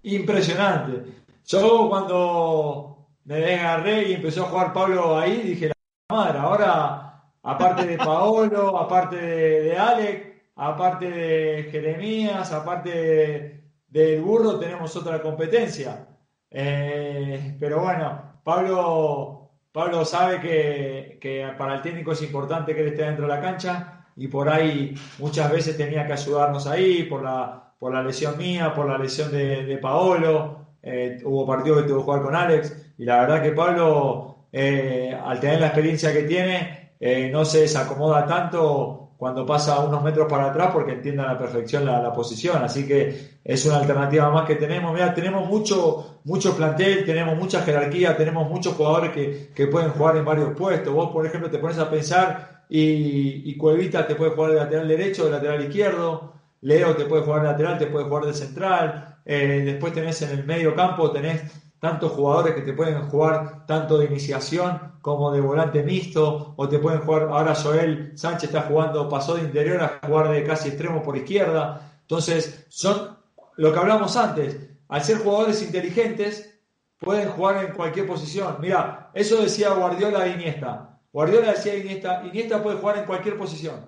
Impresionante. 0.02 1.04
Yo 1.46 1.88
cuando 1.88 3.08
me 3.24 3.36
desgarré 3.36 4.10
y 4.10 4.12
empezó 4.14 4.44
a 4.44 4.48
jugar 4.48 4.72
Pablo 4.72 5.18
ahí, 5.18 5.40
dije, 5.40 5.68
la 5.68 6.16
madre, 6.16 6.38
ahora, 6.38 7.03
aparte 7.44 7.86
de 7.86 7.96
Paolo, 7.96 8.78
aparte 8.78 9.16
de, 9.16 9.76
Alex, 9.76 10.26
aparte 10.56 11.10
de 11.10 11.68
Jeremías, 11.70 12.52
aparte 12.52 13.62
del 13.88 14.22
burro, 14.22 14.58
tenemos 14.58 14.96
otra 14.96 15.22
competencia. 15.22 16.08
Eh, 16.50 17.56
pero 17.60 17.80
bueno, 17.80 18.40
Pablo 18.44 19.44
Pablo 19.74 20.04
sabe 20.04 20.38
que, 20.40 21.52
para 21.58 21.74
el 21.74 21.82
técnico 21.82 22.12
es 22.12 22.22
importante 22.22 22.76
que 22.76 22.82
él 22.82 22.88
esté 22.90 23.02
dentro 23.02 23.26
de 23.26 23.34
la 23.34 23.40
cancha 23.40 24.06
y 24.14 24.28
por 24.28 24.48
ahí 24.48 24.94
muchas 25.18 25.50
veces 25.50 25.76
tenía 25.76 26.06
que 26.06 26.12
ayudarnos 26.12 26.68
ahí 26.68 27.02
por 27.02 27.24
la, 27.24 27.74
por 27.80 27.92
la 27.92 28.00
lesión 28.00 28.38
mía, 28.38 28.72
por 28.72 28.88
la 28.88 28.98
lesión 28.98 29.32
de, 29.32 29.76
Paolo. 29.82 30.76
Eh, 30.80 31.18
hubo 31.24 31.44
partidos 31.44 31.82
que 31.82 31.88
tuvo 31.88 31.98
que 31.98 32.04
jugar 32.04 32.22
con 32.22 32.36
Alex 32.36 32.94
y 32.96 33.04
la 33.04 33.22
verdad 33.22 33.42
que 33.42 33.50
Pablo, 33.50 34.46
eh, 34.52 35.18
al 35.24 35.40
tener 35.40 35.58
la 35.58 35.66
experiencia 35.66 36.12
que 36.12 36.22
tiene, 36.22 36.83
eh, 37.00 37.30
no 37.30 37.44
se 37.44 37.62
desacomoda 37.62 38.26
tanto 38.26 39.04
cuando 39.16 39.46
pasa 39.46 39.80
unos 39.80 40.02
metros 40.02 40.26
para 40.28 40.46
atrás 40.46 40.70
porque 40.72 40.92
entiende 40.92 41.22
a 41.22 41.28
la 41.28 41.38
perfección 41.38 41.84
la, 41.84 42.12
posición. 42.12 42.62
Así 42.62 42.86
que 42.86 43.38
es 43.44 43.64
una 43.66 43.76
alternativa 43.76 44.30
más 44.30 44.46
que 44.46 44.56
tenemos. 44.56 44.92
Mira, 44.92 45.14
tenemos 45.14 45.48
mucho, 45.48 46.20
mucho 46.24 46.56
plantel, 46.56 47.04
tenemos 47.04 47.36
mucha 47.36 47.62
jerarquía, 47.62 48.16
tenemos 48.16 48.48
muchos 48.48 48.74
jugadores 48.74 49.12
que, 49.12 49.66
pueden 49.66 49.90
jugar 49.90 50.16
en 50.16 50.24
varios 50.24 50.54
puestos. 50.56 50.92
Vos, 50.92 51.10
por 51.10 51.24
ejemplo, 51.26 51.50
te 51.50 51.58
pones 51.58 51.78
a 51.78 51.88
pensar 51.88 52.64
y, 52.68 53.50
y 53.50 53.56
Cuevita 53.56 54.06
te 54.06 54.14
puede 54.14 54.32
jugar 54.32 54.52
de 54.52 54.56
lateral 54.56 54.88
derecho, 54.88 55.24
de 55.24 55.30
lateral 55.30 55.64
izquierdo. 55.64 56.34
Leo 56.60 56.96
te 56.96 57.04
puede 57.04 57.22
jugar 57.22 57.42
de 57.42 57.48
lateral, 57.48 57.78
te 57.78 57.86
puede 57.86 58.06
jugar 58.06 58.26
de 58.26 58.34
central. 58.34 59.18
Eh, 59.24 59.62
después 59.64 59.92
tenés 59.92 60.20
en 60.22 60.30
el 60.30 60.44
medio 60.44 60.74
campo, 60.74 61.10
tenés 61.10 61.42
tantos 61.84 62.12
jugadores 62.12 62.54
que 62.54 62.62
te 62.62 62.72
pueden 62.72 62.98
jugar 63.10 63.66
tanto 63.66 63.98
de 63.98 64.06
iniciación 64.06 64.94
como 65.02 65.30
de 65.30 65.42
volante 65.42 65.82
mixto, 65.82 66.54
o 66.56 66.66
te 66.66 66.78
pueden 66.78 67.00
jugar, 67.02 67.24
ahora 67.24 67.54
Joel 67.54 68.16
Sánchez 68.16 68.44
está 68.44 68.62
jugando, 68.62 69.06
pasó 69.06 69.34
de 69.34 69.42
interior 69.42 69.82
a 69.82 70.00
jugar 70.06 70.30
de 70.30 70.42
casi 70.44 70.68
extremo 70.68 71.02
por 71.02 71.14
izquierda. 71.14 71.92
Entonces, 72.00 72.64
son 72.70 73.18
lo 73.56 73.70
que 73.70 73.78
hablamos 73.78 74.16
antes, 74.16 74.58
al 74.88 75.04
ser 75.04 75.18
jugadores 75.18 75.60
inteligentes, 75.60 76.58
pueden 76.98 77.28
jugar 77.28 77.62
en 77.62 77.72
cualquier 77.74 78.06
posición. 78.06 78.56
Mira, 78.60 79.10
eso 79.12 79.42
decía 79.42 79.74
Guardiola 79.74 80.20
de 80.20 80.30
Iniesta. 80.30 80.98
Guardiola 81.12 81.52
decía 81.52 81.76
Iniesta, 81.76 82.22
Iniesta 82.24 82.62
puede 82.62 82.78
jugar 82.78 82.96
en 82.96 83.04
cualquier 83.04 83.36
posición. 83.36 83.84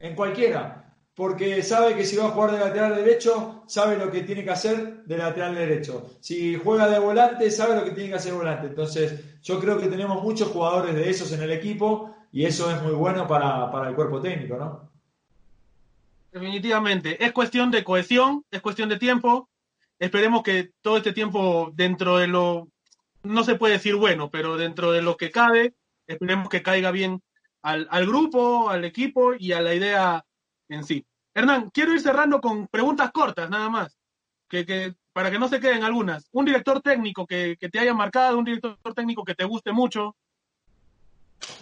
En 0.00 0.16
cualquiera 0.16 0.87
porque 1.18 1.64
sabe 1.64 1.96
que 1.96 2.04
si 2.04 2.14
va 2.14 2.26
a 2.26 2.30
jugar 2.30 2.52
de 2.52 2.60
lateral 2.60 2.94
derecho, 2.94 3.64
sabe 3.66 3.98
lo 3.98 4.08
que 4.08 4.22
tiene 4.22 4.44
que 4.44 4.50
hacer 4.50 5.02
de 5.04 5.18
lateral 5.18 5.52
derecho. 5.52 6.12
Si 6.20 6.54
juega 6.54 6.88
de 6.88 7.00
volante, 7.00 7.50
sabe 7.50 7.74
lo 7.74 7.84
que 7.84 7.90
tiene 7.90 8.10
que 8.10 8.14
hacer 8.14 8.34
volante. 8.34 8.68
Entonces, 8.68 9.40
yo 9.42 9.58
creo 9.58 9.80
que 9.80 9.88
tenemos 9.88 10.22
muchos 10.22 10.46
jugadores 10.46 10.94
de 10.94 11.10
esos 11.10 11.32
en 11.32 11.42
el 11.42 11.50
equipo 11.50 12.14
y 12.30 12.44
eso 12.44 12.70
es 12.70 12.80
muy 12.84 12.92
bueno 12.92 13.26
para, 13.26 13.68
para 13.72 13.88
el 13.88 13.96
cuerpo 13.96 14.20
técnico, 14.20 14.58
¿no? 14.58 14.92
Definitivamente. 16.30 17.24
Es 17.24 17.32
cuestión 17.32 17.72
de 17.72 17.82
cohesión, 17.82 18.44
es 18.52 18.60
cuestión 18.60 18.88
de 18.88 19.00
tiempo. 19.00 19.48
Esperemos 19.98 20.44
que 20.44 20.70
todo 20.82 20.98
este 20.98 21.12
tiempo, 21.12 21.72
dentro 21.74 22.18
de 22.18 22.28
lo, 22.28 22.68
no 23.24 23.42
se 23.42 23.56
puede 23.56 23.72
decir 23.72 23.96
bueno, 23.96 24.30
pero 24.30 24.56
dentro 24.56 24.92
de 24.92 25.02
lo 25.02 25.16
que 25.16 25.32
cabe, 25.32 25.74
esperemos 26.06 26.48
que 26.48 26.62
caiga 26.62 26.92
bien 26.92 27.20
al, 27.62 27.88
al 27.90 28.06
grupo, 28.06 28.70
al 28.70 28.84
equipo 28.84 29.34
y 29.36 29.50
a 29.50 29.60
la 29.60 29.74
idea 29.74 30.24
en 30.68 30.84
sí. 30.84 31.04
Hernán, 31.38 31.70
quiero 31.72 31.92
ir 31.92 32.00
cerrando 32.00 32.40
con 32.40 32.66
preguntas 32.66 33.12
cortas, 33.12 33.48
nada 33.48 33.68
más, 33.68 33.96
que, 34.48 34.92
para 35.12 35.30
que 35.30 35.38
no 35.38 35.46
se 35.46 35.60
queden 35.60 35.84
algunas. 35.84 36.28
Un 36.32 36.44
director 36.44 36.80
técnico 36.80 37.28
que, 37.28 37.56
te 37.56 37.78
haya 37.78 37.94
marcado, 37.94 38.38
un 38.38 38.44
director 38.44 38.76
técnico 38.92 39.22
que 39.22 39.36
te 39.36 39.44
guste 39.44 39.70
mucho. 39.70 40.16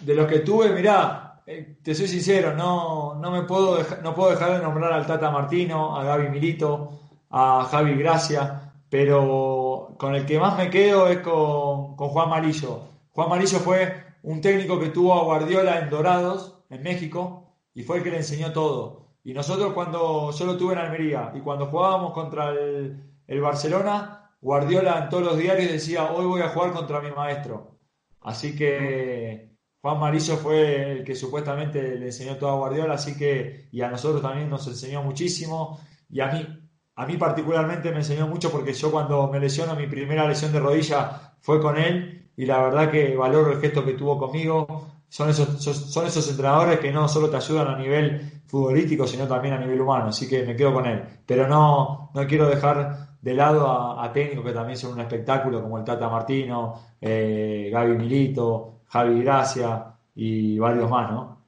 De 0.01 0.15
los 0.15 0.25
que 0.25 0.39
tuve, 0.39 0.71
mirá, 0.71 1.43
eh, 1.45 1.77
te 1.83 1.93
soy 1.93 2.07
sincero, 2.07 2.55
no, 2.55 3.19
no 3.21 3.29
me 3.29 3.43
puedo, 3.43 3.77
no 4.01 4.15
puedo 4.15 4.31
dejar 4.31 4.53
de 4.53 4.63
nombrar 4.63 4.93
al 4.93 5.05
Tata 5.05 5.29
Martino, 5.29 5.95
a 5.95 6.03
Gaby 6.03 6.29
Milito, 6.29 6.99
a 7.29 7.67
Javi 7.69 7.93
Gracia, 7.97 8.73
pero 8.89 9.93
con 9.99 10.15
el 10.15 10.25
que 10.25 10.39
más 10.39 10.57
me 10.57 10.71
quedo 10.71 11.07
es 11.07 11.19
con, 11.19 11.95
con 11.95 12.09
Juan 12.09 12.29
Marillo. 12.31 12.81
Juan 13.11 13.29
Marillo 13.29 13.59
fue 13.59 13.93
un 14.23 14.41
técnico 14.41 14.79
que 14.79 14.89
tuvo 14.89 15.13
a 15.13 15.23
Guardiola 15.23 15.77
en 15.77 15.91
Dorados, 15.91 16.63
en 16.71 16.81
México, 16.81 17.53
y 17.75 17.83
fue 17.83 17.97
el 17.97 18.03
que 18.03 18.09
le 18.09 18.17
enseñó 18.17 18.51
todo. 18.51 19.06
Y 19.27 19.33
nosotros 19.33 19.73
cuando 19.73 20.31
yo 20.31 20.45
lo 20.45 20.55
tuve 20.55 20.71
en 20.71 20.79
Almería 20.79 21.33
y 21.35 21.41
cuando 21.41 21.65
jugábamos 21.65 22.13
contra 22.13 22.51
el, 22.51 23.41
Barcelona, 23.41 24.31
Guardiola 24.39 25.03
en 25.03 25.09
todos 25.09 25.23
los 25.23 25.37
diarios 25.37 25.69
decía, 25.69 26.13
hoy 26.13 26.25
voy 26.25 26.39
a 26.39 26.47
jugar 26.47 26.71
contra 26.71 27.01
mi 27.01 27.11
maestro. 27.11 27.77
Así 28.21 28.55
que 28.55 29.57
Juan 29.81 29.99
Marillo 29.99 30.37
fue 30.37 30.93
el 30.93 31.03
que 31.03 31.13
supuestamente 31.13 31.97
le 31.97 32.05
enseñó 32.05 32.37
todo 32.37 32.51
a 32.51 32.55
Guardiola, 32.55 32.93
así 32.93 33.17
que, 33.17 33.67
y 33.69 33.81
a 33.81 33.89
nosotros 33.89 34.21
también 34.21 34.49
nos 34.49 34.65
enseñó 34.65 35.03
muchísimo. 35.03 35.77
Y 36.09 36.21
a 36.21 36.27
mí, 36.27 36.47
a 36.95 37.05
mí 37.05 37.17
particularmente 37.17 37.91
me 37.91 37.97
enseñó 37.97 38.27
mucho 38.27 38.49
porque 38.49 38.71
yo 38.71 38.91
cuando 38.91 39.27
me 39.27 39.41
lesiono, 39.41 39.75
mi 39.75 39.87
primera 39.87 40.25
lesión 40.25 40.53
de 40.53 40.61
rodilla 40.61 41.33
fue 41.41 41.59
con 41.59 41.77
él 41.77 42.31
y 42.37 42.45
la 42.45 42.63
verdad 42.63 42.89
que 42.89 43.13
valoro 43.17 43.51
el 43.51 43.59
gesto 43.59 43.83
que 43.83 43.91
tuvo 43.91 44.17
conmigo. 44.17 44.96
Son 45.09 45.29
esos, 45.29 45.63
son 45.63 46.05
esos 46.05 46.29
entrenadores 46.29 46.79
que 46.79 46.91
no 46.91 47.07
solo 47.07 47.29
te 47.29 47.37
ayudan 47.37 47.67
a 47.67 47.77
nivel 47.77 48.41
futbolístico, 48.45 49.07
sino 49.07 49.27
también 49.27 49.53
a 49.53 49.59
nivel 49.59 49.81
humano, 49.81 50.07
así 50.07 50.27
que 50.27 50.43
me 50.43 50.55
quedo 50.55 50.73
con 50.73 50.85
él. 50.85 51.03
Pero 51.25 51.47
no, 51.47 52.11
no 52.13 52.27
quiero 52.27 52.47
dejar 52.47 53.07
de 53.21 53.33
lado 53.33 53.99
a, 53.99 54.11
técnicos 54.13 54.45
que 54.45 54.53
también 54.53 54.77
son 54.77 54.93
un 54.93 55.01
espectáculo, 55.01 55.61
como 55.61 55.77
el 55.77 55.83
Tata 55.83 56.09
Martino, 56.09 56.95
eh, 57.01 57.69
Gaby 57.71 57.97
Milito, 57.97 58.81
Javi 58.87 59.21
Gracia 59.21 59.93
y 60.15 60.57
varios 60.57 60.89
más, 60.89 61.11
¿no? 61.11 61.41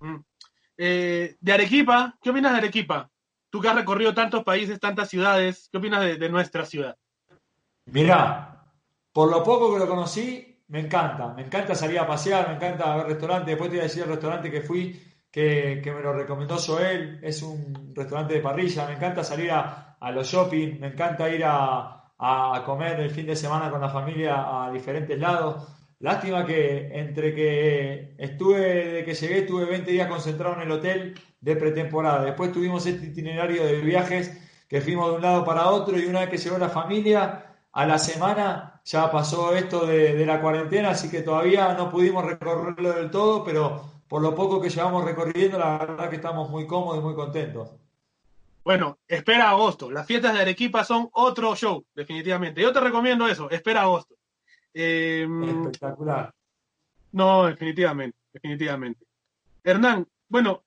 Mm. 0.00 0.16
Eh, 0.78 1.36
de 1.40 1.52
Arequipa, 1.52 2.16
¿qué 2.20 2.30
opinas 2.30 2.52
de 2.52 2.58
Arequipa? 2.58 3.08
Tú 3.48 3.60
que 3.60 3.68
has 3.68 3.76
recorrido 3.76 4.12
tantos 4.12 4.44
países, 4.44 4.80
tantas 4.80 5.08
ciudades, 5.08 5.68
¿qué 5.70 5.78
opinas 5.78 6.18
de, 6.18 6.28
nuestra 6.28 6.66
ciudad? 6.66 6.96
Mirá, 7.86 8.64
por 9.12 9.30
lo 9.30 9.42
poco 9.42 9.72
que 9.72 9.78
lo 9.78 9.88
conocí, 9.88 10.55
me 10.68 10.80
encanta. 10.80 11.32
Me 11.34 11.42
encanta 11.42 11.74
salir 11.74 11.98
a 11.98 12.06
pasear, 12.06 12.48
me 12.48 12.54
encanta 12.56 12.96
ver 12.96 13.06
restaurantes. 13.06 13.46
Después 13.48 13.70
te 13.70 13.76
voy 13.76 13.80
a 13.80 13.88
decir 13.88 14.02
el 14.02 14.08
restaurante 14.08 14.50
que 14.50 14.60
fui, 14.62 15.00
que, 15.30 15.82
me 15.84 16.00
lo 16.00 16.12
recomendó 16.12 16.56
Joel. 16.58 17.20
Es 17.22 17.42
un 17.42 17.92
restaurante 17.94 18.34
de 18.34 18.40
parrilla. 18.40 18.86
Me 18.86 18.94
encanta 18.94 19.22
salir 19.24 19.50
a, 19.52 19.96
los 20.12 20.28
shopping, 20.28 20.78
me 20.80 20.88
encanta 20.88 21.28
ir 21.30 21.44
a, 21.44 22.12
a 22.18 22.62
comer 22.64 23.00
el 23.00 23.10
fin 23.10 23.26
de 23.26 23.36
semana 23.36 23.70
con 23.70 23.80
la 23.80 23.88
familia 23.88 24.64
a 24.64 24.70
diferentes 24.70 25.18
lados. 25.18 25.76
Lástima 25.98 26.44
que 26.44 26.88
entre 26.92 27.34
que 27.34 28.14
estuve, 28.18 28.92
de 28.92 29.04
que 29.04 29.14
llegué, 29.14 29.38
estuve 29.38 29.64
20 29.64 29.90
días 29.90 30.08
concentrado 30.08 30.56
en 30.56 30.62
el 30.62 30.70
hotel 30.70 31.14
de 31.40 31.56
pretemporada. 31.56 32.24
Después 32.24 32.52
tuvimos 32.52 32.84
este 32.86 33.06
itinerario 33.06 33.64
de 33.64 33.80
viajes 33.80 34.42
que 34.68 34.80
fuimos 34.80 35.10
de 35.10 35.16
un 35.16 35.22
lado 35.22 35.44
para 35.44 35.70
otro 35.70 35.98
y 35.98 36.04
una 36.04 36.20
vez 36.20 36.28
que 36.28 36.36
llegó 36.38 36.58
la 36.58 36.68
familia, 36.68 37.42
a 37.72 37.86
la 37.86 37.98
semana 37.98 38.75
ya 38.86 39.10
pasó 39.10 39.54
esto 39.54 39.84
de, 39.84 40.24
la 40.24 40.40
cuarentena, 40.40 40.90
así 40.90 41.10
que 41.10 41.22
todavía 41.22 41.74
no 41.74 41.90
pudimos 41.90 42.24
recorrerlo 42.24 42.92
del 42.92 43.10
todo, 43.10 43.44
pero 43.44 43.84
por 44.06 44.22
lo 44.22 44.34
poco 44.34 44.60
que 44.60 44.70
llevamos 44.70 45.04
recorriendo, 45.04 45.58
la 45.58 45.78
verdad 45.78 46.08
que 46.08 46.16
estamos 46.16 46.48
muy 46.48 46.68
cómodos 46.68 47.00
y 47.00 47.02
muy 47.02 47.14
contentos. 47.14 47.70
Bueno, 48.62 48.98
espera 49.08 49.50
agosto. 49.50 49.90
Las 49.90 50.06
fiestas 50.06 50.34
de 50.34 50.40
Arequipa 50.40 50.84
son 50.84 51.08
otro 51.12 51.54
show, 51.56 51.84
definitivamente. 51.94 52.62
Yo 52.62 52.72
te 52.72 52.80
recomiendo 52.80 53.26
eso, 53.26 53.50
espera 53.50 53.82
agosto. 53.82 54.14
Em, 54.72 55.64
Espectacular. 55.64 56.32
No, 57.10 57.46
definitivamente, 57.46 58.16
definitivamente. 58.32 59.04
Hernán, 59.64 60.06
bueno, 60.28 60.62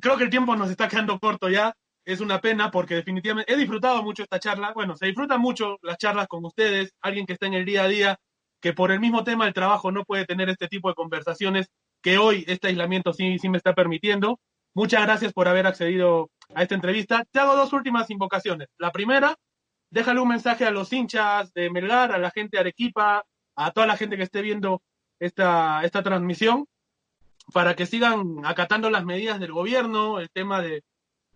creo 0.00 0.18
que 0.18 0.24
el 0.24 0.30
tiempo 0.30 0.54
nos 0.56 0.70
está 0.70 0.88
quedando 0.88 1.18
corto 1.18 1.48
ya. 1.48 1.74
Es 2.06 2.20
una 2.20 2.40
pena 2.40 2.70
porque 2.70 2.94
definitivamente 2.94 3.52
he 3.52 3.56
disfrutado 3.56 4.00
mucho 4.00 4.22
esta 4.22 4.38
charla. 4.38 4.72
Bueno, 4.72 4.96
se 4.96 5.06
disfrutan 5.06 5.40
mucho 5.40 5.76
las 5.82 5.98
charlas 5.98 6.28
con 6.28 6.44
ustedes, 6.44 6.94
alguien 7.00 7.26
que 7.26 7.32
está 7.32 7.46
en 7.46 7.54
el 7.54 7.64
día 7.64 7.82
a 7.82 7.88
día, 7.88 8.20
que 8.60 8.72
por 8.72 8.92
el 8.92 9.00
mismo 9.00 9.24
tema 9.24 9.44
del 9.44 9.54
trabajo 9.54 9.90
no 9.90 10.04
puede 10.04 10.24
tener 10.24 10.48
este 10.48 10.68
tipo 10.68 10.88
de 10.88 10.94
conversaciones 10.94 11.66
que 12.00 12.18
hoy 12.18 12.44
este 12.46 12.68
aislamiento 12.68 13.12
sí, 13.12 13.40
sí 13.40 13.48
me 13.48 13.58
está 13.58 13.74
permitiendo. 13.74 14.38
Muchas 14.72 15.02
gracias 15.02 15.32
por 15.32 15.48
haber 15.48 15.66
accedido 15.66 16.30
a 16.54 16.62
esta 16.62 16.76
entrevista. 16.76 17.24
Te 17.32 17.40
hago 17.40 17.56
dos 17.56 17.72
últimas 17.72 18.08
invocaciones. 18.08 18.68
La 18.78 18.92
primera, 18.92 19.34
déjale 19.90 20.20
un 20.20 20.28
mensaje 20.28 20.64
a 20.64 20.70
los 20.70 20.92
hinchas 20.92 21.52
de 21.54 21.70
Melgar, 21.70 22.12
a 22.12 22.18
la 22.18 22.30
gente 22.30 22.56
de 22.56 22.60
Arequipa, 22.60 23.24
a 23.56 23.70
toda 23.72 23.88
la 23.88 23.96
gente 23.96 24.16
que 24.16 24.22
esté 24.22 24.42
viendo 24.42 24.80
esta, 25.18 25.82
esta 25.82 26.04
transmisión 26.04 26.66
para 27.52 27.74
que 27.74 27.86
sigan 27.86 28.44
acatando 28.44 28.90
las 28.90 29.04
medidas 29.04 29.40
del 29.40 29.50
gobierno, 29.50 30.20
el 30.20 30.30
tema 30.30 30.60
de, 30.62 30.84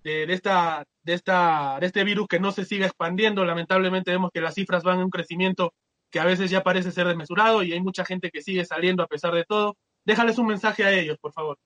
de, 0.05 0.33
esta, 0.33 0.85
de, 1.03 1.15
esta, 1.15 1.79
de 1.81 1.87
este 1.87 2.05
virus 2.05 2.27
que 2.29 2.41
no 2.41 2.53
se 2.53 2.65
siga 2.65 2.87
expandiendo. 2.87 3.45
Lamentablemente 3.45 4.11
vemos 4.11 4.31
que 4.33 4.41
las 4.41 4.55
cifras 4.55 4.83
van 4.83 4.99
en 4.99 5.05
un 5.05 5.11
crecimiento 5.11 5.73
que 6.11 6.21
a 6.21 6.25
veces 6.25 6.51
ya 6.51 6.63
parece 6.63 6.91
ser 6.91 7.07
desmesurado 7.07 7.63
y 7.63 7.73
hay 7.73 7.81
mucha 7.81 8.05
gente 8.05 8.31
que 8.31 8.43
sigue 8.43 8.65
saliendo 8.65 9.03
a 9.03 9.07
pesar 9.07 9.33
de 9.35 9.45
todo. 9.45 9.77
Déjales 10.05 10.39
un 10.39 10.47
mensaje 10.47 10.85
a 10.85 10.91
ellos, 10.91 11.19
por 11.21 11.33
favor. 11.33 11.59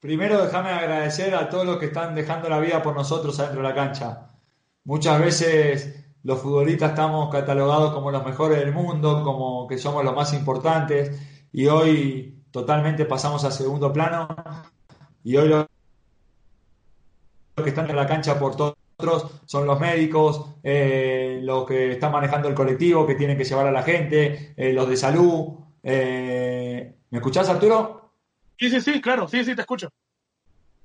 Primero, 0.00 0.44
déjame 0.44 0.70
agradecer 0.70 1.34
a 1.34 1.48
todos 1.48 1.64
los 1.64 1.78
que 1.78 1.86
están 1.86 2.14
dejando 2.14 2.48
la 2.50 2.60
vida 2.60 2.82
por 2.82 2.94
nosotros 2.94 3.38
adentro 3.40 3.62
de 3.62 3.68
la 3.68 3.74
cancha. 3.74 4.28
Muchas 4.84 5.18
veces 5.18 6.04
los 6.22 6.40
futbolistas 6.40 6.90
estamos 6.90 7.30
catalogados 7.32 7.94
como 7.94 8.10
los 8.10 8.24
mejores 8.24 8.58
del 8.58 8.72
mundo, 8.72 9.22
como 9.24 9.66
que 9.66 9.78
somos 9.78 10.04
los 10.04 10.14
más 10.14 10.34
importantes, 10.34 11.18
y 11.52 11.66
hoy 11.68 12.44
totalmente 12.50 13.06
pasamos 13.06 13.44
a 13.44 13.50
segundo 13.50 13.92
plano, 13.92 14.28
y 15.22 15.36
hoy 15.36 15.48
los 15.48 15.66
que 17.62 17.68
están 17.68 17.88
en 17.88 17.96
la 17.96 18.06
cancha 18.06 18.38
por 18.38 18.56
todos 18.56 18.76
son 19.46 19.66
los 19.66 19.78
médicos, 19.80 20.54
eh, 20.62 21.40
los 21.42 21.66
que 21.66 21.92
están 21.92 22.12
manejando 22.12 22.48
el 22.48 22.54
colectivo, 22.54 23.06
que 23.06 23.16
tienen 23.16 23.36
que 23.36 23.44
llevar 23.44 23.66
a 23.66 23.72
la 23.72 23.82
gente, 23.82 24.54
eh, 24.56 24.72
los 24.72 24.88
de 24.88 24.96
salud. 24.96 25.54
Eh, 25.82 26.94
¿Me 27.10 27.18
escuchás, 27.18 27.48
Arturo? 27.48 28.12
Sí, 28.58 28.70
sí, 28.70 28.80
sí, 28.80 29.00
claro, 29.00 29.28
sí, 29.28 29.44
sí, 29.44 29.54
te 29.54 29.62
escucho. 29.62 29.88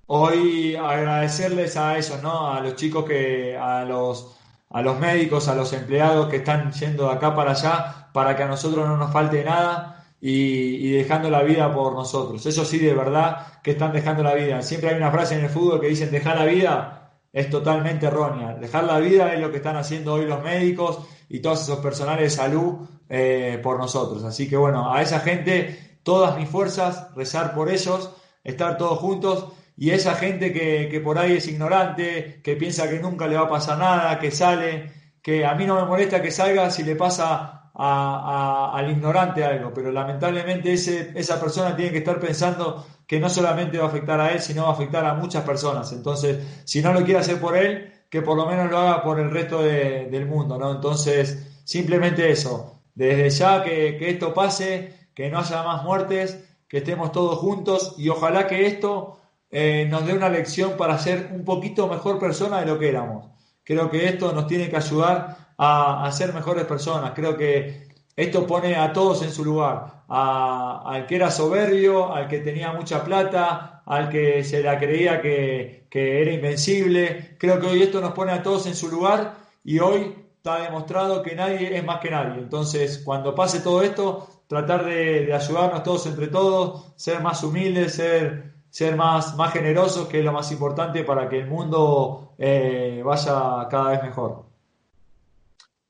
Hoy 0.08 0.76
agradecerles 0.76 1.78
a 1.78 1.98
esos, 1.98 2.22
¿no? 2.24 2.52
A 2.52 2.62
los 2.62 2.76
chicos 2.76 3.06
que, 3.06 3.56
a 3.56 3.86
los 3.86 4.36
a 4.72 4.84
los 4.84 5.00
médicos, 5.00 5.48
a 5.48 5.56
los 5.56 5.74
empleados 5.74 6.30
que 6.30 6.38
están 6.38 6.72
yendo 6.72 7.08
de 7.08 7.16
acá 7.16 7.36
para 7.36 7.52
allá 7.52 8.10
para 8.14 8.36
que 8.36 8.44
a 8.44 8.48
nosotros 8.48 8.88
no 8.88 8.98
nos 8.98 9.12
falte 9.12 9.44
nada 9.44 9.99
y, 10.22 10.92
dejando 10.92 11.30
la 11.30 11.44
vida 11.44 11.74
por 11.74 11.94
nosotros. 11.94 12.46
Eso 12.46 12.66
sí, 12.66 12.78
de 12.78 12.94
verdad 12.94 13.48
que 13.64 13.72
están 13.72 13.94
dejando 13.94 14.24
la 14.24 14.34
vida. 14.34 14.62
Siempre 14.62 14.90
hay 14.90 14.98
una 14.98 15.12
frase 15.12 15.36
en 15.36 15.46
el 15.46 15.50
fútbol 15.50 15.80
que 15.80 15.88
dicen 15.88 16.12
dejar 16.12 16.38
la 16.38 16.46
vida 16.46 16.96
es 17.32 17.50
totalmente 17.50 18.08
errónea. 18.08 18.56
Dejar 18.56 18.86
la 18.86 19.00
vida 19.00 19.34
es 19.34 19.40
lo 19.40 19.52
que 19.52 19.58
están 19.58 19.78
haciendo 19.78 20.14
hoy 20.14 20.26
los 20.26 20.44
médicos 20.44 21.00
y 21.30 21.40
todos 21.40 21.62
esos 21.62 21.80
personales 21.80 22.24
de 22.24 22.30
salud 22.30 22.88
eh, 23.08 23.60
por 23.62 23.78
nosotros. 23.78 24.24
Así 24.24 24.50
que 24.50 24.58
bueno, 24.58 24.94
a 24.94 25.02
esa 25.02 25.20
gente, 25.20 26.00
todas 26.04 26.38
mis 26.38 26.50
fuerzas, 26.50 27.14
rezar 27.16 27.54
por 27.54 27.70
ellos, 27.70 28.12
estar 28.44 28.78
todos 28.78 29.00
juntos 29.00 29.54
y 29.78 29.92
esa 29.92 30.16
gente 30.16 30.52
que, 30.52 31.00
por 31.00 31.18
ahí 31.18 31.38
es 31.38 31.48
ignorante, 31.48 32.42
que 32.44 32.58
piensa 32.58 32.90
que 32.90 33.00
nunca 33.00 33.28
le 33.28 33.36
va 33.36 33.44
a 33.44 33.50
pasar 33.50 33.78
nada, 33.78 34.20
que 34.20 34.30
sale, 34.30 34.92
que 35.22 35.46
a 35.46 35.56
mí 35.56 35.66
no 35.66 35.76
me 35.76 35.86
molesta 35.86 36.22
que 36.22 36.32
salga 36.32 36.70
si 36.70 36.84
le 36.84 36.98
pasa 36.98 37.59
al 37.82 38.92
ignorante 38.92 39.44
algo, 39.44 39.74
pero 39.74 39.92
lamentablemente 39.92 40.74
ese, 40.74 41.12
esa 41.16 41.40
persona 41.40 41.76
tiene 41.76 41.92
que 41.92 42.00
estar 42.00 42.20
pensando 42.20 42.86
que 43.08 43.20
no 43.20 43.30
solamente 43.30 43.78
va 43.78 43.86
a 43.86 43.88
afectar 43.88 44.20
a 44.20 44.32
él, 44.34 44.42
sino 44.42 44.64
va 44.64 44.70
a 44.70 44.74
afectar 44.74 45.06
a 45.06 45.14
muchas 45.14 45.44
personas. 45.44 45.92
Entonces, 45.94 46.62
si 46.66 46.82
no 46.82 46.92
lo 46.94 47.04
quiere 47.06 47.22
hacer 47.22 47.40
por 47.40 47.56
él, 47.56 47.92
que 48.10 48.22
por 48.22 48.36
lo 48.36 48.46
menos 48.46 48.70
lo 48.70 48.78
haga 48.78 49.02
por 49.02 49.20
el 49.20 49.32
resto 49.32 49.62
del 49.62 50.26
mundo, 50.26 50.58
¿no? 50.58 50.72
Entonces, 50.72 51.62
simplemente 51.64 52.30
eso, 52.30 52.82
desde 52.94 53.30
ya 53.30 53.64
que, 53.64 53.98
que 53.98 54.10
esto 54.10 54.34
pase, 54.34 54.94
que 55.14 55.30
no 55.30 55.40
haya 55.40 55.64
más 55.64 55.84
muertes, 55.84 56.44
que 56.68 56.80
estemos 56.80 57.12
todos 57.12 57.40
juntos 57.40 57.96
y 57.98 58.10
ojalá 58.10 58.48
que 58.48 58.68
esto 58.68 59.20
eh, 59.52 59.88
nos 59.90 60.06
dé 60.06 60.14
una 60.14 60.30
lección 60.30 60.74
para 60.78 60.98
ser 61.00 61.32
un 61.34 61.44
poquito 61.44 61.88
mejor 61.88 62.20
persona 62.20 62.60
de 62.60 62.68
lo 62.68 62.78
que 62.78 62.90
éramos. 62.90 63.26
Creo 63.70 63.88
que 63.88 64.08
esto 64.08 64.34
nos 64.34 64.48
tiene 64.48 64.68
que 64.68 64.78
ayudar 64.78 65.54
a, 65.56 66.12
ser 66.12 66.34
mejores 66.34 66.66
personas. 66.66 67.12
Creo 67.14 67.38
que 67.38 67.88
esto 68.16 68.48
pone 68.48 68.76
a 68.76 68.92
todos 68.92 69.22
en 69.22 69.32
su 69.32 69.46
lugar. 69.46 70.06
al 70.08 71.06
que 71.06 71.16
era 71.16 71.30
soberbio, 71.30 72.12
al 72.12 72.28
que 72.28 72.40
tenía 72.40 72.72
mucha 72.74 73.04
plata, 73.04 73.84
al 73.86 74.10
que 74.10 74.44
se 74.44 74.64
la 74.64 74.80
creía 74.80 75.22
que, 75.22 75.88
era 75.92 76.32
invencible. 76.32 77.36
Creo 77.38 77.60
que 77.60 77.68
hoy 77.68 77.84
esto 77.84 78.02
nos 78.02 78.14
pone 78.14 78.32
a 78.32 78.42
todos 78.42 78.66
en 78.66 78.74
su 78.74 78.90
lugar 78.90 79.36
y 79.64 79.78
hoy 79.78 80.16
está 80.38 80.64
demostrado 80.64 81.22
que 81.22 81.36
nadie 81.36 81.78
es 81.78 81.86
más 81.86 82.00
que 82.00 82.10
nadie. 82.10 82.40
Entonces, 82.40 83.04
cuando 83.06 83.36
pase 83.36 83.60
todo 83.60 83.84
esto, 83.84 84.28
tratar 84.48 84.84
de, 84.84 85.28
de 85.28 85.34
ayudarnos 85.34 85.84
todos 85.84 86.08
entre 86.08 86.28
todos, 86.30 86.94
ser 86.96 87.22
más 87.22 87.44
humildes, 87.44 87.94
ser 87.94 88.59
ser 88.70 88.96
más, 88.96 89.36
más 89.36 89.52
generosos, 89.52 90.08
que 90.08 90.20
es 90.20 90.26
lo 90.26 90.32
más 90.32 90.52
importante 90.52 91.04
para 91.04 91.28
que 91.28 91.40
el 91.40 91.48
mundo 91.48 92.34
eh, 92.38 93.02
vaya 93.04 93.68
cada 93.70 93.92
vez 93.92 94.04
mejor. 94.04 94.46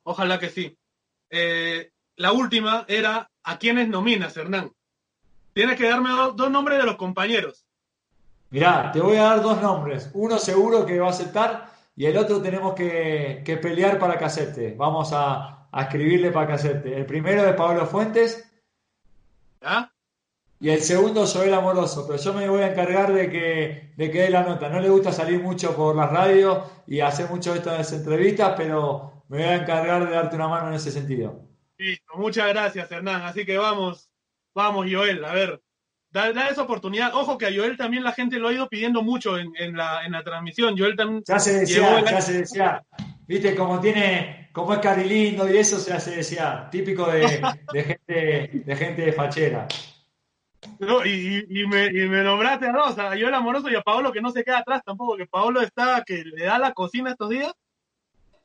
Ojalá 0.04 0.40
que 0.40 0.50
sí. 0.50 0.78
Eh, 1.30 1.92
la 2.16 2.32
última 2.32 2.86
era 2.88 3.30
¿a 3.44 3.60
quiénes 3.60 3.88
nominas, 3.88 4.36
Hernán? 4.36 4.72
Tienes 5.54 5.78
que 5.78 5.90
darme 5.90 6.10
dos, 6.10 6.50
nombres 6.50 6.78
de 6.78 6.86
los 6.86 6.96
compañeros. 6.96 7.66
Mirá, 8.50 8.92
te 8.92 9.02
voy 9.02 9.18
a 9.18 9.24
dar 9.24 9.42
dos 9.42 9.62
nombres. 9.62 10.10
Uno 10.14 10.38
seguro 10.38 10.86
que 10.86 11.00
va 11.00 11.08
a 11.08 11.12
aceptar 11.12 11.70
y 11.96 12.06
el 12.06 12.18
otro 12.18 12.42
tenemos 12.42 12.74
que, 12.74 13.60
pelear 13.62 14.00
para 14.00 14.18
que 14.18 14.26
acepte. 14.26 14.74
Vamos 14.76 15.12
a, 15.14 15.68
a 15.72 15.82
escribirle 15.82 16.32
para 16.32 16.48
que 16.48 16.54
acepte. 16.54 16.98
El 16.98 17.06
primero 17.06 17.46
es 17.46 17.56
Pablo 17.56 17.86
Fuentes. 17.86 18.49
Y 20.62 20.70
el 20.70 20.82
segundo 20.82 21.26
Joel 21.26 21.54
Amoroso, 21.54 22.06
pero 22.06 22.22
yo 22.22 22.34
me 22.34 22.50
voy 22.50 22.62
a 22.62 22.72
encargar 22.72 23.14
de 23.14 23.30
que, 23.30 23.94
de 23.96 24.12
que 24.12 24.22
dé 24.24 24.30
la 24.30 24.44
nota. 24.44 24.68
No 24.68 24.82
le 24.82 24.90
gusta 24.90 25.14
salir 25.14 25.42
mucho 25.42 25.74
por 25.74 25.96
las 25.96 26.12
radios 26.12 26.66
y 26.86 27.00
hacer 27.00 27.30
mucho 27.30 27.54
de 27.54 27.60
estas 27.60 27.94
entrevistas, 27.94 28.56
pero 28.58 29.24
me 29.30 29.38
voy 29.38 29.46
a 29.46 29.56
encargar 29.56 30.06
de 30.06 30.14
darte 30.14 30.36
una 30.36 30.50
mano 30.50 30.68
en 30.68 30.74
ese 30.74 30.92
sentido. 30.92 31.48
Listo, 31.78 32.14
muchas 32.18 32.50
gracias 32.50 32.92
Hernán. 32.92 33.22
Así 33.22 33.46
que 33.46 33.58
vamos, 33.58 34.10
vamos 34.54 34.86
Joel, 34.92 35.24
a 35.24 35.34
ver, 35.34 35.62
da, 36.12 36.50
esa 36.50 36.64
oportunidad. 36.64 37.14
Ojo 37.14 37.38
que 37.38 37.46
a 37.46 37.54
Joel 37.56 37.78
también 37.78 38.04
la 38.04 38.12
gente 38.12 38.38
lo 38.38 38.50
ha 38.50 38.54
ido 38.54 38.68
pidiendo 38.68 39.02
mucho 39.02 39.38
en, 39.38 39.78
la, 39.78 40.06
en 40.06 40.12
la 40.12 40.24
transmisión. 40.24 40.78
Joel 40.78 40.98
también 40.98 41.24
ya 41.26 41.40
se 41.40 41.60
decía, 41.60 42.04
ya 42.04 42.20
se 42.20 42.34
decía. 42.34 42.84
viste, 43.26 43.56
como 43.56 43.80
tiene, 43.80 44.50
como 44.52 44.74
es 44.74 44.80
carilindo 44.80 45.50
y 45.50 45.56
eso 45.56 45.80
se 45.80 45.94
hace, 45.94 46.18
decía, 46.18 46.68
típico 46.70 47.10
de, 47.10 47.30
gente, 47.82 48.52
de 48.66 48.76
gente 48.76 49.02
de 49.04 49.14
fachera. 49.14 49.66
No, 50.80 51.06
y, 51.06 51.46
me, 51.68 51.88
y 51.88 52.08
me 52.08 52.24
nombraste 52.24 52.68
a 52.68 52.72
Rosa, 52.72 53.12
a 53.12 53.18
Joel 53.18 53.34
Amoroso 53.34 53.70
y 53.70 53.76
a 53.76 53.82
Paolo 53.82 54.12
que 54.12 54.22
no 54.22 54.32
se 54.32 54.44
queda 54.44 54.60
atrás 54.60 54.82
tampoco, 54.86 55.16
que 55.16 55.26
Paolo 55.26 55.62
está, 55.62 56.04
que 56.06 56.24
le 56.24 56.46
da 56.46 56.60
la 56.60 56.74
cocina 56.74 57.12
estos 57.12 57.30
días. 57.30 57.54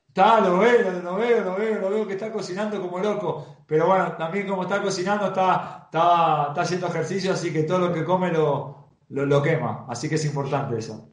Está, 0.09 0.41
lo 0.41 0.59
veo, 0.59 1.03
lo 1.03 1.17
veo, 1.17 1.45
lo 1.45 1.57
veo, 1.57 1.81
lo 1.81 1.91
veo 1.91 2.07
que 2.07 2.13
está 2.13 2.31
cocinando 2.31 2.81
como 2.81 3.01
loco. 3.01 3.65
Pero 3.67 3.87
bueno, 3.87 4.13
también 4.17 4.47
como 4.47 4.63
está 4.63 4.81
cocinando, 4.81 5.27
está, 5.27 5.83
está, 5.87 6.47
está 6.49 6.61
haciendo 6.61 6.87
ejercicio, 6.87 7.33
así 7.33 7.53
que 7.53 7.65
todo 7.65 7.81
lo 7.81 7.93
que 7.93 8.05
come 8.05 8.31
lo, 8.31 8.91
lo, 9.09 9.43
quema. 9.43 9.87
Así 9.89 10.09
que 10.09 10.15
es 10.15 10.25
importante 10.25 10.79
eso. 10.79 11.11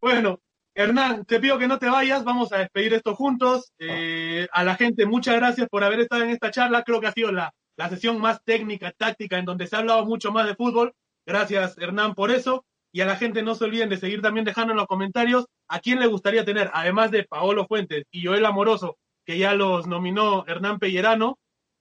Bueno, 0.00 0.40
Hernán, 0.74 1.24
te 1.26 1.38
pido 1.38 1.58
que 1.58 1.68
no 1.68 1.78
te 1.78 1.88
vayas, 1.88 2.24
vamos 2.24 2.52
a 2.52 2.58
despedir 2.58 2.94
esto 2.94 3.14
juntos. 3.14 3.72
Eh, 3.78 4.48
a 4.50 4.64
la 4.64 4.74
gente, 4.74 5.06
muchas 5.06 5.36
gracias 5.36 5.68
por 5.68 5.84
haber 5.84 6.00
estado 6.00 6.24
en 6.24 6.30
esta 6.30 6.50
charla. 6.50 6.82
Creo 6.82 7.00
que 7.00 7.06
ha 7.06 7.12
sido 7.12 7.30
la, 7.30 7.54
la 7.78 7.88
sesión 7.88 8.20
más 8.20 8.42
técnica, 8.44 8.90
táctica, 8.90 9.38
en 9.38 9.44
donde 9.44 9.68
se 9.68 9.76
ha 9.76 9.78
hablado 9.78 10.04
mucho 10.04 10.32
más 10.32 10.46
de 10.46 10.56
fútbol. 10.56 10.92
Gracias, 11.24 11.78
Hernán, 11.78 12.16
por 12.16 12.32
eso. 12.32 12.64
Y 12.90 13.02
a 13.02 13.06
la 13.06 13.14
gente 13.14 13.40
no 13.42 13.54
se 13.54 13.64
olviden 13.64 13.88
de 13.88 13.96
seguir 13.96 14.20
también 14.20 14.44
dejando 14.44 14.72
en 14.72 14.78
los 14.78 14.88
comentarios 14.88 15.46
a 15.68 15.78
quién 15.78 16.00
le 16.00 16.08
gustaría 16.08 16.44
tener, 16.44 16.70
además 16.74 17.12
de 17.12 17.22
Paolo 17.22 17.66
Fuentes 17.66 18.04
y 18.10 18.26
Joel 18.26 18.46
Amoroso, 18.46 18.98
que 19.24 19.38
ya 19.38 19.54
los 19.54 19.86
nominó 19.86 20.44
Hernán 20.48 20.80
Pellerano. 20.80 21.38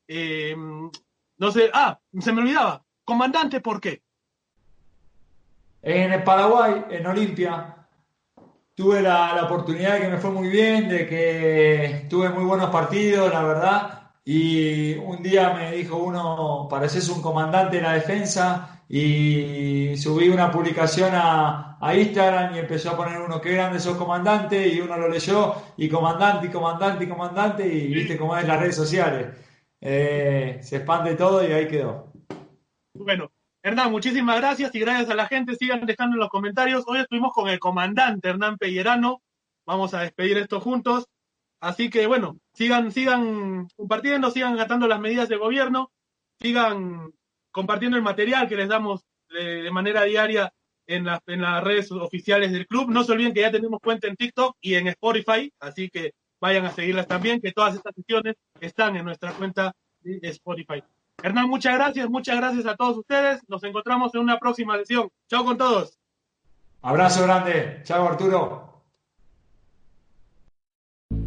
Eh, 0.07 0.55
no 1.37 1.51
sé, 1.51 1.71
ah, 1.73 1.99
se 2.19 2.31
me 2.31 2.41
olvidaba, 2.41 2.83
comandante, 3.03 3.59
¿por 3.59 3.81
qué? 3.81 4.03
En 5.81 6.13
el 6.13 6.23
Paraguay, 6.23 6.83
en 6.91 7.07
Olimpia, 7.07 7.87
tuve 8.75 9.01
la, 9.01 9.43
oportunidad 9.45 9.93
de 9.93 10.01
que 10.01 10.09
me 10.09 10.17
fue 10.19 10.29
muy 10.29 10.49
bien, 10.49 10.89
de 10.89 11.07
que 11.07 12.05
tuve 12.07 12.29
muy 12.29 12.43
buenos 12.43 12.69
partidos, 12.69 13.33
la 13.33 13.41
verdad. 13.41 14.06
Y 14.29 14.93
un 14.95 15.23
día 15.23 15.53
me 15.53 15.71
dijo 15.71 15.95
uno, 15.95 16.67
pareces 16.69 17.07
un 17.07 17.21
comandante 17.21 17.77
de 17.77 17.81
la 17.81 17.93
defensa 17.93 18.83
y 18.89 19.95
subí 19.95 20.27
una 20.27 20.51
publicación 20.51 21.11
a, 21.13 21.77
a, 21.79 21.95
Instagram 21.95 22.53
y 22.53 22.59
empezó 22.59 22.89
a 22.89 22.97
poner 22.97 23.21
uno, 23.21 23.39
qué 23.39 23.53
grande 23.53 23.79
sos 23.79 23.95
comandante, 23.95 24.67
y 24.67 24.81
uno 24.81 24.97
lo 24.97 25.07
leyó, 25.07 25.55
y 25.77 25.87
comandante, 25.87 26.47
y 26.47 26.49
comandante, 26.49 27.05
y 27.05 27.07
comandante, 27.07 27.73
y 27.73 27.87
viste 27.87 28.17
cómo 28.17 28.35
es 28.35 28.45
las 28.45 28.59
redes 28.59 28.75
sociales. 28.75 29.27
Eh, 29.79 30.59
se 30.61 30.75
expande 30.75 31.15
todo 31.15 31.47
y 31.47 31.53
ahí 31.53 31.69
quedó. 31.69 32.11
Bueno, 32.95 33.31
Hernán, 33.63 33.91
muchísimas 33.91 34.41
gracias 34.41 34.75
y 34.75 34.79
gracias 34.81 35.09
a 35.09 35.15
la 35.15 35.27
gente. 35.27 35.55
Sigan 35.55 35.85
dejando 35.85 36.17
en 36.17 36.19
los 36.19 36.29
comentarios. 36.29 36.83
Hoy 36.85 36.99
estuvimos 36.99 37.31
con 37.31 37.47
el 37.47 37.59
comandante 37.59 38.27
Hernán 38.27 38.57
Pellerano. 38.57 39.21
Vamos 39.65 39.93
a 39.93 40.01
despedir 40.01 40.37
esto 40.37 40.59
juntos. 40.59 41.07
Así 41.59 41.89
que 41.89 42.05
bueno, 42.07 42.39
sigan, 42.53 42.91
sigan 42.91 43.67
compartiendo, 43.75 44.31
sigan 44.31 44.55
gastando 44.55 44.87
las 44.87 44.99
medidas 44.99 45.29
del 45.29 45.39
gobierno, 45.39 45.91
sigan 46.39 47.11
compartiendo 47.51 47.97
el 47.97 48.03
material 48.03 48.47
que 48.47 48.55
les 48.55 48.69
damos 48.69 49.05
de, 49.29 49.69
manera 49.71 50.03
diaria 50.03 50.53
en, 50.85 51.07
en 51.25 51.41
las 51.41 51.63
redes 51.63 51.91
oficiales 51.91 52.51
del 52.51 52.67
club. 52.67 52.89
No 52.89 53.03
se 53.03 53.11
olviden 53.11 53.33
que 53.33 53.41
ya 53.41 53.51
tenemos 53.51 53.79
cuenta 53.81 54.07
en 54.07 54.15
TikTok 54.15 54.55
y 54.61 54.75
en 54.75 54.87
Spotify, 54.89 55.51
así 55.59 55.89
que 55.89 56.13
vayan 56.39 56.65
a 56.65 56.71
seguirlas 56.71 57.07
también, 57.07 57.41
que 57.41 57.51
todas 57.51 57.75
estas 57.75 57.95
sesiones 57.95 58.35
están 58.59 58.95
en 58.95 59.05
nuestra 59.05 59.31
cuenta 59.33 59.73
de 60.01 60.19
Spotify. 60.29 60.83
Hernán, 61.23 61.49
muchas 61.49 61.73
gracias, 61.73 62.09
muchas 62.09 62.37
gracias 62.37 62.65
a 62.67 62.75
todos 62.75 62.97
ustedes. 62.97 63.41
Nos 63.47 63.63
encontramos 63.63 64.13
en 64.13 64.21
una 64.21 64.37
próxima 64.37 64.77
sesión. 64.77 65.09
Chao 65.27 65.43
con 65.43 65.57
todos. 65.57 65.97
Abrazo 66.83 67.23
grande. 67.23 67.81
Chao 67.83 68.07
Arturo. 68.07 68.76